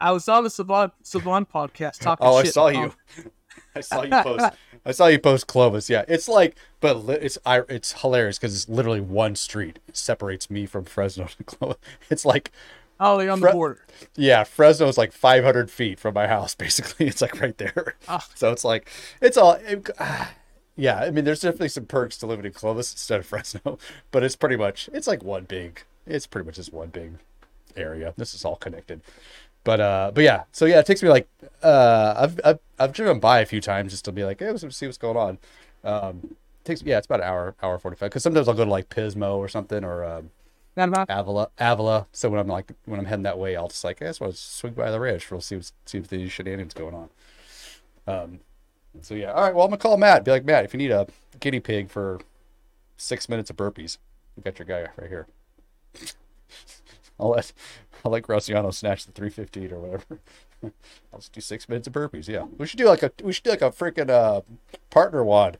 I 0.00 0.10
was 0.12 0.28
on 0.28 0.44
the 0.44 0.50
Savon 0.50 0.90
Savant 1.02 1.50
podcast 1.50 1.98
talking. 2.00 2.26
Oh, 2.26 2.36
I 2.36 2.44
saw 2.44 2.68
about- 2.68 2.94
you. 3.16 3.30
I 3.76 3.80
saw 3.80 4.02
you 4.02 4.10
post. 4.10 4.56
I 4.84 4.90
saw 4.90 5.06
you 5.06 5.18
post 5.20 5.46
Clovis. 5.46 5.88
Yeah, 5.88 6.04
it's 6.08 6.28
like, 6.28 6.56
but 6.80 7.04
li- 7.06 7.18
it's 7.20 7.38
I, 7.46 7.60
it's 7.68 8.00
hilarious 8.02 8.36
because 8.38 8.54
it's 8.54 8.68
literally 8.68 9.00
one 9.00 9.36
street 9.36 9.78
it 9.88 9.96
separates 9.96 10.50
me 10.50 10.66
from 10.66 10.84
Fresno 10.84 11.26
to 11.26 11.44
Clovis. 11.44 11.76
It's 12.10 12.24
like, 12.24 12.50
Oh, 13.00 13.18
you're 13.20 13.32
on 13.32 13.40
Fre- 13.40 13.48
the 13.48 13.52
border. 13.52 13.80
yeah, 14.16 14.44
Fresno 14.44 14.86
is 14.88 14.96
like 14.98 15.12
500 15.12 15.70
feet 15.70 15.98
from 15.98 16.14
my 16.14 16.26
house. 16.26 16.54
Basically, 16.64 17.06
it's 17.06 17.20
like 17.22 17.40
right 17.40 17.56
there. 17.58 17.96
Ah. 18.08 18.26
So 18.34 18.52
it's 18.52 18.64
like, 18.64 18.88
it's 19.20 19.36
all. 19.36 19.52
It, 19.54 19.90
ah, 19.98 20.32
yeah, 20.76 20.98
I 21.00 21.10
mean, 21.10 21.24
there's 21.24 21.40
definitely 21.40 21.68
some 21.68 21.86
perks 21.86 22.16
to 22.18 22.26
living 22.26 22.44
in 22.44 22.52
Clovis 22.52 22.92
instead 22.92 23.20
of 23.20 23.26
Fresno, 23.30 23.78
but 24.10 24.22
it's 24.22 24.36
pretty 24.36 24.56
much 24.56 24.88
it's 24.92 25.06
like 25.06 25.22
one 25.22 25.44
big. 25.44 25.82
It's 26.06 26.26
pretty 26.26 26.46
much 26.46 26.56
just 26.56 26.72
one 26.72 26.88
big 26.88 27.14
area. 27.76 28.14
This 28.16 28.34
is 28.34 28.44
all 28.44 28.56
connected. 28.56 29.00
But 29.64 29.80
uh, 29.80 30.12
but 30.14 30.22
yeah, 30.24 30.44
so 30.52 30.66
yeah, 30.66 30.78
it 30.80 30.86
takes 30.86 31.02
me 31.02 31.08
like 31.08 31.26
uh, 31.62 32.14
I've 32.18 32.40
I've, 32.44 32.58
I've 32.78 32.92
driven 32.92 33.18
by 33.18 33.40
a 33.40 33.46
few 33.46 33.60
times 33.62 33.92
just 33.92 34.04
to 34.04 34.12
be 34.12 34.22
like, 34.24 34.38
hey, 34.40 34.50
let's 34.50 34.76
see 34.76 34.86
what's 34.86 34.98
going 34.98 35.16
on. 35.16 35.38
Um, 35.82 36.36
takes 36.64 36.82
yeah, 36.82 36.98
it's 36.98 37.06
about 37.06 37.20
an 37.20 37.26
hour, 37.26 37.54
hour 37.62 37.78
forty 37.78 37.96
five. 37.96 38.10
Because 38.10 38.22
sometimes 38.22 38.46
I'll 38.46 38.54
go 38.54 38.64
to 38.64 38.70
like 38.70 38.90
Pismo 38.90 39.36
or 39.36 39.48
something 39.48 39.82
or 39.82 40.04
um, 40.04 40.30
Not 40.76 40.88
about 40.88 41.06
Avila, 41.08 41.50
Avila. 41.58 42.06
So 42.12 42.28
when 42.30 42.40
I'm 42.40 42.48
like 42.48 42.72
when 42.84 42.98
I'm 42.98 43.06
heading 43.06 43.22
that 43.22 43.38
way, 43.38 43.54
I'll 43.56 43.68
just 43.68 43.84
like, 43.84 44.02
I 44.02 44.06
just 44.06 44.20
want 44.20 44.34
to 44.34 44.38
swing 44.38 44.72
by 44.74 44.90
the 44.90 44.98
ranch. 45.00 45.30
We'll 45.30 45.40
see 45.40 45.60
see 45.86 45.98
if 45.98 46.08
the 46.08 46.28
shenanigans 46.28 46.74
going 46.74 46.94
on. 46.94 47.08
Um, 48.06 48.40
so 49.00 49.14
yeah, 49.14 49.32
all 49.32 49.42
right. 49.42 49.54
Well, 49.54 49.64
I'm 49.64 49.70
gonna 49.70 49.78
call 49.78 49.96
Matt. 49.96 50.24
Be 50.24 50.32
like, 50.32 50.44
Matt, 50.44 50.64
if 50.64 50.74
you 50.74 50.78
need 50.78 50.90
a 50.90 51.06
guinea 51.40 51.60
pig 51.60 51.90
for 51.90 52.20
six 52.96 53.28
minutes 53.28 53.50
of 53.50 53.56
burpees, 53.56 53.98
you 54.36 54.42
got 54.42 54.58
your 54.58 54.66
guy 54.66 54.88
right 54.96 55.08
here. 55.08 55.26
I'll 57.20 57.30
let 57.30 57.52
I'll 58.04 58.10
let 58.12 58.24
Graciano 58.24 58.72
snatch 58.74 59.06
the 59.06 59.12
315 59.12 59.72
or 59.72 59.80
whatever. 59.80 60.18
I'll 61.12 61.20
just 61.20 61.32
do 61.32 61.40
six 61.40 61.68
minutes 61.68 61.86
of 61.86 61.92
burpees. 61.92 62.28
Yeah, 62.28 62.46
we 62.58 62.66
should 62.66 62.78
do 62.78 62.86
like 62.86 63.02
a 63.02 63.12
we 63.22 63.32
should 63.32 63.44
do 63.44 63.50
like 63.50 63.62
a 63.62 63.70
freaking 63.70 64.10
uh 64.10 64.42
partner 64.90 65.22
wad. 65.24 65.58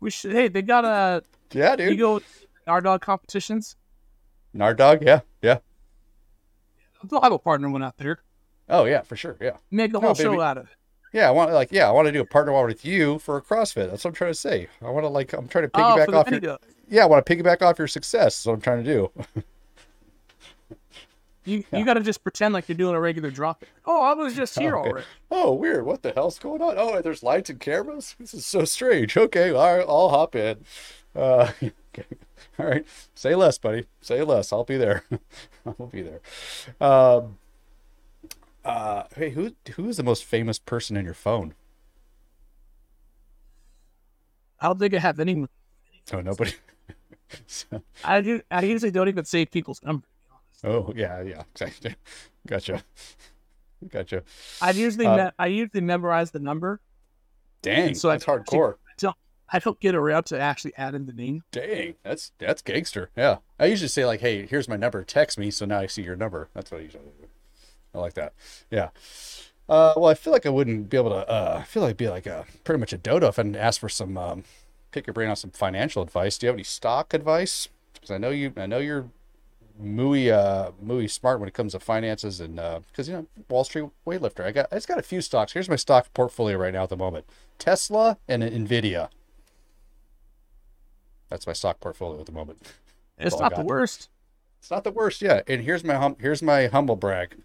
We 0.00 0.10
should. 0.10 0.32
Hey, 0.32 0.48
they 0.48 0.62
got 0.62 0.84
a 0.84 1.22
Yeah, 1.52 1.72
you 1.72 1.76
dude. 1.90 1.98
go 1.98 2.20
our 2.66 2.80
dog 2.80 3.00
competitions. 3.00 3.76
Nardog. 4.54 5.02
Yeah, 5.04 5.20
yeah. 5.42 5.58
They'll 7.08 7.20
have 7.22 7.32
a 7.32 7.38
partner 7.38 7.68
one 7.70 7.82
out 7.82 7.96
there. 7.98 8.18
Oh 8.68 8.84
yeah, 8.84 9.02
for 9.02 9.16
sure. 9.16 9.36
Yeah. 9.40 9.56
Make 9.70 9.90
a 9.90 9.94
No, 9.94 10.00
whole 10.00 10.14
baby. 10.14 10.24
show 10.24 10.40
out 10.40 10.58
of 10.58 10.64
it. 10.66 10.70
Yeah, 11.12 11.28
I 11.28 11.30
want 11.30 11.52
like 11.52 11.72
yeah, 11.72 11.88
I 11.88 11.90
want 11.92 12.06
to 12.06 12.12
do 12.12 12.20
a 12.20 12.24
partner 12.26 12.52
one 12.52 12.66
with 12.66 12.84
you 12.84 13.18
for 13.18 13.36
a 13.38 13.42
CrossFit. 13.42 13.90
That's 13.90 14.04
what 14.04 14.10
I'm 14.10 14.14
trying 14.14 14.30
to 14.32 14.38
say. 14.38 14.68
I 14.82 14.90
want 14.90 15.04
to 15.04 15.08
like 15.08 15.32
I'm 15.32 15.48
trying 15.48 15.64
to 15.64 15.70
Oh, 15.74 15.78
piggyback 15.78 16.06
the 16.06 16.16
off 16.16 16.30
your 16.30 16.58
yeah, 16.90 17.02
I 17.04 17.06
want 17.06 17.24
to 17.24 17.36
piggyback 17.36 17.62
off 17.62 17.78
your 17.78 17.88
success. 17.88 18.42
That's 18.42 18.46
what 18.46 18.54
I'm 18.54 18.60
trying 18.60 18.84
to 18.84 18.90
do. 18.92 19.10
You 21.48 21.64
you 21.72 21.84
got 21.84 21.94
to 21.94 22.00
just 22.02 22.22
pretend 22.22 22.52
like 22.52 22.68
you're 22.68 22.76
doing 22.76 22.94
a 22.94 23.00
regular 23.00 23.30
drop. 23.30 23.64
Oh, 23.86 24.02
I 24.02 24.12
was 24.14 24.34
just 24.34 24.58
here 24.58 24.76
Okay. 24.76 24.88
already. 24.90 25.06
Oh, 25.30 25.54
weird. 25.54 25.86
What 25.86 26.02
the 26.02 26.12
hell's 26.12 26.38
going 26.38 26.60
on? 26.60 26.74
Oh, 26.76 27.00
there's 27.00 27.22
lights 27.22 27.48
and 27.48 27.58
cameras. 27.58 28.14
This 28.18 28.34
is 28.34 28.44
so 28.44 28.64
strange. 28.64 29.16
Okay, 29.16 29.50
all 29.50 29.76
right, 29.78 29.86
I'll 29.88 30.10
hop 30.10 30.36
in. 30.36 30.64
Uh, 31.16 31.50
okay. 31.62 32.04
All 32.58 32.66
right, 32.66 32.84
say 33.14 33.34
less, 33.34 33.56
buddy. 33.58 33.86
Say 34.02 34.22
less. 34.22 34.52
I'll 34.52 34.64
be 34.64 34.76
there. 34.76 35.04
I'll 35.66 35.86
be 35.86 36.02
there. 36.02 36.20
Um, 36.80 37.38
uh, 38.64 39.04
hey, 39.16 39.30
who 39.30 39.52
who 39.76 39.88
is 39.88 39.96
the 39.96 40.02
most 40.02 40.24
famous 40.24 40.58
person 40.58 40.96
in 40.96 41.04
your 41.06 41.14
phone? 41.14 41.54
I 44.60 44.66
don't 44.66 44.78
think 44.78 44.92
I 44.94 44.98
have 44.98 45.18
any. 45.20 45.46
Oh, 46.12 46.20
nobody. 46.20 46.52
So- 47.46 47.82
I 48.04 48.20
do. 48.20 48.42
I 48.50 48.62
usually 48.62 48.90
don't 48.90 49.08
even 49.08 49.24
save 49.24 49.50
people's 49.50 49.82
number. 49.82 50.06
Oh, 50.64 50.92
yeah, 50.96 51.22
yeah, 51.22 51.42
exactly. 51.52 51.94
Gotcha. 52.46 52.82
Gotcha. 53.88 54.22
I 54.60 54.70
usually 54.72 55.06
Uh, 55.06 55.16
me- 55.26 55.30
I 55.38 55.46
usually 55.46 55.80
memorize 55.82 56.30
the 56.32 56.40
number. 56.40 56.80
Dang, 57.62 57.94
So 57.94 58.08
that's 58.08 58.26
actually- 58.28 58.58
hardcore. 58.58 58.74
I 58.74 58.92
don't, 58.98 59.16
I 59.50 59.58
don't 59.60 59.78
get 59.80 59.94
around 59.94 60.24
to 60.24 60.40
actually 60.40 60.74
adding 60.76 61.06
the 61.06 61.12
name. 61.12 61.42
Dang, 61.52 61.94
that's 62.02 62.32
that's 62.38 62.60
gangster. 62.62 63.10
Yeah, 63.16 63.38
I 63.58 63.66
usually 63.66 63.88
say 63.88 64.04
like, 64.04 64.20
"Hey, 64.20 64.46
here's 64.46 64.68
my 64.68 64.76
number. 64.76 65.04
Text 65.04 65.38
me." 65.38 65.50
So 65.50 65.64
now 65.64 65.78
I 65.80 65.86
see 65.86 66.02
your 66.02 66.16
number. 66.16 66.48
That's 66.54 66.70
what 66.70 66.80
I 66.80 66.84
usually 66.84 67.04
do. 67.04 67.28
I 67.94 67.98
like 67.98 68.14
that. 68.14 68.32
Yeah. 68.70 68.88
Uh, 69.68 69.92
well, 69.96 70.06
I 70.10 70.14
feel 70.14 70.32
like 70.32 70.44
I 70.46 70.50
wouldn't 70.50 70.88
be 70.90 70.96
able 70.96 71.10
to. 71.10 71.28
Uh, 71.28 71.58
I 71.60 71.64
feel 71.64 71.82
like 71.82 71.90
I'd 71.90 71.96
be 71.96 72.08
like 72.08 72.26
a 72.26 72.46
pretty 72.64 72.80
much 72.80 72.92
a 72.92 72.98
dodo 72.98 73.28
if 73.28 73.38
I 73.38 73.42
didn't 73.42 73.56
ask 73.56 73.80
for 73.80 73.88
some 73.88 74.16
um, 74.18 74.44
pick 74.90 75.06
your 75.06 75.14
brain 75.14 75.28
on 75.30 75.36
some 75.36 75.50
financial 75.50 76.02
advice. 76.02 76.36
Do 76.38 76.46
you 76.46 76.48
have 76.48 76.56
any 76.56 76.64
stock 76.64 77.14
advice? 77.14 77.68
Because 77.94 78.10
I 78.10 78.18
know 78.18 78.30
you. 78.30 78.52
I 78.56 78.66
know 78.66 78.78
you're 78.78 79.06
muy 79.78 80.30
uh 80.30 80.72
muy 80.80 81.06
smart 81.06 81.38
when 81.38 81.48
it 81.48 81.54
comes 81.54 81.72
to 81.72 81.78
finances 81.78 82.40
and 82.40 82.58
uh 82.58 82.80
because 82.90 83.08
you 83.08 83.14
know 83.14 83.26
Wall 83.48 83.64
Street 83.64 83.86
weightlifter. 84.06 84.44
I 84.44 84.52
got 84.52 84.66
I 84.72 84.76
just 84.76 84.88
got 84.88 84.98
a 84.98 85.02
few 85.02 85.20
stocks. 85.20 85.52
Here's 85.52 85.68
my 85.68 85.76
stock 85.76 86.12
portfolio 86.14 86.56
right 86.56 86.72
now 86.72 86.82
at 86.82 86.88
the 86.88 86.96
moment: 86.96 87.26
Tesla 87.58 88.18
and 88.26 88.42
Nvidia. 88.42 89.08
That's 91.28 91.46
my 91.46 91.52
stock 91.52 91.80
portfolio 91.80 92.20
at 92.20 92.26
the 92.26 92.32
moment. 92.32 92.62
It's 93.18 93.38
not 93.38 93.54
the 93.54 93.62
worst. 93.62 94.08
It's 94.60 94.70
not 94.70 94.84
the 94.84 94.90
worst, 94.90 95.22
yeah. 95.22 95.42
And 95.46 95.62
here's 95.62 95.84
my 95.84 95.94
hum- 95.94 96.16
here's 96.20 96.42
my 96.42 96.66
humble 96.66 96.96
brag. 96.96 97.36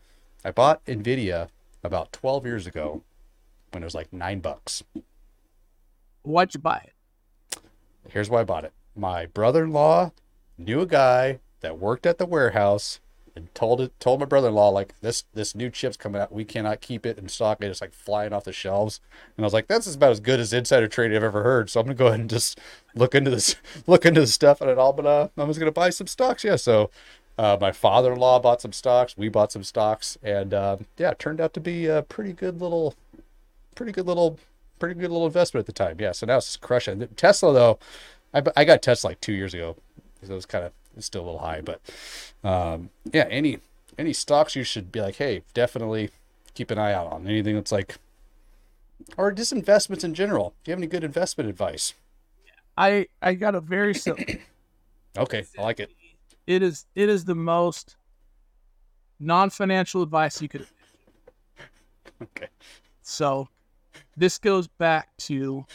I 0.44 0.52
bought 0.52 0.84
Nvidia 0.86 1.50
about 1.84 2.12
12 2.12 2.46
years 2.46 2.68
ago 2.68 3.04
when 3.72 3.84
it 3.84 3.86
was 3.86 3.96
like 3.96 4.12
nine 4.12 4.40
bucks. 4.40 4.84
Why'd 6.24 6.54
you 6.54 6.60
buy 6.60 6.88
it? 6.88 7.60
Here's 8.10 8.30
why 8.30 8.42
I 8.42 8.44
bought 8.44 8.66
it. 8.66 8.74
My 8.96 9.26
brother-in-law 9.26 10.12
knew 10.58 10.82
a 10.82 10.86
guy 10.86 11.40
that 11.64 11.80
worked 11.80 12.06
at 12.06 12.20
the 12.20 12.26
warehouse 12.26 13.00
and 13.36 13.54
told 13.56 13.82
it 13.82 13.92
told 14.00 14.20
my 14.20 14.26
brother-in-law 14.26 14.70
like 14.70 14.94
this 15.02 15.24
this 15.34 15.56
new 15.56 15.70
chip's 15.70 15.98
coming 15.98 16.22
out. 16.22 16.32
We 16.32 16.46
cannot 16.46 16.82
keep 16.82 17.06
it 17.06 17.18
in 17.18 17.28
stock. 17.30 17.62
It's 17.62 17.82
like 17.82 17.94
flying 17.94 18.32
off 18.32 18.44
the 18.44 18.54
shelves. 18.54 19.00
And 19.36 19.44
I 19.44 19.48
was 19.48 19.54
like, 19.54 19.68
that's 19.68 19.94
about 19.94 20.12
as 20.12 20.20
good 20.20 20.40
as 20.40 20.54
insider 20.54 20.88
trading 20.88 21.18
I've 21.18 21.24
ever 21.24 21.44
heard. 21.44 21.70
So 21.70 21.80
I'm 21.80 21.88
gonna 21.88 21.96
go 21.96 22.08
ahead 22.08 22.20
and 22.20 22.30
just 22.30 22.60
look 22.96 23.16
into 23.16 23.32
this 23.32 23.56
look 23.88 24.06
into 24.06 24.22
the 24.22 24.28
stuff 24.28 24.62
and 24.62 24.70
it 24.70 24.78
all. 24.78 24.94
But 24.94 25.06
uh, 25.06 25.28
I'm 25.38 25.48
just 25.48 25.60
gonna 25.60 25.72
buy 25.72 25.90
some 25.90 26.08
stocks. 26.08 26.44
Yeah. 26.44 26.58
So 26.58 26.92
uh, 27.38 27.58
my 27.60 27.72
father-in-law 27.72 28.40
bought 28.40 28.62
some 28.62 28.74
stocks. 28.74 29.18
We 29.18 29.30
bought 29.30 29.52
some 29.52 29.64
stocks, 29.64 30.18
and 30.22 30.54
um, 30.54 30.86
yeah, 30.98 31.12
it 31.12 31.20
turned 31.20 31.42
out 31.42 31.54
to 31.56 31.60
be 31.60 31.88
a 31.88 32.04
pretty 32.04 32.34
good 32.34 32.62
little, 32.62 32.94
pretty 33.76 33.92
good 33.92 34.06
little, 34.06 34.38
pretty 34.78 35.00
good 35.00 35.10
little 35.10 35.26
investment 35.26 35.64
at 35.64 35.66
the 35.66 35.74
time. 35.74 35.98
Yeah. 36.00 36.12
So 36.12 36.28
now 36.28 36.38
it's 36.38 36.56
crushing. 36.56 37.08
Tesla 37.16 37.52
though, 37.52 37.80
I, 38.32 38.44
I 38.56 38.64
got 38.66 38.84
Tesla 38.84 39.10
like 39.10 39.22
two 39.22 39.34
years 39.34 39.56
ago. 39.56 39.76
So 40.22 40.32
it 40.32 40.36
was 40.36 40.46
kind 40.46 40.64
of 40.64 40.72
it's 40.96 41.06
still 41.06 41.24
a 41.24 41.26
little 41.26 41.40
high, 41.40 41.62
but 41.62 41.82
um, 42.44 42.90
yeah, 43.12 43.28
any 43.30 43.60
any 43.98 44.14
stocks 44.14 44.56
you 44.56 44.64
should 44.64 44.92
be 44.92 45.02
like, 45.02 45.16
hey, 45.16 45.44
definitely 45.54 46.10
keep 46.54 46.72
an 46.72 46.78
eye 46.78 46.94
out 46.94 47.12
on 47.12 47.28
anything 47.28 47.56
that's 47.56 47.72
like, 47.72 47.98
or 49.18 49.32
just 49.32 49.52
investments 49.52 50.04
in 50.04 50.14
general. 50.14 50.54
Do 50.64 50.70
you 50.70 50.74
have 50.74 50.80
any 50.80 50.88
good 50.88 51.04
investment 51.04 51.50
advice? 51.50 51.94
I 52.78 53.08
I 53.22 53.34
got 53.36 53.56
a 53.56 53.62
very 53.62 53.94
simple. 53.94 54.26
Okay, 55.16 55.46
I 55.60 55.62
like 55.62 55.80
it. 55.80 55.92
it 56.48 56.64
is 56.64 56.88
it 56.96 57.08
is 57.08 57.24
the 57.26 57.36
most 57.36 57.98
non-financial 59.20 60.02
advice 60.02 60.42
you 60.42 60.50
could. 60.50 60.68
Okay. 62.22 62.48
So, 63.02 63.50
this 64.16 64.38
goes 64.38 64.68
back 64.68 65.10
to, 65.18 65.66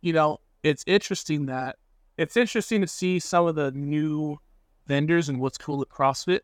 you 0.00 0.12
know, 0.12 0.40
it's 0.64 0.82
interesting 0.86 1.46
that 1.46 1.76
it's 2.18 2.36
interesting 2.36 2.80
to 2.80 2.86
see 2.86 3.18
some 3.18 3.46
of 3.46 3.54
the 3.54 3.70
new 3.72 4.38
vendors 4.86 5.28
and 5.28 5.40
what's 5.40 5.58
cool 5.58 5.80
at 5.82 5.88
CrossFit 5.88 6.40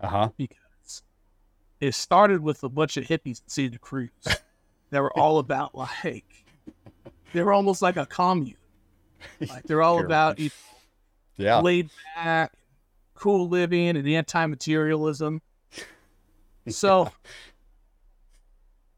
Uh 0.00 0.06
huh. 0.08 0.28
because 0.36 1.02
it 1.80 1.94
started 1.94 2.40
with 2.42 2.62
a 2.62 2.68
bunch 2.68 2.96
of 2.96 3.04
hippies 3.04 3.42
in 3.42 3.48
Santa 3.48 3.78
Cruz 3.78 4.10
that 4.90 5.00
were 5.00 5.16
all 5.18 5.38
about 5.38 5.74
like 5.74 6.24
they 7.32 7.42
were 7.42 7.52
almost 7.52 7.82
like 7.82 7.96
a 7.96 8.06
commune. 8.06 8.56
Like 9.48 9.64
they're 9.64 9.82
all 9.82 9.98
Sure. 9.98 10.06
about 10.06 10.38
you 10.38 10.50
Yeah. 11.36 11.60
laid 11.60 11.90
back, 12.14 12.52
cool 13.14 13.48
living, 13.48 13.96
and 13.96 14.08
anti-materialism. 14.08 15.42
So 16.68 17.12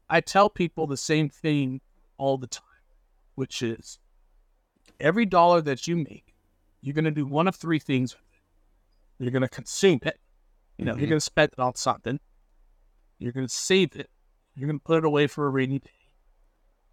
I 0.09 0.21
tell 0.21 0.49
people 0.49 0.87
the 0.87 0.97
same 0.97 1.29
thing 1.29 1.81
all 2.17 2.37
the 2.39 2.47
time, 2.47 2.63
which 3.35 3.61
is 3.61 3.99
every 4.99 5.25
dollar 5.25 5.61
that 5.61 5.87
you 5.87 5.95
make, 5.95 6.33
you're 6.81 6.93
going 6.93 7.05
to 7.05 7.11
do 7.11 7.25
one 7.25 7.47
of 7.47 7.55
three 7.55 7.79
things. 7.79 8.15
You're 9.19 9.31
going 9.31 9.41
to 9.41 9.47
consume 9.49 9.99
it. 10.03 10.19
You 10.77 10.85
know, 10.85 10.93
you're 10.95 11.05
Mhm. 11.07 11.09
going 11.09 11.19
to 11.19 11.25
spend 11.25 11.51
it 11.53 11.59
on 11.59 11.75
something. 11.75 12.19
You're 13.17 13.33
going 13.33 13.47
to 13.47 13.53
save 13.53 13.95
it. 13.95 14.09
You're 14.55 14.67
going 14.67 14.79
to 14.79 14.83
put 14.83 14.97
it 14.99 15.05
away 15.05 15.27
for 15.27 15.45
a 15.45 15.49
rainy 15.49 15.79
day. 15.79 15.89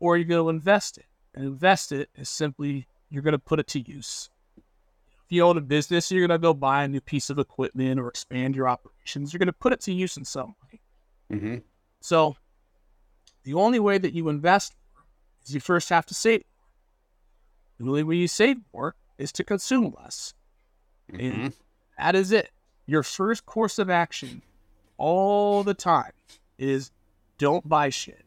Or 0.01 0.17
you're 0.17 0.27
going 0.27 0.45
to 0.45 0.51
invest 0.51 0.99
it. 0.99 1.07
And 1.35 1.45
invest 1.45 1.93
it 1.93 2.11
is 2.17 2.29
simply 2.29 2.87
you're 3.11 3.23
going 3.23 3.33
to 3.33 3.39
put 3.39 3.61
it 3.61 3.67
to 3.69 3.81
use. 3.81 4.29
If 4.57 5.33
you 5.33 5.43
own 5.43 5.57
a 5.57 5.61
business, 5.61 6.11
you're 6.11 6.27
going 6.27 6.37
to 6.39 6.43
go 6.43 6.55
buy 6.55 6.85
a 6.85 6.89
new 6.89 7.01
piece 7.01 7.31
of 7.31 7.39
equipment 7.39 7.99
or 8.01 8.09
expand 8.09 8.55
your 8.57 8.69
operations. 8.69 9.33
You're 9.33 9.39
going 9.39 9.47
to 9.49 9.53
put 9.53 9.73
it 9.73 9.81
to 9.83 9.93
use 9.93 10.17
in 10.17 10.25
some 10.25 10.55
way. 10.73 10.81
Mm-hmm. 11.33 11.57
So, 12.01 12.37
the 13.45 13.55
only 13.55 13.79
way 13.81 13.99
that 13.99 14.13
you 14.13 14.29
invest 14.29 14.75
is 15.45 15.55
you 15.55 15.61
first 15.61 15.89
have 15.91 16.07
to 16.07 16.15
save. 16.15 16.41
more. 16.41 16.45
The 17.79 17.87
only 17.89 18.03
way 18.03 18.17
you 18.17 18.29
save 18.29 18.59
more 18.73 18.95
is 19.19 19.33
to 19.33 19.45
consume 19.45 19.95
less. 20.01 20.35
Mm-hmm. 21.13 21.41
And 21.43 21.53
that 21.99 22.15
is 22.15 22.33
it. 22.33 22.51
Your 22.87 23.03
first 23.03 23.47
course 23.47 23.79
of 23.79 23.91
action 23.91 24.43
all 24.97 25.63
the 25.63 25.75
time 25.75 26.13
is 26.59 26.91
don't 27.39 27.69
buy 27.69 27.91
shit. 27.91 28.25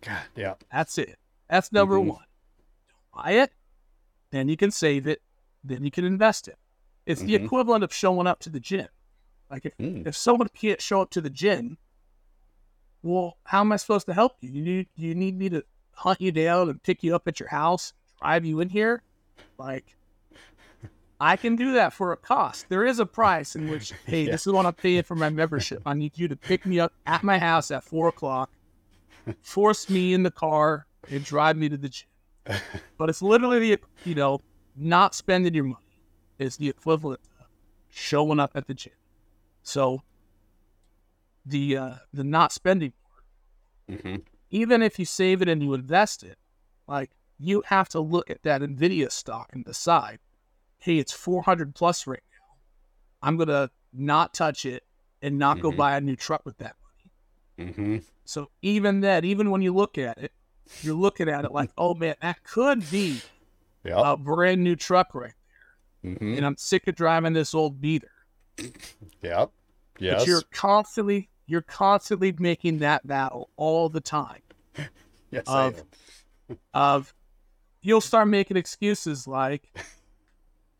God, 0.00 0.22
yeah. 0.34 0.54
That's 0.72 0.98
it. 0.98 1.18
That's 1.48 1.72
number 1.72 1.96
Mhm. 1.96 2.06
one. 2.08 2.24
Don't 2.88 3.24
buy 3.24 3.30
it, 3.32 3.52
then 4.30 4.48
you 4.48 4.56
can 4.56 4.70
save 4.70 5.06
it, 5.06 5.22
then 5.64 5.84
you 5.84 5.90
can 5.90 6.04
invest 6.04 6.48
it. 6.48 6.58
It's 7.06 7.22
the 7.22 7.34
Mhm. 7.34 7.44
equivalent 7.44 7.84
of 7.84 7.92
showing 7.92 8.26
up 8.26 8.40
to 8.40 8.50
the 8.50 8.60
gym. 8.60 8.88
Like 9.50 9.66
if, 9.66 9.76
Mm. 9.78 10.06
if 10.06 10.16
someone 10.16 10.48
can't 10.48 10.80
show 10.80 11.00
up 11.02 11.10
to 11.10 11.20
the 11.20 11.30
gym, 11.30 11.78
well, 13.02 13.38
how 13.44 13.60
am 13.60 13.72
I 13.72 13.76
supposed 13.76 14.06
to 14.06 14.14
help 14.14 14.36
you? 14.40 14.50
You 14.50 14.62
need 14.62 14.88
you 14.96 15.14
need 15.14 15.36
me 15.36 15.48
to 15.50 15.64
hunt 15.94 16.20
you 16.20 16.32
down 16.32 16.68
and 16.68 16.82
pick 16.82 17.02
you 17.02 17.14
up 17.14 17.26
at 17.28 17.40
your 17.40 17.48
house, 17.48 17.92
drive 18.20 18.44
you 18.44 18.60
in 18.60 18.68
here? 18.68 19.02
Like 19.58 19.96
I 21.20 21.36
can 21.36 21.56
do 21.56 21.72
that 21.74 21.92
for 21.92 22.12
a 22.12 22.16
cost. 22.16 22.68
There 22.68 22.84
is 22.86 23.00
a 23.00 23.06
price 23.06 23.56
in 23.56 23.68
which, 23.68 23.92
hey, 24.06 24.24
Yeah. 24.24 24.32
this 24.32 24.46
is 24.46 24.52
what 24.52 24.66
I'm 24.66 24.74
paying 24.74 25.02
for 25.02 25.14
my 25.16 25.30
membership. 25.30 25.82
I 25.84 25.94
need 25.94 26.16
you 26.16 26.28
to 26.28 26.36
pick 26.36 26.64
me 26.64 26.78
up 26.78 26.92
at 27.06 27.24
my 27.24 27.38
house 27.38 27.70
at 27.70 27.82
four 27.84 28.08
o'clock, 28.08 28.50
force 29.42 29.88
me 29.90 30.14
in 30.14 30.22
the 30.22 30.30
car, 30.30 30.86
and 31.10 31.24
drive 31.24 31.56
me 31.56 31.68
to 31.68 31.76
the 31.76 31.88
gym. 31.88 32.06
But 32.98 33.08
it's 33.08 33.22
literally 33.22 33.60
the 33.60 33.80
you 34.04 34.14
know, 34.16 34.40
not 34.76 35.14
spending 35.14 35.54
your 35.54 35.64
money 35.64 35.76
is 36.38 36.56
the 36.56 36.68
equivalent 36.68 37.20
of 37.40 37.46
showing 37.88 38.40
up 38.40 38.52
at 38.56 38.66
the 38.66 38.74
gym. 38.74 38.92
So 39.62 40.02
the 41.46 41.76
uh 41.76 41.94
the 42.12 42.24
not 42.24 42.52
spending 42.52 42.92
Mm-hmm. 43.90 44.16
even 44.50 44.82
if 44.82 44.98
you 44.98 45.04
save 45.06 45.40
it 45.40 45.48
and 45.48 45.62
you 45.62 45.72
invest 45.72 46.22
it, 46.22 46.36
like 46.86 47.10
you 47.38 47.62
have 47.66 47.88
to 47.90 48.00
look 48.00 48.30
at 48.30 48.42
that 48.42 48.60
Nvidia 48.62 49.10
stock 49.10 49.50
and 49.52 49.64
decide, 49.64 50.18
hey, 50.78 50.98
it's 50.98 51.12
400 51.12 51.74
plus 51.74 52.06
right 52.06 52.22
now. 52.32 52.56
I'm 53.22 53.36
gonna 53.36 53.70
not 53.92 54.34
touch 54.34 54.64
it 54.64 54.84
and 55.22 55.38
not 55.38 55.60
go 55.60 55.70
Mhm. 55.72 55.76
buy 55.76 55.96
a 55.96 56.00
new 56.00 56.16
truck 56.16 56.44
with 56.44 56.58
that 56.58 56.76
money. 57.58 57.70
Mm-hmm. 57.72 57.96
So 58.24 58.50
even 58.62 59.00
that, 59.00 59.24
even 59.24 59.50
when 59.50 59.62
you 59.62 59.74
look 59.74 59.98
at 59.98 60.18
it, 60.18 60.32
you're 60.82 60.94
looking 60.94 61.28
at 61.28 61.44
it 61.44 61.52
like, 61.52 61.70
oh 61.78 61.94
man, 61.94 62.14
that 62.22 62.42
could 62.44 62.88
be 62.90 63.20
Yeah. 63.84 64.12
a 64.12 64.16
brand 64.16 64.62
new 64.62 64.76
truck 64.76 65.14
right 65.14 65.32
mm-hmm. 66.04 66.34
and 66.36 66.44
I'm 66.46 66.56
sick 66.56 66.86
of 66.88 66.94
driving 66.94 67.32
this 67.32 67.54
old 67.54 67.80
beater. 67.80 68.10
Yep. 69.22 69.50
Yes. 69.98 70.20
But 70.20 70.28
you're 70.28 70.42
constantly 70.52 71.28
you're 71.46 71.62
constantly 71.62 72.34
making 72.38 72.78
that 72.78 73.06
battle 73.06 73.48
all 73.56 73.88
the 73.88 74.00
time. 74.02 74.42
yes. 75.30 75.44
I 75.48 75.66
of- 75.66 75.78
am. 76.50 76.58
Of 76.74 77.14
you'll 77.82 78.00
start 78.00 78.28
making 78.28 78.56
excuses 78.56 79.26
like, 79.26 79.72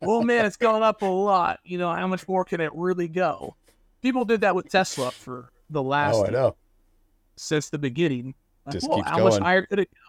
"Well, 0.01 0.23
man, 0.23 0.45
it's 0.45 0.57
going 0.57 0.83
up 0.83 1.01
a 1.01 1.05
lot. 1.05 1.59
You 1.63 1.77
know, 1.77 1.91
how 1.93 2.07
much 2.07 2.27
more 2.27 2.43
can 2.45 2.61
it 2.61 2.71
really 2.73 3.07
go?" 3.07 3.55
People 4.01 4.25
did 4.25 4.41
that 4.41 4.55
with 4.55 4.69
Tesla 4.69 5.11
for 5.11 5.51
the 5.69 5.83
last 5.83 6.15
Oh, 6.15 6.25
I 6.25 6.29
know. 6.29 6.55
since 7.35 7.69
the 7.69 7.77
beginning. 7.77 8.33
Like, 8.65 8.73
Just 8.73 8.87
"Well, 8.87 8.97
keeps 8.99 9.09
how 9.09 9.23
much 9.23 9.31
going. 9.33 9.43
higher 9.43 9.65
could 9.65 9.79
it 9.79 9.89
go? 9.93 9.99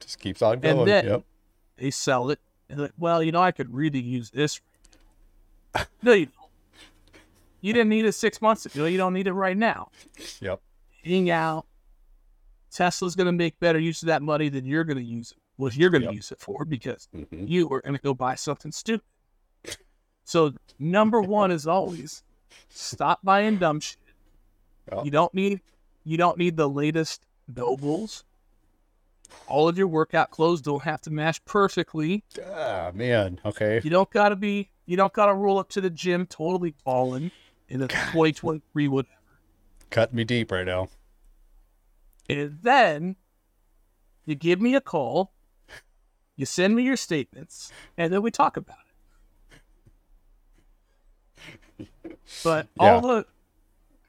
Just 0.00 0.18
keeps 0.18 0.42
on 0.42 0.60
going. 0.60 0.78
And 0.80 0.88
then- 0.88 1.04
yep. 1.06 1.24
They 1.76 1.90
sell 1.90 2.30
it. 2.30 2.40
And 2.70 2.80
like, 2.80 2.92
well, 2.98 3.22
you 3.22 3.30
know, 3.32 3.42
I 3.42 3.52
could 3.52 3.72
really 3.74 4.00
use 4.00 4.30
this. 4.30 4.60
no, 6.02 6.12
you 6.12 6.26
don't. 6.26 6.34
You 7.60 7.72
didn't 7.72 7.90
need 7.90 8.04
it 8.06 8.12
six 8.12 8.40
months 8.40 8.64
ago. 8.66 8.86
You 8.86 8.96
don't 8.96 9.12
need 9.12 9.26
it 9.26 9.32
right 9.32 9.56
now. 9.56 9.90
Yep. 10.40 10.60
hang 11.04 11.30
out. 11.30 11.66
Tesla's 12.70 13.14
going 13.14 13.26
to 13.26 13.32
make 13.32 13.58
better 13.60 13.78
use 13.78 14.02
of 14.02 14.06
that 14.06 14.22
money 14.22 14.48
than 14.48 14.64
you're 14.66 14.84
going 14.84 14.98
to 14.98 15.02
use 15.04 15.32
it. 15.32 15.38
Well, 15.58 15.72
you're 15.72 15.90
going 15.90 16.02
to 16.02 16.06
Yep. 16.08 16.14
use 16.14 16.32
it 16.32 16.40
for 16.40 16.64
because 16.64 17.08
Mm-hmm. 17.14 17.46
you 17.46 17.68
are 17.72 17.80
going 17.80 17.94
to 17.96 18.02
go 18.02 18.14
buy 18.14 18.34
something 18.34 18.72
stupid. 18.72 19.06
So 20.24 20.52
number 20.78 21.20
one 21.22 21.50
is 21.50 21.66
always 21.66 22.22
stop 22.68 23.20
buying 23.22 23.56
dumb 23.58 23.80
shit. 23.80 23.98
Yep. 24.92 25.04
You 25.04 25.10
don't 25.10 25.34
need 25.34 25.60
you 26.04 26.16
don't 26.16 26.38
need 26.38 26.56
the 26.56 26.68
latest 26.68 27.24
NOBULLs. 27.52 28.24
All 29.48 29.68
of 29.68 29.76
your 29.78 29.88
workout 29.88 30.30
clothes 30.30 30.60
don't 30.60 30.82
have 30.82 31.00
to 31.02 31.10
match 31.10 31.44
perfectly. 31.44 32.24
Ah, 32.54 32.90
man. 32.94 33.40
Okay. 33.44 33.80
You 33.82 33.90
don't 33.90 34.10
gotta 34.10 34.36
be 34.36 34.70
you 34.86 34.96
don't 34.96 35.12
gotta 35.12 35.34
roll 35.34 35.58
up 35.58 35.68
to 35.70 35.80
the 35.80 35.90
gym 35.90 36.26
totally 36.26 36.74
fallen 36.84 37.30
in 37.68 37.82
a 37.82 37.88
2023 37.88 38.88
whatever. 38.88 39.12
Cut 39.90 40.12
me 40.12 40.24
deep 40.24 40.50
right 40.50 40.66
now. 40.66 40.88
And 42.28 42.58
then 42.62 43.16
you 44.24 44.34
give 44.34 44.60
me 44.60 44.74
a 44.74 44.80
call, 44.80 45.32
you 46.36 46.46
send 46.46 46.76
me 46.76 46.82
your 46.82 46.96
statements, 46.96 47.72
and 47.96 48.12
then 48.12 48.22
we 48.22 48.30
talk 48.30 48.56
about 48.56 48.76
it. 51.78 51.88
But 52.44 52.68
all 52.78 52.94
Yeah. 52.94 53.00
the, 53.00 53.26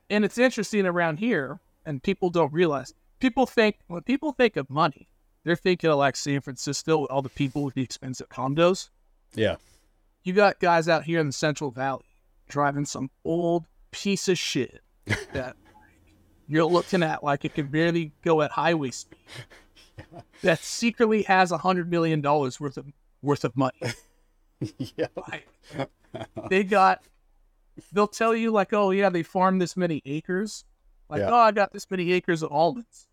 and 0.09 0.25
it's 0.25 0.37
interesting 0.37 0.85
around 0.85 1.19
here, 1.19 1.59
and 1.85 2.01
people 2.01 2.29
don't 2.29 2.51
realize. 2.53 2.93
People 3.19 3.45
think 3.45 3.77
when 3.87 4.01
people 4.03 4.31
think 4.31 4.57
of 4.57 4.69
money, 4.69 5.07
they're 5.43 5.55
thinking 5.55 5.89
of 5.89 5.97
like 5.97 6.15
San 6.15 6.41
Francisco, 6.41 6.99
with 6.99 7.11
all 7.11 7.21
the 7.21 7.29
people 7.29 7.63
with 7.63 7.73
the 7.75 7.81
expensive 7.81 8.29
condos. 8.29 8.89
Yeah. 9.33 9.55
You 10.23 10.33
got 10.33 10.59
guys 10.59 10.87
out 10.89 11.03
here 11.05 11.19
in 11.19 11.27
the 11.27 11.33
Central 11.33 11.71
Valley 11.71 12.03
driving 12.49 12.85
some 12.85 13.09
old 13.25 13.65
piece 13.91 14.27
of 14.27 14.37
shit 14.37 14.81
that 15.33 15.55
you're 16.47 16.65
looking 16.65 17.03
at 17.03 17.23
like 17.23 17.43
it 17.45 17.53
can 17.55 17.67
barely 17.67 18.11
go 18.23 18.41
at 18.41 18.51
highway 18.51 18.91
speed. 18.91 19.19
That 20.41 20.59
secretly 20.59 21.23
has 21.23 21.51
a 21.51 21.57
hundred 21.57 21.89
million 21.89 22.21
dollars 22.21 22.59
worth 22.59 22.77
of 22.77 22.85
worth 23.21 23.43
of 23.43 23.55
money. 23.57 23.79
Yeah. 24.95 25.07
Like, 25.15 25.47
they 26.49 26.63
got 26.63 27.03
they'll 27.91 28.07
tell 28.07 28.35
you 28.35 28.49
like, 28.51 28.73
oh 28.73 28.89
yeah, 28.89 29.09
they 29.09 29.21
farmed 29.21 29.61
this 29.61 29.77
many 29.77 30.01
acres. 30.05 30.65
Like, 31.09 31.19
Yeah. 31.19 31.29
oh, 31.31 31.35
I 31.35 31.51
got 31.51 31.73
this 31.73 31.89
many 31.91 32.11
acres 32.11 32.41
of 32.41 32.51
almonds. 32.51 33.07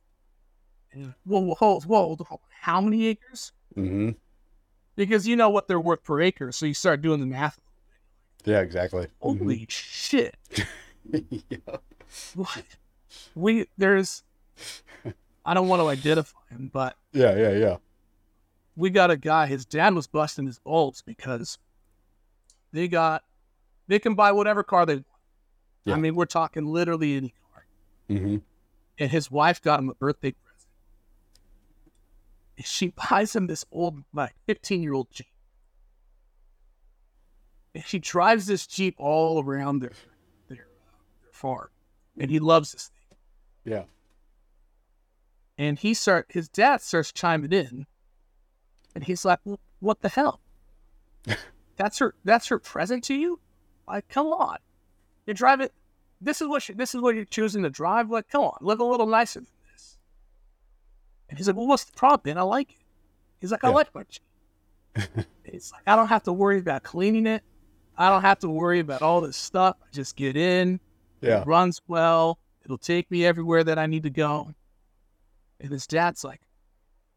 And, 0.93 1.13
whoa, 1.25 1.41
whoa, 1.41 1.81
whoa, 1.81 2.17
whoa, 2.17 2.41
how 2.61 2.81
many 2.81 3.07
acres? 3.09 3.53
Mm-hmm. 3.77 4.11
Because 4.97 5.29
you 5.29 5.37
know 5.37 5.51
what 5.51 5.69
they're 5.69 5.79
worth 5.81 6.03
per 6.03 6.23
acre, 6.23 6.51
so 6.51 6.65
you 6.67 6.73
start 6.75 7.03
doing 7.03 7.21
the 7.21 7.27
math. 7.27 7.61
Yeah, 8.47 8.61
exactly. 8.61 9.09
Holy 9.21 9.67
shit! 9.69 10.37
Mhm. 11.11 11.43
yeah. 11.51 11.77
What? 12.35 12.65
We 13.35 13.67
there's 13.77 14.23
I 15.45 15.55
don't 15.55 15.69
want 15.69 15.81
to 15.81 15.89
identify 15.89 16.39
him, 16.51 16.71
but 16.73 16.97
Yeah, 17.13 17.37
yeah, 17.37 17.51
yeah. 17.51 17.77
we 18.77 18.91
got 18.91 19.11
a 19.11 19.17
guy, 19.17 19.47
his 19.47 19.65
dad 19.65 19.95
was 19.95 20.07
busting 20.07 20.47
his 20.47 20.59
balls 20.59 21.03
because 21.05 21.59
they 22.73 22.89
got 22.89 23.25
they 23.87 23.99
can 23.99 24.15
buy 24.15 24.33
whatever 24.33 24.63
car 24.63 24.87
they 24.87 24.95
want. 24.95 25.07
Yeah. 25.85 25.95
I 25.95 25.99
mean, 25.99 26.15
we're 26.15 26.25
talking 26.25 26.65
literally 26.65 27.17
any 27.17 27.35
car. 27.53 27.67
Mm-hmm. 28.09 28.37
And 28.99 29.11
his 29.11 29.31
wife 29.31 29.61
got 29.61 29.81
him 29.81 29.91
a 29.91 29.95
birthday 29.95 30.33
present. 30.33 30.69
And 32.57 32.67
she 32.67 32.89
buys 33.11 33.37
him 33.37 33.47
this 33.47 33.65
old 33.71 34.03
like 34.15 34.35
15 34.47 34.83
year 34.83 34.95
old 34.95 35.11
Jeep. 35.11 35.27
And 37.75 37.85
she 37.85 37.99
drives 37.99 38.47
this 38.47 38.67
Jeep 38.67 38.95
all 38.99 39.43
around 39.43 39.81
their 39.81 39.93
their, 40.49 40.67
their 41.23 41.33
farm. 41.33 41.69
And 42.19 42.31
he 42.31 42.39
loves 42.39 42.73
this 42.73 42.89
thing. 42.89 43.19
Yeah. 43.73 43.83
And 45.59 45.79
he 45.79 45.95
start 45.95 46.27
his 46.29 46.49
dad 46.49 46.81
starts 46.81 47.13
chiming 47.13 47.53
in 47.53 47.87
and 48.95 49.05
he's 49.05 49.25
like 49.25 49.39
"Wh- 49.47 49.83
what 49.83 50.01
the 50.01 50.09
hell 50.09 50.41
that's 51.77 51.99
her 51.99 52.15
that's 52.25 52.49
her 52.49 52.59
present 52.59 53.05
to 53.05 53.15
you 53.15 53.41
like 53.89 54.09
come 54.09 54.27
on 54.29 54.59
you're 55.27 55.35
driving 55.35 55.69
this 56.21 56.41
is 56.41 56.49
what 56.49 56.63
she, 56.63 56.73
this 56.73 56.95
is 56.95 57.01
what 57.01 57.15
you're 57.15 57.25
choosing 57.25 57.63
to 57.63 57.71
drive 57.71 58.11
like 58.11 58.29
come 58.29 58.43
on 58.43 58.57
live 58.61 58.81
a 58.81 58.85
little 58.85 59.07
nicer 59.07 59.41
than 59.41 59.49
this 59.73 59.99
and 61.29 61.39
he's 61.39 61.47
like 61.47 61.57
well 61.57 61.67
what's 61.67 61.85
the 61.85 61.93
problem 61.93 62.37
i 62.39 62.43
like 62.43 62.71
it 62.73 62.79
he's 63.41 63.51
like 63.53 63.65
i 63.65 63.69
Yeah. 63.69 63.75
like 63.75 63.95
my 63.95 64.05
Jeep. 64.09 64.23
it's 65.45 65.73
like 65.73 65.83
i 65.87 65.97
don't 65.97 66.09
have 66.09 66.23
to 66.25 66.33
worry 66.33 66.59
about 66.59 66.83
cleaning 66.83 67.27
it 67.27 67.43
i 67.97 68.09
don't 68.09 68.23
have 68.23 68.39
to 68.41 68.49
worry 68.49 68.81
about 68.81 69.03
all 69.03 69.21
this 69.21 69.37
stuff 69.37 69.77
i 69.83 69.87
just 69.93 70.17
get 70.17 70.37
in 70.37 70.81
Yeah. 71.21 71.41
it 71.43 71.47
runs 71.47 71.81
well. 71.89 72.39
It'll 72.65 72.79
take 72.79 73.11
me 73.11 73.27
everywhere 73.27 73.63
that 73.65 73.79
I 73.79 73.85
need 73.85 74.05
to 74.05 74.11
go. 74.11 74.55
And 75.65 75.73
his 75.73 75.87
dad's 75.87 76.23
like, 76.23 76.43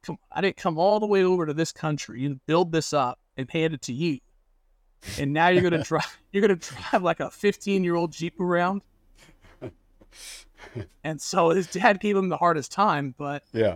come 0.04 0.18
I 0.32 0.40
didn't 0.40 0.56
come 0.56 0.78
all 0.78 1.02
the 1.02 1.06
way 1.06 1.22
over 1.24 1.46
to 1.46 1.54
this 1.54 1.74
country 1.74 2.24
and 2.24 2.40
build 2.46 2.72
this 2.72 2.94
up 2.94 3.20
and 3.36 3.52
hand 3.52 3.74
it 3.74 3.82
to 3.84 3.94
you. 3.94 4.20
And 5.20 5.34
now 5.34 5.50
you're 5.50 5.62
gonna 5.62 5.84
drive 5.84 6.18
you're 6.32 6.42
gonna 6.42 6.56
drive 6.56 7.04
like 7.04 7.20
a 7.20 7.30
15 7.30 7.84
year 7.84 7.96
old 7.96 8.14
Jeep 8.14 8.40
around. 8.40 8.84
And 11.04 11.22
so 11.22 11.50
his 11.50 11.68
dad 11.68 12.00
gave 12.00 12.16
him 12.16 12.30
the 12.30 12.38
hardest 12.38 12.72
time, 12.72 13.16
but 13.18 13.44
Yeah. 13.52 13.76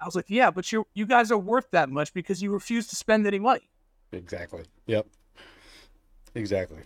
I 0.00 0.04
was 0.04 0.14
like, 0.14 0.26
Yeah, 0.28 0.52
but 0.52 0.70
you 0.70 0.86
you 0.94 1.06
guys 1.06 1.32
are 1.32 1.38
worth 1.38 1.70
that 1.72 1.90
much 1.90 2.14
because 2.14 2.40
you 2.40 2.52
refuse 2.52 2.86
to 2.88 2.96
spend 2.96 3.26
any 3.26 3.40
money. 3.40 3.68
Exactly. 4.12 4.62
Yep. 4.86 5.06
Exactly. 6.36 6.82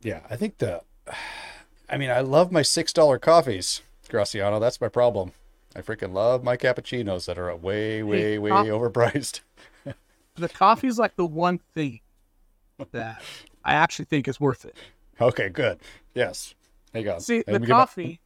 Yeah. 0.00 0.20
I 0.28 0.34
think 0.34 0.58
the 0.58 0.82
I 1.88 1.96
mean, 1.96 2.10
I 2.10 2.20
love 2.22 2.50
my 2.50 2.62
six 2.62 2.92
dollar 2.92 3.20
coffees, 3.20 3.82
Graciano. 4.08 4.58
That's 4.58 4.80
my 4.80 4.88
problem. 4.88 5.30
I 5.74 5.80
freaking 5.80 6.12
love 6.12 6.44
my 6.44 6.56
cappuccinos 6.56 7.26
that 7.26 7.38
are 7.38 7.54
way, 7.56 8.02
way, 8.02 8.38
way 8.38 8.50
coff- 8.50 8.66
overpriced. 8.66 9.40
The 10.34 10.48
coffee's 10.48 10.98
like 10.98 11.16
the 11.16 11.26
one 11.26 11.60
thing 11.74 12.00
that 12.92 13.22
I 13.64 13.74
actually 13.74 14.06
think 14.06 14.26
is 14.28 14.40
worth 14.40 14.64
it. 14.64 14.74
Okay, 15.20 15.50
good. 15.50 15.78
Yes. 16.14 16.54
Hang 16.94 17.06
on. 17.08 17.20
See, 17.20 17.44
Let 17.46 17.46
the 17.46 17.58
get 17.60 17.68
my- 17.68 17.74
coffee. 17.74 18.20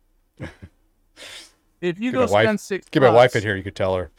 if 1.81 1.99
you 1.99 2.13
Get 2.13 2.19
go 2.19 2.27
my 2.27 2.33
wife- 2.33 2.45
spend 2.47 2.61
six, 2.61 2.89
Get 2.89 3.03
my 3.03 3.11
wife 3.11 3.31
bucks, 3.33 3.37
in 3.37 3.43
here. 3.43 3.57
You 3.57 3.65
could 3.65 3.75
tell 3.75 3.97
her. 3.97 4.11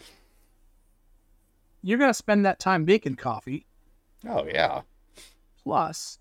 You're 1.81 1.97
gonna 1.97 2.13
spend 2.13 2.45
that 2.45 2.59
time 2.59 2.83
making 2.85 3.15
coffee. 3.15 3.65
Oh 4.27 4.45
yeah. 4.45 4.81
Plus, 5.63 6.19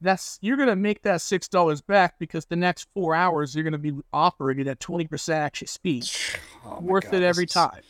that's 0.00 0.38
you're 0.40 0.56
gonna 0.56 0.76
make 0.76 1.02
that 1.02 1.20
six 1.20 1.48
dollars 1.48 1.80
back 1.80 2.18
because 2.18 2.46
the 2.46 2.56
next 2.56 2.86
four 2.94 3.14
hours 3.14 3.54
you're 3.54 3.64
gonna 3.64 3.78
be 3.78 3.92
operating 4.12 4.68
at 4.68 4.80
twenty 4.80 5.06
percent 5.06 5.38
actual 5.42 5.66
speed. 5.66 6.08
Oh, 6.64 6.80
Worth 6.80 7.04
God, 7.04 7.14
it 7.14 7.22
every 7.22 7.44
this 7.44 7.50
is- 7.50 7.54
time. 7.54 7.80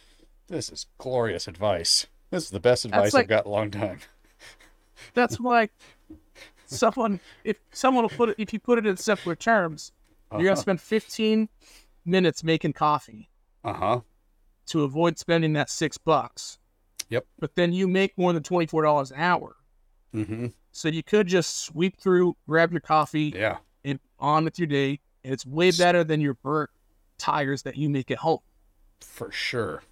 This 0.49 0.71
is 0.71 0.87
glorious 0.97 1.47
advice. 1.47 2.07
This 2.31 2.45
is 2.45 2.51
the 2.51 2.61
best 2.61 2.85
advice 2.87 3.13
like- 3.13 3.25
I've 3.25 3.29
got 3.29 3.45
in 3.45 3.51
a 3.51 3.55
long 3.55 3.71
time. 3.71 4.01
That's 5.15 5.39
why 5.41 5.69
someone, 6.67 7.21
if 7.45 7.57
someone 7.73 8.05
will 8.05 8.09
put 8.11 8.31
it, 8.31 8.37
if 8.39 8.53
you 8.53 8.59
put 8.59 8.79
it 8.79 8.87
in 8.87 8.97
simpler 8.97 9.35
terms, 9.37 9.93
you're 10.33 10.45
gonna 10.45 10.57
spend 10.57 10.81
fifteen 10.81 11.49
minutes 12.05 12.43
making 12.43 12.73
coffee 12.73 13.29
Uh 13.65 13.73
huh. 13.75 14.01
to 14.67 14.83
avoid 14.85 15.19
spending 15.19 15.53
that 15.55 15.69
six 15.71 15.99
bucks. 15.99 16.59
Yep. 17.11 17.27
But 17.39 17.55
then 17.55 17.73
you 17.73 17.89
make 17.89 18.17
more 18.19 18.33
than 18.33 18.43
twenty 18.43 18.67
four 18.67 18.83
dollars 18.83 19.11
an 19.11 19.21
hour. 19.21 19.57
Mm-hmm. 20.15 20.47
So 20.79 20.87
you 20.89 21.03
could 21.03 21.27
just 21.27 21.65
sweep 21.65 21.99
through, 21.99 22.37
grab 22.49 22.71
your 22.71 22.81
coffee, 22.81 23.33
Yeah. 23.35 23.57
and 23.85 23.99
on 24.21 24.45
with 24.45 24.61
your 24.61 24.69
day. 24.69 25.01
And 25.25 25.33
it's 25.35 25.45
way 25.45 25.73
better 25.73 26.05
than 26.05 26.21
your 26.21 26.35
burnt 26.35 26.71
tires 27.19 27.63
that 27.63 27.77
you 27.77 27.89
make 27.89 28.13
at 28.13 28.19
home. 28.19 28.39
For 29.01 29.33
sure. 29.33 29.83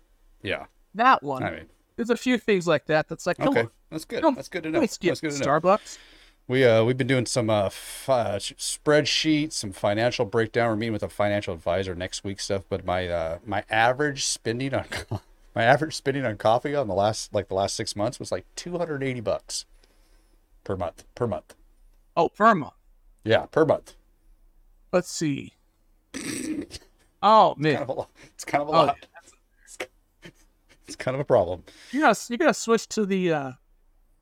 Yeah. 0.42 0.66
That 0.94 1.24
one, 1.24 1.42
I 1.42 1.50
mean, 1.50 1.66
there's 1.96 2.10
a 2.10 2.16
few 2.16 2.38
things 2.38 2.68
like 2.68 2.86
that. 2.86 3.08
That's 3.08 3.26
like, 3.26 3.40
okay. 3.40 3.60
on, 3.62 3.70
That's 3.90 4.04
good. 4.04 4.22
That's 4.36 4.48
good 4.48 4.62
to 4.62 4.70
know. 4.70 4.78
let's 4.78 4.96
get 4.96 5.20
That's 5.20 5.20
good 5.20 5.44
know. 5.44 5.52
Starbucks. 5.60 5.98
We 6.46 6.64
uh 6.64 6.84
we've 6.84 6.96
been 6.96 7.08
doing 7.08 7.26
some 7.26 7.50
uh, 7.50 7.66
f- 7.66 8.08
uh 8.08 8.38
spreadsheets, 8.38 9.54
some 9.54 9.72
financial 9.72 10.24
breakdown. 10.24 10.68
We're 10.70 10.76
meeting 10.76 10.92
with 10.92 11.02
a 11.02 11.08
financial 11.08 11.52
advisor 11.52 11.96
next 11.96 12.22
week 12.22 12.38
stuff. 12.38 12.62
But 12.68 12.84
my 12.84 13.08
uh 13.08 13.38
my 13.44 13.64
average 13.68 14.24
spending 14.24 14.72
on 14.72 14.84
my 15.56 15.64
average 15.64 15.96
spending 15.96 16.24
on 16.24 16.36
coffee 16.36 16.76
on 16.76 16.86
the 16.86 16.94
last 16.94 17.34
like 17.34 17.48
the 17.48 17.54
last 17.54 17.74
six 17.74 17.96
months 17.96 18.20
was 18.20 18.30
like 18.30 18.46
two 18.54 18.78
hundred 18.78 19.02
eighty 19.02 19.20
bucks 19.20 19.64
per 20.66 20.76
month 20.76 21.04
per 21.14 21.26
month. 21.28 21.54
Oh, 22.16 22.28
per 22.28 22.52
month. 22.54 22.74
Yeah, 23.24 23.46
per 23.46 23.64
month. 23.64 23.94
Let's 24.92 25.08
see. 25.10 25.52
Oh 27.22 27.54
Kind 27.54 27.62
man, 27.62 27.82
of 27.82 27.90
a. 27.90 28.06
It's 28.34 28.44
kind 28.44 28.62
of 28.62 28.68
a 28.68 28.72
Oh, 28.72 28.74
lot. 28.86 29.06
It's 30.86 30.96
kind 30.96 31.14
of 31.14 31.20
a 31.20 31.24
problem. 31.24 31.62
you 31.92 32.00
gotta 32.00 32.20
you 32.28 32.36
gotta 32.36 32.54
switch 32.54 32.88
to 32.88 33.06
the 33.06 33.32
uh 33.32 33.52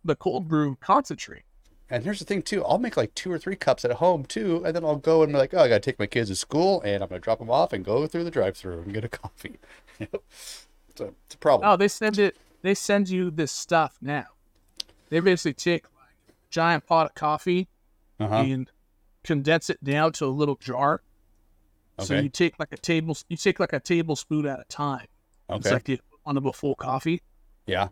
the 0.05 0.15
cold 0.17 0.49
brew 0.49 0.77
concentrate. 0.81 1.43
And 1.91 2.03
here's 2.05 2.19
the 2.19 2.25
thing 2.25 2.43
too. 2.43 2.65
I'll 2.65 2.79
make 2.79 2.97
like 2.97 3.15
two 3.15 3.31
or 3.33 3.39
three 3.39 3.57
cups 3.57 3.85
at 3.85 3.93
home 3.93 4.25
too, 4.25 4.63
and 4.65 4.75
then 4.77 4.85
I'll 4.85 4.97
go 4.97 5.23
and 5.23 5.33
be 5.33 5.39
like, 5.39 5.53
oh, 5.55 5.59
I 5.59 5.69
gotta 5.69 5.81
take 5.81 5.99
my 5.99 6.07
kids 6.07 6.29
to 6.31 6.37
school, 6.37 6.81
and 6.83 7.03
I'm 7.03 7.09
gonna 7.09 7.21
drop 7.21 7.39
them 7.39 7.51
off 7.51 7.73
and 7.73 7.85
go 7.85 8.07
through 8.07 8.25
the 8.25 8.31
drive-through 8.31 8.81
and 8.83 8.93
get 8.95 9.05
a 9.05 9.09
coffee. 9.23 9.59
It's, 9.99 11.01
a, 11.01 11.13
it's 11.27 11.35
a 11.35 11.39
problem. 11.39 11.71
Oh, 11.71 11.77
they 11.77 11.89
send 11.89 12.19
it. 12.19 12.37
They 12.63 12.75
send 12.75 13.09
you 13.11 13.31
this 13.31 13.53
stuff 13.53 13.99
now. 14.01 14.27
They 15.11 15.21
basically 15.21 15.53
take 15.55 15.85
giant 16.55 16.87
pot 16.87 17.07
of 17.07 17.15
coffee 17.17 17.69
uh-huh. 18.21 18.37
and 18.37 18.71
condense 19.25 19.69
it 19.71 19.83
down 19.83 20.13
to 20.13 20.27
a 20.27 20.29
little 20.29 20.55
jar. 20.55 21.03
So 22.01 22.15
you 22.15 22.29
take 22.29 22.59
like 22.61 22.73
a 22.73 22.77
table, 22.77 23.17
you 23.29 23.37
take 23.37 23.59
like 23.59 23.73
a 23.73 23.81
tablespoon 23.81 24.47
at 24.47 24.61
a 24.61 24.65
time. 24.65 25.07
It's 25.51 25.67
Okay. 25.67 25.75
like 25.75 25.85
the 25.85 26.01
on 26.25 26.37
a 26.37 26.53
full 26.53 26.75
coffee. 26.77 27.23
yeah. 27.67 27.89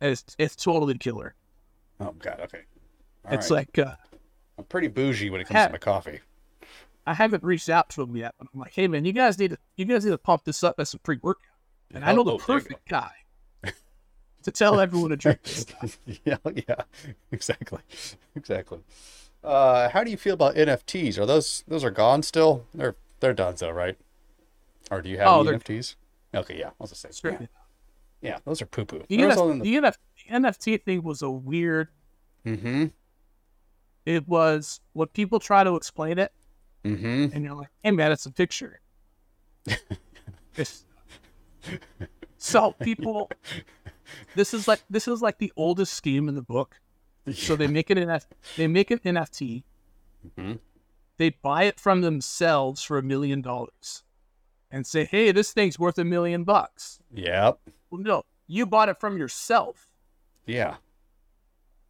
And 0.00 0.12
it's 0.12 0.24
it's 0.38 0.56
totally 0.56 0.96
killer. 0.96 1.34
Oh 2.00 2.12
God. 2.18 2.40
Okay. 2.44 2.62
All 3.26 3.34
it's 3.34 3.50
right. 3.50 3.68
like 3.76 3.78
uh, 3.86 3.96
I'm 4.56 4.64
pretty 4.64 4.88
bougie 4.88 5.28
when 5.28 5.42
it 5.42 5.46
comes 5.48 5.66
to 5.66 5.72
my 5.72 5.78
coffee. 5.78 6.20
I 7.06 7.12
haven't 7.12 7.42
reached 7.44 7.68
out 7.68 7.90
to 7.90 8.04
them 8.06 8.16
yet, 8.16 8.34
but 8.38 8.48
I'm 8.52 8.60
like, 8.60 8.72
hey 8.72 8.88
man, 8.88 9.04
you 9.04 9.12
guys 9.12 9.38
need 9.38 9.50
to 9.50 9.58
you 9.76 9.84
guys 9.84 10.04
need 10.06 10.12
to 10.12 10.18
pump 10.18 10.44
this 10.44 10.64
up 10.64 10.76
as 10.78 10.94
a 10.94 10.98
pre 10.98 11.18
workout. 11.22 11.42
And 11.92 12.02
I 12.04 12.12
know 12.14 12.24
the 12.24 12.32
Oh, 12.32 12.38
perfect 12.38 12.88
guy 12.88 13.10
to 14.42 14.50
tell 14.50 14.80
everyone 14.80 15.10
to 15.10 15.16
drink 15.16 15.42
this 15.42 15.60
stuff. 15.60 15.98
yeah. 16.24 16.36
Yeah. 16.68 16.82
Exactly. 17.32 17.80
Exactly. 18.36 18.80
Uh, 19.42 19.88
how 19.88 20.04
do 20.04 20.10
you 20.10 20.16
feel 20.16 20.34
about 20.34 20.54
NFTs? 20.54 21.18
Are 21.18 21.26
those 21.26 21.64
those 21.68 21.82
are 21.84 21.90
gone 21.90 22.22
still? 22.22 22.66
They're 22.74 22.96
they're 23.20 23.34
done 23.34 23.54
though, 23.58 23.70
right? 23.70 23.96
Or 24.90 25.00
do 25.02 25.08
you 25.08 25.18
have 25.18 25.28
Oh, 25.28 25.40
any 25.46 25.58
NFTs? 25.58 25.94
Okay, 26.34 26.58
yeah, 26.58 26.68
I 26.68 26.72
was 26.78 26.90
gonna 26.90 26.96
say. 26.96 27.08
Strictly. 27.10 27.48
Yeah, 28.20 28.30
yeah, 28.32 28.38
those 28.44 28.60
are 28.62 28.66
poo 28.66 28.84
poo. 28.84 29.02
The, 29.08 29.16
NF- 29.18 29.62
the, 29.62 29.76
NF- 29.76 29.96
the 30.28 30.34
NFT 30.34 30.82
thing 30.84 31.02
was 31.02 31.22
a 31.22 31.30
weird. 31.30 31.88
Mm-hmm. 32.46 32.86
It 34.06 34.28
was 34.28 34.80
when 34.92 35.08
people 35.08 35.38
try 35.40 35.64
to 35.64 35.74
explain 35.76 36.18
it, 36.18 36.32
Mm-hmm. 36.84 37.34
and 37.34 37.44
you're 37.44 37.54
like, 37.54 37.68
"Hey, 37.82 37.90
man, 37.92 38.12
it's 38.12 38.26
a 38.26 38.30
picture." 38.32 38.80
So 42.42 42.72
people, 42.80 43.30
this 44.34 44.52
is 44.54 44.66
like 44.68 44.82
this 44.90 45.06
is 45.08 45.22
like 45.22 45.38
the 45.38 45.52
oldest 45.56 45.92
scheme 45.94 46.28
in 46.28 46.34
the 46.34 46.42
book. 46.42 46.80
So 47.32 47.54
they 47.56 47.66
make 47.66 47.90
it 47.90 47.98
an 47.98 48.10
F- 48.10 48.26
they 48.56 48.66
make 48.66 48.90
an 48.90 48.98
NFT. 49.00 49.62
Mhm. 50.36 50.58
They 51.16 51.30
buy 51.30 51.64
it 51.64 51.78
from 51.78 52.00
themselves 52.00 52.82
for 52.82 52.96
a 52.98 53.02
million 53.02 53.42
dollars, 53.42 54.04
and 54.70 54.86
say, 54.86 55.04
"Hey, 55.04 55.32
this 55.32 55.52
thing's 55.52 55.78
worth 55.78 55.98
a 55.98 56.04
million 56.04 56.44
bucks." 56.44 56.98
Yep. 57.12 57.60
Well, 57.90 58.00
no, 58.00 58.22
you 58.46 58.66
bought 58.66 58.88
it 58.88 58.98
from 59.00 59.18
yourself. 59.18 59.90
Yeah. 60.46 60.76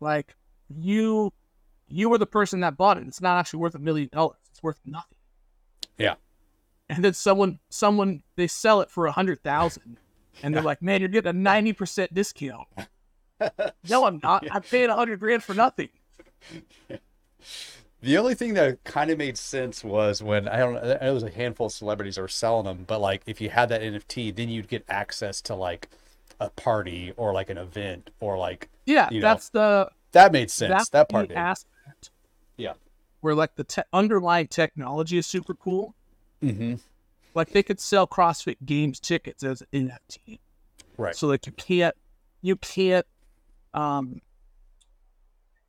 Like 0.01 0.37
you, 0.69 1.33
you 1.89 2.09
were 2.09 2.19
the 2.19 2.27
person 2.27 2.61
that 2.61 2.77
bought 2.77 2.99
it. 2.99 3.07
It's 3.07 3.21
not 3.21 3.39
actually 3.39 3.61
worth 3.61 3.75
a 3.75 3.79
million 3.79 4.09
dollars. 4.13 4.39
It's 4.51 4.63
worth 4.63 4.81
nothing. 4.85 5.17
Yeah. 5.99 6.15
And 6.89 7.05
then 7.05 7.15
someone, 7.15 7.61
someone, 7.69 8.23
they 8.37 8.47
sell 8.49 8.81
it 8.81 8.91
for 8.91 9.07
a 9.07 9.13
hundred 9.13 9.43
thousand, 9.45 9.99
and 10.43 10.55
they're 10.55 10.63
like, 10.63 10.83
"Man, 10.83 11.01
you're 11.01 11.09
getting 11.09 11.31
a 11.31 11.33
ninety 11.33 11.73
percent 11.73 12.13
discount." 12.15 12.67
no, 13.89 14.05
I'm 14.07 14.21
not. 14.23 14.47
I'm 14.51 14.63
paying 14.63 14.91
a 14.91 14.95
hundred 14.95 15.21
grand 15.21 15.43
for 15.43 15.55
nothing. 15.55 15.89
The 18.03 18.17
only 18.17 18.35
thing 18.35 18.55
that 18.55 18.83
kind 18.85 19.11
of 19.11 19.19
made 19.19 19.37
sense 19.37 19.85
was 19.85 20.23
when 20.23 20.49
I 20.49 20.57
don't 20.59 20.75
know, 20.75 20.81
there 20.99 21.13
was 21.13 21.23
a 21.23 21.31
handful 21.31 21.67
of 21.67 21.73
celebrities 21.73 22.15
that 22.15 22.23
were 22.23 22.29
selling 22.29 22.65
them, 22.65 22.85
but 22.87 22.99
like 23.01 23.23
if 23.27 23.41
you 23.43 23.51
had 23.51 23.69
that 23.69 23.83
NFT, 23.83 24.35
then 24.35 24.49
you'd 24.49 24.69
get 24.69 24.85
access 24.89 25.43
to 25.43 25.55
like 25.55 25.89
a 26.41 26.49
party 26.49 27.13
or 27.19 27.35
like 27.35 27.51
an 27.51 27.59
event 27.59 28.09
or 28.21 28.39
like 28.39 28.71
Yeah, 28.87 29.09
You 29.11 29.21
know, 29.21 29.29
that's 29.29 29.51
the 29.51 29.91
that 30.13 30.33
made 30.33 30.51
sense. 30.51 30.71
that's 30.71 30.89
that 30.91 31.11
part 31.11 31.29
did. 31.29 31.37
aspect 31.37 32.11
Yeah. 32.57 32.73
where 33.21 33.35
like 33.35 33.57
the 33.57 33.65
te- 33.65 33.83
underlying 33.93 34.49
technology 34.49 35.19
is 35.19 35.27
super 35.27 35.53
cool. 35.55 35.95
Mm-hmm. 36.43 36.77
Like 37.35 37.51
they 37.51 37.63
could 37.63 37.81
sell 37.81 38.07
CrossFit 38.07 38.57
Games 38.65 38.99
tickets 39.01 39.43
as 39.45 39.63
an 39.73 39.89
NFT. 39.89 40.39
Right. 40.97 41.15
So 41.15 41.27
like 41.29 41.47
you 41.47 41.53
can't 41.53 41.95
you 42.43 42.57
can't 42.57 43.07
um 43.75 44.21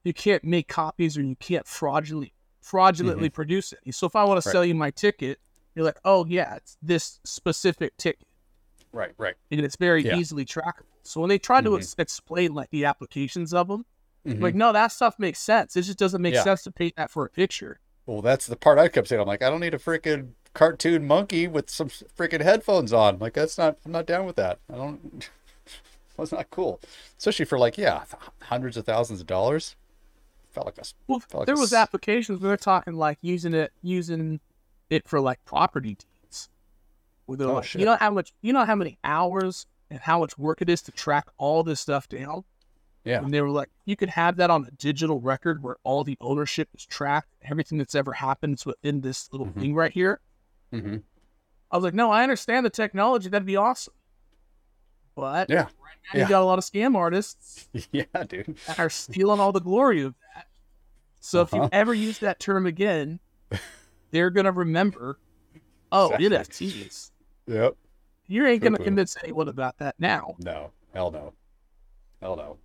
you 0.03 0.13
can't 0.13 0.43
make 0.43 0.67
copies 0.67 1.17
or 1.17 1.21
you 1.21 1.35
can't 1.35 1.67
fraudulently 1.67 2.33
fraudulently 2.61 3.29
produce 3.29 3.73
it. 3.73 3.79
So 3.93 4.05
if 4.07 4.15
I 4.15 4.23
want 4.23 4.41
to 4.41 4.49
sell 4.49 4.63
you 4.65 4.75
my 4.75 4.91
ticket, 4.91 5.39
you're 5.75 5.85
like, 5.85 5.99
oh 6.05 6.25
yeah, 6.25 6.55
it's 6.55 6.77
this 6.81 7.19
specific 7.23 7.97
ticket. 7.97 8.27
Right. 8.91 9.11
Right. 9.17 9.35
And 9.51 9.61
it's 9.61 9.75
very 9.77 10.03
Yeah. 10.03 10.17
easily 10.17 10.45
trackable. 10.45 10.85
So 11.03 11.21
when 11.21 11.29
they 11.29 11.39
try 11.39 11.61
to 11.61 11.69
Mhm. 11.71 11.77
ex- 11.77 11.95
explain 11.97 12.53
like 12.53 12.69
the 12.71 12.85
applications 12.85 13.53
of 13.53 13.67
them, 13.67 13.85
Mhm. 14.27 14.41
like 14.41 14.53
no, 14.55 14.71
that 14.73 14.91
stuff 14.91 15.17
makes 15.17 15.39
sense. 15.39 15.75
It 15.75 15.83
just 15.83 15.97
doesn't 15.97 16.21
make 16.21 16.33
Yeah. 16.35 16.43
sense 16.43 16.63
to 16.63 16.71
paint 16.71 16.95
that 16.97 17.09
for 17.09 17.25
a 17.25 17.29
picture. 17.29 17.79
Well, 18.05 18.21
that's 18.21 18.47
the 18.47 18.55
part 18.55 18.77
I 18.79 18.87
kept 18.89 19.07
saying. 19.07 19.21
I'm 19.21 19.27
like, 19.27 19.41
I 19.41 19.49
don't 19.49 19.61
need 19.61 19.73
a 19.73 19.79
freaking 19.79 20.33
cartoon 20.53 21.05
monkey 21.07 21.47
with 21.47 21.69
some 21.69 21.87
freaking 21.89 22.41
headphones 22.41 22.91
on. 22.93 23.19
Like, 23.19 23.33
that's 23.33 23.57
not. 23.57 23.77
I'm 23.85 23.91
not 23.91 24.05
down 24.05 24.25
with 24.25 24.35
that. 24.37 24.59
I 24.71 24.75
don't. 24.75 25.29
That's 26.17 26.33
not 26.33 26.51
cool. 26.51 26.79
Especially 27.17 27.45
for 27.45 27.57
like, 27.57 27.79
yeah, 27.79 28.03
hundreds 28.43 28.77
of 28.77 28.85
thousands 28.85 29.21
of 29.21 29.27
dollars. 29.27 29.75
Felt 30.51 30.67
like 30.67 30.77
a. 30.77 30.83
Well, 31.07 31.19
Felt 31.19 31.41
like 31.41 31.45
there 31.47 31.55
a 31.55 31.59
was 31.59 31.73
applications 31.73 32.39
where 32.39 32.49
they're 32.49 32.57
talking 32.57 32.93
like 32.93 33.17
using 33.21 33.53
it 33.55 33.71
using 33.81 34.39
it 34.91 35.07
for 35.07 35.19
like 35.19 35.43
property 35.45 35.97
deeds. 36.21 36.49
Where 37.25 37.37
they're 37.37 37.47
Oh, 37.49 37.55
like, 37.55 37.63
shit. 37.63 37.79
you 37.79 37.85
know 37.85 37.95
how 37.95 38.11
much 38.11 38.33
you 38.41 38.53
know 38.53 38.65
how 38.65 38.75
many 38.75 38.99
hours 39.03 39.65
and 39.89 39.99
how 39.99 40.19
much 40.19 40.37
work 40.37 40.61
it 40.61 40.69
is 40.69 40.81
to 40.83 40.91
track 40.91 41.27
all 41.37 41.63
this 41.63 41.79
stuff 41.79 42.07
down? 42.07 42.43
Yeah. 43.03 43.23
And 43.23 43.33
they 43.33 43.41
were 43.41 43.49
like, 43.49 43.69
you 43.85 43.95
could 43.95 44.09
have 44.09 44.35
that 44.35 44.51
on 44.51 44.65
a 44.67 44.71
digital 44.71 45.19
record 45.21 45.63
where 45.63 45.77
all 45.83 46.03
the 46.03 46.17
ownership 46.21 46.69
is 46.75 46.85
tracked, 46.85 47.29
everything 47.41 47.79
that's 47.79 47.95
ever 47.95 48.11
happened 48.13 48.55
is 48.55 48.65
within 48.65 49.01
this 49.01 49.27
little 49.31 49.47
Mhm. 49.47 49.59
thing 49.59 49.73
right 49.73 49.91
here. 49.91 50.19
Hmm 50.71 50.97
I 51.69 51.77
was 51.77 51.83
like, 51.85 51.93
no, 51.93 52.11
I 52.11 52.23
understand 52.23 52.65
the 52.65 52.69
technology. 52.69 53.29
That'd 53.29 53.45
be 53.45 53.55
awesome. 53.55 53.93
But 55.15 55.49
Yeah. 55.49 55.63
now 56.13 56.19
Yeah. 56.19 56.23
you 56.23 56.29
got 56.29 56.41
a 56.41 56.45
lot 56.45 56.57
of 56.57 56.65
scam 56.65 56.95
artists 56.95 57.69
Yeah, 57.91 58.03
dude. 58.27 58.57
that 58.67 58.79
are 58.79 58.89
stealing 58.89 59.39
all 59.39 59.51
the 59.51 59.61
glory 59.61 60.01
of 60.01 60.15
that. 60.35 60.47
So 61.21 61.41
if 61.41 61.53
Uh-huh. 61.53 61.63
you 61.63 61.69
ever 61.71 61.93
use 61.93 62.19
that 62.19 62.39
term 62.39 62.65
again, 62.65 63.19
they're 64.11 64.29
gonna 64.31 64.51
remember. 64.51 65.19
Oh, 65.91 66.13
Exactly. 66.13 66.67
NFTs. 66.67 67.11
Yep. 67.47 67.75
You 68.27 68.45
ain't 68.47 68.63
gonna 68.63 68.77
convince 68.77 69.17
anyone 69.23 69.47
about 69.49 69.77
that 69.79 69.95
now. 69.99 70.35
No. 70.39 70.71
Hell 70.93 71.11
no. 71.11 71.33
Hell 72.21 72.35
no. 72.35 72.57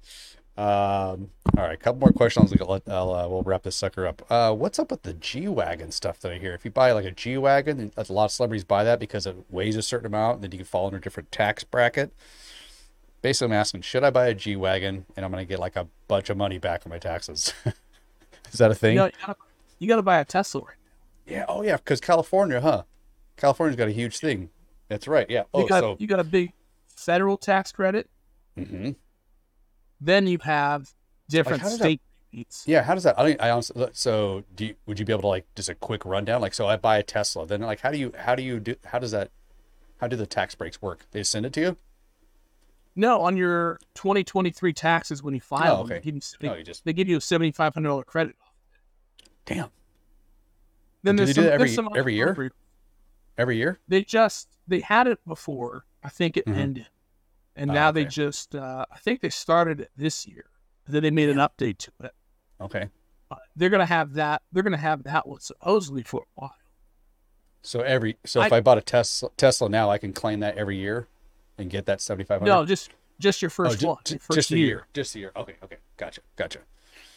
Um. 0.59 1.31
All 1.57 1.65
right. 1.65 1.75
A 1.75 1.77
couple 1.77 2.01
more 2.01 2.13
questions. 2.13 2.53
I'll, 2.61 2.83
I'll 2.89 3.15
uh, 3.15 3.29
we'll 3.29 3.43
wrap 3.43 3.63
this 3.63 3.77
sucker 3.77 4.07
up. 4.07 4.23
Uh, 4.31 4.53
what's 4.55 4.79
up 4.79 4.91
with 4.91 5.03
the 5.03 5.13
G 5.15 5.49
wagon 5.49 5.91
stuff 5.93 6.19
that 6.21 6.33
I 6.33 6.39
hear? 6.39 6.55
If 6.55 6.65
you 6.65 6.71
buy 6.71 6.93
like 6.93 7.05
a 7.05 7.11
G 7.11 7.37
wagon, 7.37 7.93
a 7.97 8.13
lot 8.13 8.27
of 8.27 8.31
celebrities 8.33 8.65
buy 8.65 8.83
that 8.85 8.99
because 8.99 9.27
it 9.27 9.37
weighs 9.51 9.77
a 9.77 9.83
certain 9.83 10.07
amount, 10.07 10.37
and 10.37 10.45
then 10.45 10.53
you 10.53 10.59
can 10.59 10.67
fall 10.67 10.87
under 10.87 10.99
a 10.99 11.01
different 11.01 11.31
tax 11.31 11.63
bracket. 11.65 12.13
Basically, 13.23 13.47
I'm 13.55 13.59
asking, 13.61 13.83
should 13.83 14.05
I 14.05 14.11
buy 14.11 14.29
a 14.29 14.35
G 14.35 14.57
wagon 14.57 15.05
and 15.17 15.25
I'm 15.25 15.33
going 15.33 15.45
to 15.45 15.49
get 15.49 15.59
like 15.59 15.77
a 15.77 15.89
bunch 16.09 16.31
of 16.31 16.37
money 16.37 16.59
back 16.59 16.83
on 16.87 16.91
my 16.91 16.99
taxes? 16.99 17.53
Is 18.53 18.59
that 18.59 18.71
a 18.71 18.75
thing? 18.75 18.97
You, 18.97 19.11
gotta, 19.11 19.37
you 19.79 19.89
gotta 19.89 20.03
buy 20.03 20.21
a 20.21 20.25
Tesla 20.25 20.63
right 20.63 20.77
yeah. 21.27 21.45
Oh, 21.49 21.63
yeah. 21.63 21.77
Because 21.77 22.01
California, 22.01 22.61
huh? 22.61 22.85
California's 23.37 23.77
got 23.77 23.89
a 23.89 23.93
huge 23.93 24.19
thing. 24.19 24.51
That's 24.89 25.09
right. 25.09 25.29
Yeah. 25.29 25.43
now. 25.53 25.59
You 25.61 25.65
Oh, 25.65 25.67
got 25.67 25.81
so. 25.81 25.97
you 25.99 26.07
got 26.07 26.21
a 26.21 26.25
big 26.25 26.53
federal 26.87 27.37
tax 27.37 27.73
credit. 27.73 28.09
hmm 28.57 28.91
Then 30.01 30.27
you 30.27 30.39
have 30.43 30.93
different 31.29 31.63
how 31.63 31.69
does 31.69 31.79
that- 31.79 31.85
state. 31.85 32.01
Yeah, 32.67 32.83
how 32.83 32.95
does 32.95 33.05
that? 33.05 33.19
I, 33.19 33.23
don't- 33.29 33.41
I 33.41 33.51
honestly, 33.51 33.89
so 33.93 34.45
do 34.55 34.67
you, 34.67 34.75
would 34.85 34.99
you 34.99 35.07
be 35.07 35.13
able 35.13 35.23
to 35.23 35.29
like 35.29 35.47
just 35.55 35.71
a 35.71 35.75
quick 35.75 36.05
rundown? 36.05 36.43
Like, 36.43 36.53
so 36.53 36.67
I 36.67 36.77
buy 36.77 36.99
a 36.99 37.03
Tesla, 37.03 37.47
then 37.47 37.63
like, 37.63 37.81
how 37.81 37.91
do 37.91 37.97
you, 37.99 38.13
how 38.19 38.35
do 38.35 38.43
you 38.43 38.61
do, 38.61 38.75
how 38.85 38.99
does 38.99 39.11
that, 39.13 39.31
how 40.01 40.07
do 40.07 40.17
the 40.17 40.27
tax 40.27 40.55
breaks 40.55 40.83
work? 40.83 41.07
They 41.13 41.23
send 41.23 41.47
it 41.47 41.53
to 41.55 41.61
you? 41.61 41.77
No, 42.95 43.23
on 43.23 43.37
your 43.39 43.79
2023 43.95 44.73
taxes 44.75 45.23
when 45.23 45.33
you 45.35 45.41
file 45.41 45.77
Oh, 45.77 45.79
them, 45.79 45.89
they 45.89 45.95
okay. 45.97 46.05
give 46.05 46.15
you, 46.17 46.21
they, 46.41 46.49
Oh, 46.51 46.55
you 46.57 46.65
just- 46.65 46.85
they 46.85 46.93
give 46.93 47.09
you 47.09 47.17
a 47.17 47.21
$7,500 47.21 48.05
credit. 48.05 48.37
Damn, 49.47 49.71
Then 51.03 51.17
do 51.17 51.25
there's 51.25 51.29
they 51.29 51.33
do 51.33 51.35
some, 51.35 51.45
that 51.45 51.59
there's 51.59 51.79
every- 51.79 51.99
every 51.99 52.15
year? 52.15 52.51
every 53.39 53.57
year? 53.57 53.79
they 53.89 54.03
just 54.03 54.49
they 54.69 54.81
had 54.81 55.07
it 55.07 55.21
before. 55.27 55.85
I 56.03 56.09
think 56.11 56.37
it 56.37 56.45
Mhm. 56.47 56.57
ended, 56.57 56.87
and 57.57 57.71
Oh, 57.71 57.75
now 57.75 57.91
they 57.91 58.05
just 58.05 58.55
uh, 58.55 58.85
I 58.91 58.99
think 58.99 59.21
they 59.21 59.31
started 59.31 59.81
it 59.81 59.91
this 59.97 60.27
year. 60.27 60.45
Then 60.87 61.03
they 61.03 61.11
made 61.11 61.29
an 61.31 61.39
update 61.39 61.79
to 61.79 61.93
it. 62.05 62.13
Okay, 62.61 62.89
Uh, 63.31 63.37
they're 63.57 63.71
gonna 63.71 63.87
have 63.87 64.15
that. 64.15 64.43
They're 64.53 64.63
gonna 64.63 64.77
have 64.77 65.03
that 65.05 65.27
one 65.27 65.41
supposedly 65.41 66.03
for 66.03 66.21
a 66.23 66.41
while. 66.41 66.55
so 67.63 67.81
every, 67.81 68.17
so 68.25 68.41
if 68.43 68.53
I, 68.53 68.61
bought 68.61 68.79
a 68.79 68.83
Tesla, 68.83 69.31
Tesla 69.37 69.69
now, 69.69 69.91
I 69.91 69.99
can 69.99 70.13
claim 70.13 70.41
that 70.41 70.57
every 70.57 70.77
year 70.77 71.09
and 71.59 71.69
get 71.71 71.87
that 71.87 72.01
seventy 72.01 72.25
five 72.25 72.41
hundred. 72.41 72.53
No, 72.53 72.65
just 72.65 72.91
just 73.19 73.43
your 73.43 73.51
first 73.51 73.81
ju- 73.81 73.89
one, 73.89 73.97
ju- 74.05 74.19
first 74.19 74.37
just 74.37 74.51
a 74.53 74.57
year. 74.59 74.67
year, 74.67 74.87
just 74.95 75.15
a 75.17 75.19
year. 75.19 75.33
Okay, 75.37 75.55
okay, 75.65 75.77
gotcha, 75.97 76.21
gotcha. 76.37 76.61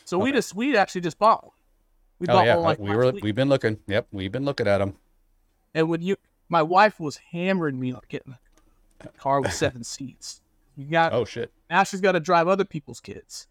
So 0.06 0.18
we 0.18 0.32
just 0.32 0.56
we 0.56 0.76
actually 0.76 1.02
just 1.02 1.20
bought 1.20 1.44
one. 1.44 1.54
We 2.20 2.28
Oh 2.28 2.34
bought 2.34 2.46
yeah, 2.48 2.56
one 2.56 2.64
like 2.66 2.80
we 2.80 2.90
were, 2.96 3.12
week. 3.12 3.24
we've 3.24 3.36
been 3.36 3.50
looking. 3.50 3.80
Yep, 3.88 4.08
we've 4.12 4.32
been 4.32 4.46
looking 4.46 4.68
at 4.68 4.80
them. 4.80 4.96
and 5.76 5.88
when 5.88 6.02
you, 6.02 6.18
my 6.50 6.64
wife 6.64 7.00
was 7.00 7.18
hammering 7.32 7.80
me 7.80 7.92
on 7.94 8.02
getting 8.10 8.36
car 9.18 9.42
with 9.42 9.54
seven 9.64 9.84
seats. 9.84 10.42
You 10.76 10.86
got 10.86 11.14
Oh 11.14 11.26
shit. 11.26 11.52
now 11.70 11.84
she's 11.84 12.02
got 12.02 12.14
to 12.14 12.20
drive 12.20 12.48
other 12.48 12.66
people's 12.66 13.00
kids. 13.02 13.48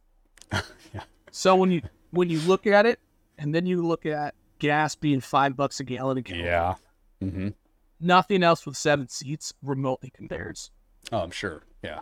Yeah. 0.94 1.02
So 1.30 1.54
when 1.56 1.70
you 1.70 1.82
when 2.10 2.30
you 2.30 2.40
look 2.40 2.66
at 2.66 2.86
it, 2.86 2.98
and 3.36 3.54
then 3.54 3.66
you 3.66 3.86
look 3.86 4.06
at 4.06 4.34
gas 4.58 4.94
being 4.94 5.20
five 5.20 5.56
bucks 5.56 5.78
a 5.80 5.84
gallon 5.84 6.16
again, 6.18 6.38
Yeah. 6.40 6.74
Mm-hmm. 7.22 7.48
nothing 8.00 8.42
else 8.42 8.64
with 8.64 8.76
seven 8.76 9.08
seats 9.08 9.52
remotely 9.62 10.10
compares. 10.10 10.70
Oh, 11.12 11.18
I'm 11.18 11.30
sure. 11.30 11.62
Yeah. 11.82 12.00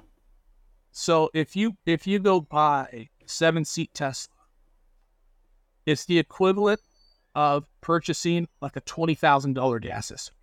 So 0.92 1.28
if 1.34 1.56
you 1.56 1.76
if 1.86 2.06
you 2.06 2.20
go 2.20 2.40
buy 2.40 2.88
a 2.92 3.08
seven 3.26 3.64
seat 3.64 3.92
Tesla, 3.92 4.32
it's 5.84 6.04
the 6.04 6.18
equivalent 6.20 6.80
of 7.34 7.68
purchasing 7.80 8.46
like 8.60 8.76
a 8.76 8.80
twenty 8.82 9.14
thousand 9.16 9.54
dollar 9.54 9.80
gas 9.80 10.06
system. 10.06 10.35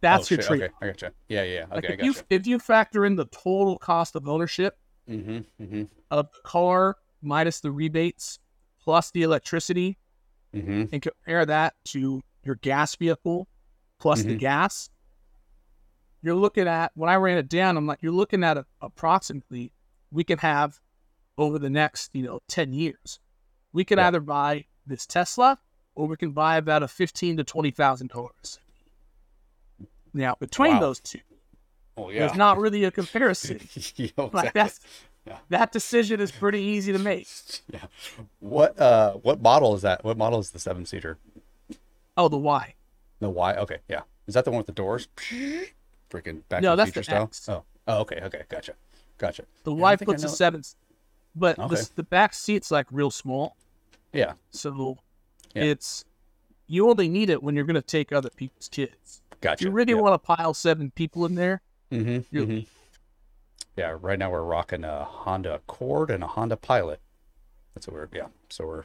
That's 0.00 0.30
oh, 0.30 0.34
your 0.34 0.42
shit. 0.42 0.48
treat. 0.48 0.62
Okay, 0.62 0.72
I 0.80 0.86
gotcha. 0.86 1.12
Yeah, 1.28 1.42
yeah. 1.42 1.66
Like 1.70 1.84
Okay, 1.84 1.88
I 1.94 1.96
if 1.96 2.02
you 2.04 2.12
gotcha. 2.14 2.24
if 2.30 2.46
you 2.46 2.58
factor 2.58 3.04
in 3.06 3.16
the 3.16 3.26
total 3.26 3.78
cost 3.78 4.16
of 4.16 4.28
ownership 4.28 4.76
Mm-hmm. 5.08 5.62
Mm-hmm. 5.62 5.82
of 6.12 6.30
the 6.32 6.38
car 6.44 6.96
minus 7.22 7.60
the 7.60 7.70
rebates 7.72 8.38
plus 8.82 9.10
the 9.10 9.22
electricity 9.22 9.98
Mm-hmm. 10.54 10.84
and 10.92 11.02
compare 11.02 11.44
that 11.46 11.74
to 11.86 12.22
your 12.44 12.56
gas 12.56 12.94
vehicle 12.96 13.46
plus 13.98 14.22
the 14.22 14.34
Mhm. 14.36 14.40
gas, 14.40 14.90
you're 16.22 16.34
looking 16.34 16.66
at 16.68 16.92
when 16.94 17.08
I 17.10 17.14
ran 17.16 17.38
it 17.38 17.48
down, 17.48 17.76
I'm 17.76 17.86
like, 17.86 18.02
you're 18.02 18.12
looking 18.12 18.42
at 18.44 18.56
a, 18.58 18.66
approximately 18.80 19.72
we 20.10 20.24
can 20.24 20.38
have 20.38 20.80
over 21.38 21.58
the 21.58 21.70
next, 21.70 22.10
you 22.14 22.22
know, 22.24 22.40
10 22.48 22.72
years. 22.72 23.20
We 23.72 23.84
can 23.84 23.98
Yeah. 23.98 24.08
either 24.08 24.20
buy 24.20 24.64
this 24.86 25.06
Tesla 25.06 25.58
or 25.94 26.06
we 26.08 26.16
can 26.16 26.32
buy 26.32 26.56
about 26.56 26.82
a 26.82 26.88
fifteen 26.88 27.36
to 27.36 27.44
twenty 27.44 27.70
thousand 27.70 28.10
dollars. 28.10 28.58
Now 30.12 30.36
between 30.38 30.74
Wow. 30.74 30.80
those 30.80 31.00
two, 31.00 31.20
Oh 31.96 32.10
yeah. 32.10 32.20
there's 32.26 32.36
not 32.36 32.58
really 32.58 32.84
a 32.84 32.90
comparison. 33.00 33.60
Yeah, 33.96 34.08
like 34.32 34.52
that's 34.52 34.80
Yeah. 35.26 35.38
that 35.50 35.70
decision 35.72 36.20
is 36.20 36.30
pretty 36.32 36.60
easy 36.60 36.92
to 36.92 36.98
make. 36.98 37.28
Yeah. 37.72 37.80
What 38.40 38.78
uh 38.80 39.14
what 39.14 39.40
model 39.40 39.74
is 39.74 39.82
that? 39.82 40.04
What 40.04 40.16
model 40.16 40.38
is 40.40 40.50
the 40.50 40.58
seven 40.58 40.84
seater? 40.86 41.18
Oh, 42.16 42.28
the 42.28 42.38
Y? 42.38 42.74
The 43.20 43.30
Y. 43.30 43.54
Okay, 43.56 43.78
yeah. 43.88 44.00
Is 44.26 44.34
that 44.34 44.44
the 44.44 44.50
one 44.50 44.58
with 44.58 44.66
the 44.66 44.72
doors? 44.72 45.08
Freaking 46.10 46.42
back 46.48 46.62
No, 46.62 46.72
to 46.72 46.76
that's 46.76 46.92
the 46.92 47.02
style. 47.02 47.22
X. 47.24 47.48
Oh. 47.48 47.64
Oh, 47.86 47.98
okay, 48.00 48.20
okay, 48.22 48.42
gotcha, 48.48 48.74
gotcha. 49.18 49.44
The 49.64 49.72
Yeah, 49.72 49.80
Y 49.82 49.96
puts 49.96 50.22
a 50.24 50.28
seven, 50.28 50.62
but 51.34 51.58
Okay. 51.58 51.74
the 51.76 51.90
the 51.96 52.02
back 52.02 52.34
seat's 52.34 52.70
like 52.70 52.86
real 52.90 53.10
small, 53.10 53.56
Yeah, 54.12 54.34
so 54.50 54.98
Yeah. 55.54 55.64
it's 55.64 56.04
you 56.66 56.88
only 56.88 57.08
need 57.08 57.30
it 57.30 57.42
when 57.42 57.54
you're 57.56 57.64
gonna 57.64 57.82
take 57.82 58.12
other 58.12 58.30
people's 58.30 58.68
kids. 58.68 59.22
Gotcha. 59.40 59.64
You 59.64 59.70
really 59.70 59.92
yeah. 59.94 60.00
want 60.00 60.14
to 60.14 60.18
pile 60.18 60.54
seven 60.54 60.90
people 60.90 61.24
in 61.26 61.34
there, 61.34 61.62
Mm-hmm, 61.90 62.36
you- 62.36 62.64
Yeah, 63.76 63.96
right 64.00 64.18
now 64.18 64.30
we're 64.30 64.42
rocking 64.42 64.84
a 64.84 65.04
Honda 65.04 65.54
Accord 65.54 66.10
and 66.10 66.22
a 66.22 66.26
Honda 66.26 66.56
Pilot. 66.56 67.00
That's 67.74 67.86
what 67.86 67.94
we're 67.94 68.08
yeah. 68.12 68.26
So 68.48 68.66
we're 68.66 68.84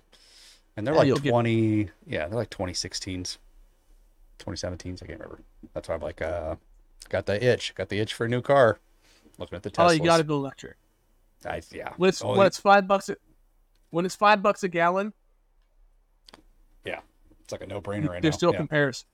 and 0.78 0.86
they're 0.86 0.94
Yeah, 0.94 1.00
like 1.00 1.08
you'll 1.08 1.18
get- 1.18 1.32
twenty 1.32 1.90
yeah, 2.08 2.28
they're 2.28 2.38
like 2.38 2.50
2016s. 2.50 3.38
2017s, 4.40 5.02
I 5.02 5.06
can't 5.06 5.20
remember. 5.20 5.40
That's 5.74 5.88
why 5.88 5.96
I'm 5.96 6.02
like 6.02 6.22
uh 6.22 6.56
got 7.10 7.26
the 7.26 7.44
itch. 7.44 7.74
Got 7.76 7.90
the 7.90 8.00
itch 8.00 8.14
for 8.14 8.26
a 8.26 8.30
new 8.30 8.42
car. 8.42 8.80
Looking 9.38 9.56
at 9.58 9.64
the 9.64 9.72
Teslas. 9.72 9.90
oh, 9.90 9.92
you 9.92 10.04
got 10.04 10.18
to 10.18 10.24
go 10.24 10.36
electric. 10.36 10.76
I, 11.46 11.62
yeah. 11.72 11.94
When 11.98 12.10
it's 12.10 12.24
Oh, 12.24 12.36
when 12.38 12.48
it's 12.48 12.58
five 12.60 12.88
bucks, 12.88 13.10
a, 13.10 13.18
when 13.92 14.06
it's 14.06 14.16
five 14.16 14.42
bucks 14.42 14.64
a 14.64 14.68
gallon, 14.68 15.14
yeah. 16.86 17.00
It's 17.42 17.52
like 17.52 17.62
a 17.62 17.68
no-brainer 17.68 18.10
right 18.10 18.22
there's 18.22 18.34
now. 18.34 18.38
still 18.38 18.52
yeah. 18.52 18.58
comparison. 18.58 19.08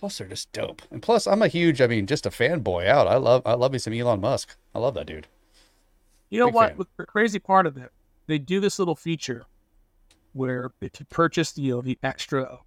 Plus 0.00 0.16
they're 0.16 0.26
just 0.26 0.50
dope. 0.52 0.80
And 0.90 1.02
plus 1.02 1.26
I'm 1.26 1.42
a 1.42 1.48
huge, 1.48 1.82
I 1.82 1.86
mean, 1.86 2.06
just 2.06 2.24
a 2.24 2.30
fanboy 2.30 2.86
out. 2.88 3.06
I 3.06 3.16
love 3.16 3.42
I 3.44 3.52
love 3.52 3.70
me 3.72 3.78
some 3.78 3.92
Elon 3.92 4.20
Musk. 4.20 4.56
I 4.74 4.78
love 4.78 4.94
that 4.94 5.06
dude. 5.06 5.26
You 6.30 6.38
know 6.40 6.46
Big 6.46 6.54
what? 6.54 6.76
fan. 6.76 6.86
The 6.96 7.04
crazy 7.04 7.38
part 7.38 7.66
of 7.66 7.76
it, 7.76 7.92
they 8.26 8.38
do 8.38 8.60
this 8.60 8.78
little 8.78 8.96
feature 8.96 9.44
where 10.32 10.70
if 10.80 10.98
you 10.98 11.06
purchase 11.10 11.52
the 11.52 11.60
you 11.62 11.74
know, 11.74 11.80
the 11.82 11.98
extra 12.02 12.60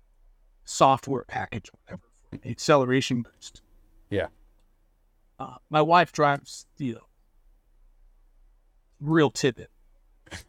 software 0.63 1.23
package, 1.27 1.69
or 1.69 1.79
whatever, 1.97 2.03
acceleration 2.45 3.23
boost. 3.23 3.63
Yeah. 4.11 4.27
Uh, 5.39 5.55
my 5.71 5.81
wife 5.81 6.11
drives 6.11 6.67
the 6.77 6.85
you 6.85 6.93
know, 6.93 7.07
real 9.01 9.31
tidbit, 9.31 9.71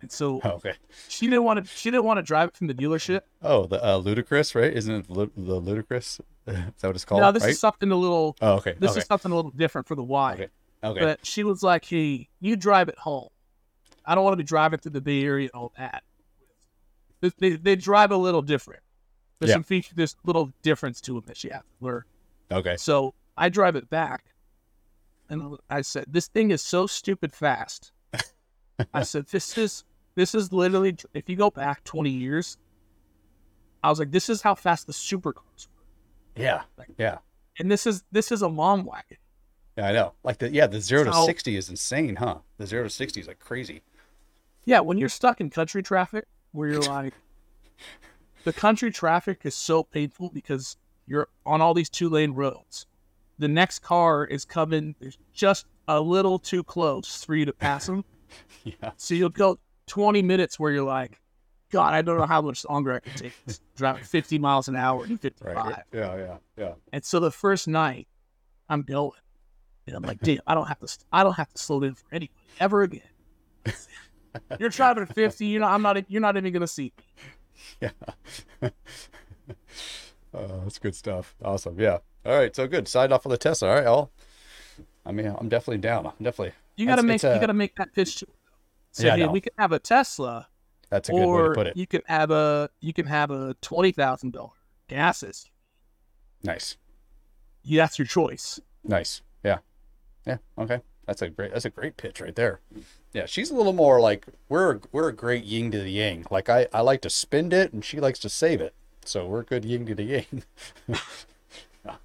and 0.02 0.12
so 0.12 0.40
Oh, 0.44 0.48
okay. 0.56 0.74
she 1.08 1.26
didn't 1.28 1.44
want 1.44 1.64
to. 1.64 1.70
She 1.70 1.90
didn't 1.90 2.04
want 2.04 2.18
to 2.18 2.22
drive 2.22 2.50
it 2.50 2.56
from 2.56 2.66
the 2.66 2.74
dealership. 2.74 3.22
Oh, 3.42 3.64
the 3.66 3.82
uh, 3.84 3.96
ludicrous, 3.96 4.54
right? 4.54 4.72
Isn't 4.72 4.94
it 4.94 5.08
the 5.08 5.54
ludicrous? 5.60 6.20
Is 6.46 6.54
that 6.56 6.86
what 6.88 6.96
it's 6.96 7.04
called? 7.04 7.20
no, 7.22 7.32
this 7.32 7.42
right? 7.42 7.50
is 7.52 7.58
something 7.58 7.90
a 7.90 7.96
little. 7.96 8.36
Oh, 8.42 8.54
okay. 8.54 8.74
This 8.78 8.92
okay. 8.92 9.00
is 9.00 9.06
something 9.06 9.32
a 9.32 9.34
little 9.34 9.50
different 9.50 9.86
for 9.86 9.94
the 9.94 10.02
Y. 10.02 10.32
Okay. 10.34 10.48
Okay. 10.82 11.00
But 11.00 11.24
she 11.24 11.44
was 11.44 11.62
like, 11.62 11.84
"Hey, 11.86 12.28
you 12.40 12.56
drive 12.56 12.88
it 12.88 12.98
home. 12.98 13.28
I 14.04 14.14
don't 14.14 14.22
want 14.24 14.34
to 14.34 14.36
be 14.36 14.42
driving 14.44 14.78
through 14.80 14.92
the 14.92 15.00
Bay 15.00 15.22
Area 15.24 15.48
and 15.52 15.60
all 15.60 15.72
that." 15.78 16.04
They, 17.20 17.30
they, 17.38 17.50
they 17.56 17.76
drive 17.76 18.10
a 18.10 18.16
little 18.18 18.42
different. 18.42 18.82
There's 19.38 19.48
Yeah. 19.48 19.54
some 19.54 19.62
feature, 19.62 19.94
there's 19.94 20.14
little 20.24 20.52
difference 20.62 21.00
to 21.02 21.14
them 21.14 21.22
that 21.26 21.36
she 21.38 21.48
has 21.48 21.62
to 21.62 21.84
learn. 21.84 22.02
okay. 22.50 22.76
So 22.76 23.14
I 23.36 23.48
drive 23.48 23.76
it 23.76 23.88
back, 23.88 24.24
and 25.30 25.56
I 25.70 25.80
said, 25.80 26.04
"This 26.08 26.28
thing 26.28 26.50
is 26.50 26.60
so 26.60 26.86
stupid 26.86 27.32
fast." 27.32 27.92
I 28.92 29.02
said, 29.04 29.26
"This 29.28 29.56
is 29.56 29.84
this 30.14 30.34
is 30.34 30.52
literally 30.52 30.96
if 31.14 31.28
you 31.30 31.36
go 31.36 31.48
back 31.50 31.82
20 31.84 32.10
years." 32.10 32.58
I 33.82 33.88
was 33.88 33.98
like, 33.98 34.10
"This 34.10 34.28
is 34.28 34.42
how 34.42 34.54
fast 34.54 34.86
the 34.86 34.92
supercars 34.92 35.66
were, 35.68 35.73
Yeah. 36.36 36.62
Yeah. 36.98 37.18
and 37.58 37.70
this 37.70 37.86
is 37.86 38.04
this 38.12 38.32
is 38.32 38.42
a 38.42 38.48
mom 38.48 38.84
wagon." 38.84 39.18
Yeah, 39.76 39.88
I 39.88 39.92
know. 39.92 40.12
Like 40.22 40.38
the 40.38 40.50
yeah, 40.50 40.66
the 40.66 40.80
zero 40.80 41.04
to 41.04 41.12
sixty 41.26 41.56
is 41.56 41.68
insane, 41.68 42.16
huh? 42.16 42.38
The 42.58 42.66
zero 42.66 42.84
to 42.84 42.90
sixty 42.90 43.20
is 43.20 43.26
like 43.28 43.38
crazy. 43.40 43.82
Yeah, 44.64 44.80
when 44.80 44.98
you're 44.98 45.08
stuck 45.08 45.40
in 45.40 45.50
country 45.50 45.82
traffic, 45.82 46.24
where 46.52 46.68
you're 46.68 46.82
like, 46.82 47.12
the 48.44 48.52
country 48.52 48.90
traffic 48.90 49.40
is 49.44 49.54
so 49.54 49.82
painful 49.82 50.30
because 50.32 50.76
you're 51.06 51.28
on 51.44 51.60
all 51.60 51.74
these 51.74 51.90
two 51.90 52.08
lane 52.08 52.32
roads. 52.32 52.86
The 53.38 53.48
next 53.48 53.80
car 53.80 54.24
is 54.24 54.44
coming 54.44 54.94
just 55.32 55.66
a 55.88 56.00
little 56.00 56.38
too 56.38 56.62
close 56.62 57.24
for 57.24 57.34
you 57.34 57.44
to 57.44 57.52
pass 57.52 57.86
them. 57.86 58.04
Yeah. 58.64 58.90
So 58.96 59.14
you'll 59.14 59.28
go 59.28 59.60
20 59.86 60.20
minutes 60.22 60.58
where 60.58 60.72
you're 60.72 60.82
like, 60.82 61.20
God, 61.70 61.94
I 61.94 62.02
don't 62.02 62.18
know 62.18 62.26
how 62.26 62.40
much 62.42 62.64
longer 62.68 62.92
I 62.92 63.00
can 63.00 63.12
take 63.14 63.32
this. 63.46 63.60
Driving 63.76 64.04
50 64.04 64.38
miles 64.38 64.68
an 64.68 64.76
hour 64.76 65.04
and 65.04 65.20
55. 65.20 65.56
Right. 65.56 65.76
Yeah, 65.92 66.16
yeah, 66.16 66.36
yeah. 66.56 66.72
And 66.92 67.04
so 67.04 67.18
the 67.20 67.30
first 67.32 67.66
night, 67.66 68.06
I'm 68.68 68.82
going, 68.82 69.10
and 69.86 69.96
I'm 69.96 70.02
like, 70.02 70.20
damn, 70.20 70.38
I 70.46 70.54
don't 70.54 70.66
have 70.68 70.78
to, 70.80 70.98
I 71.12 71.22
don't 71.22 71.34
have 71.34 71.52
to 71.52 71.58
slow 71.60 71.80
down 71.80 71.94
for 71.94 72.04
anybody 72.12 72.30
ever 72.60 72.82
again. 72.82 73.02
you're 74.58 74.68
driving 74.68 75.06
50, 75.06 75.46
you 75.46 75.58
know, 75.58 75.66
I'm 75.66 75.82
not, 75.82 76.08
you're 76.10 76.20
not 76.20 76.36
even 76.36 76.52
gonna 76.52 76.66
see 76.66 76.92
me. 76.96 77.04
Yeah. 77.80 77.90
oh, 80.34 80.60
that's 80.62 80.78
good 80.78 80.94
stuff. 80.94 81.34
Awesome. 81.44 81.78
Yeah. 81.78 81.98
All 82.24 82.36
right. 82.36 82.54
So 82.54 82.66
good. 82.66 82.88
Signed 82.88 83.12
off 83.12 83.26
on 83.26 83.30
the 83.30 83.38
Tesla. 83.38 83.68
All 83.68 83.74
right. 83.74 83.86
I'll, 83.86 84.10
I 85.06 85.12
mean, 85.12 85.26
I'm 85.26 85.48
definitely 85.48 85.78
down. 85.78 86.06
I'm 86.06 86.12
definitely. 86.22 86.54
You 86.76 86.86
gotta 86.86 87.02
make, 87.02 87.22
a- 87.22 87.34
you 87.34 87.40
gotta 87.40 87.52
make 87.52 87.76
that 87.76 87.92
pitch. 87.92 88.16
To, 88.16 88.26
say, 88.92 89.06
Yeah, 89.08 89.16
hey, 89.16 89.26
we 89.26 89.40
can 89.40 89.52
have 89.58 89.72
a 89.72 89.78
Tesla, 89.78 90.48
That's 90.94 91.08
a 91.08 91.12
good 91.12 91.18
way 91.18 91.24
to 91.24 91.28
or 91.28 91.54
put 91.56 91.66
it. 91.66 91.76
you 91.76 91.88
can 91.88 92.02
have 92.06 92.30
a, 92.30 92.70
you 92.80 92.92
can 92.92 93.06
have 93.06 93.32
a 93.32 93.54
twenty 93.60 93.90
thousand 93.90 94.32
dollar 94.32 94.52
gases. 94.86 95.50
Nice. 96.44 96.76
Yeah, 97.64 97.82
that's 97.82 97.98
your 97.98 98.06
choice. 98.06 98.60
Nice. 98.84 99.22
Yeah. 99.42 99.58
Yeah. 100.24 100.36
Okay. 100.56 100.80
That's 101.04 101.20
a 101.20 101.30
great. 101.30 101.52
That's 101.52 101.64
a 101.64 101.70
great 101.70 101.96
pitch 101.96 102.20
right 102.20 102.36
there. 102.36 102.60
Yeah. 103.12 103.26
She's 103.26 103.50
a 103.50 103.56
little 103.56 103.72
more 103.72 104.00
like 104.00 104.26
we're 104.48 104.78
we're 104.92 105.08
a 105.08 105.12
great 105.12 105.42
yin 105.42 105.72
to 105.72 105.80
the 105.80 105.90
yang. 105.90 106.26
Like 106.30 106.48
I 106.48 106.68
I 106.72 106.82
like 106.82 107.00
to 107.00 107.10
spend 107.10 107.52
it 107.52 107.72
and 107.72 107.84
she 107.84 107.98
likes 107.98 108.20
to 108.20 108.28
save 108.28 108.60
it. 108.60 108.72
So 109.04 109.26
we're 109.26 109.42
good 109.42 109.64
yin 109.64 109.86
to 109.86 109.96
the 109.96 110.04
yang. 110.04 110.44
yeah. 111.84 111.96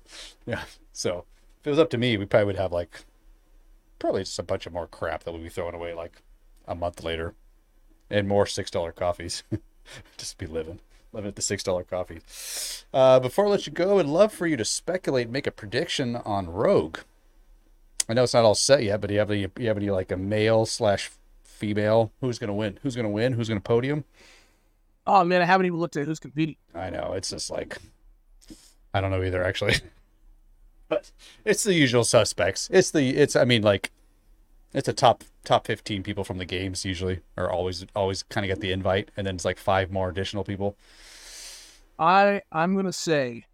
Yeah. 0.48 0.64
So 0.94 1.26
if 1.60 1.68
it 1.68 1.70
was 1.70 1.80
up 1.80 1.91
to 1.91 1.98
me, 1.99 2.18
we 2.18 2.26
probably 2.26 2.45
would 2.48 2.56
have 2.56 2.72
like 2.72 3.06
probably 3.99 4.24
just 4.24 4.40
a 4.40 4.44
bunch 4.44 4.66
of 4.66 4.74
more 4.74 4.88
crap 4.88 5.26
that 5.26 5.32
we'd 5.32 5.44
be 5.44 5.49
throwing 5.49 5.76
away 5.76 5.94
like 5.94 6.24
a 6.68 6.74
month 6.74 7.03
later, 7.03 7.36
and 8.10 8.27
more 8.27 8.45
six 8.45 8.72
dollar 8.72 8.91
coffees. 8.91 9.44
just 10.18 10.38
be 10.38 10.45
living. 10.45 10.80
Living 11.11 11.30
at 11.30 11.36
the 11.36 11.41
six 11.41 11.64
dollar 11.64 11.84
coffee. 11.84 12.19
Uh, 12.94 13.19
before 13.19 13.45
I 13.48 13.49
let 13.49 13.68
you 13.68 13.73
go, 13.73 13.99
I'd 13.99 14.06
love 14.06 14.31
for 14.31 14.48
you 14.48 14.57
to 14.57 14.65
speculate, 14.65 15.30
make 15.30 15.48
a 15.48 15.52
prediction 15.52 16.15
on 16.18 16.49
Rogue. 16.49 16.99
I 18.07 18.14
know 18.14 18.23
it's 18.23 18.34
not 18.34 18.44
all 18.44 18.56
set 18.56 18.84
yet, 18.84 19.02
but 19.02 19.07
do 19.07 19.14
you 19.14 19.19
have 19.19 19.31
any? 19.31 19.48
You 19.57 19.68
have 19.68 19.77
any 19.77 19.90
like 19.90 20.11
a 20.11 20.18
male 20.18 20.65
slash 20.65 21.11
female? 21.44 22.11
Who's 22.22 22.40
gonna 22.40 22.53
win? 22.53 22.80
Who's 22.81 22.95
gonna 22.95 23.10
win? 23.10 23.34
Who's 23.34 23.48
gonna 23.48 23.60
podium? 23.60 24.06
Oh 25.06 25.23
man, 25.23 25.41
I 25.41 25.45
haven't 25.45 25.65
even 25.65 25.80
looked 25.80 25.98
at 25.98 26.06
who's 26.06 26.19
competing. 26.19 26.56
I 26.73 26.90
know 26.90 27.14
it's 27.14 27.30
just 27.30 27.49
like 27.49 27.77
I 28.94 29.02
don't 29.02 29.11
know 29.11 29.23
either 29.23 29.44
actually, 29.44 29.76
but 30.90 31.11
it's 31.45 31.64
the 31.64 31.73
usual 31.73 32.03
suspects. 32.03 32.69
It's 32.72 32.91
the 32.91 33.15
it's 33.15 33.36
I 33.36 33.45
mean 33.45 33.61
like 33.61 33.91
it's 34.74 34.88
a 34.88 34.94
top 34.94 35.24
top 35.44 35.66
fifteen 35.68 36.04
people 36.04 36.24
from 36.24 36.38
the 36.38 36.46
games 36.46 36.86
usually 36.86 37.22
are 37.38 37.50
always 37.50 37.86
always 37.96 38.24
kind 38.24 38.46
of 38.46 38.50
get 38.50 38.62
the 38.62 38.72
invite, 38.72 39.10
and 39.18 39.26
then 39.26 39.36
it's 39.36 39.46
like 39.46 39.58
five 39.58 39.91
more 39.91 40.10
additional 40.10 40.44
people. 40.44 40.78
I 41.98 42.41
I'm 42.52 42.76
gonna 42.76 42.94
say 42.94 43.46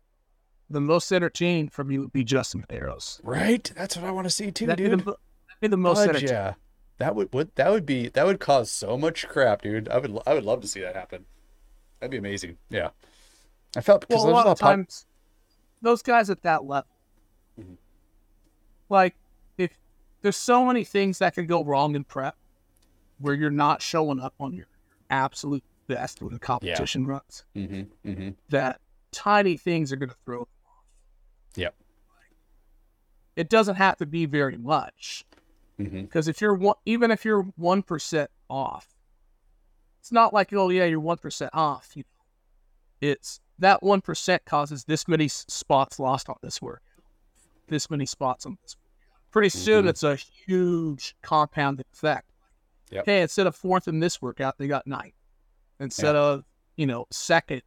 the 0.69 0.81
most 0.81 1.11
entertaining 1.11 1.69
for 1.69 1.83
me 1.83 1.97
would 1.99 2.11
be 2.13 2.23
Justin 2.23 2.63
Medeiros. 2.67 3.19
Right? 3.23 3.71
That's 3.75 3.95
what 3.95 4.05
I 4.05 4.11
want 4.11 4.25
to 4.25 4.31
see 4.31 4.51
too, 4.51 4.65
That'd 4.65 4.83
be, 4.83 4.89
dude. 4.89 4.99
the, 5.01 5.03
that'd 5.05 5.61
be 5.61 5.67
the 5.67 5.77
most 5.77 5.97
Fudge, 5.99 6.09
entertaining. 6.09 6.33
yeah. 6.33 6.53
That 6.97 7.15
would, 7.15 7.31
would 7.33 7.53
that 7.55 7.71
would 7.71 7.85
be 7.85 8.09
that 8.09 8.25
would 8.25 8.39
cause 8.39 8.71
so 8.71 8.97
much 8.97 9.27
crap, 9.27 9.61
dude. 9.61 9.89
I 9.89 9.97
would 9.99 10.17
I 10.25 10.33
would 10.33 10.43
love 10.45 10.61
to 10.61 10.67
see 10.67 10.81
that 10.81 10.95
happen. 10.95 11.25
That'd 11.99 12.11
be 12.11 12.17
amazing. 12.17 12.57
Yeah. 12.69 12.89
I 13.77 13.81
felt 13.81 14.01
because 14.07 14.23
Well, 14.23 14.31
a 14.31 14.33
lot 14.33 14.47
of 14.47 14.57
pop- 14.59 14.69
times, 14.69 15.05
those 15.81 16.01
guys 16.01 16.29
at 16.29 16.41
that 16.43 16.63
level, 16.65 16.87
Mm-hmm. 17.59 17.73
like 18.89 19.15
there's 20.25 20.35
so 20.35 20.65
many 20.65 20.83
things 20.83 21.19
that 21.19 21.35
can 21.35 21.45
go 21.45 21.63
wrong 21.63 21.95
in 21.95 22.03
prep, 22.03 22.35
where 23.19 23.35
you're 23.35 23.51
not 23.51 23.79
showing 23.79 24.19
up 24.19 24.33
on 24.39 24.53
your 24.53 24.65
absolute 25.11 25.63
best 25.85 26.19
when 26.19 26.33
the 26.33 26.39
competition 26.39 27.05
runs, 27.05 27.45
Mhm, 27.55 27.87
mhm. 28.03 28.35
that 28.49 28.81
tiny 29.11 29.55
things 29.55 29.93
are 29.93 29.97
going 29.97 30.09
to 30.09 30.15
throw. 30.25 30.39
Them 30.39 30.47
off. 30.65 30.83
Yep. 31.57 31.75
It 33.35 33.49
doesn't 33.49 33.75
have 33.75 33.97
to 33.97 34.07
be 34.07 34.25
very 34.25 34.57
much. 34.57 35.25
Because 35.77 36.27
if 36.27 36.41
you're 36.41 36.55
one, 36.55 36.77
even 36.87 37.11
if 37.11 37.23
you're 37.23 37.43
one 37.55 37.83
percent 37.83 38.31
off, 38.49 38.95
it's 39.99 40.11
not 40.11 40.33
like 40.33 40.51
oh 40.53 40.69
yeah 40.69 40.85
you're 40.85 40.99
one 40.99 41.17
percent 41.17 41.51
off. 41.53 41.91
You 41.95 42.01
know, 42.03 43.09
it's 43.09 43.41
that 43.59 43.83
one 43.83 44.01
percent 44.01 44.43
causes 44.45 44.85
this 44.85 45.07
many 45.07 45.27
spots 45.27 45.99
lost 45.99 46.29
on 46.29 46.37
this 46.41 46.63
work, 46.63 46.81
this 47.67 47.91
many 47.91 48.07
spots 48.07 48.47
on 48.47 48.57
this. 48.63 48.75
Work. 48.75 48.84
Pretty 49.35 49.49
soon 49.49 49.83
Mhm. 49.83 49.89
it's 49.89 50.01
a 50.03 50.15
huge 50.15 51.13
compounded 51.21 51.85
effect. 51.91 52.31
Yep. 52.91 53.05
Hey, 53.05 53.21
instead 53.21 53.47
of 53.47 53.53
fourth 53.53 53.85
in 53.85 53.99
this 53.99 54.21
workout, 54.21 54.57
they 54.57 54.65
got 54.65 54.87
ninth. 54.87 55.13
Instead 55.77 56.15
of 56.15 56.45
you 56.77 56.85
know 56.85 57.05
second, 57.11 57.61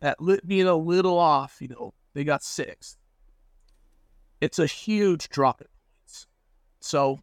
at 0.00 0.20
li- 0.22 0.38
being 0.46 0.68
a 0.68 0.76
little 0.76 1.18
off, 1.18 1.60
you 1.60 1.66
know 1.66 1.92
they 2.14 2.22
got 2.22 2.44
sixth. 2.44 2.96
it's 4.40 4.60
a 4.60 4.66
huge 4.66 5.28
drop 5.30 5.60
in 5.60 5.66
points. 5.66 6.28
So 6.78 7.18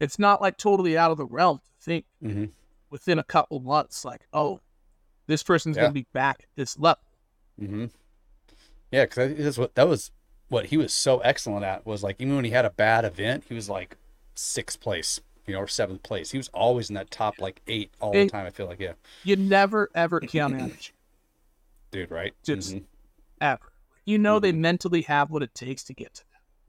it's 0.00 0.18
not 0.18 0.40
like 0.40 0.56
totally 0.56 0.98
out 0.98 1.12
of 1.12 1.16
the 1.16 1.24
realm 1.24 1.58
to 1.60 1.70
think 1.78 2.06
hmm 2.20 2.46
within 2.90 3.20
a 3.20 3.22
couple 3.22 3.60
months, 3.60 4.04
like, 4.04 4.26
oh, 4.32 4.60
this 5.28 5.44
person's 5.44 5.76
Yeah. 5.76 5.82
going 5.84 5.90
to 5.92 6.00
be 6.00 6.06
back 6.12 6.40
at 6.42 6.48
this 6.56 6.76
level. 6.76 7.04
hmm 7.56 7.86
Yeah, 8.90 9.04
because 9.04 9.36
that's 9.36 9.58
what 9.58 9.76
that 9.76 9.86
was. 9.86 10.10
What 10.52 10.66
he 10.66 10.76
was 10.76 10.92
so 10.92 11.20
excellent 11.20 11.64
at 11.64 11.86
was 11.86 12.02
like 12.02 12.16
even 12.18 12.36
when 12.36 12.44
he 12.44 12.50
had 12.50 12.66
a 12.66 12.70
bad 12.70 13.06
event, 13.06 13.44
he 13.48 13.54
was 13.54 13.70
like 13.70 13.96
sixth 14.34 14.78
place, 14.80 15.18
you 15.46 15.54
know, 15.54 15.60
or 15.60 15.66
seventh 15.66 16.02
place. 16.02 16.30
He 16.32 16.36
was 16.36 16.48
always 16.48 16.90
in 16.90 16.94
that 16.96 17.10
top 17.10 17.40
like 17.40 17.62
eight 17.68 17.90
all 18.00 18.12
the 18.12 18.28
time. 18.28 18.44
I 18.44 18.50
feel 18.50 18.66
like, 18.66 18.78
yeah, 18.78 18.92
You 19.24 19.36
never, 19.36 19.88
ever 19.94 20.20
count 20.20 20.60
out 20.60 20.70
a 20.70 20.76
dude, 21.90 22.10
right? 22.10 22.34
Just- 22.42 22.74
Mhm. 22.74 22.84
ever. 23.40 23.72
You 24.04 24.18
know 24.18 24.38
they 24.40 24.52
mentally 24.52 25.00
have 25.02 25.30
what 25.30 25.42
it 25.42 25.54
takes 25.54 25.84
to 25.84 25.94
get 25.94 26.12
to 26.16 26.24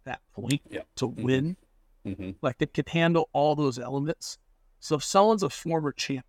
that, 0.06 0.22
point 0.32 0.62
Yeah. 0.70 0.84
to 0.96 1.08
win. 1.08 1.58
Mhm. 2.06 2.36
Like 2.42 2.60
they 2.60 2.68
can 2.68 2.86
handle 2.88 3.28
all 3.34 3.54
those 3.54 3.78
elements. 3.78 4.38
So 4.80 4.96
if 4.96 5.04
someone's 5.04 5.44
a 5.44 5.50
former 5.50 5.92
champion, 5.92 6.24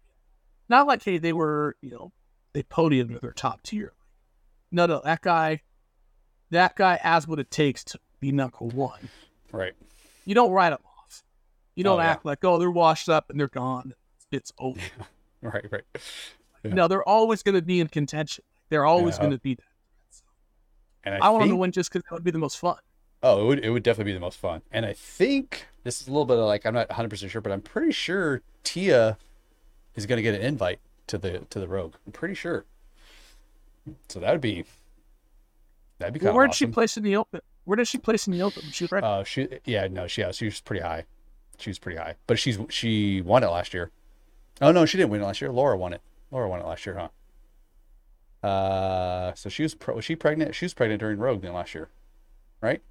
not 0.69 0.89
like 0.89 1.05
hey 1.05 1.19
they 1.19 1.33
were 1.33 1.77
you 1.81 1.91
know 1.91 2.13
they 2.53 2.65
podiumed 2.65 3.15
or 3.15 3.21
they're 3.21 3.33
top 3.33 3.63
tier. 3.63 3.93
No, 4.73 4.87
no, 4.87 5.01
that 5.05 5.21
guy, 5.21 5.63
that 6.51 6.77
guy 6.77 6.97
has 6.97 7.27
what 7.27 7.39
it 7.39 7.51
takes 7.51 7.85
to 7.85 7.99
be 8.21 8.33
number 8.33 8.57
one. 8.59 9.09
right. 9.53 9.73
You 10.25 10.35
don't 10.35 10.53
write 10.53 10.71
them 10.71 10.79
off. 10.99 11.23
You 11.75 11.85
don't 11.85 11.99
Oh, 11.99 12.03
yeah. 12.03 12.11
act 12.11 12.25
like 12.25 12.45
oh 12.45 12.59
they're 12.59 12.71
washed 12.71 13.09
up 13.09 13.29
and 13.31 13.39
they're 13.39 13.49
gone. 13.49 13.95
It's 14.31 14.53
over. 14.59 14.81
Right, 15.43 15.67
right. 15.71 15.83
Yeah. 16.63 16.73
No, 16.73 16.89
they're 16.89 17.07
always 17.07 17.43
going 17.43 17.55
to 17.55 17.61
be 17.61 17.79
in 17.79 17.89
contention. 17.89 18.45
They're 18.71 18.87
always 18.87 19.17
Yeah. 19.17 19.21
going 19.25 19.33
to 19.33 19.39
be 19.39 19.57
there. 19.57 19.67
And 21.05 21.15
I, 21.23 21.27
I, 21.27 21.29
want 21.29 21.43
them 21.43 21.51
to 21.51 21.57
win 21.57 21.71
just 21.71 21.93
because 21.93 22.03
that 22.09 22.15
would 22.15 22.25
be 22.25 22.31
the 22.31 22.39
most 22.39 22.59
fun. 22.59 22.79
Oh, 23.23 23.43
it 23.43 23.47
would 23.47 23.59
it 23.67 23.69
would 23.69 23.83
definitely 23.83 24.13
be 24.13 24.15
the 24.15 24.21
most 24.21 24.39
fun. 24.39 24.63
And 24.73 24.87
I 24.87 24.95
think 24.95 25.67
this 25.83 26.01
is 26.01 26.09
a 26.09 26.11
little 26.11 26.25
bit 26.25 26.39
of 26.39 26.47
like 26.47 26.65
I'm 26.65 26.73
not 26.73 26.89
100 26.89 27.11
percent 27.11 27.31
sure, 27.31 27.43
but 27.43 27.53
I'm 27.53 27.61
pretty 27.61 27.93
sure 27.93 28.41
Tia 28.63 29.19
is 29.95 30.07
going 30.07 30.17
to 30.17 30.23
get 30.23 30.35
an 30.35 30.41
invite 30.41 30.79
to 31.09 31.19
the 31.19 31.41
to 31.51 31.61
the 31.61 31.69
Rogue. 31.69 31.95
I'm 32.07 32.13
pretty 32.13 32.35
sure. 32.35 32.65
So 34.09 34.19
that 34.21 34.33
would 34.33 34.41
be 34.41 34.65
that'd 35.99 36.15
be 36.15 36.21
kind 36.21 36.27
Well, 36.27 36.33
of 36.33 36.37
where 36.37 36.47
did 36.47 36.51
awesome. 36.53 36.69
she 36.69 36.73
place 36.73 36.97
in 36.97 37.03
the 37.03 37.17
open? 37.17 37.41
Where 37.65 37.77
did 37.77 37.89
she 37.89 37.99
place 37.99 38.27
in 38.27 38.33
the 38.33 38.43
open? 38.43 38.63
She 38.73 38.85
was 38.85 38.93
right. 38.93 39.03
Uh, 39.05 39.25
she 39.25 39.49
yeah 39.65 39.89
no 39.89 40.07
she 40.07 40.21
yeah 40.23 40.33
she 40.33 40.45
was 40.47 40.61
pretty 40.61 40.83
high. 40.83 41.05
She 41.59 41.71
was 41.71 41.79
pretty 41.79 41.99
high, 41.99 42.17
but 42.27 42.39
she's 42.39 42.59
she 42.69 43.21
won 43.21 43.43
it 43.45 43.49
last 43.49 43.73
year. 43.75 43.91
Oh 44.61 44.73
no, 44.73 44.85
she 44.87 44.97
didn't 44.99 45.11
win 45.11 45.21
it 45.23 45.25
last 45.25 45.41
year. 45.41 45.51
Laura 45.53 45.77
won 45.77 45.93
it. 45.93 46.01
Laura 46.31 46.49
won 46.49 46.61
it 46.61 46.67
last 46.67 46.85
year, 46.87 46.97
huh? 48.43 48.47
Uh, 48.47 49.33
so 49.35 49.49
she 49.49 49.63
was 49.63 49.75
pro- 49.75 49.95
was 49.97 50.05
she 50.05 50.15
pregnant? 50.17 50.55
She 50.55 50.65
was 50.65 50.75
pregnant 50.75 51.01
during 51.01 51.19
Rogue 51.19 51.41
then 51.43 51.55
last 51.55 51.75
year, 51.75 51.89
right? 52.61 52.83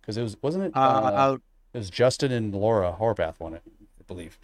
Because 0.00 0.16
it 0.16 0.22
was 0.22 0.36
wasn't 0.40 0.64
it? 0.64 0.72
uh, 0.76 0.78
uh, 0.80 1.36
It 1.74 1.78
was 1.78 1.90
Justin 1.90 2.32
and 2.32 2.54
Laura 2.54 2.96
Horvath 2.98 3.38
won 3.38 3.52
it, 3.54 3.62
I 3.66 4.02
believe. 4.06 4.38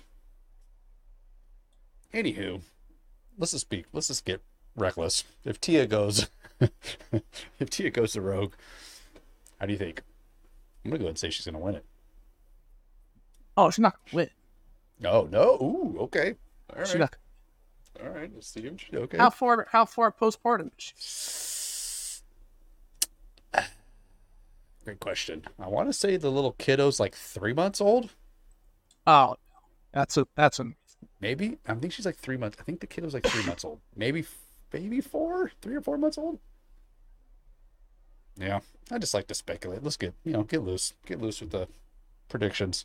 Anywho, 2.13 2.61
let's 3.39 3.53
just 3.53 3.63
speak. 3.63 3.87
Let's 3.93 4.09
just 4.09 4.25
get 4.25 4.41
reckless. 4.77 5.25
If 5.45 5.61
Tia 5.61 5.87
goes, 5.87 6.29
if 7.61 7.71
Tia 7.71 7.91
goes 7.91 8.13
to 8.13 8.21
Rogue, 8.21 8.53
how 9.61 9.67
do 9.67 9.73
you 9.73 9.79
think? 9.79 10.03
I'm 10.85 10.91
gonna 10.91 10.99
go 10.99 11.05
ahead 11.05 11.11
and 11.11 11.19
say 11.19 11.31
she's 11.31 11.47
gonna 11.47 11.59
win 11.59 11.75
it. 11.77 11.85
oh, 13.57 13.71
she's 13.71 13.79
not 13.81 13.95
to 14.07 14.17
win. 14.17 14.31
No, 15.01 15.29
no. 15.31 15.55
Ooh, 15.61 15.97
okay. 16.03 16.35
All 16.77 16.85
She's 16.85 16.97
not. 16.97 17.17
All 18.03 18.11
right. 18.11 18.31
Let's 18.33 18.49
see. 18.49 18.69
what 18.69 18.81
she- 18.81 18.97
Okay. 18.97 19.19
How 19.19 19.31
far? 19.31 19.67
How 19.71 19.85
far 19.85 20.13
postpartum 20.13 20.71
is 20.79 22.23
she? 23.55 23.65
Great 24.85 25.01
question. 25.01 25.43
I 25.59 25.69
want 25.69 25.89
to 25.89 25.93
say 25.95 26.17
the 26.19 26.31
little 26.31 26.53
kiddo's 26.53 27.01
like 27.01 27.15
three 27.15 27.55
months 27.55 27.81
old. 27.81 28.11
Oh, 29.07 29.37
that's 29.93 30.17
a 30.19 30.27
that's 30.37 30.61
a 30.61 30.67
Maybe. 31.21 31.57
I 31.67 31.75
think 31.75 31.93
she's 31.93 32.05
like 32.05 32.17
three 32.17 32.37
months. 32.37 32.59
I 32.61 32.65
think 32.65 32.81
the 32.81 32.87
kiddo's 32.87 33.15
like 33.15 33.25
three 33.27 33.47
months 33.47 33.65
old. 33.65 33.81
Maybe, 33.97 34.25
maybe 34.73 35.01
four, 35.01 35.51
three 35.63 35.75
or 35.75 35.81
four 35.81 35.97
months 35.97 36.19
old. 36.19 36.39
Yeah, 38.37 38.61
I 38.91 38.99
just 38.99 39.15
like 39.15 39.27
to 39.29 39.35
speculate. 39.35 39.83
Let's 39.83 39.97
get 39.97 40.15
you 40.25 40.33
know 40.33 40.43
get 40.43 40.63
loose, 40.63 40.93
get 41.07 41.21
loose 41.21 41.41
with 41.41 41.51
the 41.51 41.69
predictions. 42.29 42.85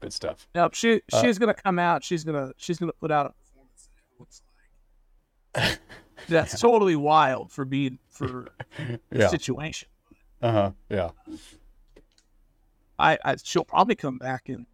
Good 0.00 0.12
stuff. 0.12 0.48
no. 0.54 0.68
She 0.72 1.00
Uh, 1.12 1.22
she's 1.22 1.38
gonna 1.38 1.54
come 1.54 1.78
out. 1.78 2.02
She's 2.04 2.24
gonna 2.24 2.52
she's 2.56 2.78
gonna 2.78 2.92
put 2.92 3.10
out 3.10 3.26
a 3.26 3.30
performance. 3.30 3.88
that 3.94 4.18
looks 4.20 4.42
like- 5.54 5.78
That's 6.28 6.60
totally 6.60 6.96
wild 6.96 7.50
for 7.52 7.64
being 7.64 7.98
for 8.08 8.48
the 8.78 9.00
Yeah. 9.12 9.28
situation. 9.28 9.88
Uh 10.40 10.52
huh. 10.52 10.70
Yeah. 10.88 11.10
I, 12.98 13.18
I 13.24 13.36
she'll 13.42 13.64
probably 13.64 13.94
come 13.94 14.18
back 14.18 14.48
and 14.48 14.66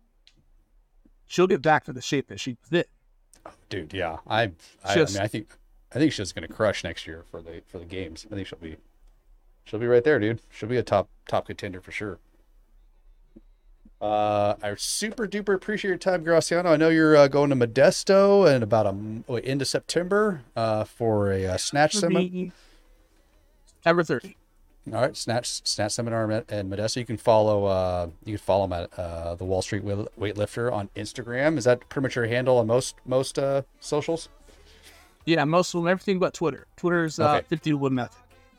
she'll 1.27 1.47
get 1.47 1.62
back 1.62 1.85
to 1.85 1.93
the 1.93 2.03
shape 2.03 2.29
that 2.29 2.41
she 2.41 2.57
was 2.62 2.73
in. 2.73 3.53
Dude. 3.69 3.93
Yeah. 3.95 4.19
I. 4.27 4.51
I, 4.85 4.95
Just- 4.95 5.15
I 5.15 5.19
mean, 5.20 5.25
I 5.25 5.29
think. 5.29 5.49
I 5.91 5.99
think 5.99 6.12
she's 6.12 6.33
gonna 6.33 6.49
crush 6.49 6.85
next 6.85 7.07
year 7.07 7.25
for 7.31 7.41
the 7.41 7.62
for 7.66 7.79
the 7.79 7.87
games. 7.87 8.27
I 8.31 8.35
think 8.35 8.47
she'll 8.47 8.59
be. 8.59 8.77
She'll 9.69 9.78
be 9.78 9.86
right 9.86 10.03
there, 10.03 10.19
dude. 10.19 10.40
She'll 10.51 10.69
be 10.69 10.78
a 10.78 10.82
top 10.82 11.09
top 11.28 11.47
contender 11.47 11.81
for 11.82 11.93
sure. 11.93 12.19
Uh, 14.01 14.55
I 14.62 14.74
super 14.77 15.27
duper 15.27 15.55
appreciate 15.55 15.89
your 15.89 15.99
time, 15.99 16.24
Graciano. 16.24 16.66
I 16.66 16.77
know 16.77 16.89
you're 16.89 17.16
uh, 17.16 17.28
going 17.28 17.51
to 17.51 17.57
Modesto 17.57 18.55
in 18.55 18.62
about 18.62 18.86
a 18.86 18.97
wait, 19.31 19.45
into 19.45 19.65
September 19.65 20.43
uh, 20.57 20.85
for 20.85 21.32
a 21.32 21.47
uh, 21.47 21.57
snatch 21.59 21.95
seminar. 21.97 22.53
September 23.66 24.05
30. 24.05 24.36
All 24.86 25.03
right, 25.03 25.15
snatch 25.15 25.66
snatch 25.69 25.93
seminar 25.93 26.31
at- 26.32 26.47
Modesto. 26.47 26.97
You 26.97 27.05
can 27.05 27.19
follow 27.19 27.66
uh, 27.66 28.09
you 28.24 28.39
can 28.39 28.45
follow 28.45 28.65
him 28.65 28.73
at 28.73 28.99
uh, 28.99 29.35
the 29.35 29.45
Wall 29.45 29.61
Street 29.61 29.85
Weightlifter 29.85 30.73
on 30.73 30.89
Instagram. 30.97 31.59
Is 31.59 31.65
that 31.65 31.86
pretty 31.90 32.05
much 32.05 32.16
your 32.16 32.27
handle 32.27 32.57
on 32.59 32.66
most 32.69 32.95
most 33.05 33.39
uh, 33.39 33.62
socials? 33.81 34.31
Yeah, 35.27 35.45
most 35.45 35.74
of 35.74 35.82
them, 35.82 35.89
everything 35.89 36.19
but 36.19 36.32
Twitter. 36.32 36.66
Twitter's 36.77 37.20
uh, 37.20 37.35
Okay. 37.35 37.47
50 37.49 37.70
to 37.70 37.77
1 37.77 37.95
method. 37.95 38.16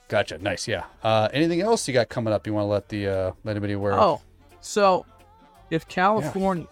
Gotcha. 0.09 0.37
Nice. 0.39 0.67
Yeah. 0.67 0.83
Uh, 1.03 1.29
anything 1.31 1.61
else 1.61 1.87
you 1.87 1.93
got 1.93 2.09
coming 2.09 2.33
up? 2.33 2.45
You 2.45 2.53
want 2.53 2.65
to 2.65 2.69
let 2.69 2.89
the 2.89 3.07
uh, 3.07 3.31
let 3.43 3.51
anybody 3.51 3.73
aware? 3.73 3.93
of? 3.93 3.99
Oh, 4.01 4.21
so 4.59 5.05
if 5.69 5.87
California 5.87 6.67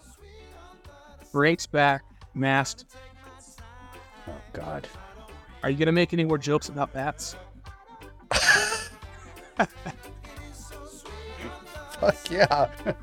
breaks 1.31 1.67
back 1.67 2.03
masked, 2.33 2.85
oh 4.27 4.31
God. 4.53 4.87
are 5.63 5.69
you 5.69 5.77
going 5.77 5.85
to 5.85 5.91
make 5.91 6.13
any 6.13 6.25
more 6.25 6.39
jokes 6.39 6.67
about 6.67 6.91
bats? 6.93 7.35
Fuck 11.99 12.31
yeah. 12.31 12.69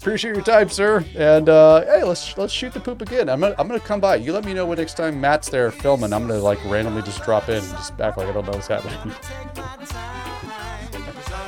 Appreciate 0.00 0.36
your 0.36 0.44
time, 0.44 0.68
sir. 0.68 1.04
And 1.16 1.48
uh, 1.48 1.84
hey, 1.84 2.04
let's 2.04 2.36
let's 2.38 2.52
shoot 2.52 2.72
the 2.72 2.78
poop 2.80 3.02
again. 3.02 3.28
I'm 3.28 3.40
gonna 3.40 3.54
I'm 3.58 3.66
gonna 3.66 3.80
come 3.80 4.00
by. 4.00 4.16
You 4.16 4.32
let 4.32 4.44
me 4.44 4.54
know 4.54 4.64
when 4.64 4.78
next 4.78 4.94
time 4.94 5.20
Matt's 5.20 5.48
there 5.48 5.70
filming. 5.72 6.12
I'm 6.12 6.28
gonna 6.28 6.38
like 6.38 6.64
randomly 6.66 7.02
just 7.02 7.22
drop 7.24 7.48
in 7.48 7.56
and 7.56 7.70
just 7.70 8.00
act 8.00 8.16
like 8.16 8.28
I 8.28 8.32
don't 8.32 8.46
know 8.46 8.52
what's 8.52 8.68
happening. 8.68 9.12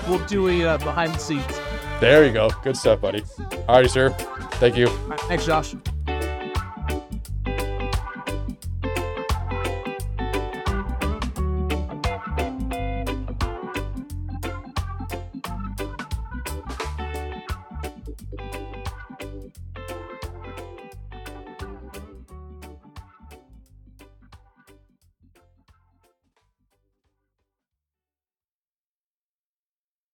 We'll 0.09 0.27
do 0.27 0.49
a 0.49 0.65
uh, 0.65 0.79
behind 0.79 1.15
the 1.15 1.19
scenes. 1.19 1.47
there 2.01 2.27
you 2.27 2.33
go. 2.33 2.51
Good 2.65 2.77
stuff, 2.77 3.01
buddy. 3.01 3.21
Alrighty, 3.21 3.89
sir. 3.89 4.11
Thank 4.55 4.77
you. 4.77 4.89
All 4.89 5.07
right, 5.07 5.21
thanks, 5.21 5.47
Josh. 5.47 5.75